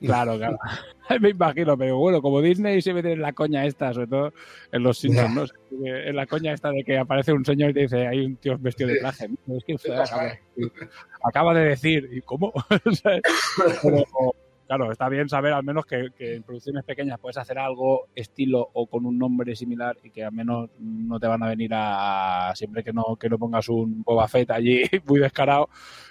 Claro, 0.00 0.36
claro. 0.36 0.58
Me 1.20 1.30
imagino, 1.30 1.78
pero 1.78 1.98
bueno, 1.98 2.20
como 2.20 2.40
Disney 2.40 2.82
se 2.82 2.92
mete 2.92 3.12
en 3.12 3.22
la 3.22 3.32
coña 3.32 3.64
esta, 3.64 3.92
sobre 3.94 4.08
todo 4.08 4.32
en 4.72 4.82
los 4.82 4.98
Simpsons, 4.98 5.54
¿no? 5.70 5.86
En 5.86 6.16
la 6.16 6.26
coña 6.26 6.52
esta 6.52 6.70
de 6.70 6.84
que 6.84 6.98
aparece 6.98 7.32
un 7.32 7.44
señor 7.44 7.70
y 7.70 7.74
te 7.74 7.80
dice, 7.80 8.06
hay 8.06 8.24
un 8.24 8.36
tío 8.36 8.58
vestido 8.58 8.90
de 8.90 8.98
traje. 8.98 9.28
¿no? 9.46 9.56
Es 9.56 9.64
que 9.64 9.74
usted 9.74 9.92
acaba, 9.92 10.32
acaba 11.24 11.54
de 11.54 11.64
decir, 11.66 12.10
¿y 12.12 12.20
cómo? 12.20 12.52
Claro, 14.66 14.90
está 14.90 15.08
bien 15.10 15.28
saber 15.28 15.52
al 15.52 15.62
menos 15.62 15.84
que, 15.84 16.08
que 16.16 16.36
en 16.36 16.42
producciones 16.42 16.84
pequeñas 16.84 17.20
puedes 17.20 17.36
hacer 17.36 17.58
algo 17.58 18.08
estilo 18.14 18.70
o 18.72 18.86
con 18.86 19.04
un 19.04 19.18
nombre 19.18 19.54
similar 19.54 19.98
y 20.02 20.10
que 20.10 20.24
al 20.24 20.32
menos 20.32 20.70
no 20.78 21.20
te 21.20 21.26
van 21.26 21.42
a 21.42 21.48
venir 21.48 21.70
a, 21.74 22.52
siempre 22.54 22.82
que 22.82 22.92
no, 22.92 23.16
que 23.20 23.28
no 23.28 23.38
pongas 23.38 23.68
un 23.68 24.02
Boba 24.02 24.26
Fett 24.26 24.50
allí 24.50 24.82
muy 25.06 25.20
descarado, 25.20 25.68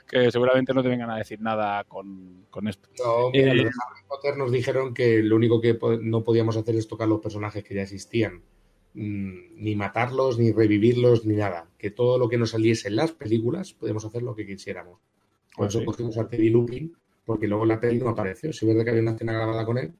que 0.07 0.31
seguramente 0.31 0.73
no 0.73 0.83
te 0.83 0.89
vengan 0.89 1.09
a 1.09 1.17
decir 1.17 1.41
nada 1.41 1.83
con, 1.85 2.45
con 2.49 2.67
esto. 2.67 2.89
No, 3.03 3.31
mira, 3.31 3.53
Eh, 3.53 3.55
los 3.55 3.65
de 3.65 3.71
Harry 3.71 4.07
Potter 4.07 4.37
nos 4.37 4.51
dijeron 4.51 4.93
que 4.93 5.23
lo 5.23 5.35
único 5.35 5.59
que 5.59 5.77
no 6.01 6.23
podíamos 6.23 6.55
hacer 6.55 6.75
es 6.75 6.87
tocar 6.87 7.07
los 7.07 7.21
personajes 7.21 7.63
que 7.63 7.73
ya 7.73 7.81
existían. 7.81 8.43
Mm, 8.93 9.55
Ni 9.63 9.75
matarlos, 9.75 10.37
ni 10.37 10.51
revivirlos, 10.51 11.25
ni 11.25 11.35
nada. 11.35 11.69
Que 11.79 11.89
todo 11.89 12.19
lo 12.19 12.29
que 12.29 12.37
nos 12.37 12.51
saliese 12.51 12.89
en 12.89 12.97
las 12.97 13.11
películas 13.11 13.73
podíamos 13.73 14.05
hacer 14.05 14.21
lo 14.21 14.35
que 14.35 14.45
quisiéramos. 14.45 14.99
Por 15.55 15.65
Pues 15.65 15.75
eso 15.75 15.85
cogimos 15.85 16.17
a 16.17 16.27
Teddy 16.27 16.49
Lupin, 16.49 16.95
porque 17.25 17.47
luego 17.47 17.63
en 17.63 17.69
la 17.69 17.79
peli 17.79 17.99
no 17.99 18.09
apareció. 18.09 18.51
Sí 18.53 18.65
es 18.65 18.67
verdad 18.67 18.83
que 18.83 18.89
había 18.91 19.01
una 19.01 19.11
escena 19.11 19.33
grabada 19.33 19.65
con 19.65 19.77
él, 19.77 19.93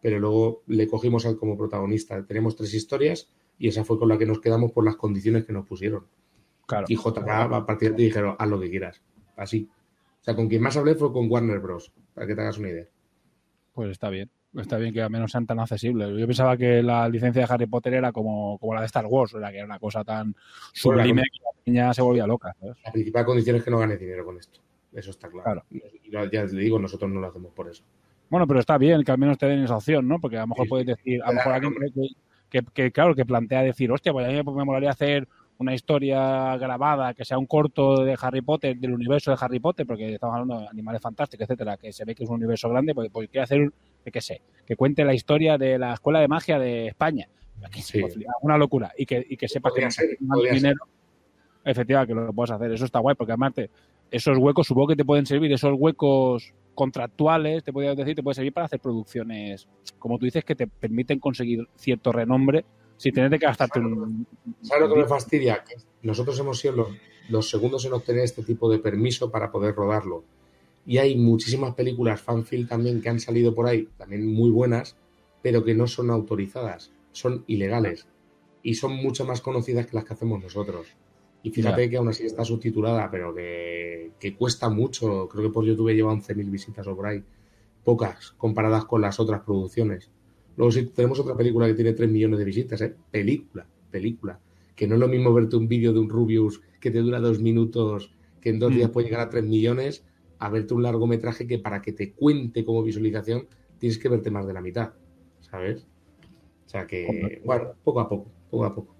pero 0.00 0.18
luego 0.18 0.62
le 0.66 0.86
cogimos 0.86 1.26
a 1.26 1.30
él 1.30 1.36
como 1.36 1.56
protagonista. 1.56 2.24
Tenemos 2.24 2.56
tres 2.56 2.74
historias 2.74 3.28
y 3.58 3.68
esa 3.68 3.84
fue 3.84 3.98
con 3.98 4.08
la 4.08 4.18
que 4.18 4.26
nos 4.26 4.40
quedamos 4.40 4.72
por 4.72 4.84
las 4.84 4.96
condiciones 4.96 5.44
que 5.44 5.52
nos 5.52 5.66
pusieron. 5.66 6.06
Claro. 6.66 6.86
Y 6.88 6.96
JK 6.96 7.28
a 7.28 7.66
partir 7.66 7.90
de 7.90 8.02
ahí 8.02 8.08
dijeron, 8.08 8.36
haz 8.38 8.48
lo 8.48 8.60
que 8.60 8.70
quieras. 8.70 9.02
Así. 9.36 9.68
O 10.20 10.24
sea, 10.24 10.36
con 10.36 10.48
quien 10.48 10.62
más 10.62 10.76
hablé 10.76 10.94
fue 10.94 11.12
con 11.12 11.30
Warner 11.30 11.60
Bros. 11.60 11.92
Para 12.14 12.26
que 12.26 12.34
te 12.34 12.40
hagas 12.40 12.58
una 12.58 12.68
idea. 12.68 12.86
Pues 13.72 13.90
está 13.90 14.10
bien. 14.10 14.30
Está 14.56 14.78
bien 14.78 14.92
que 14.92 15.02
al 15.02 15.10
menos 15.10 15.30
sean 15.30 15.46
tan 15.46 15.60
accesibles. 15.60 16.08
Yo 16.18 16.26
pensaba 16.26 16.56
que 16.56 16.82
la 16.82 17.08
licencia 17.08 17.46
de 17.46 17.52
Harry 17.52 17.66
Potter 17.66 17.94
era 17.94 18.12
como, 18.12 18.58
como 18.58 18.74
la 18.74 18.80
de 18.80 18.86
Star 18.86 19.06
Wars, 19.06 19.32
sea, 19.32 19.50
que 19.50 19.58
era 19.58 19.66
una 19.66 19.78
cosa 19.78 20.02
tan 20.04 20.34
sublime 20.72 21.22
que 21.22 21.40
la 21.42 21.50
niña 21.66 21.94
se 21.94 22.02
volvía 22.02 22.26
loca. 22.26 22.54
¿sabes? 22.58 22.76
La 22.84 22.92
principal 22.92 23.24
condición 23.24 23.56
es 23.56 23.62
que 23.62 23.70
no 23.70 23.78
ganes 23.78 24.00
dinero 24.00 24.24
con 24.24 24.38
esto. 24.38 24.60
Eso 24.92 25.10
está 25.10 25.28
claro. 25.28 25.64
Y 25.70 26.10
ya- 26.10 26.24
le 26.44 26.60
digo, 26.62 26.78
nosotros 26.78 27.10
no 27.10 27.20
lo 27.20 27.26
hacemos 27.28 27.52
por 27.52 27.68
eso. 27.70 27.84
Bueno, 28.30 28.46
pero 28.46 28.60
está 28.60 28.76
bien 28.78 29.02
que 29.04 29.12
al 29.12 29.18
menos 29.18 29.38
te 29.38 29.46
den 29.46 29.60
esa 29.64 29.76
opción, 29.76 30.06
¿no? 30.06 30.18
Porque 30.20 30.36
a 30.36 30.40
lo 30.40 30.48
mejor 30.48 30.68
puedes 30.68 30.86
decir, 30.86 31.22
a 31.22 31.28
lo 31.28 31.34
mejor 31.34 31.52
alguien 31.54 31.74
que, 32.50 32.60
que, 32.60 32.66
que, 32.74 32.92
claro, 32.92 33.14
que 33.14 33.24
plantea 33.24 33.62
decir, 33.62 33.90
hostia, 33.90 34.12
pues 34.12 34.26
a 34.26 34.28
mí 34.30 34.34
me- 34.36 34.64
molaría 34.64 34.90
hacer 34.90 35.26
una 35.58 35.74
historia 35.74 36.56
grabada, 36.56 37.14
que 37.14 37.24
sea 37.24 37.36
un 37.36 37.46
corto 37.46 38.04
de 38.04 38.16
Harry 38.20 38.42
Potter, 38.42 38.76
del 38.76 38.92
universo 38.94 39.30
de 39.32 39.38
Harry 39.40 39.58
Potter, 39.58 39.86
porque 39.86 40.14
estamos 40.14 40.34
hablando 40.36 40.60
de 40.60 40.68
animales 40.68 41.00
fantásticos, 41.02 41.44
etcétera, 41.44 41.76
que 41.76 41.92
se 41.92 42.04
ve 42.04 42.14
que 42.14 42.24
es 42.24 42.30
un 42.30 42.36
universo 42.36 42.68
grande, 42.70 42.94
pues, 42.94 43.10
pues 43.10 43.28
quiere 43.28 43.42
hacer, 43.44 43.72
qué 44.04 44.20
sé, 44.20 44.40
que 44.66 44.76
cuente 44.76 45.04
la 45.04 45.14
historia 45.14 45.58
de 45.58 45.78
la 45.78 45.94
escuela 45.94 46.20
de 46.20 46.28
magia 46.28 46.58
de 46.58 46.86
España. 46.88 47.28
Pues, 48.00 48.16
una 48.42 48.56
locura. 48.56 48.92
Y 48.96 49.04
que, 49.04 49.26
y 49.28 49.36
que 49.36 49.48
sepas 49.48 49.72
que 49.72 49.90
ser, 49.90 50.16
dinero. 50.54 50.78
Efectivamente, 51.64 52.14
que 52.14 52.20
lo 52.20 52.32
puedes 52.32 52.50
hacer. 52.52 52.70
Eso 52.72 52.84
está 52.84 53.00
guay, 53.00 53.16
porque 53.16 53.32
además 53.32 53.52
te- 53.54 53.70
esos 54.10 54.38
huecos 54.38 54.66
supongo 54.66 54.88
que 54.88 54.96
te 54.96 55.04
pueden 55.04 55.26
servir, 55.26 55.52
esos 55.52 55.74
huecos 55.76 56.52
contractuales, 56.74 57.64
te 57.64 57.72
podrías 57.72 57.96
decir, 57.96 58.14
te 58.14 58.22
puede 58.22 58.36
servir 58.36 58.52
para 58.52 58.66
hacer 58.66 58.80
producciones, 58.80 59.68
como 59.98 60.18
tú 60.18 60.26
dices, 60.26 60.44
que 60.44 60.54
te 60.54 60.66
permiten 60.66 61.18
conseguir 61.18 61.68
cierto 61.76 62.12
renombre 62.12 62.64
sin 62.96 63.14
tener 63.14 63.30
que 63.30 63.46
gastarte 63.46 63.80
un... 63.80 64.26
¿Sabes 64.62 64.88
lo 64.88 64.94
que 64.94 65.00
me 65.00 65.06
fastidia? 65.06 65.64
Que 65.64 65.76
nosotros 66.02 66.38
hemos 66.38 66.58
sido 66.58 66.74
los, 66.74 66.88
los 67.28 67.50
segundos 67.50 67.84
en 67.84 67.92
obtener 67.92 68.22
este 68.22 68.42
tipo 68.42 68.70
de 68.70 68.78
permiso 68.78 69.30
para 69.30 69.50
poder 69.50 69.74
rodarlo. 69.74 70.24
Y 70.86 70.98
hay 70.98 71.16
muchísimas 71.16 71.74
películas 71.74 72.20
fanfilm 72.20 72.66
también 72.66 73.00
que 73.00 73.08
han 73.08 73.20
salido 73.20 73.54
por 73.54 73.66
ahí, 73.66 73.88
también 73.96 74.26
muy 74.26 74.50
buenas, 74.50 74.96
pero 75.42 75.64
que 75.64 75.74
no 75.74 75.86
son 75.86 76.10
autorizadas, 76.10 76.92
son 77.12 77.44
ilegales. 77.46 78.06
Y 78.62 78.74
son 78.74 78.96
mucho 78.96 79.24
más 79.24 79.40
conocidas 79.40 79.86
que 79.86 79.96
las 79.96 80.04
que 80.04 80.14
hacemos 80.14 80.42
nosotros. 80.42 80.96
Y 81.48 81.50
fíjate 81.50 81.84
Ya. 81.84 81.90
que 81.90 81.96
aún 81.96 82.08
así 82.08 82.26
está 82.26 82.44
subtitulada, 82.44 83.10
pero 83.10 83.34
que, 83.34 84.10
que 84.20 84.34
cuesta 84.34 84.68
mucho. 84.68 85.28
Creo 85.28 85.44
que 85.44 85.50
por 85.52 85.64
YouTube 85.64 85.92
lleva 85.94 86.12
11.000 86.12 86.50
visitas 86.50 86.86
o 86.86 86.94
por 86.94 87.06
ahí. 87.06 87.22
Pocas 87.84 88.32
comparadas 88.32 88.84
con 88.84 89.00
las 89.00 89.18
otras 89.18 89.40
producciones. 89.42 90.10
Luego 90.56 90.70
sí 90.72 90.84
tenemos 90.86 91.18
otra 91.20 91.34
película 91.36 91.66
que 91.66 91.74
tiene 91.74 91.92
3 91.94 92.10
millones 92.10 92.38
de 92.38 92.44
visitas, 92.44 92.80
¿eh? 92.82 92.94
Película, 93.10 93.66
película. 93.90 94.38
Que 94.76 94.86
no 94.86 94.94
es 94.94 95.00
lo 95.00 95.08
mismo 95.08 95.32
verte 95.32 95.56
un 95.56 95.68
vídeo 95.68 95.92
de 95.92 96.00
un 96.00 96.10
Rubius 96.10 96.60
que 96.80 96.90
te 96.90 96.98
dura 96.98 97.18
dos 97.20 97.40
minutos, 97.40 98.12
que 98.40 98.50
en 98.50 98.58
dos 98.58 98.70
Mm. 98.72 98.74
días 98.76 98.90
puede 98.90 99.06
llegar 99.06 99.20
a 99.22 99.30
3 99.30 99.44
millones, 99.44 100.04
a 100.38 100.50
verte 100.50 100.74
un 100.74 100.82
largometraje 100.82 101.46
que 101.46 101.58
para 101.58 101.80
que 101.80 101.92
te 101.92 102.12
cuente 102.12 102.64
como 102.64 102.82
visualización 102.82 103.46
tienes 103.78 103.98
que 103.98 104.08
verte 104.08 104.30
más 104.30 104.46
de 104.46 104.52
la 104.52 104.60
mitad, 104.60 104.92
¿sabes? 105.40 105.86
O 106.66 106.68
sea 106.68 106.86
que, 106.86 107.40
bueno, 107.44 107.70
poco 107.82 108.00
a 108.00 108.08
poco, 108.08 108.30
poco 108.50 108.64
a 108.66 108.74
poco. 108.74 108.94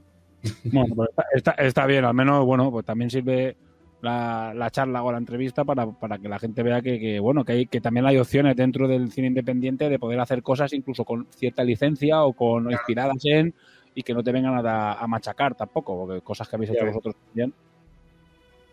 Bueno, 0.64 0.95
pues 0.95 1.09
está, 1.11 1.24
está, 1.32 1.51
está 1.53 1.86
bien, 1.86 2.05
al 2.05 2.14
menos, 2.14 2.45
bueno, 2.45 2.70
pues 2.70 2.84
también 2.84 3.11
sirve 3.11 3.57
la, 4.01 4.53
la 4.55 4.70
charla 4.70 5.03
o 5.03 5.11
la 5.11 5.18
entrevista 5.18 5.64
para, 5.64 5.86
para 5.91 6.18
que 6.18 6.28
la 6.28 6.39
gente 6.39 6.62
vea 6.62 6.80
que, 6.80 6.99
que, 7.01 7.18
bueno, 7.18 7.45
que, 7.45 7.53
hay, 7.53 7.66
que 7.66 7.80
también 7.80 8.07
hay 8.07 8.18
opciones 8.18 8.57
dentro 8.57 8.86
del 8.86 9.11
cine 9.11 9.28
independiente 9.28 9.89
de 9.89 9.99
poder 9.99 10.20
hacer 10.20 10.43
cosas 10.43 10.72
incluso 10.72 11.05
con 11.05 11.26
cierta 11.30 11.64
licencia 11.64 12.22
o 12.22 12.32
con 12.32 12.70
inspiradas 12.70 13.24
en 13.24 13.55
y 13.95 14.03
que 14.03 14.14
no 14.14 14.22
te 14.22 14.30
vengan 14.30 14.64
a, 14.64 14.93
a 14.93 15.07
machacar 15.09 15.55
tampoco, 15.55 16.07
porque 16.07 16.20
cosas 16.20 16.49
que 16.49 16.57
habéis 16.57 16.70
hecho 16.70 16.86
vosotros 16.86 17.16
también. 17.26 17.53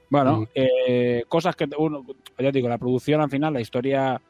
Bueno, 0.08 0.48
eh, 0.54 1.24
cosas 1.28 1.56
que, 1.56 1.68
uno, 1.78 2.06
ya 2.38 2.52
digo, 2.52 2.70
la 2.70 2.78
producción 2.78 3.22
al 3.22 3.30
final, 3.30 3.54
la 3.54 3.62
historia, 3.62 4.22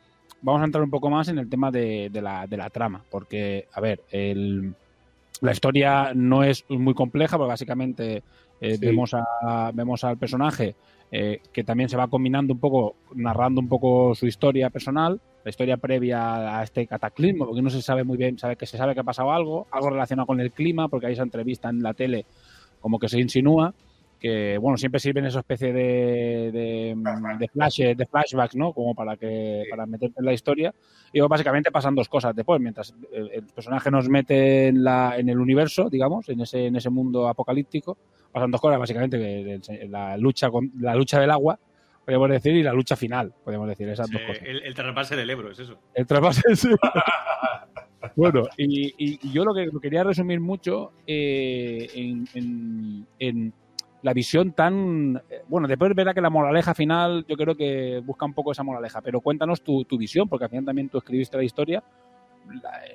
vamos 0.42 0.62
a 0.62 0.66
entrar 0.66 0.82
un 0.82 0.90
poco 0.90 1.10
más 1.10 1.28
en 1.28 1.38
el 1.38 1.50
tema 1.50 1.70
de, 1.70 2.10
de 2.10 2.22
la, 2.22 2.48
de 2.48 2.56
la 2.56 2.70
trama, 2.70 3.04
porque, 3.12 3.68
a 3.74 3.82
ver, 3.82 4.02
el, 4.10 4.74
la 5.42 5.52
historia 5.52 6.12
no 6.14 6.44
es 6.44 6.66
muy 6.70 6.94
compleja, 6.94 7.38
porque 7.38 7.50
básicamente 7.50 8.24
eh, 8.62 8.76
Sí. 8.76 8.86
vemos, 8.86 9.14
a, 9.14 9.72
vemos 9.74 10.04
al 10.04 10.18
personaje 10.18 10.76
eh, 11.12 11.40
que 11.54 11.64
también 11.64 11.90
se 11.90 11.98
va 11.98 12.08
combinando 12.08 12.54
un 12.54 12.60
poco, 12.60 12.96
narrando 13.14 13.62
un 13.62 13.68
poco 13.68 14.16
su 14.16 14.26
historia 14.28 14.70
personal, 14.70 15.20
la 15.44 15.50
historia 15.50 15.78
previa 15.78 16.58
a 16.60 16.64
este 16.64 16.88
cataclismo, 16.88 17.46
porque 17.46 17.62
no 17.62 17.70
se 17.70 17.82
sabe 17.82 18.04
muy 18.04 18.18
bien, 18.18 18.38
sabe 18.40 18.56
que 18.56 18.66
se 18.66 18.78
sabe 18.78 18.94
que 18.94 19.02
ha 19.02 19.04
pasado 19.04 19.32
algo, 19.32 19.68
algo 19.72 19.90
relacionado 19.92 20.26
con 20.26 20.40
el 20.40 20.52
clima, 20.52 20.88
porque 20.88 21.08
hay 21.08 21.14
esa 21.14 21.24
entrevista 21.24 21.70
en 21.70 21.84
la 21.84 21.94
tele 21.94 22.26
como 22.82 22.98
que 22.98 23.08
se 23.10 23.20
insinúa 23.20 23.74
que 24.20 24.58
bueno 24.58 24.78
siempre 24.78 25.00
sirven 25.00 25.26
esa 25.26 25.40
especie 25.40 25.72
de, 25.74 26.52
de, 26.52 26.96
de 27.40 27.48
flashes, 27.50 27.96
de 27.98 28.06
flashbacks, 28.06 28.56
¿no? 28.56 28.74
Como 28.74 28.96
para 28.96 29.18
que 29.18 29.64
para 29.70 29.86
meterte 29.86 30.20
en 30.20 30.26
la 30.26 30.34
historia. 30.34 30.74
Y 31.14 31.22
básicamente 31.22 31.72
pasan 31.72 31.96
dos 31.96 32.10
cosas 32.10 32.36
después, 32.36 32.60
mientras 32.60 32.94
el, 33.14 33.44
personaje 33.48 33.90
nos 33.92 34.10
mete 34.10 34.68
en 34.68 34.84
la 34.84 35.16
en 35.18 35.30
el 35.30 35.40
universo, 35.40 35.90
digamos, 35.90 36.28
en 36.30 36.42
ese 36.42 36.66
en 36.68 36.76
ese 36.76 36.90
mundo 36.90 37.28
apocalíptico, 37.28 37.98
pasan 38.32 38.52
dos 38.52 38.60
cosas, 38.62 38.80
básicamente 38.80 39.18
que 39.18 39.88
la 39.88 40.18
lucha 40.18 40.50
con 40.50 40.72
la 40.80 40.96
lucha 40.96 41.20
del 41.20 41.32
agua, 41.32 41.58
podríamos 42.04 42.30
decir, 42.30 42.54
y 42.56 42.64
la 42.64 42.74
lucha 42.74 42.96
final, 42.96 43.34
podríamos 43.44 43.70
decir, 43.70 43.88
esas 43.90 44.10
dos 44.12 44.22
cosas. 44.22 44.44
El, 44.46 44.64
el 44.64 44.74
trasvase 44.76 45.16
del 45.16 45.30
Ebro, 45.30 45.52
es 45.52 45.60
eso. 45.60 45.78
El 45.94 46.06
trasvase, 46.06 46.56
sí. 46.56 46.70
Bueno, 48.16 48.44
y, 48.56 48.88
y- 48.98 49.20
y 49.24 49.32
yo 49.32 49.44
lo 49.44 49.54
que 49.54 49.66
lo 49.66 49.80
quería 49.80 50.04
resumir 50.04 50.40
mucho 50.40 50.92
eh, 51.08 51.90
en, 51.96 52.28
en- 52.36 53.08
en 53.20 53.54
la 54.06 54.14
visión 54.14 54.52
tan... 54.52 55.18
eh, 55.32 55.42
Bueno, 55.48 55.68
después 55.68 55.94
verá 55.96 56.14
que 56.14 56.22
la 56.22 56.30
moraleja 56.30 56.76
final 56.76 57.26
yo 57.28 57.36
creo 57.36 57.56
que 57.56 58.04
busca 58.06 58.24
un 58.26 58.36
poco 58.36 58.52
esa 58.52 58.62
moraleja, 58.62 59.02
pero 59.02 59.20
cuéntanos 59.20 59.64
tu, 59.64 59.84
tu 59.86 59.98
visión, 59.98 60.30
porque 60.30 60.44
al 60.46 60.52
final 60.52 60.66
también 60.66 60.90
tú 60.90 61.00
escribiste 61.00 61.38
la 61.38 61.44
historia. 61.44 61.84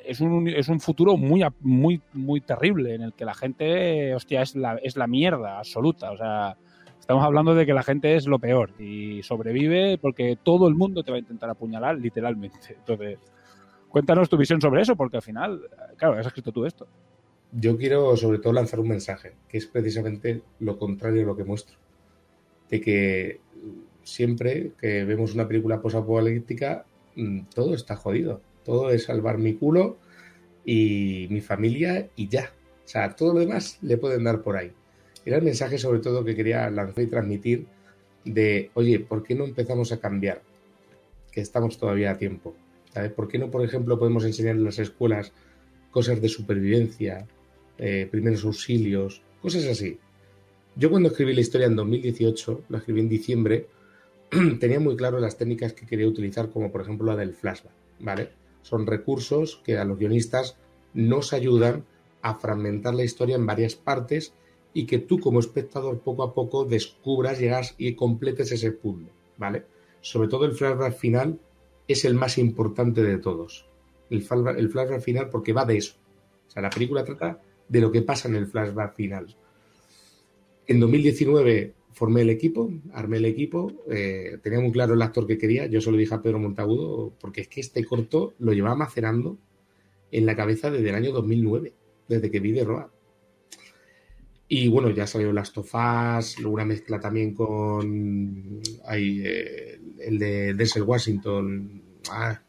Es 0.05 0.21
un, 0.21 0.47
es 0.47 0.69
un 0.69 0.79
futuro 0.79 1.17
muy, 1.17 1.45
muy, 1.63 2.01
muy 2.13 2.41
terrible 2.41 2.95
en 2.95 3.03
el 3.03 3.13
que 3.13 3.25
la 3.25 3.35
gente, 3.35 4.15
hostia, 4.15 4.43
es 4.43 4.55
la, 4.55 4.77
es 4.77 4.97
la 4.97 5.09
mierda 5.09 5.59
absoluta. 5.59 6.13
O 6.13 6.17
sea, 6.17 6.57
estamos 7.01 7.25
hablando 7.25 7.57
de 7.57 7.67
que 7.67 7.75
la 7.75 7.83
gente 7.83 8.15
es 8.15 8.29
lo 8.29 8.39
peor 8.39 8.71
y 8.81 9.21
sobrevive 9.25 9.99
porque 9.99 10.39
todo 10.41 10.69
el 10.69 10.77
mundo 10.77 11.03
te 11.03 11.11
va 11.11 11.17
a 11.17 11.21
intentar 11.21 11.51
apuñalar, 11.51 11.99
literalmente. 11.99 12.77
Entonces, 12.79 13.19
cuéntanos 13.89 14.29
tu 14.29 14.37
visión 14.37 14.61
sobre 14.61 14.83
eso, 14.83 14.95
porque 14.95 15.17
al 15.17 15.23
final, 15.23 15.61
claro, 15.97 16.21
has 16.21 16.27
escrito 16.29 16.53
tú 16.53 16.65
esto. 16.65 16.87
Yo 17.53 17.77
quiero 17.77 18.17
sobre 18.17 18.39
todo 18.39 18.53
lanzar 18.53 18.81
un 18.81 18.89
mensaje, 18.89 19.33
que 19.49 19.59
es 19.59 19.67
precisamente 19.67 20.43
lo 20.61 20.79
contrario 20.79 21.23
a 21.23 21.27
lo 21.27 21.37
que 21.37 21.45
muestro. 21.45 21.77
de 22.71 22.81
que 22.81 23.41
siempre 24.05 24.73
que 24.81 25.05
vemos 25.05 25.35
una 25.35 25.49
película 25.49 25.83
posapocalíptica, 25.83 26.85
mm, 27.17 27.41
todo 27.55 27.75
está 27.75 27.97
jodido. 27.97 28.41
Todo 28.65 28.91
es 28.91 29.05
salvar 29.05 29.39
mi 29.39 29.55
culo 29.55 29.99
y 30.65 31.27
mi 31.31 31.41
familia 31.41 32.09
y 32.17 32.29
ya. 32.29 32.53
O 32.85 32.89
sea, 32.89 33.17
todo 33.17 33.35
lo 33.35 33.41
demás 33.41 33.79
le 33.83 33.97
pueden 33.99 34.25
dar 34.25 34.43
por 34.43 34.57
ahí. 34.57 34.73
Era 35.25 35.39
el 35.39 35.43
mensaje 35.43 35.79
sobre 35.79 36.01
todo 36.01 36.25
que 36.25 36.37
quería 36.37 36.71
lanzar 36.71 37.05
y 37.05 37.09
transmitir 37.09 37.67
de, 38.25 38.71
oye, 38.75 39.01
¿por 39.01 39.23
qué 39.23 39.35
no 39.35 39.45
empezamos 39.45 39.93
a 39.93 40.01
cambiar? 40.01 40.43
Que 41.33 41.41
estamos 41.41 41.79
todavía 41.79 42.13
a 42.13 42.19
tiempo. 42.19 42.55
¿Sabes? 42.93 43.13
¿Por 43.13 43.29
qué 43.29 43.39
no, 43.39 43.51
por 43.51 43.65
ejemplo, 43.65 43.99
podemos 43.99 44.25
enseñar 44.25 44.57
en 44.57 44.65
las 44.65 44.79
escuelas 44.79 45.33
cosas 45.91 46.21
de 46.21 46.29
supervivencia, 46.29 47.27
eh, 47.81 48.07
primeros 48.11 48.45
auxilios, 48.45 49.23
cosas 49.41 49.65
así? 49.65 49.99
Yo 50.77 50.91
cuando 50.91 51.09
escribí 51.09 51.35
la 51.35 51.41
historia 51.41 51.67
en 51.67 51.77
2018, 51.77 52.65
la 52.69 52.79
escribí 52.79 53.01
en 53.01 53.09
diciembre, 53.09 53.67
tenía 54.61 54.79
muy 54.79 54.97
claro 54.97 55.19
las 55.19 55.37
técnicas 55.37 55.73
que 55.73 55.87
quería 55.87 56.07
utilizar, 56.07 56.51
como 56.51 56.71
por 56.71 56.83
ejemplo 56.83 57.07
la 57.07 57.17
del 57.17 57.35
flashback, 57.35 57.73
¿vale? 57.99 58.31
Son 58.63 58.87
recursos 58.87 59.61
que 59.65 59.79
a 59.79 59.85
los 59.85 59.99
guionistas 59.99 60.57
nos 60.95 61.33
ayudan 61.33 61.85
a 62.23 62.35
fragmentar 62.35 62.95
la 62.95 63.05
historia 63.05 63.37
en 63.37 63.47
varias 63.47 63.75
partes 63.75 64.35
y 64.75 64.87
que 64.87 64.99
tú 64.99 65.19
como 65.19 65.41
espectador 65.41 66.01
poco 66.01 66.23
a 66.23 66.35
poco 66.35 66.65
descubras, 66.65 67.39
llegas 67.39 67.75
y 67.79 67.95
completes 67.95 68.53
ese 68.53 68.73
puzzle, 68.73 69.09
¿vale? 69.37 69.65
Sobre 70.01 70.29
todo 70.29 70.45
el 70.45 70.53
flashback 70.53 70.95
final 70.95 71.41
es 71.89 72.05
el 72.05 72.15
más 72.15 72.39
importante 72.39 73.03
de 73.03 73.19
todos. 73.19 73.67
El 74.11 74.23
flashback, 74.23 74.59
el 74.59 74.69
flashback 74.69 75.01
final 75.01 75.31
porque 75.31 75.53
va 75.53 75.65
de 75.65 75.79
eso. 75.79 75.95
O 76.47 76.51
sea, 76.51 76.63
la 76.63 76.71
película 76.71 77.05
trata 77.05 77.41
de 77.71 77.81
lo 77.81 77.91
que 77.91 78.03
pasa 78.03 78.29
en 78.29 78.35
el 78.35 78.49
flashback 78.49 78.95
final. 78.95 79.35
En 80.67 80.81
2019 80.81 81.73
formé 81.93 82.23
el 82.23 82.31
equipo, 82.31 82.71
armé 82.93 83.19
el 83.19 83.25
equipo, 83.25 83.73
eh, 83.91 84.39
tenía 84.43 84.61
muy 84.61 84.73
claro 84.73 84.95
el 84.95 85.03
actor 85.03 85.27
que 85.27 85.39
quería, 85.39 85.67
yo 85.67 85.81
se 85.81 85.91
lo 85.91 85.97
dije 85.97 86.15
a 86.15 86.21
Pedro 86.21 86.39
Montagudo, 86.39 87.15
porque 87.21 87.43
es 87.43 87.49
que 87.49 87.61
este 87.61 87.85
corto 87.85 88.35
lo 88.39 88.53
llevaba 88.53 88.75
macerando 88.75 89.39
en 90.11 90.27
la 90.27 90.35
cabeza 90.35 90.71
desde 90.71 90.89
el 90.89 90.95
año 90.97 91.13
2009, 91.13 91.73
desde 92.09 92.31
que 92.31 92.41
vi 92.41 92.53
de 92.53 92.65
Roa. 92.65 92.91
Y 94.49 94.67
bueno, 94.67 94.91
ya 94.91 95.07
salió 95.07 95.33
Last 95.33 95.57
of 95.59 95.73
Us, 95.73 96.39
una 96.45 96.65
mezcla 96.65 96.99
también 96.99 97.35
con 97.35 98.61
eh, 98.93 99.79
el 100.01 100.19
de 100.19 100.55
Denzel 100.55 100.83
Washington, 100.83 101.83
ah, 102.11 102.43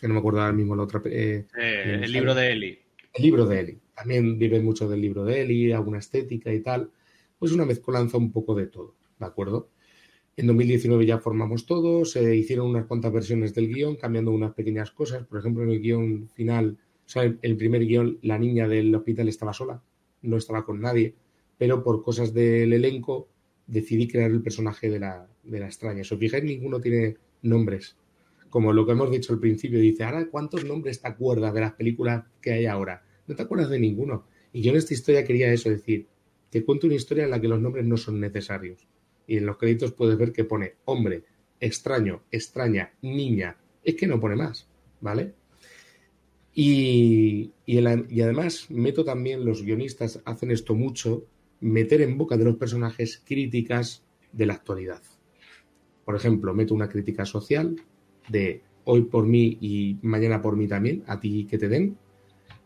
que 0.00 0.08
no 0.08 0.14
me 0.14 0.20
acuerdo 0.20 0.40
ahora 0.40 0.54
mismo 0.54 0.74
la 0.74 0.84
otra. 0.84 1.02
Eh, 1.04 1.44
el 1.58 2.10
libro 2.10 2.34
de 2.34 2.52
Eli. 2.52 2.78
El 3.12 3.22
libro 3.22 3.44
de 3.44 3.60
Eli. 3.60 3.78
También 4.00 4.38
vive 4.38 4.60
mucho 4.62 4.88
del 4.88 5.02
libro 5.02 5.26
de 5.26 5.42
Eli, 5.42 5.72
alguna 5.72 5.98
estética 5.98 6.50
y 6.54 6.60
tal. 6.60 6.90
Pues 7.38 7.52
una 7.52 7.66
mezcolanza 7.66 8.16
un 8.16 8.32
poco 8.32 8.54
de 8.54 8.66
todo, 8.66 8.94
¿de 9.18 9.26
acuerdo? 9.26 9.68
En 10.38 10.46
2019 10.46 11.04
ya 11.04 11.18
formamos 11.18 11.66
todos, 11.66 12.12
se 12.12 12.34
hicieron 12.34 12.68
unas 12.68 12.86
cuantas 12.86 13.12
versiones 13.12 13.54
del 13.54 13.68
guion, 13.68 13.96
cambiando 13.96 14.30
unas 14.30 14.54
pequeñas 14.54 14.90
cosas. 14.90 15.26
Por 15.26 15.38
ejemplo, 15.38 15.64
en 15.64 15.68
el 15.68 15.80
guion 15.82 16.30
final, 16.30 16.78
o 17.04 17.08
sea, 17.10 17.24
el 17.24 17.56
primer 17.58 17.84
guion, 17.84 18.18
la 18.22 18.38
niña 18.38 18.68
del 18.68 18.94
hospital 18.94 19.28
estaba 19.28 19.52
sola 19.52 19.82
no 20.22 20.38
estaba 20.38 20.64
con 20.64 20.80
nadie, 20.80 21.14
pero 21.58 21.82
por 21.82 22.02
cosas 22.02 22.32
del 22.32 22.72
elenco 22.72 23.28
decidí 23.66 24.08
crear 24.08 24.30
el 24.30 24.42
personaje 24.42 24.88
de 24.88 24.98
la, 24.98 25.28
de 25.42 25.60
la 25.60 25.66
extraña. 25.66 26.04
Si 26.04 26.14
os 26.14 26.20
fijáis, 26.20 26.44
ninguno 26.44 26.80
tiene 26.80 27.16
nombres. 27.42 27.96
Como 28.48 28.72
lo 28.72 28.84
que 28.84 28.92
hemos 28.92 29.10
dicho 29.10 29.32
al 29.32 29.40
principio, 29.40 29.78
dice, 29.78 30.04
ahora, 30.04 30.26
¿cuántos 30.28 30.64
nombres 30.64 31.02
te 31.02 31.08
acuerdas 31.08 31.52
de 31.52 31.60
las 31.60 31.74
películas 31.74 32.24
que 32.40 32.52
hay 32.52 32.66
ahora? 32.66 33.04
No 33.30 33.36
te 33.36 33.42
acuerdas 33.42 33.70
de 33.70 33.78
ninguno. 33.78 34.24
Y 34.52 34.60
yo 34.60 34.72
en 34.72 34.78
esta 34.78 34.92
historia 34.92 35.24
quería 35.24 35.52
eso, 35.52 35.70
decir, 35.70 36.08
te 36.50 36.64
cuento 36.64 36.88
una 36.88 36.96
historia 36.96 37.22
en 37.22 37.30
la 37.30 37.40
que 37.40 37.46
los 37.46 37.60
nombres 37.60 37.86
no 37.86 37.96
son 37.96 38.18
necesarios. 38.18 38.88
Y 39.28 39.36
en 39.36 39.46
los 39.46 39.56
créditos 39.56 39.92
puedes 39.92 40.18
ver 40.18 40.32
que 40.32 40.42
pone 40.42 40.74
hombre, 40.84 41.22
extraño, 41.60 42.24
extraña, 42.32 42.92
niña. 43.02 43.56
Es 43.84 43.94
que 43.94 44.08
no 44.08 44.18
pone 44.18 44.34
más, 44.34 44.66
¿vale? 45.00 45.34
Y, 46.52 47.52
además 47.68 48.68
meto 48.68 49.04
también, 49.04 49.44
los 49.44 49.62
guionistas 49.62 50.20
hacen 50.24 50.50
esto 50.50 50.74
mucho, 50.74 51.24
meter 51.60 52.02
en 52.02 52.18
boca 52.18 52.36
de 52.36 52.46
los 52.46 52.56
personajes 52.56 53.22
críticas 53.24 54.02
de 54.32 54.46
la 54.46 54.54
actualidad. 54.54 55.02
Por 56.04 56.16
ejemplo, 56.16 56.52
meto 56.52 56.74
una 56.74 56.88
crítica 56.88 57.24
social 57.24 57.76
de 58.28 58.62
hoy 58.82 59.02
por 59.02 59.24
mí 59.24 59.56
y 59.60 59.98
mañana 60.02 60.42
por 60.42 60.56
mí 60.56 60.66
también, 60.66 61.04
a 61.06 61.20
ti 61.20 61.46
que 61.48 61.58
te 61.58 61.68
den. 61.68 61.96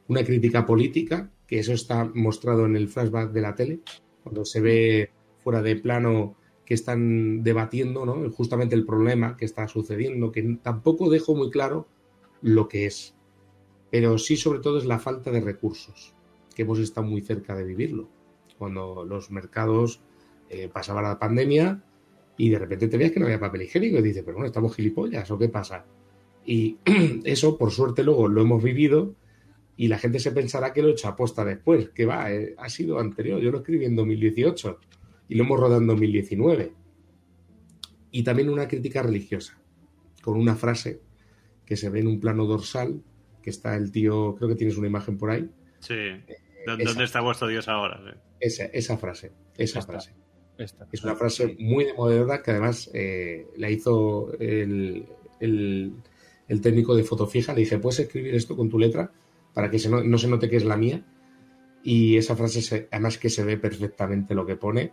Una 0.09 0.25
crítica 0.25 0.67
política, 0.67 1.31
que 1.47 1.59
eso 1.59 1.73
está 1.73 2.05
mostrado 2.15 2.67
en 2.67 2.77
el 2.77 2.89
flashback 2.89 3.33
de 3.33 3.41
la 3.41 3.55
tele, 3.55 3.81
cuando 4.23 4.45
se 4.45 4.61
ve 4.61 5.11
fuera 5.43 5.63
de 5.63 5.77
plano 5.77 6.37
que 6.65 6.75
están 6.75 7.43
debatiendo 7.43 8.07
¿no? 8.07 8.31
justamente 8.31 8.75
el 8.75 8.87
problema 8.87 9.37
que 9.37 9.45
está 9.45 9.69
sucediendo, 9.69 10.33
que 10.33 10.59
tampoco 10.63 11.11
dejo 11.11 11.35
muy 11.35 11.51
claro 11.51 11.87
lo 12.41 12.69
que 12.69 12.87
es 12.87 13.15
pero 13.95 14.19
sí 14.19 14.37
sobre 14.37 14.59
todo 14.59 14.79
es 14.79 14.87
la 14.87 14.99
falta 14.99 15.31
de 15.31 15.41
recursos, 15.41 16.17
que 16.53 16.63
hemos 16.63 16.81
estado 16.81 17.07
muy 17.07 17.21
cerca 17.21 17.55
de 17.55 17.63
vivirlo. 17.63 18.09
Cuando 18.59 19.05
los 19.05 19.31
mercados 19.31 20.01
eh, 20.51 20.69
pasaba 20.69 21.01
la 21.01 21.17
pandemia 21.17 21.81
y 22.37 22.49
de 22.49 22.59
repente 22.59 22.89
te 22.89 22.97
veías 22.97 23.13
que 23.13 23.21
no 23.21 23.27
había 23.27 23.39
papel 23.39 23.63
higiénico 23.63 23.99
y 23.99 24.03
dices, 24.03 24.25
pero 24.25 24.35
bueno, 24.35 24.49
estamos 24.49 24.75
gilipollas 24.75 25.31
o 25.31 25.39
qué 25.39 25.49
pasa. 25.49 25.87
Y 26.45 26.79
eso, 27.25 27.57
por 27.57 27.71
suerte, 27.71 28.03
luego 28.03 28.27
lo 28.27 28.43
hemos 28.43 28.65
vivido 28.65 29.15
y 29.77 29.89
la 29.89 29.99
gente 29.99 30.21
se 30.21 30.33
pensará 30.33 30.73
que 30.73 30.83
lo 30.83 30.89
he 30.89 30.93
hecho 30.93 31.09
aposta 31.09 31.45
después, 31.45 31.91
que 31.91 32.07
va, 32.07 32.33
eh, 32.33 32.55
ha 32.57 32.69
sido 32.69 32.99
anterior. 32.99 33.41
Yo 33.41 33.51
lo 33.51 33.59
escribí 33.59 33.85
en 33.85 33.97
2018 33.97 34.79
y 35.29 35.35
lo 35.35 35.45
hemos 35.45 35.59
rodado 35.59 35.81
en 35.81 35.87
2019. 35.89 36.73
Y 38.13 38.23
también 38.23 38.49
una 38.51 38.69
crítica 38.69 39.03
religiosa, 39.03 39.59
con 40.23 40.37
una 40.37 40.55
frase 40.55 41.01
que 41.67 41.77
se 41.77 41.91
ve 41.91 42.01
en 42.01 42.07
un 42.07 42.21
plano 42.21 42.47
dorsal 42.47 43.03
que 43.43 43.51
está 43.51 43.77
el 43.77 43.91
tío, 43.91 44.37
creo 44.37 44.49
que 44.49 44.55
tienes 44.55 44.77
una 44.77 44.87
imagen 44.87 45.19
por 45.19 45.31
ahí. 45.31 45.51
Sí. 45.81 45.95
Eh, 45.95 46.25
¿Dónde 46.67 47.05
está 47.05 47.21
vuestro 47.21 47.49
Dios 47.49 47.69
ahora? 47.69 48.01
Esa, 48.41 48.65
esa, 48.67 48.97
frase, 48.97 49.33
esa 49.59 49.83
frase. 49.83 50.15
Es 50.57 51.03
una 51.03 51.17
frase 51.17 51.57
muy 51.59 51.85
de 51.85 51.95
moderna 51.95 52.41
que 52.41 52.53
además 52.53 52.91
eh, 52.95 53.49
la 53.57 53.71
hizo 53.71 54.33
el, 54.39 55.07
técnico 56.63 56.95
de 56.95 57.03
foto 57.03 57.27
fija. 57.27 57.53
Le 57.53 57.61
dije, 57.61 57.79
¿puedes 57.79 58.01
escribir 58.01 58.35
esto 58.35 58.57
con 58.57 58.71
tu 58.71 58.79
letra 58.79 59.11
para 59.55 59.71
que 59.71 59.79
no, 59.89 60.19
se 60.19 60.29
note 60.29 60.51
que 60.51 60.57
es 60.57 60.65
la 60.65 60.77
mía? 60.77 61.03
Y 61.83 62.17
esa 62.17 62.37
frase, 62.37 62.89
además 62.91 63.19
que 63.19 63.31
se 63.31 63.45
ve 63.45 63.57
perfectamente 63.57 64.35
lo 64.35 64.45
que 64.45 64.57
pone, 64.57 64.93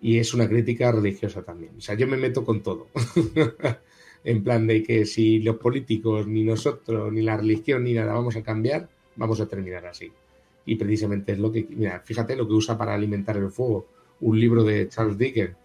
y 0.00 0.18
es 0.18 0.34
una 0.34 0.48
crítica 0.48 0.90
religiosa 0.90 1.42
también. 1.42 1.76
O 1.78 1.80
sea, 1.80 1.94
yo 1.94 2.06
me 2.08 2.16
meto 2.16 2.44
con 2.44 2.62
todo. 2.62 2.88
en 4.24 4.42
plan 4.42 4.66
de 4.66 4.82
que 4.82 5.06
si 5.06 5.38
los 5.40 5.56
políticos, 5.56 6.26
ni 6.26 6.44
nosotros, 6.44 7.12
ni 7.12 7.22
la 7.22 7.36
religión, 7.36 7.84
ni 7.84 7.94
nada 7.94 8.12
vamos 8.12 8.36
a 8.36 8.42
cambiar, 8.42 8.88
vamos 9.16 9.40
a 9.40 9.46
terminar 9.46 9.86
así. 9.86 10.10
Y 10.64 10.76
precisamente 10.76 11.32
es 11.32 11.38
lo 11.38 11.50
que, 11.50 11.66
mira, 11.70 12.00
fíjate 12.04 12.36
lo 12.36 12.46
que 12.46 12.54
usa 12.54 12.76
para 12.78 12.94
alimentar 12.94 13.36
el 13.36 13.50
fuego, 13.50 13.86
un 14.20 14.38
libro 14.38 14.64
de 14.64 14.88
Charles 14.88 15.18
Dickens, 15.18 15.56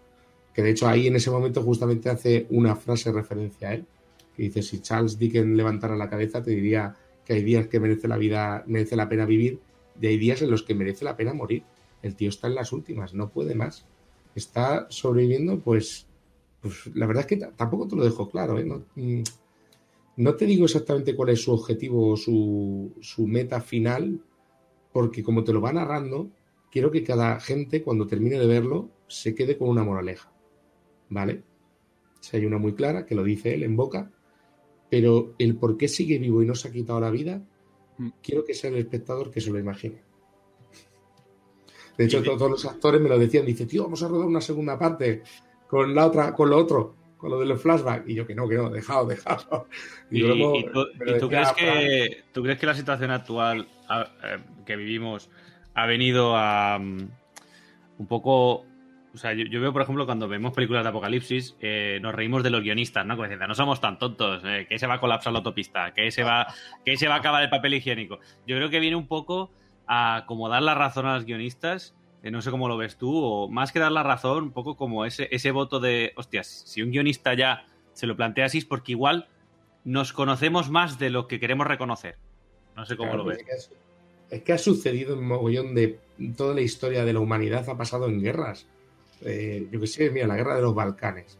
que 0.52 0.62
de 0.62 0.70
hecho 0.70 0.88
ahí 0.88 1.06
en 1.06 1.16
ese 1.16 1.30
momento 1.30 1.62
justamente 1.62 2.10
hace 2.10 2.46
una 2.50 2.74
frase 2.74 3.12
referencia 3.12 3.68
a 3.68 3.74
él, 3.74 3.84
que 4.36 4.44
dice, 4.44 4.62
si 4.62 4.80
Charles 4.80 5.18
Dickens 5.18 5.56
levantara 5.56 5.96
la 5.96 6.10
cabeza 6.10 6.42
te 6.42 6.50
diría 6.50 6.96
que 7.28 7.34
hay 7.34 7.44
días 7.44 7.68
que 7.68 7.78
merece 7.78 8.08
la 8.08 8.16
vida, 8.16 8.64
merece 8.66 8.96
la 8.96 9.08
pena 9.08 9.24
vivir, 9.24 9.60
y 10.00 10.08
hay 10.08 10.18
días 10.18 10.42
en 10.42 10.50
los 10.50 10.64
que 10.64 10.74
merece 10.74 11.04
la 11.04 11.16
pena 11.16 11.32
morir. 11.32 11.62
El 12.02 12.16
tío 12.16 12.30
está 12.30 12.48
en 12.48 12.56
las 12.56 12.72
últimas, 12.72 13.14
no 13.14 13.28
puede 13.30 13.54
más. 13.54 13.86
Está 14.34 14.86
sobreviviendo 14.90 15.60
pues 15.60 16.08
pues 16.60 16.90
la 16.94 17.06
verdad 17.06 17.22
es 17.22 17.26
que 17.26 17.46
tampoco 17.56 17.86
te 17.86 17.96
lo 17.96 18.04
dejo 18.04 18.28
claro. 18.28 18.58
¿eh? 18.58 18.64
Mm, 18.96 19.22
no, 20.16 20.34
te 20.34 20.46
digo 20.46 20.64
exactamente 20.64 21.14
cuál 21.14 21.30
es 21.30 21.42
su 21.42 21.52
objetivo 21.52 22.10
o 22.10 22.16
su, 22.16 22.92
su 23.00 23.26
meta 23.26 23.60
final, 23.60 24.20
porque 24.92 25.22
como 25.22 25.44
te 25.44 25.52
lo 25.52 25.60
va 25.60 25.72
narrando, 25.72 26.30
quiero 26.70 26.90
que 26.90 27.04
cada 27.04 27.38
gente, 27.40 27.82
cuando 27.82 28.06
termine 28.06 28.38
de 28.38 28.46
verlo, 28.46 28.90
se 29.06 29.34
quede 29.34 29.56
con 29.56 29.68
una 29.68 29.84
moraleja. 29.84 30.32
¿Vale? 31.10 31.42
Si 32.20 32.36
hay 32.36 32.44
una 32.44 32.58
muy 32.58 32.74
clara, 32.74 33.06
que 33.06 33.14
lo 33.14 33.22
dice 33.22 33.54
él 33.54 33.62
en 33.62 33.76
boca, 33.76 34.10
pero 34.90 35.34
el 35.38 35.56
por 35.56 35.76
qué 35.76 35.88
sigue 35.88 36.18
vivo 36.18 36.42
y 36.42 36.46
no 36.46 36.54
se 36.54 36.68
ha 36.68 36.72
quitado 36.72 37.00
la 37.00 37.10
vida, 37.10 37.42
mm. 37.98 38.08
quiero 38.22 38.44
que 38.44 38.54
sea 38.54 38.70
el 38.70 38.76
espectador 38.76 39.30
que 39.30 39.40
se 39.40 39.50
lo 39.50 39.58
imagine. 39.58 40.02
De 41.96 42.04
hecho, 42.04 42.22
todos 42.22 42.48
los 42.48 42.64
actores 42.64 43.00
me 43.00 43.08
lo 43.08 43.18
decían, 43.18 43.44
dice, 43.44 43.66
tío, 43.66 43.82
vamos 43.82 44.02
a 44.04 44.08
rodar 44.08 44.28
una 44.28 44.40
segunda 44.40 44.78
parte 44.78 45.22
con 45.66 45.92
la 45.96 46.06
otra, 46.06 46.32
con 46.32 46.48
lo 46.48 46.56
otro, 46.56 46.94
con 47.16 47.28
lo 47.28 47.40
de 47.40 47.46
los 47.46 47.60
flashbacks. 47.60 48.08
Y 48.08 48.14
yo 48.14 48.24
que 48.24 48.36
no, 48.36 48.48
que 48.48 48.54
no, 48.54 48.70
dejado, 48.70 49.06
dejado. 49.06 49.66
Y, 50.08 50.22
tú, 50.22 51.28
crees 51.28 51.52
que, 51.52 52.24
tú 52.32 52.42
crees 52.44 52.58
que 52.58 52.66
la 52.66 52.74
situación 52.74 53.10
actual 53.10 53.68
eh, 53.90 54.38
que 54.64 54.76
vivimos 54.76 55.28
ha 55.74 55.86
venido 55.86 56.36
a 56.36 56.78
mm, 56.78 57.08
un 57.98 58.06
poco 58.06 58.64
o 59.18 59.20
sea, 59.20 59.32
yo, 59.34 59.60
veo, 59.60 59.72
por 59.72 59.82
ejemplo, 59.82 60.06
cuando 60.06 60.28
vemos 60.28 60.52
películas 60.52 60.84
de 60.84 60.90
apocalipsis, 60.90 61.56
eh, 61.60 61.98
nos 62.00 62.14
reímos 62.14 62.42
de 62.44 62.50
los 62.50 62.62
guionistas, 62.62 63.04
¿no? 63.04 63.16
Como 63.16 63.28
dicen, 63.28 63.46
no 63.48 63.54
somos 63.54 63.80
tan 63.80 63.98
tontos, 63.98 64.42
eh, 64.44 64.66
que 64.68 64.78
se 64.78 64.86
va 64.86 64.94
a 64.94 65.00
colapsar 65.00 65.32
la 65.32 65.40
autopista, 65.40 65.92
que 65.92 66.10
se 66.12 66.22
va, 66.22 66.46
que 66.84 66.96
se 66.96 67.08
va 67.08 67.16
a 67.16 67.18
acabar 67.18 67.42
el 67.42 67.50
papel 67.50 67.74
higiénico. 67.74 68.20
Yo 68.46 68.56
creo 68.56 68.70
que 68.70 68.78
viene 68.80 68.94
un 68.96 69.08
poco 69.08 69.50
a 69.88 70.24
como 70.26 70.48
dar 70.48 70.62
la 70.62 70.74
razón 70.74 71.06
a 71.06 71.14
los 71.16 71.24
guionistas 71.24 71.94
que 72.22 72.30
no 72.30 72.42
sé 72.42 72.50
cómo 72.50 72.68
lo 72.68 72.76
ves 72.76 72.96
tú, 72.96 73.16
o 73.16 73.48
más 73.48 73.72
que 73.72 73.78
dar 73.78 73.92
la 73.92 74.02
razón, 74.02 74.44
un 74.44 74.52
poco 74.52 74.76
como 74.76 75.04
ese, 75.04 75.28
ese 75.30 75.50
voto 75.52 75.78
de, 75.80 76.12
hostias, 76.16 76.46
si 76.66 76.82
un 76.82 76.90
guionista 76.90 77.34
ya 77.34 77.66
se 77.92 78.06
lo 78.06 78.16
plantea 78.16 78.46
así 78.46 78.58
es 78.58 78.64
porque 78.64 78.92
igual 78.92 79.28
nos 79.84 80.12
conocemos 80.12 80.70
más 80.70 80.98
de 80.98 81.10
lo 81.10 81.26
que 81.28 81.40
queremos 81.40 81.66
reconocer. 81.66 82.16
No 82.76 82.86
sé 82.86 82.96
cómo 82.96 83.10
Claro, 83.10 83.18
lo 83.18 83.24
pues 83.24 83.38
ves. 83.38 83.46
Es 83.48 83.68
que, 83.68 83.74
ha- 83.74 84.36
es 84.36 84.42
que 84.42 84.52
ha 84.52 84.58
sucedido 84.58 85.14
en 85.14 85.26
mogollón 85.26 85.74
de 85.74 85.98
toda 86.36 86.54
la 86.54 86.60
historia 86.60 87.04
de 87.04 87.12
la 87.12 87.20
humanidad, 87.20 87.68
ha 87.68 87.76
pasado 87.76 88.06
en 88.06 88.20
guerras. 88.20 88.66
Eh, 89.22 89.68
yo 89.70 89.80
que 89.80 89.86
sé, 89.86 90.10
mira, 90.10 90.26
la 90.26 90.36
guerra 90.36 90.56
de 90.56 90.62
los 90.62 90.74
Balcanes. 90.74 91.38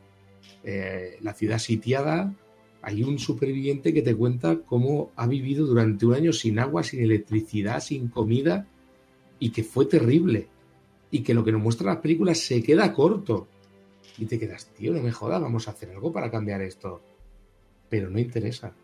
Eh, 0.65 1.19
la 1.23 1.35
ciudad 1.35 1.59
sitiada, 1.59 2.35
hay 2.83 3.03
un 3.03 3.19
superviviente 3.19 3.93
que 3.93 4.03
te 4.03 4.15
cuenta 4.15 4.61
cómo 4.65 5.13
ha 5.17 5.27
vivido 5.27 5.67
durante 5.67 6.07
un 6.07 6.15
año 6.15 6.33
sin 6.33 6.59
agua, 6.59 6.83
sin 6.83 7.03
electricidad, 7.03 7.81
sin 7.81 8.09
comida, 8.09 8.67
y 9.39 9.51
que 9.51 9.65
fue 9.65 9.87
terrible. 9.87 10.49
Y 11.11 11.23
que 11.23 11.35
lo 11.35 11.45
que 11.45 11.53
nos 11.53 11.63
muestran 11.63 11.95
las 11.95 12.03
películas 12.03 12.39
se 12.39 12.63
queda 12.63 12.93
corto. 12.93 13.49
Y 14.19 14.27
te 14.27 14.39
quedas, 14.39 14.67
tío, 14.75 14.93
no 14.93 15.03
me 15.03 15.13
jodas, 15.13 15.41
vamos 15.41 15.69
a 15.69 15.71
hacer 15.71 15.91
algo 15.91 16.13
para 16.13 16.31
cambiar 16.31 16.61
esto. 16.61 17.01
Pero 17.89 18.11
no 18.11 18.19
interesa. 18.19 18.75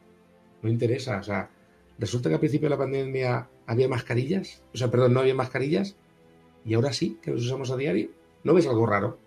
No 0.62 0.70
interesa. 0.70 1.18
O 1.18 1.22
sea, 1.22 1.51
resulta 1.99 2.28
que 2.28 2.34
al 2.34 2.40
principio 2.40 2.66
de 2.66 2.76
la 2.76 2.78
pandemia 2.78 3.49
había 3.66 3.88
mascarillas. 3.88 4.62
O 4.72 4.78
sea, 4.78 4.90
perdón, 4.90 5.12
no 5.12 5.20
había 5.20 5.34
mascarillas. 5.34 5.97
Y 6.64 6.74
ahora 6.74 6.92
sí, 6.92 7.18
que 7.20 7.32
los 7.32 7.45
usamos 7.45 7.70
a 7.70 7.76
diario. 7.76 8.11
¿No 8.45 8.55
ves 8.55 8.66
algo 8.66 8.86
raro? 8.86 9.18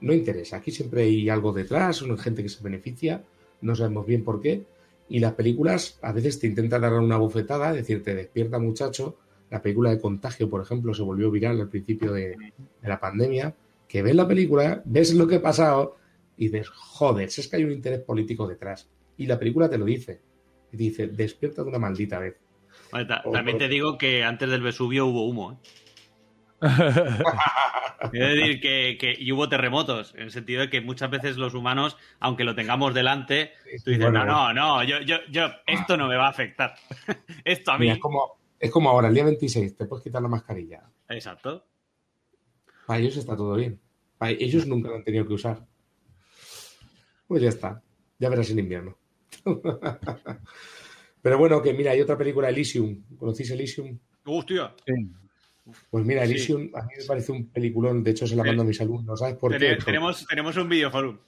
No 0.00 0.12
interesa. 0.12 0.56
Aquí 0.58 0.70
siempre 0.70 1.02
hay 1.02 1.28
algo 1.28 1.52
detrás, 1.52 2.02
una 2.02 2.16
gente 2.16 2.42
que 2.42 2.48
se 2.48 2.62
beneficia. 2.62 3.22
No 3.62 3.74
sabemos 3.74 4.06
bien 4.06 4.22
por 4.24 4.40
qué. 4.40 4.64
Y 5.08 5.18
las 5.18 5.32
películas 5.32 5.98
a 6.02 6.12
veces 6.12 6.38
te 6.38 6.46
intentan 6.46 6.82
dar 6.82 6.92
una 6.94 7.16
bofetada, 7.16 7.72
decirte, 7.72 8.14
despierta 8.14 8.58
muchacho. 8.58 9.16
La 9.50 9.60
película 9.62 9.90
de 9.90 10.00
Contagio, 10.00 10.48
por 10.50 10.62
ejemplo, 10.62 10.92
se 10.94 11.02
volvió 11.02 11.30
viral 11.30 11.60
al 11.60 11.68
principio 11.68 12.12
de, 12.12 12.30
de 12.82 12.88
la 12.88 13.00
pandemia. 13.00 13.54
Que 13.88 14.02
ves 14.02 14.14
la 14.14 14.26
película, 14.26 14.82
ves 14.84 15.14
lo 15.14 15.26
que 15.26 15.36
ha 15.36 15.42
pasado 15.42 15.96
y 16.36 16.46
dices, 16.48 16.68
joder, 16.68 17.30
si 17.30 17.40
es 17.42 17.48
que 17.48 17.56
hay 17.56 17.64
un 17.64 17.72
interés 17.72 18.00
político 18.00 18.46
detrás. 18.48 18.88
Y 19.16 19.26
la 19.26 19.38
película 19.38 19.68
te 19.70 19.78
lo 19.78 19.84
dice. 19.84 20.20
Y 20.72 20.76
dice, 20.76 21.06
despierta 21.06 21.62
de 21.62 21.68
una 21.68 21.78
maldita 21.78 22.18
vez. 22.18 22.34
Vale, 22.90 23.06
ta- 23.06 23.22
O- 23.24 23.30
también 23.30 23.58
te 23.58 23.68
digo 23.68 23.96
que 23.96 24.24
antes 24.24 24.50
del 24.50 24.62
Vesubio 24.62 25.06
hubo 25.06 25.28
humo. 25.28 25.52
¿eh? 25.52 25.56
Es 28.12 28.20
decir, 28.20 28.60
que, 28.60 28.96
que- 29.00 29.16
y 29.18 29.32
hubo 29.32 29.48
terremotos, 29.48 30.14
en 30.14 30.22
el 30.24 30.30
sentido 30.30 30.60
de 30.60 30.68
que 30.70 30.80
muchas 30.80 31.10
veces 31.10 31.36
los 31.36 31.54
humanos, 31.54 31.96
aunque 32.20 32.44
lo 32.44 32.54
tengamos 32.54 32.92
delante, 32.94 33.52
tú 33.82 33.90
dices, 33.90 33.98
bueno, 34.04 34.24
no, 34.24 34.52
no, 34.52 34.76
no, 34.76 34.84
yo, 34.84 35.00
yo, 35.00 35.16
yo, 35.30 35.46
esto 35.66 35.96
no 35.96 36.06
me 36.06 36.16
va 36.16 36.26
a 36.26 36.30
afectar. 36.30 36.74
esto 37.44 37.72
a 37.72 37.78
mí. 37.78 37.84
Mira, 37.86 37.94
es 37.94 38.00
como, 38.00 38.38
es 38.60 38.70
como 38.70 38.90
ahora, 38.90 39.08
el 39.08 39.14
día 39.14 39.24
26, 39.24 39.76
te 39.76 39.86
puedes 39.86 40.04
quitar 40.04 40.20
la 40.20 40.28
mascarilla. 40.28 40.82
Exacto. 41.08 41.64
Para 42.86 43.00
ellos 43.00 43.16
está 43.16 43.36
todo 43.36 43.54
bien. 43.54 43.80
Para 44.18 44.32
ellos 44.32 44.66
nunca 44.66 44.90
lo 44.90 44.96
han 44.96 45.04
tenido 45.04 45.26
que 45.26 45.32
usar. 45.34 45.66
Pues 47.26 47.42
ya 47.42 47.48
está. 47.48 47.82
Ya 48.18 48.28
verás 48.28 48.50
en 48.50 48.58
invierno. 48.58 48.98
Pero 51.22 51.38
bueno, 51.38 51.62
que 51.62 51.72
mira, 51.72 51.92
hay 51.92 52.00
otra 52.02 52.18
película, 52.18 52.50
Elysium. 52.50 53.02
¿Conocéis 53.16 53.50
Elysium? 53.50 53.98
Hostia. 54.26 54.74
Pues 55.90 56.04
mira, 56.04 56.24
Sí. 56.26 56.32
Elysium 56.32 56.70
a 56.74 56.82
mí 56.82 56.92
me 56.98 57.04
parece 57.06 57.32
un 57.32 57.46
peliculón. 57.48 58.02
De 58.04 58.10
hecho, 58.10 58.26
se 58.26 58.36
la 58.36 58.44
mando 58.44 58.62
a 58.62 58.66
mis 58.66 58.80
alumnos. 58.80 59.18
¿Sabes 59.18 59.36
por 59.36 59.56
qué? 59.56 59.76
Tenemos, 59.84 60.26
tenemos 60.26 60.56
un 60.56 60.68
videoforum. 60.68 61.18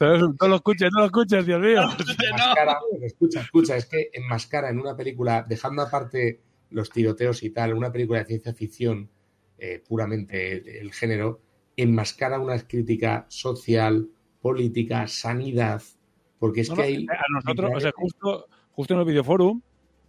No 0.00 0.48
lo 0.48 0.56
escuches, 0.56 0.90
no 0.92 1.00
lo 1.00 1.06
escuches, 1.06 1.46
Dios 1.46 1.60
mío. 1.60 1.82
enmascara- 1.82 2.78
escucha, 3.02 3.40
escucha, 3.40 3.76
es 3.76 3.86
que 3.86 4.10
enmascara 4.12 4.68
en 4.68 4.80
una 4.80 4.96
película, 4.96 5.46
dejando 5.48 5.82
aparte 5.82 6.40
los 6.70 6.90
tiroteos 6.90 7.42
y 7.42 7.50
tal, 7.50 7.74
una 7.74 7.90
película 7.90 8.18
de 8.18 8.26
ciencia 8.26 8.52
ficción, 8.52 9.08
eh, 9.58 9.82
puramente 9.88 10.80
el 10.80 10.92
género, 10.92 11.40
enmascara 11.76 12.38
una 12.38 12.58
crítica 12.66 13.26
social, 13.28 14.08
política, 14.42 15.06
sanidad, 15.06 15.82
porque 16.38 16.62
es 16.62 16.68
No, 16.70 16.76
que 16.76 16.80
no, 16.82 16.86
hay... 16.86 17.06
a 17.08 17.32
nosotros, 17.32 17.70
o 17.74 17.80
sea, 17.80 17.92
justo, 17.94 18.46
justo 18.72 18.94
en 18.94 19.00
el 19.00 19.06
videoforum, 19.06 19.62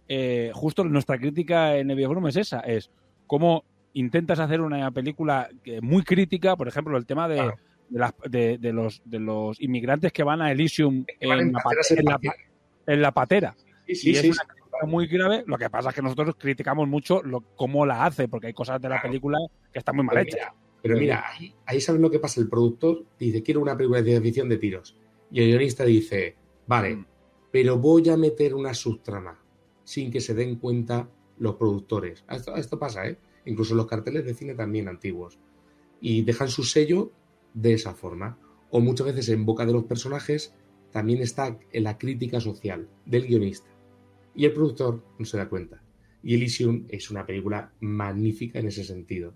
eh, 0.08 0.50
justo 0.54 0.84
nuestra 0.84 1.18
crítica 1.18 1.76
en 1.76 1.90
el 1.90 1.96
videoforum 1.96 2.26
es 2.28 2.36
esa, 2.36 2.60
es 2.60 2.90
cómo 3.32 3.64
intentas 3.94 4.38
hacer 4.40 4.60
una 4.60 4.90
película 4.90 5.48
que- 5.64 5.80
muy 5.80 6.02
crítica, 6.02 6.54
por 6.54 6.68
ejemplo, 6.68 6.98
el 6.98 7.06
tema 7.06 7.28
de, 7.28 7.36
de, 7.88 7.98
las- 7.98 8.14
de- 8.28 8.58
de 8.58 8.72
los, 8.74 9.00
de 9.06 9.18
los 9.20 9.58
inmigrantes 9.58 10.12
que 10.12 10.22
van 10.22 10.42
a 10.42 10.52
Elysium 10.52 11.06
en, 11.18 11.32
en 11.32 11.52
la, 11.52 11.60
pateras 11.62 11.88
pate- 11.88 11.98
en 12.00 12.04
la- 12.04 12.10
espaciales. 12.12 12.46
en 12.88 13.00
la 13.02 13.12
patera. 13.12 13.54
Sí, 13.86 13.94
sí, 13.94 14.10
y 14.10 14.14
sí, 14.16 14.28
es 14.28 14.36
una 14.36 14.44
crítica 14.52 14.86
muy 14.86 15.06
grave, 15.06 15.44
lo 15.46 15.56
que 15.56 15.70
pasa 15.70 15.88
es 15.88 15.94
que 15.94 16.02
nosotros 16.02 16.34
criticamos 16.38 16.86
mucho 16.86 17.22
lo, 17.22 17.40
cómo 17.56 17.86
la 17.86 18.04
hace, 18.04 18.28
porque 18.28 18.48
hay 18.48 18.52
cosas 18.52 18.82
de 18.82 18.90
la 18.90 19.00
película 19.00 19.38
que 19.72 19.78
están 19.78 19.96
muy 19.96 20.04
mal 20.04 20.14
Pero 20.16 20.28
hechas. 20.28 20.38
mira, 20.40 20.54
pero 20.82 20.96
mira, 20.98 21.24
ahí, 21.32 21.54
ahí 21.64 21.80
sabes 21.80 22.02
lo 22.02 22.10
que 22.10 22.18
pasa. 22.18 22.38
El 22.38 22.50
productor 22.50 23.06
dice, 23.18 23.42
quiero 23.42 23.62
una 23.62 23.74
película 23.78 24.00
de 24.00 24.04
ciencia 24.04 24.22
ficción 24.22 24.48
de 24.50 24.58
tiros. 24.58 24.94
Y 25.30 25.40
el 25.40 25.48
guionista 25.48 25.84
dice, 25.86 26.36
vale, 26.66 26.96
Mm. 26.96 27.06
pero 27.50 27.78
voy 27.78 28.06
a 28.10 28.16
meter 28.18 28.54
una 28.54 28.74
subtrama 28.74 29.38
sin 29.84 30.10
que 30.10 30.20
se 30.20 30.34
den 30.34 30.56
cuenta 30.56 31.08
los 31.42 31.56
productores. 31.56 32.24
Esto, 32.30 32.56
esto 32.56 32.78
pasa, 32.78 33.06
¿eh? 33.06 33.18
Incluso 33.44 33.74
los 33.74 33.86
carteles 33.86 34.24
de 34.24 34.34
cine 34.34 34.54
también 34.54 34.88
antiguos. 34.88 35.38
Y 36.00 36.22
dejan 36.22 36.48
su 36.48 36.64
sello 36.64 37.12
de 37.54 37.74
esa 37.74 37.94
forma. 37.94 38.38
O 38.70 38.80
muchas 38.80 39.08
veces 39.08 39.28
en 39.28 39.44
boca 39.44 39.66
de 39.66 39.72
los 39.72 39.84
personajes 39.84 40.54
también 40.92 41.20
está 41.20 41.58
la 41.72 41.98
crítica 41.98 42.40
social 42.40 42.88
del 43.04 43.26
guionista. 43.26 43.68
Y 44.34 44.44
el 44.44 44.52
productor 44.52 45.04
no 45.18 45.24
se 45.24 45.36
da 45.36 45.48
cuenta. 45.48 45.82
Y 46.22 46.34
Elysium 46.34 46.86
es 46.88 47.10
una 47.10 47.26
película 47.26 47.72
magnífica 47.80 48.58
en 48.58 48.68
ese 48.68 48.84
sentido 48.84 49.34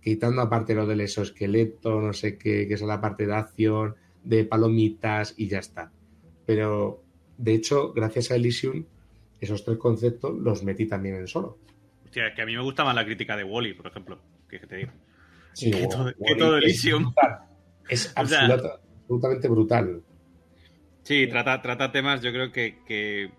quitando 0.00 0.42
aparte 0.42 0.74
lo 0.74 0.86
del 0.86 1.02
exoesqueleto, 1.02 2.00
no 2.00 2.12
sé 2.12 2.38
qué, 2.38 2.66
que 2.66 2.74
es 2.74 2.82
la 2.82 3.00
parte 3.00 3.26
de 3.26 3.34
acción, 3.34 3.94
de 4.24 4.44
palomitas 4.44 5.34
y 5.36 5.48
ya 5.48 5.58
está. 5.58 5.92
Pero, 6.46 7.02
de 7.38 7.54
hecho, 7.54 7.92
gracias 7.92 8.30
a 8.30 8.36
Elysium, 8.36 8.84
esos 9.40 9.64
tres 9.64 9.78
conceptos 9.78 10.34
los 10.38 10.62
metí 10.62 10.86
también 10.86 11.16
en 11.16 11.26
solo. 11.26 11.58
Hostia, 12.04 12.28
es 12.28 12.34
que 12.34 12.42
a 12.42 12.46
mí 12.46 12.54
me 12.54 12.62
gusta 12.62 12.84
más 12.84 12.94
la 12.94 13.04
crítica 13.04 13.36
de 13.36 13.44
Wally, 13.44 13.74
por 13.74 13.86
ejemplo. 13.86 14.20
Que 14.48 14.58
te 14.58 14.76
digo. 14.76 14.92
Sí, 15.52 15.70
que, 15.70 15.86
todo, 15.86 16.12
que 16.26 16.34
todo 16.36 16.58
es 16.58 16.64
Elysium. 16.64 17.12
O 17.92 17.96
sea- 17.96 18.46
absolutamente 18.46 19.48
brutal. 19.48 20.00
Sí, 21.02 21.26
trata, 21.26 21.60
trata 21.60 21.90
temas, 21.90 22.20
yo 22.22 22.30
creo 22.30 22.52
que, 22.52 22.78
que, 22.86 23.32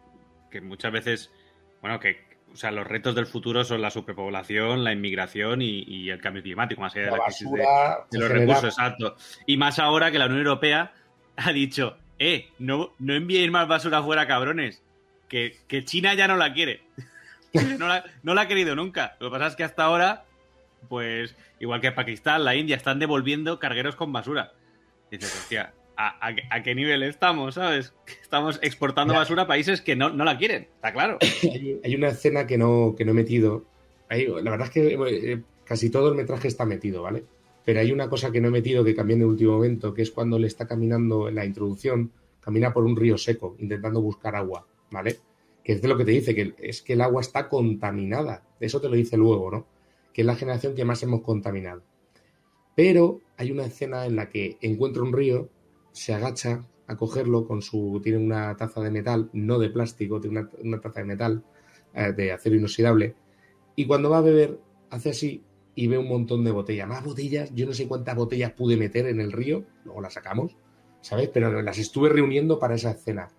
que 0.49 0.59
muchas 0.59 0.91
veces, 0.91 1.31
bueno, 1.79 2.01
que 2.01 2.17
o 2.51 2.55
sea, 2.55 2.71
los 2.71 2.85
retos 2.85 3.15
del 3.15 3.27
futuro 3.27 3.63
son 3.63 3.81
la 3.81 3.91
superpoblación, 3.91 4.83
la 4.83 4.91
inmigración 4.91 5.61
y, 5.61 5.83
y 5.83 6.09
el 6.09 6.19
cambio 6.19 6.43
climático, 6.43 6.81
más 6.81 6.93
allá 6.95 7.05
de 7.05 7.11
La 7.11 7.17
la, 7.17 7.23
crisis 7.25 7.49
de, 7.49 7.59
basura 7.59 8.07
de 8.11 8.19
los 8.19 8.29
recursos, 8.29 8.63
exacto. 8.65 9.15
Y 9.45 9.57
más 9.57 9.79
ahora 9.79 10.11
que 10.11 10.19
la 10.19 10.25
Unión 10.25 10.39
Europea 10.41 10.93
ha 11.37 11.51
dicho, 11.53 11.97
eh, 12.19 12.49
no, 12.59 12.91
no 12.99 13.13
enviéis 13.13 13.49
más 13.51 13.67
basura 13.67 13.99
afuera, 13.99 14.27
cabrones, 14.27 14.83
que, 15.31 15.55
que 15.67 15.85
China 15.85 16.13
ya 16.13 16.27
no 16.27 16.35
la 16.35 16.53
quiere. 16.53 16.81
no, 17.79 17.87
la, 17.87 18.03
no 18.21 18.33
la 18.35 18.41
ha 18.41 18.47
querido 18.49 18.75
nunca. 18.75 19.15
Lo 19.19 19.27
que 19.29 19.31
pasa 19.31 19.47
es 19.47 19.55
que 19.55 19.63
hasta 19.63 19.83
ahora, 19.85 20.25
pues, 20.89 21.35
igual 21.59 21.79
que 21.81 21.91
Pakistán, 21.93 22.43
la 22.43 22.55
India, 22.55 22.75
están 22.75 22.99
devolviendo 22.99 23.57
cargueros 23.57 23.95
con 23.95 24.11
basura. 24.11 24.51
Dices, 25.09 25.33
hostia, 25.33 25.73
¿a, 25.95 26.27
a, 26.27 26.35
qué- 26.35 26.43
a 26.49 26.61
qué 26.63 26.75
nivel 26.75 27.01
estamos, 27.03 27.55
sabes? 27.55 27.93
Estamos 28.21 28.59
exportando 28.61 29.13
basura 29.13 29.43
a 29.43 29.47
países 29.47 29.81
que 29.81 29.95
no, 29.95 30.09
no 30.09 30.23
la 30.25 30.37
quieren, 30.37 30.63
está 30.75 30.91
claro. 30.93 31.17
hay, 31.43 31.79
hay 31.83 31.95
una 31.95 32.09
escena 32.09 32.45
que 32.45 32.57
no, 32.57 32.93
que 32.97 33.05
no 33.05 33.11
he 33.11 33.15
metido. 33.15 33.65
La 34.09 34.51
verdad 34.51 34.67
es 34.67 34.71
que 34.73 35.31
eh, 35.31 35.41
casi 35.63 35.89
todo 35.89 36.09
el 36.09 36.15
metraje 36.15 36.49
está 36.49 36.65
metido, 36.65 37.01
¿vale? 37.03 37.23
Pero 37.63 37.79
hay 37.79 37.91
una 37.93 38.09
cosa 38.09 38.31
que 38.31 38.41
no 38.41 38.49
he 38.49 38.51
metido 38.51 38.83
que 38.83 38.93
cambié 38.95 39.15
en 39.15 39.21
el 39.21 39.27
último 39.27 39.53
momento, 39.53 39.93
que 39.93 40.01
es 40.01 40.11
cuando 40.11 40.37
le 40.37 40.47
está 40.47 40.67
caminando 40.67 41.29
en 41.29 41.35
la 41.35 41.45
introducción, 41.45 42.11
camina 42.41 42.73
por 42.73 42.83
un 42.83 42.95
río 42.97 43.17
seco, 43.17 43.55
intentando 43.59 44.01
buscar 44.01 44.35
agua, 44.35 44.65
¿vale? 44.91 45.19
Que 45.63 45.73
es 45.73 45.81
de 45.81 45.87
lo 45.87 45.97
que 45.97 46.05
te 46.05 46.11
dice, 46.11 46.35
que 46.35 46.53
es 46.59 46.81
que 46.81 46.93
el 46.93 47.01
agua 47.01 47.21
está 47.21 47.49
contaminada. 47.49 48.43
Eso 48.59 48.81
te 48.81 48.89
lo 48.89 48.95
dice 48.95 49.17
luego, 49.17 49.51
¿no? 49.51 49.67
Que 50.13 50.21
es 50.21 50.25
la 50.25 50.35
generación 50.35 50.75
que 50.75 50.85
más 50.85 51.01
hemos 51.03 51.21
contaminado. 51.21 51.83
Pero 52.75 53.21
hay 53.37 53.51
una 53.51 53.65
escena 53.65 54.05
en 54.05 54.15
la 54.15 54.29
que 54.29 54.57
encuentra 54.61 55.03
un 55.03 55.13
río, 55.13 55.49
se 55.91 56.13
agacha 56.13 56.65
a 56.87 56.95
cogerlo 56.95 57.47
con 57.47 57.61
su. 57.61 57.99
Tiene 58.03 58.19
una 58.19 58.55
taza 58.55 58.81
de 58.81 58.91
metal, 58.91 59.29
no 59.33 59.59
de 59.59 59.69
plástico, 59.69 60.19
tiene 60.19 60.47
una, 60.63 60.81
taza 60.81 61.01
de 61.01 61.05
metal, 61.05 61.43
eh, 61.93 62.13
de 62.13 62.31
acero 62.31 62.55
inoxidable. 62.55 63.15
Y 63.75 63.85
cuando 63.85 64.09
va 64.09 64.19
a 64.19 64.21
beber, 64.21 64.59
hace 64.89 65.09
así 65.11 65.43
y 65.75 65.87
ve 65.87 65.97
un 65.97 66.07
montón 66.07 66.43
de 66.43 66.51
botellas. 66.51 66.87
Más 66.87 67.03
botellas, 67.03 67.53
yo 67.53 67.65
no 67.65 67.73
sé 67.73 67.87
cuántas 67.87 68.15
botellas 68.15 68.51
pude 68.53 68.77
meter 68.77 69.07
en 69.07 69.21
el 69.21 69.31
río, 69.31 69.63
luego 69.85 70.01
las 70.01 70.13
sacamos, 70.13 70.57
¿sabes? 71.01 71.29
Pero 71.29 71.61
las 71.61 71.77
estuve 71.77 72.09
reuniendo 72.09 72.59
para 72.59 72.75
esa 72.75 72.91
escena. 72.91 73.29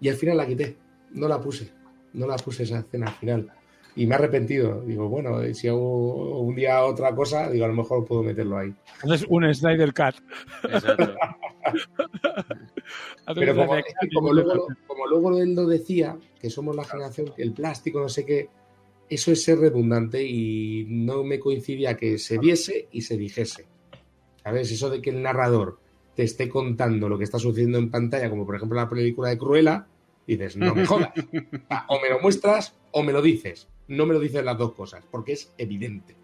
Y 0.00 0.08
al 0.08 0.16
final 0.16 0.36
la 0.36 0.46
quité, 0.46 0.76
no 1.12 1.28
la 1.28 1.40
puse, 1.40 1.72
no 2.14 2.26
la 2.26 2.36
puse 2.36 2.62
esa 2.62 2.80
escena 2.80 3.08
al 3.08 3.14
final. 3.14 3.52
Y 3.96 4.06
me 4.06 4.14
he 4.14 4.18
arrepentido. 4.18 4.82
Digo, 4.82 5.08
bueno, 5.08 5.42
si 5.52 5.68
hago 5.68 6.40
un 6.40 6.54
día 6.54 6.84
otra 6.84 7.14
cosa, 7.14 7.50
digo, 7.50 7.64
a 7.64 7.68
lo 7.68 7.74
mejor 7.74 8.04
puedo 8.04 8.22
meterlo 8.22 8.58
ahí. 8.58 8.74
Entonces, 9.02 9.26
un 9.28 9.52
Snyder 9.52 9.92
Cut. 9.92 10.14
Exacto. 10.64 11.14
Pero 13.34 13.54
como, 13.54 13.76
es 13.76 13.84
que 14.00 14.08
como 14.14 14.32
luego, 14.32 14.66
como 14.86 15.06
luego 15.06 15.38
él 15.38 15.54
lo 15.54 15.66
decía, 15.66 16.16
que 16.40 16.50
somos 16.50 16.74
la 16.74 16.84
generación 16.84 17.32
el 17.36 17.52
plástico, 17.52 18.00
no 18.00 18.08
sé 18.08 18.24
qué, 18.24 18.48
eso 19.08 19.32
es 19.32 19.42
ser 19.42 19.58
redundante 19.58 20.24
y 20.24 20.86
no 20.88 21.24
me 21.24 21.38
coincidía 21.38 21.96
que 21.96 22.18
se 22.18 22.38
viese 22.38 22.88
y 22.92 23.02
se 23.02 23.16
dijese. 23.16 23.66
¿Sabes? 24.42 24.70
Eso 24.70 24.88
de 24.88 25.02
que 25.02 25.10
el 25.10 25.22
narrador 25.22 25.78
te 26.20 26.24
esté 26.24 26.50
contando 26.50 27.08
lo 27.08 27.16
que 27.16 27.24
está 27.24 27.38
sucediendo 27.38 27.78
en 27.78 27.90
pantalla, 27.90 28.28
como 28.28 28.44
por 28.44 28.54
ejemplo 28.54 28.76
la 28.76 28.90
película 28.90 29.30
de 29.30 29.38
Cruella, 29.38 29.86
dices, 30.26 30.54
no 30.54 30.74
me 30.74 30.84
jodas. 30.84 31.14
O 31.88 31.98
me 31.98 32.10
lo 32.10 32.20
muestras 32.20 32.76
o 32.90 33.02
me 33.02 33.14
lo 33.14 33.22
dices. 33.22 33.68
No 33.88 34.04
me 34.04 34.12
lo 34.12 34.20
dices 34.20 34.44
las 34.44 34.58
dos 34.58 34.74
cosas, 34.74 35.02
porque 35.10 35.32
es 35.32 35.54
evidente. 35.56 36.14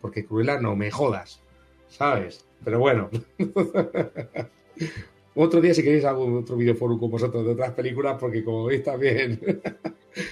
Porque 0.00 0.26
Cruella 0.26 0.60
no 0.60 0.74
me 0.74 0.90
jodas. 0.90 1.40
¿Sabes? 1.86 2.48
Pero 2.64 2.80
bueno. 2.80 3.10
Otro 5.36 5.60
día, 5.60 5.72
si 5.72 5.84
queréis, 5.84 6.04
hago 6.04 6.38
otro 6.38 6.56
videoforo 6.56 6.98
con 6.98 7.12
vosotros 7.12 7.44
de 7.44 7.52
otras 7.52 7.72
películas, 7.72 8.16
porque 8.18 8.42
como 8.42 8.64
veis 8.64 8.82
también. 8.82 9.38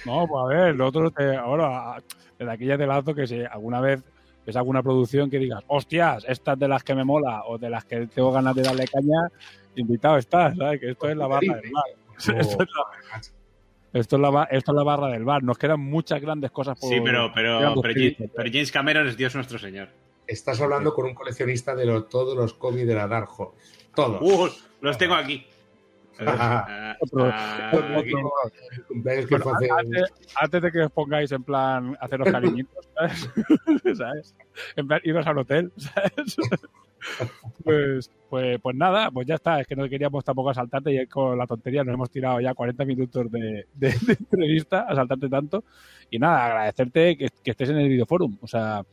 no, 0.05 0.27
pues 0.27 0.41
a 0.41 0.47
ver, 0.47 0.75
nosotros 0.75 1.13
ahora, 1.39 2.03
desde 2.37 2.51
aquí 2.51 2.65
ya 2.65 2.77
te 2.77 2.87
lazo 2.87 3.15
que 3.15 3.27
si 3.27 3.41
alguna 3.41 3.79
vez 3.79 4.01
ves 4.45 4.55
alguna 4.55 4.83
producción 4.83 5.29
que 5.29 5.39
digas, 5.39 5.63
hostias, 5.67 6.25
esta 6.27 6.53
es 6.53 6.59
de 6.59 6.67
las 6.67 6.83
que 6.83 6.95
me 6.95 7.03
mola 7.03 7.43
o 7.45 7.57
de 7.57 7.69
las 7.69 7.85
que 7.85 8.07
tengo 8.07 8.31
ganas 8.31 8.55
de 8.55 8.63
darle 8.63 8.87
caña, 8.87 9.29
invitado 9.75 10.17
estás, 10.17 10.55
¿sabes? 10.57 10.79
Que 10.79 10.91
esto 10.91 11.09
es 11.09 11.17
la 11.17 11.27
barra 11.27 11.55
del 11.55 11.71
bar. 11.71 11.85
Esto, 13.93 14.15
es 14.15 14.21
la, 14.21 14.43
esto, 14.45 14.71
es 14.71 14.75
la, 14.75 14.83
barra 14.83 15.07
del 15.09 15.23
bar. 15.23 15.43
Nos 15.43 15.59
quedan 15.59 15.79
muchas 15.79 16.19
grandes 16.19 16.49
cosas 16.49 16.79
por 16.79 16.89
Sí, 16.89 16.99
pero, 16.99 17.31
pero, 17.31 17.79
pero, 17.79 18.49
James 18.51 18.71
Cameron 18.71 19.07
es 19.07 19.17
Dios 19.17 19.35
nuestro 19.35 19.59
Señor. 19.59 19.89
Estás 20.25 20.59
hablando 20.61 20.95
con 20.95 21.05
un 21.05 21.13
coleccionista 21.13 21.75
de 21.75 21.85
todos 22.09 22.35
los 22.35 22.55
cómics 22.55 22.87
de 22.87 22.95
la 22.95 23.07
Dark 23.07 23.29
Horse. 23.37 23.55
Todos. 23.93 24.19
Uh, 24.19 24.49
los 24.81 24.97
tengo 24.97 25.13
aquí. 25.13 25.45
Antes, 30.41 30.61
de 30.61 30.71
que 30.71 30.81
os 30.81 30.91
pongáis 30.91 31.31
en 31.31 31.43
plan 31.43 31.97
haceros 31.99 32.31
cariñitos, 32.31 32.89
¿sabes? 32.95 33.29
¿sabes? 33.97 34.35
En 34.75 34.87
plan, 34.87 35.01
iros 35.03 35.25
al 35.27 35.37
hotel, 35.37 35.71
¿sabes? 35.77 36.37
Pues, 37.63 38.11
pues, 38.29 38.59
pues 38.61 38.75
nada, 38.75 39.11
pues 39.11 39.27
ya 39.27 39.35
está. 39.35 39.59
Es 39.59 39.67
que 39.67 39.75
no 39.75 39.89
queríamos 39.89 40.23
tampoco 40.23 40.51
asaltarte 40.51 40.93
y 40.93 41.07
con 41.07 41.37
la 41.37 41.47
tontería 41.47 41.83
nos 41.83 41.95
hemos 41.95 42.09
tirado 42.09 42.39
ya 42.39 42.53
40 42.53 42.85
minutos 42.85 43.31
de, 43.31 43.67
de, 43.73 43.87
entrevista, 44.07 44.85
asaltarte 44.87 45.27
tanto. 45.29 45.63
Y 46.09 46.19
nada, 46.19 46.45
agradecerte 46.45 47.17
que, 47.17 47.27
que 47.43 47.51
estés 47.51 47.69
en 47.69 47.77
el 47.77 47.89
videoforum. 47.89 48.37
O 48.41 48.47
sea, 48.47 48.83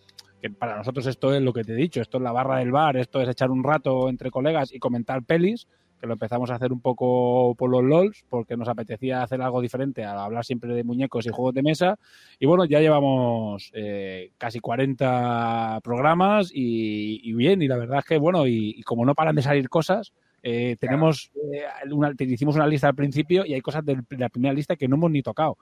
que 0.41 0.51
para 0.51 0.77
nosotros 0.77 1.07
esto 1.07 1.35
es 1.35 1.43
lo 1.43 1.53
que 1.53 1.65
te 1.65 1.73
he 1.73 1.77
dicho, 1.77 2.01
esto 2.01 2.17
es 2.17 2.23
la 2.23 2.33
barra 2.33 2.59
del 2.59 2.73
bar, 2.73 2.97
esto 2.97 3.21
es 3.21 3.29
echar 3.29 3.51
un 3.51 3.63
rato 3.63 4.09
entre 4.09 4.31
colegas 4.31 4.73
y 4.73 4.79
comentar 4.79 5.23
pelis, 5.23 5.69
que 6.01 6.07
lo 6.07 6.15
empezamos 6.15 6.51
a 6.51 6.55
hacer 6.55 6.73
un 6.73 6.81
poco 6.81 7.55
por 7.57 7.71
los 7.71 7.85
LOLs, 7.85 8.25
porque 8.29 8.57
nos 8.57 8.69
apetecía 8.69 9.23
hacer 9.23 9.43
algo 9.43 9.61
diferente 9.61 10.03
a 10.05 10.25
hablar 10.25 10.45
siempre 10.45 10.75
de 10.75 10.83
muñecos 10.83 11.27
y 11.27 11.31
juegos 11.31 11.55
de 11.55 11.63
mesa. 11.63 11.99
Y 12.39 12.47
bueno, 12.47 12.65
ya 12.65 12.81
llevamos 12.81 13.71
eh, 13.75 14.33
casi 14.39 14.61
40 14.61 15.81
programas 15.85 16.51
y, 16.53 17.33
bien, 17.35 17.61
y 17.63 17.69
la 17.69 17.77
verdad 17.77 17.99
es 17.99 18.05
que 18.07 18.19
bueno, 18.19 18.47
y, 18.47 18.83
como 18.83 19.05
no 19.05 19.15
paran 19.15 19.37
de 19.37 19.43
salir 19.43 19.69
cosas, 19.69 20.13
eh, 20.43 20.77
tenemos 20.81 21.31
eh, 21.53 21.65
una, 21.93 22.13
hicimos 22.19 22.57
una 22.57 22.67
lista 22.67 22.89
al 22.89 22.95
principio 22.95 23.45
y 23.45 23.53
hay 23.53 23.61
cosas 23.61 23.85
de 23.85 24.03
la 24.11 24.31
primera 24.31 24.55
lista 24.55 24.77
que 24.77 24.89
no 24.89 24.97
hemos 24.97 25.11
ni 25.11 25.23
tocado. 25.23 25.59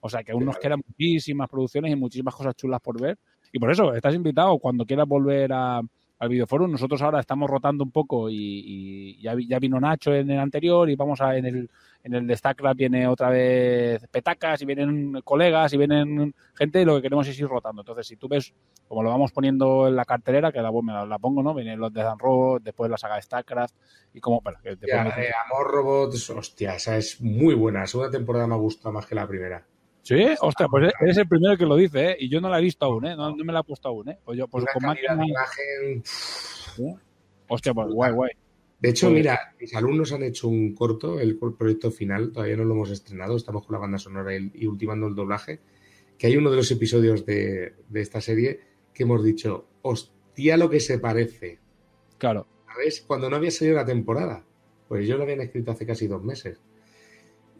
O 0.00 0.08
sea 0.08 0.24
que 0.24 0.32
aún 0.32 0.46
nos 0.46 0.58
quedan 0.58 0.82
muchísimas 0.84 1.48
producciones 1.48 1.92
y 1.92 1.96
muchísimas 1.96 2.34
cosas 2.34 2.56
chulas 2.56 2.80
por 2.80 3.00
ver. 3.00 3.18
Y 3.52 3.58
por 3.58 3.70
eso, 3.70 3.94
estás 3.94 4.14
invitado 4.14 4.58
cuando 4.58 4.86
quieras 4.86 5.06
volver 5.06 5.52
a, 5.52 5.80
al 6.22 6.28
videoforum. 6.28 6.70
Nosotros 6.70 7.02
ahora 7.02 7.18
estamos 7.18 7.50
rotando 7.50 7.82
un 7.82 7.90
poco 7.90 8.30
y, 8.30 9.20
ya, 9.20 9.58
vino 9.58 9.80
Nacho 9.80 10.14
en 10.14 10.30
el 10.30 10.38
anterior 10.38 10.88
y 10.88 10.94
vamos 10.94 11.20
a 11.20 11.36
en 11.36 11.46
el, 11.46 11.70
en 12.04 12.14
el 12.14 12.26
de 12.28 12.38
viene 12.76 13.08
otra 13.08 13.28
vez 13.28 14.06
petacas 14.08 14.62
y 14.62 14.64
vienen 14.64 15.20
colegas 15.24 15.72
y 15.72 15.78
vienen 15.78 16.32
gente 16.54 16.80
y 16.80 16.84
lo 16.84 16.94
que 16.94 17.02
queremos 17.02 17.26
es 17.26 17.40
ir 17.40 17.48
rotando. 17.48 17.82
Entonces, 17.82 18.06
si 18.06 18.14
tú 18.14 18.28
ves, 18.28 18.54
como 18.86 19.02
lo 19.02 19.10
vamos 19.10 19.32
poniendo 19.32 19.88
en 19.88 19.96
la 19.96 20.04
cartelera, 20.04 20.52
que 20.52 20.62
la, 20.62 20.70
me 20.70 20.92
la, 20.92 21.18
pongo, 21.18 21.42
¿no? 21.42 21.54
Vienen 21.54 21.80
los 21.80 21.92
de 21.92 22.04
Dan 22.04 22.18
después 22.62 22.88
la 22.88 22.98
saga 22.98 23.16
de 23.16 23.22
StarCraft 23.22 23.74
y 24.14 24.20
como... 24.20 24.40
Bueno, 24.42 24.60
que 24.62 24.70
eh, 24.70 25.32
Amor 25.50 25.72
Robots, 25.72 26.30
hostia, 26.30 26.76
esa 26.76 26.96
es 26.96 27.20
muy 27.20 27.56
buena. 27.56 27.80
La 27.80 27.86
segunda 27.88 28.12
temporada 28.12 28.46
me 28.46 28.54
ha 28.54 28.58
gustado 28.58 28.92
más 28.92 29.06
que 29.06 29.16
la 29.16 29.26
primera. 29.26 29.66
Sí, 30.02 30.24
hostia, 30.40 30.66
pues 30.66 30.92
eres 31.00 31.16
el 31.16 31.28
primero 31.28 31.56
que 31.56 31.64
lo 31.64 31.76
dice, 31.76 32.10
¿eh? 32.10 32.16
Y 32.18 32.28
yo 32.28 32.40
no 32.40 32.48
la 32.48 32.58
he 32.58 32.62
visto 32.62 32.84
aún, 32.84 33.06
¿eh? 33.06 33.14
No, 33.14 33.34
me 33.36 33.52
la 33.52 33.60
he 33.60 33.64
puesto 33.64 33.88
aún, 33.88 34.08
¿eh? 34.08 34.18
Pues 34.24 34.36
yo, 34.36 34.48
pues 34.48 34.64
con 34.72 34.82
imagen... 34.82 36.02
Hostia, 37.48 37.72
pues 37.72 37.88
guay, 37.88 38.12
guay. 38.12 38.30
De 38.80 38.90
hecho, 38.90 39.06
pues 39.06 39.18
mira, 39.18 39.54
mis 39.60 39.74
alumnos 39.76 40.12
han 40.12 40.24
hecho 40.24 40.48
un 40.48 40.74
corto, 40.74 41.20
el 41.20 41.38
proyecto 41.38 41.92
final, 41.92 42.32
todavía 42.32 42.56
no 42.56 42.64
lo 42.64 42.74
hemos 42.74 42.90
estrenado, 42.90 43.36
estamos 43.36 43.64
con 43.64 43.74
la 43.74 43.78
banda 43.78 43.98
sonora 43.98 44.34
y, 44.34 44.66
ultimando 44.66 45.06
el 45.06 45.14
doblaje, 45.14 45.60
que 46.18 46.26
hay 46.26 46.36
uno 46.36 46.50
de 46.50 46.56
los 46.56 46.70
episodios 46.72 47.24
de, 47.24 47.74
de 47.88 48.00
esta 48.00 48.20
serie 48.20 48.60
que 48.92 49.04
hemos 49.04 49.22
dicho, 49.22 49.66
hostia 49.82 50.56
lo 50.56 50.68
que 50.68 50.80
se 50.80 50.98
parece. 50.98 51.60
Claro. 52.18 52.48
¿Sabes? 52.66 53.02
Cuando 53.02 53.30
no 53.30 53.36
había 53.36 53.52
salido 53.52 53.76
la 53.76 53.84
temporada. 53.84 54.44
Pues 54.88 55.06
yo 55.06 55.16
lo 55.16 55.22
habían 55.22 55.40
escrito 55.40 55.70
hace 55.70 55.86
casi 55.86 56.06
dos 56.06 56.22
meses. 56.22 56.60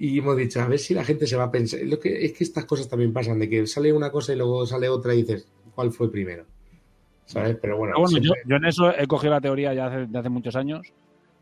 Y 0.05 0.19
hemos 0.19 0.37
dicho, 0.37 0.61
a 0.61 0.67
ver 0.67 0.81
si 0.81 0.95
la 0.95 1.05
gente 1.05 1.29
se 1.29 1.37
va 1.37 1.45
a 1.45 1.51
pensar. 1.53 1.79
Lo 1.85 2.01
que, 2.01 2.25
es 2.25 2.33
que 2.33 2.43
estas 2.43 2.65
cosas 2.65 2.89
también 2.89 3.13
pasan, 3.13 3.39
de 3.39 3.49
que 3.49 3.69
sale 3.69 3.93
una 3.93 4.11
cosa 4.11 4.33
y 4.33 4.37
luego 4.37 4.67
sale 4.67 4.89
otra 4.89 5.15
y 5.15 5.19
dices, 5.19 5.47
¿cuál 5.77 5.93
fue 5.93 6.11
primero? 6.11 6.45
¿Sabes? 7.25 7.57
Pero 7.63 7.79
bueno. 7.79 7.95
yo, 8.21 8.57
en 8.57 8.65
eso 8.65 8.93
he 8.99 9.07
cogido 9.07 9.35
la 9.35 9.41
teoría 9.41 9.73
ya 9.73 9.87
hace, 9.87 10.07
de 10.09 10.19
hace 10.19 10.29
muchos 10.29 10.57
años 10.57 10.93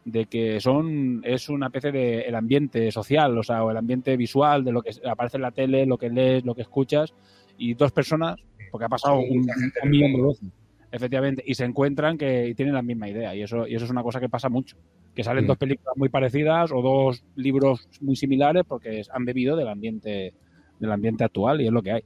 de 0.05 0.27
que 0.27 0.61
son 0.61 1.23
es 1.25 1.49
una 1.49 1.69
especie 1.69 1.91
de 1.91 2.21
el 2.21 2.35
ambiente 2.35 2.93
social, 2.93 3.39
o 3.39 3.43
sea, 3.43 3.65
o 3.65 3.71
el 3.71 3.79
ambiente 3.79 4.15
visual 4.19 4.63
de 4.63 4.73
lo 4.73 4.83
que 4.83 4.91
aparece 5.09 5.39
en 5.39 5.43
la 5.43 5.53
tele, 5.53 5.87
lo 5.87 5.97
que 5.97 6.11
lees, 6.11 6.45
lo 6.45 6.55
que 6.55 6.61
escuchas, 6.61 7.15
y 7.57 7.73
dos 7.73 7.93
personas, 7.93 8.37
porque 8.71 8.85
ha 8.85 8.91
pasado 8.91 9.21
un, 9.21 9.49
millón 9.87 10.13
de 10.13 10.23
veces, 10.23 10.49
efectivamente, 10.93 11.43
y 11.47 11.55
se 11.55 11.65
encuentran 11.65 12.19
que 12.19 12.53
tienen 12.55 12.75
la 12.75 12.83
misma 12.83 13.09
idea, 13.09 13.35
y 13.35 13.41
eso, 13.41 13.67
y 13.67 13.75
eso 13.75 13.87
es 13.87 13.91
una 13.91 14.03
cosa 14.03 14.21
que 14.21 14.29
pasa 14.29 14.51
mucho 14.51 14.77
que 15.15 15.25
salen 15.25 15.47
dos 15.47 15.59
películas 15.59 15.97
muy 15.97 16.09
parecidas 16.09 16.71
o 16.73 16.83
dos 16.83 17.25
libros 17.37 17.89
muy 18.01 18.17
similares 18.17 18.65
porque 18.67 19.03
han 19.11 19.25
bebido 19.25 19.57
del 19.57 19.69
ambiente 19.69 20.35
del 20.79 20.93
ambiente 20.93 21.25
actual 21.25 21.61
y 21.61 21.67
es 21.67 21.73
lo 21.73 21.83
que 21.83 21.93
hay. 21.93 22.05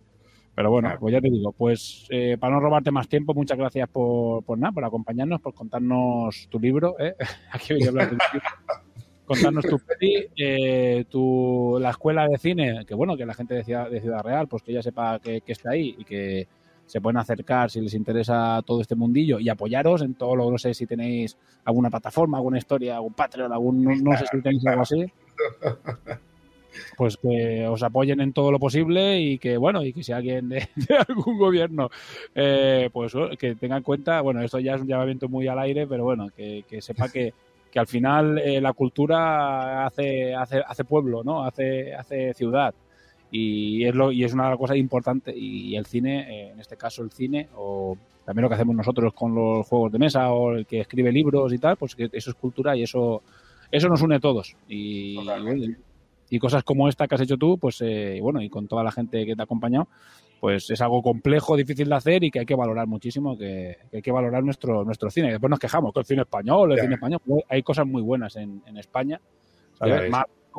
Pero 0.54 0.70
bueno, 0.70 0.92
pues 1.00 1.12
ya 1.12 1.20
te 1.20 1.30
digo, 1.30 1.52
pues 1.52 2.06
eh, 2.10 2.36
para 2.38 2.54
no 2.54 2.60
robarte 2.60 2.90
más 2.90 3.08
tiempo, 3.08 3.34
muchas 3.34 3.58
gracias 3.58 3.88
por, 3.88 4.44
por 4.44 4.56
nada, 4.56 4.72
por 4.72 4.84
acompañarnos, 4.84 5.40
por 5.40 5.52
contarnos 5.52 6.48
tu 6.48 6.60
libro. 6.60 6.94
¿eh? 7.00 7.14
Aquí 7.52 7.74
voy 7.74 7.84
a 7.84 7.88
hablar 7.88 8.10
de 8.10 8.18
contarnos 9.24 9.64
tu 9.64 9.78
peli, 9.78 10.26
eh, 10.36 11.04
tu, 11.08 11.78
la 11.80 11.90
escuela 11.90 12.28
de 12.28 12.38
cine, 12.38 12.84
que 12.86 12.94
bueno, 12.94 13.16
que 13.16 13.26
la 13.26 13.34
gente 13.34 13.54
de 13.54 13.64
Ciudad, 13.64 13.90
de 13.90 14.00
Ciudad 14.00 14.22
Real, 14.22 14.46
pues 14.46 14.62
que 14.62 14.72
ya 14.72 14.82
sepa 14.82 15.18
que, 15.18 15.40
que 15.40 15.52
está 15.52 15.70
ahí 15.70 15.96
y 15.98 16.04
que, 16.04 16.46
se 16.86 17.00
pueden 17.00 17.16
acercar 17.16 17.70
si 17.70 17.80
les 17.80 17.94
interesa 17.94 18.62
todo 18.64 18.80
este 18.80 18.94
mundillo 18.94 19.38
y 19.38 19.48
apoyaros 19.48 20.02
en 20.02 20.14
todo 20.14 20.36
lo, 20.36 20.50
no 20.50 20.58
sé 20.58 20.74
si 20.74 20.86
tenéis 20.86 21.36
alguna 21.64 21.90
plataforma, 21.90 22.38
alguna 22.38 22.58
historia, 22.58 22.96
algún 22.96 23.14
Patreon, 23.14 23.52
algún, 23.52 23.84
no, 24.04 24.16
sé 24.16 24.24
si 24.30 24.40
tenéis 24.40 24.66
algo 24.66 24.82
así. 24.82 25.04
Pues 26.96 27.16
que 27.16 27.68
os 27.68 27.82
apoyen 27.84 28.20
en 28.20 28.32
todo 28.32 28.50
lo 28.50 28.58
posible 28.58 29.20
y 29.20 29.38
que, 29.38 29.56
bueno, 29.56 29.84
y 29.84 29.92
que 29.92 30.02
si 30.02 30.10
alguien 30.10 30.48
de, 30.48 30.68
algún 31.08 31.38
gobierno, 31.38 31.88
eh, 32.34 32.90
pues 32.92 33.12
que 33.38 33.54
tenga 33.54 33.76
en 33.76 33.84
cuenta, 33.84 34.20
bueno, 34.20 34.42
esto 34.42 34.58
ya 34.58 34.74
es 34.74 34.80
un 34.80 34.88
llamamiento 34.88 35.28
muy 35.28 35.46
al 35.46 35.60
aire, 35.60 35.86
pero 35.86 36.02
bueno, 36.02 36.28
que, 36.36 36.64
sepa 36.80 37.08
que, 37.08 37.32
que 37.70 37.78
al 37.78 37.86
final 37.86 38.38
eh, 38.38 38.60
la 38.60 38.72
cultura 38.72 39.86
hace, 39.86 40.34
hace, 40.34 40.62
hace 40.66 40.84
pueblo, 40.84 41.22
¿no? 41.22 41.44
Hace, 41.44 41.94
hace 41.94 42.34
ciudad 42.34 42.74
y 43.36 43.84
es, 43.84 43.92
lo, 43.96 44.12
y 44.12 44.22
es 44.22 44.32
una 44.32 44.56
cosa 44.56 44.76
importante 44.76 45.36
y 45.36 45.74
el 45.74 45.86
cine, 45.86 46.20
eh, 46.30 46.50
en 46.52 46.60
este 46.60 46.76
caso 46.76 47.02
el 47.02 47.10
cine, 47.10 47.48
o 47.56 47.98
también 48.24 48.44
lo 48.44 48.48
que 48.48 48.54
hacemos 48.54 48.76
nosotros 48.76 49.12
con 49.12 49.34
los 49.34 49.66
juegos 49.66 49.90
de 49.90 49.98
mesa 49.98 50.30
o 50.30 50.52
el 50.52 50.66
que 50.66 50.78
escribe 50.78 51.10
libros 51.10 51.52
y 51.52 51.58
tal, 51.58 51.76
pues 51.76 51.96
que 51.96 52.08
eso 52.12 52.30
es 52.30 52.36
cultura 52.36 52.76
y 52.76 52.84
eso, 52.84 53.24
eso 53.72 53.88
nos 53.88 54.02
une 54.02 54.14
a 54.14 54.20
todos. 54.20 54.56
Y, 54.68 55.18
y, 56.30 56.38
cosas 56.38 56.62
como 56.62 56.88
esta 56.88 57.08
que 57.08 57.16
has 57.16 57.22
hecho 57.22 57.36
tú, 57.36 57.58
pues 57.58 57.80
eh, 57.80 58.20
bueno, 58.22 58.40
y 58.40 58.48
con 58.48 58.68
toda 58.68 58.84
la 58.84 58.92
gente 58.92 59.26
que 59.26 59.34
te 59.34 59.42
ha 59.42 59.46
acompañado, 59.46 59.88
pues 60.38 60.70
es 60.70 60.80
algo 60.80 61.02
complejo, 61.02 61.56
difícil 61.56 61.88
de 61.88 61.94
hacer 61.96 62.22
y 62.22 62.30
que 62.30 62.38
hay 62.38 62.46
que 62.46 62.54
valorar 62.54 62.86
muchísimo, 62.86 63.36
que, 63.36 63.78
hay 63.92 64.00
que 64.00 64.12
valorar 64.12 64.44
nuestro, 64.44 64.84
nuestro 64.84 65.10
cine. 65.10 65.32
Después 65.32 65.50
nos 65.50 65.58
quejamos 65.58 65.92
que 65.92 65.98
el 65.98 66.06
cine 66.06 66.22
español, 66.22 66.70
el 66.70 66.78
cine 66.78 66.94
español, 66.94 67.20
hay 67.48 67.64
cosas 67.64 67.84
muy 67.84 68.02
buenas 68.02 68.36
en, 68.36 68.62
en 68.64 68.76
España. 68.76 69.20
¿sabes? 69.76 70.08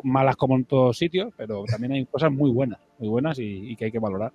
Malas 0.03 0.35
como 0.35 0.55
en 0.55 0.65
todos 0.65 0.97
sitios, 0.97 1.33
pero 1.35 1.63
también 1.65 1.93
hay 1.93 2.05
cosas 2.05 2.31
muy 2.31 2.51
buenas, 2.51 2.79
muy 2.99 3.09
buenas 3.09 3.37
y, 3.39 3.75
que 3.75 3.85
hay 3.85 3.91
que 3.91 3.99
valorar. 3.99 4.31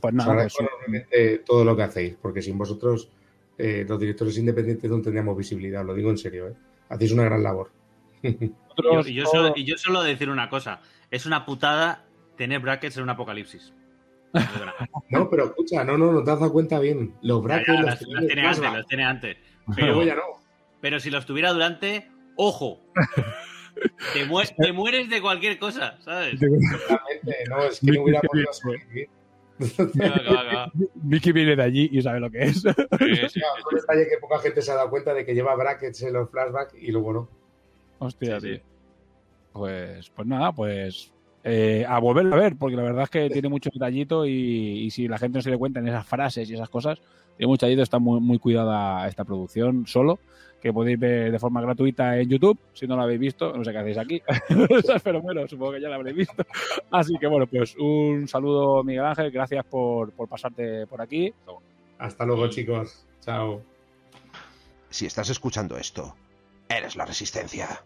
Pues 0.00 0.14
nada, 0.14 0.34
pues, 0.34 1.44
todo 1.44 1.64
lo 1.64 1.76
que 1.76 1.82
hacéis, 1.82 2.16
porque 2.20 2.42
sin 2.42 2.58
vosotros, 2.58 3.10
eh, 3.56 3.84
los 3.88 3.98
directores 3.98 4.36
independientes, 4.38 4.90
no 4.90 5.00
tendríamos 5.00 5.36
visibilidad, 5.36 5.84
lo 5.84 5.94
digo 5.94 6.10
en 6.10 6.18
serio, 6.18 6.48
¿eh? 6.48 6.54
hacéis 6.88 7.12
una 7.12 7.24
gran 7.24 7.42
labor. 7.42 7.70
y, 8.22 9.14
yo 9.14 9.24
solo, 9.26 9.52
y 9.56 9.64
yo 9.64 9.76
solo 9.78 10.02
decir 10.02 10.30
una 10.30 10.50
cosa, 10.50 10.80
es 11.10 11.26
una 11.26 11.46
putada 11.46 12.04
tener 12.36 12.60
brackets 12.60 12.96
en 12.96 13.04
un 13.04 13.10
apocalipsis. 13.10 13.72
no, 15.10 15.30
pero 15.30 15.46
escucha, 15.46 15.84
no, 15.84 15.96
no, 15.96 16.12
no 16.12 16.22
te 16.22 16.30
has 16.30 16.40
dado 16.40 16.52
cuenta 16.52 16.78
bien. 16.78 17.14
Los 17.22 17.42
brackets 17.42 17.80
los, 17.80 18.26
tiene 18.26 18.46
antes, 18.46 18.72
los 18.72 18.86
tiene 18.86 19.04
antes. 19.04 19.36
Pero, 19.74 20.02
ya 20.02 20.14
no. 20.14 20.22
pero 20.80 21.00
si 21.00 21.10
los 21.10 21.26
tuviera 21.26 21.52
durante, 21.52 22.10
ojo. 22.36 22.80
Te, 24.58 24.72
mueres 24.72 25.08
de 25.08 25.20
cualquier 25.20 25.58
cosa, 25.58 25.98
¿sabes? 26.00 26.40
no, 26.40 27.64
es 27.64 27.80
que 27.80 27.92
no 27.92 28.02
hubiera 28.02 28.20
podido 28.20 28.50
Vicky 30.94 31.32
viene 31.32 31.56
de 31.56 31.62
allí 31.62 31.88
y 31.92 32.00
sabe 32.00 32.20
lo 32.20 32.30
que 32.30 32.44
es. 32.44 32.64
un 32.64 32.72
detalle 32.72 34.08
que 34.08 34.18
poca 34.20 34.38
gente 34.38 34.62
se 34.62 34.70
ha 34.70 34.76
dado 34.76 34.90
cuenta 34.90 35.12
de 35.14 35.24
que 35.24 35.34
lleva 35.34 35.56
brackets 35.56 36.02
en 36.02 36.12
los 36.12 36.30
flashbacks 36.30 36.74
y 36.80 36.92
luego 36.92 37.12
no. 37.12 37.28
Hostia, 37.98 38.40
sí. 38.40 38.60
Pues, 39.52 40.10
pues 40.10 40.28
nada, 40.28 40.52
pues 40.52 41.12
eh, 41.44 41.84
a 41.88 41.98
volver 41.98 42.32
a 42.32 42.36
ver, 42.36 42.56
porque 42.56 42.76
la 42.76 42.82
verdad 42.82 43.04
es 43.04 43.10
que 43.10 43.30
tiene 43.30 43.48
mucho 43.48 43.70
detallito 43.72 44.26
y, 44.26 44.90
si 44.90 45.08
la 45.08 45.18
gente 45.18 45.38
no 45.38 45.42
se 45.42 45.50
le 45.50 45.58
cuenta 45.58 45.80
en 45.80 45.88
esas 45.88 46.06
frases 46.06 46.48
y 46.50 46.54
esas 46.54 46.68
cosas, 46.68 47.00
tiene 47.36 47.48
mucho 47.48 47.66
detallito, 47.66 47.82
está 47.82 47.98
muy, 47.98 48.20
muy 48.20 48.38
cuidada 48.38 49.08
esta 49.08 49.24
producción 49.24 49.86
solo, 49.86 50.18
que 50.60 50.72
podéis 50.72 50.98
ver 50.98 51.32
de 51.32 51.38
forma 51.38 51.60
gratuita 51.60 52.18
en 52.18 52.28
YouTube, 52.28 52.58
si 52.72 52.86
no 52.86 52.96
la 52.96 53.04
habéis 53.04 53.20
visto, 53.20 53.56
no 53.56 53.64
sé 53.64 53.72
qué 53.72 53.78
hacéis 53.78 53.98
aquí, 53.98 54.22
pero 55.04 55.20
bueno, 55.20 55.46
supongo 55.46 55.72
que 55.72 55.80
ya 55.80 55.88
la 55.88 55.96
habréis 55.96 56.16
visto. 56.16 56.44
Así 56.90 57.16
que 57.18 57.26
bueno, 57.26 57.46
pues 57.46 57.76
un 57.76 58.26
saludo 58.28 58.82
Miguel 58.82 59.04
Ángel, 59.04 59.30
gracias 59.30 59.64
por, 59.64 60.12
por 60.12 60.28
pasarte 60.28 60.86
por 60.86 61.00
aquí. 61.00 61.32
Hasta 61.98 62.24
luego 62.24 62.48
chicos, 62.48 63.06
chao. 63.20 63.62
Si 64.90 65.06
estás 65.06 65.28
escuchando 65.30 65.76
esto, 65.76 66.14
eres 66.68 66.96
la 66.96 67.04
resistencia. 67.04 67.84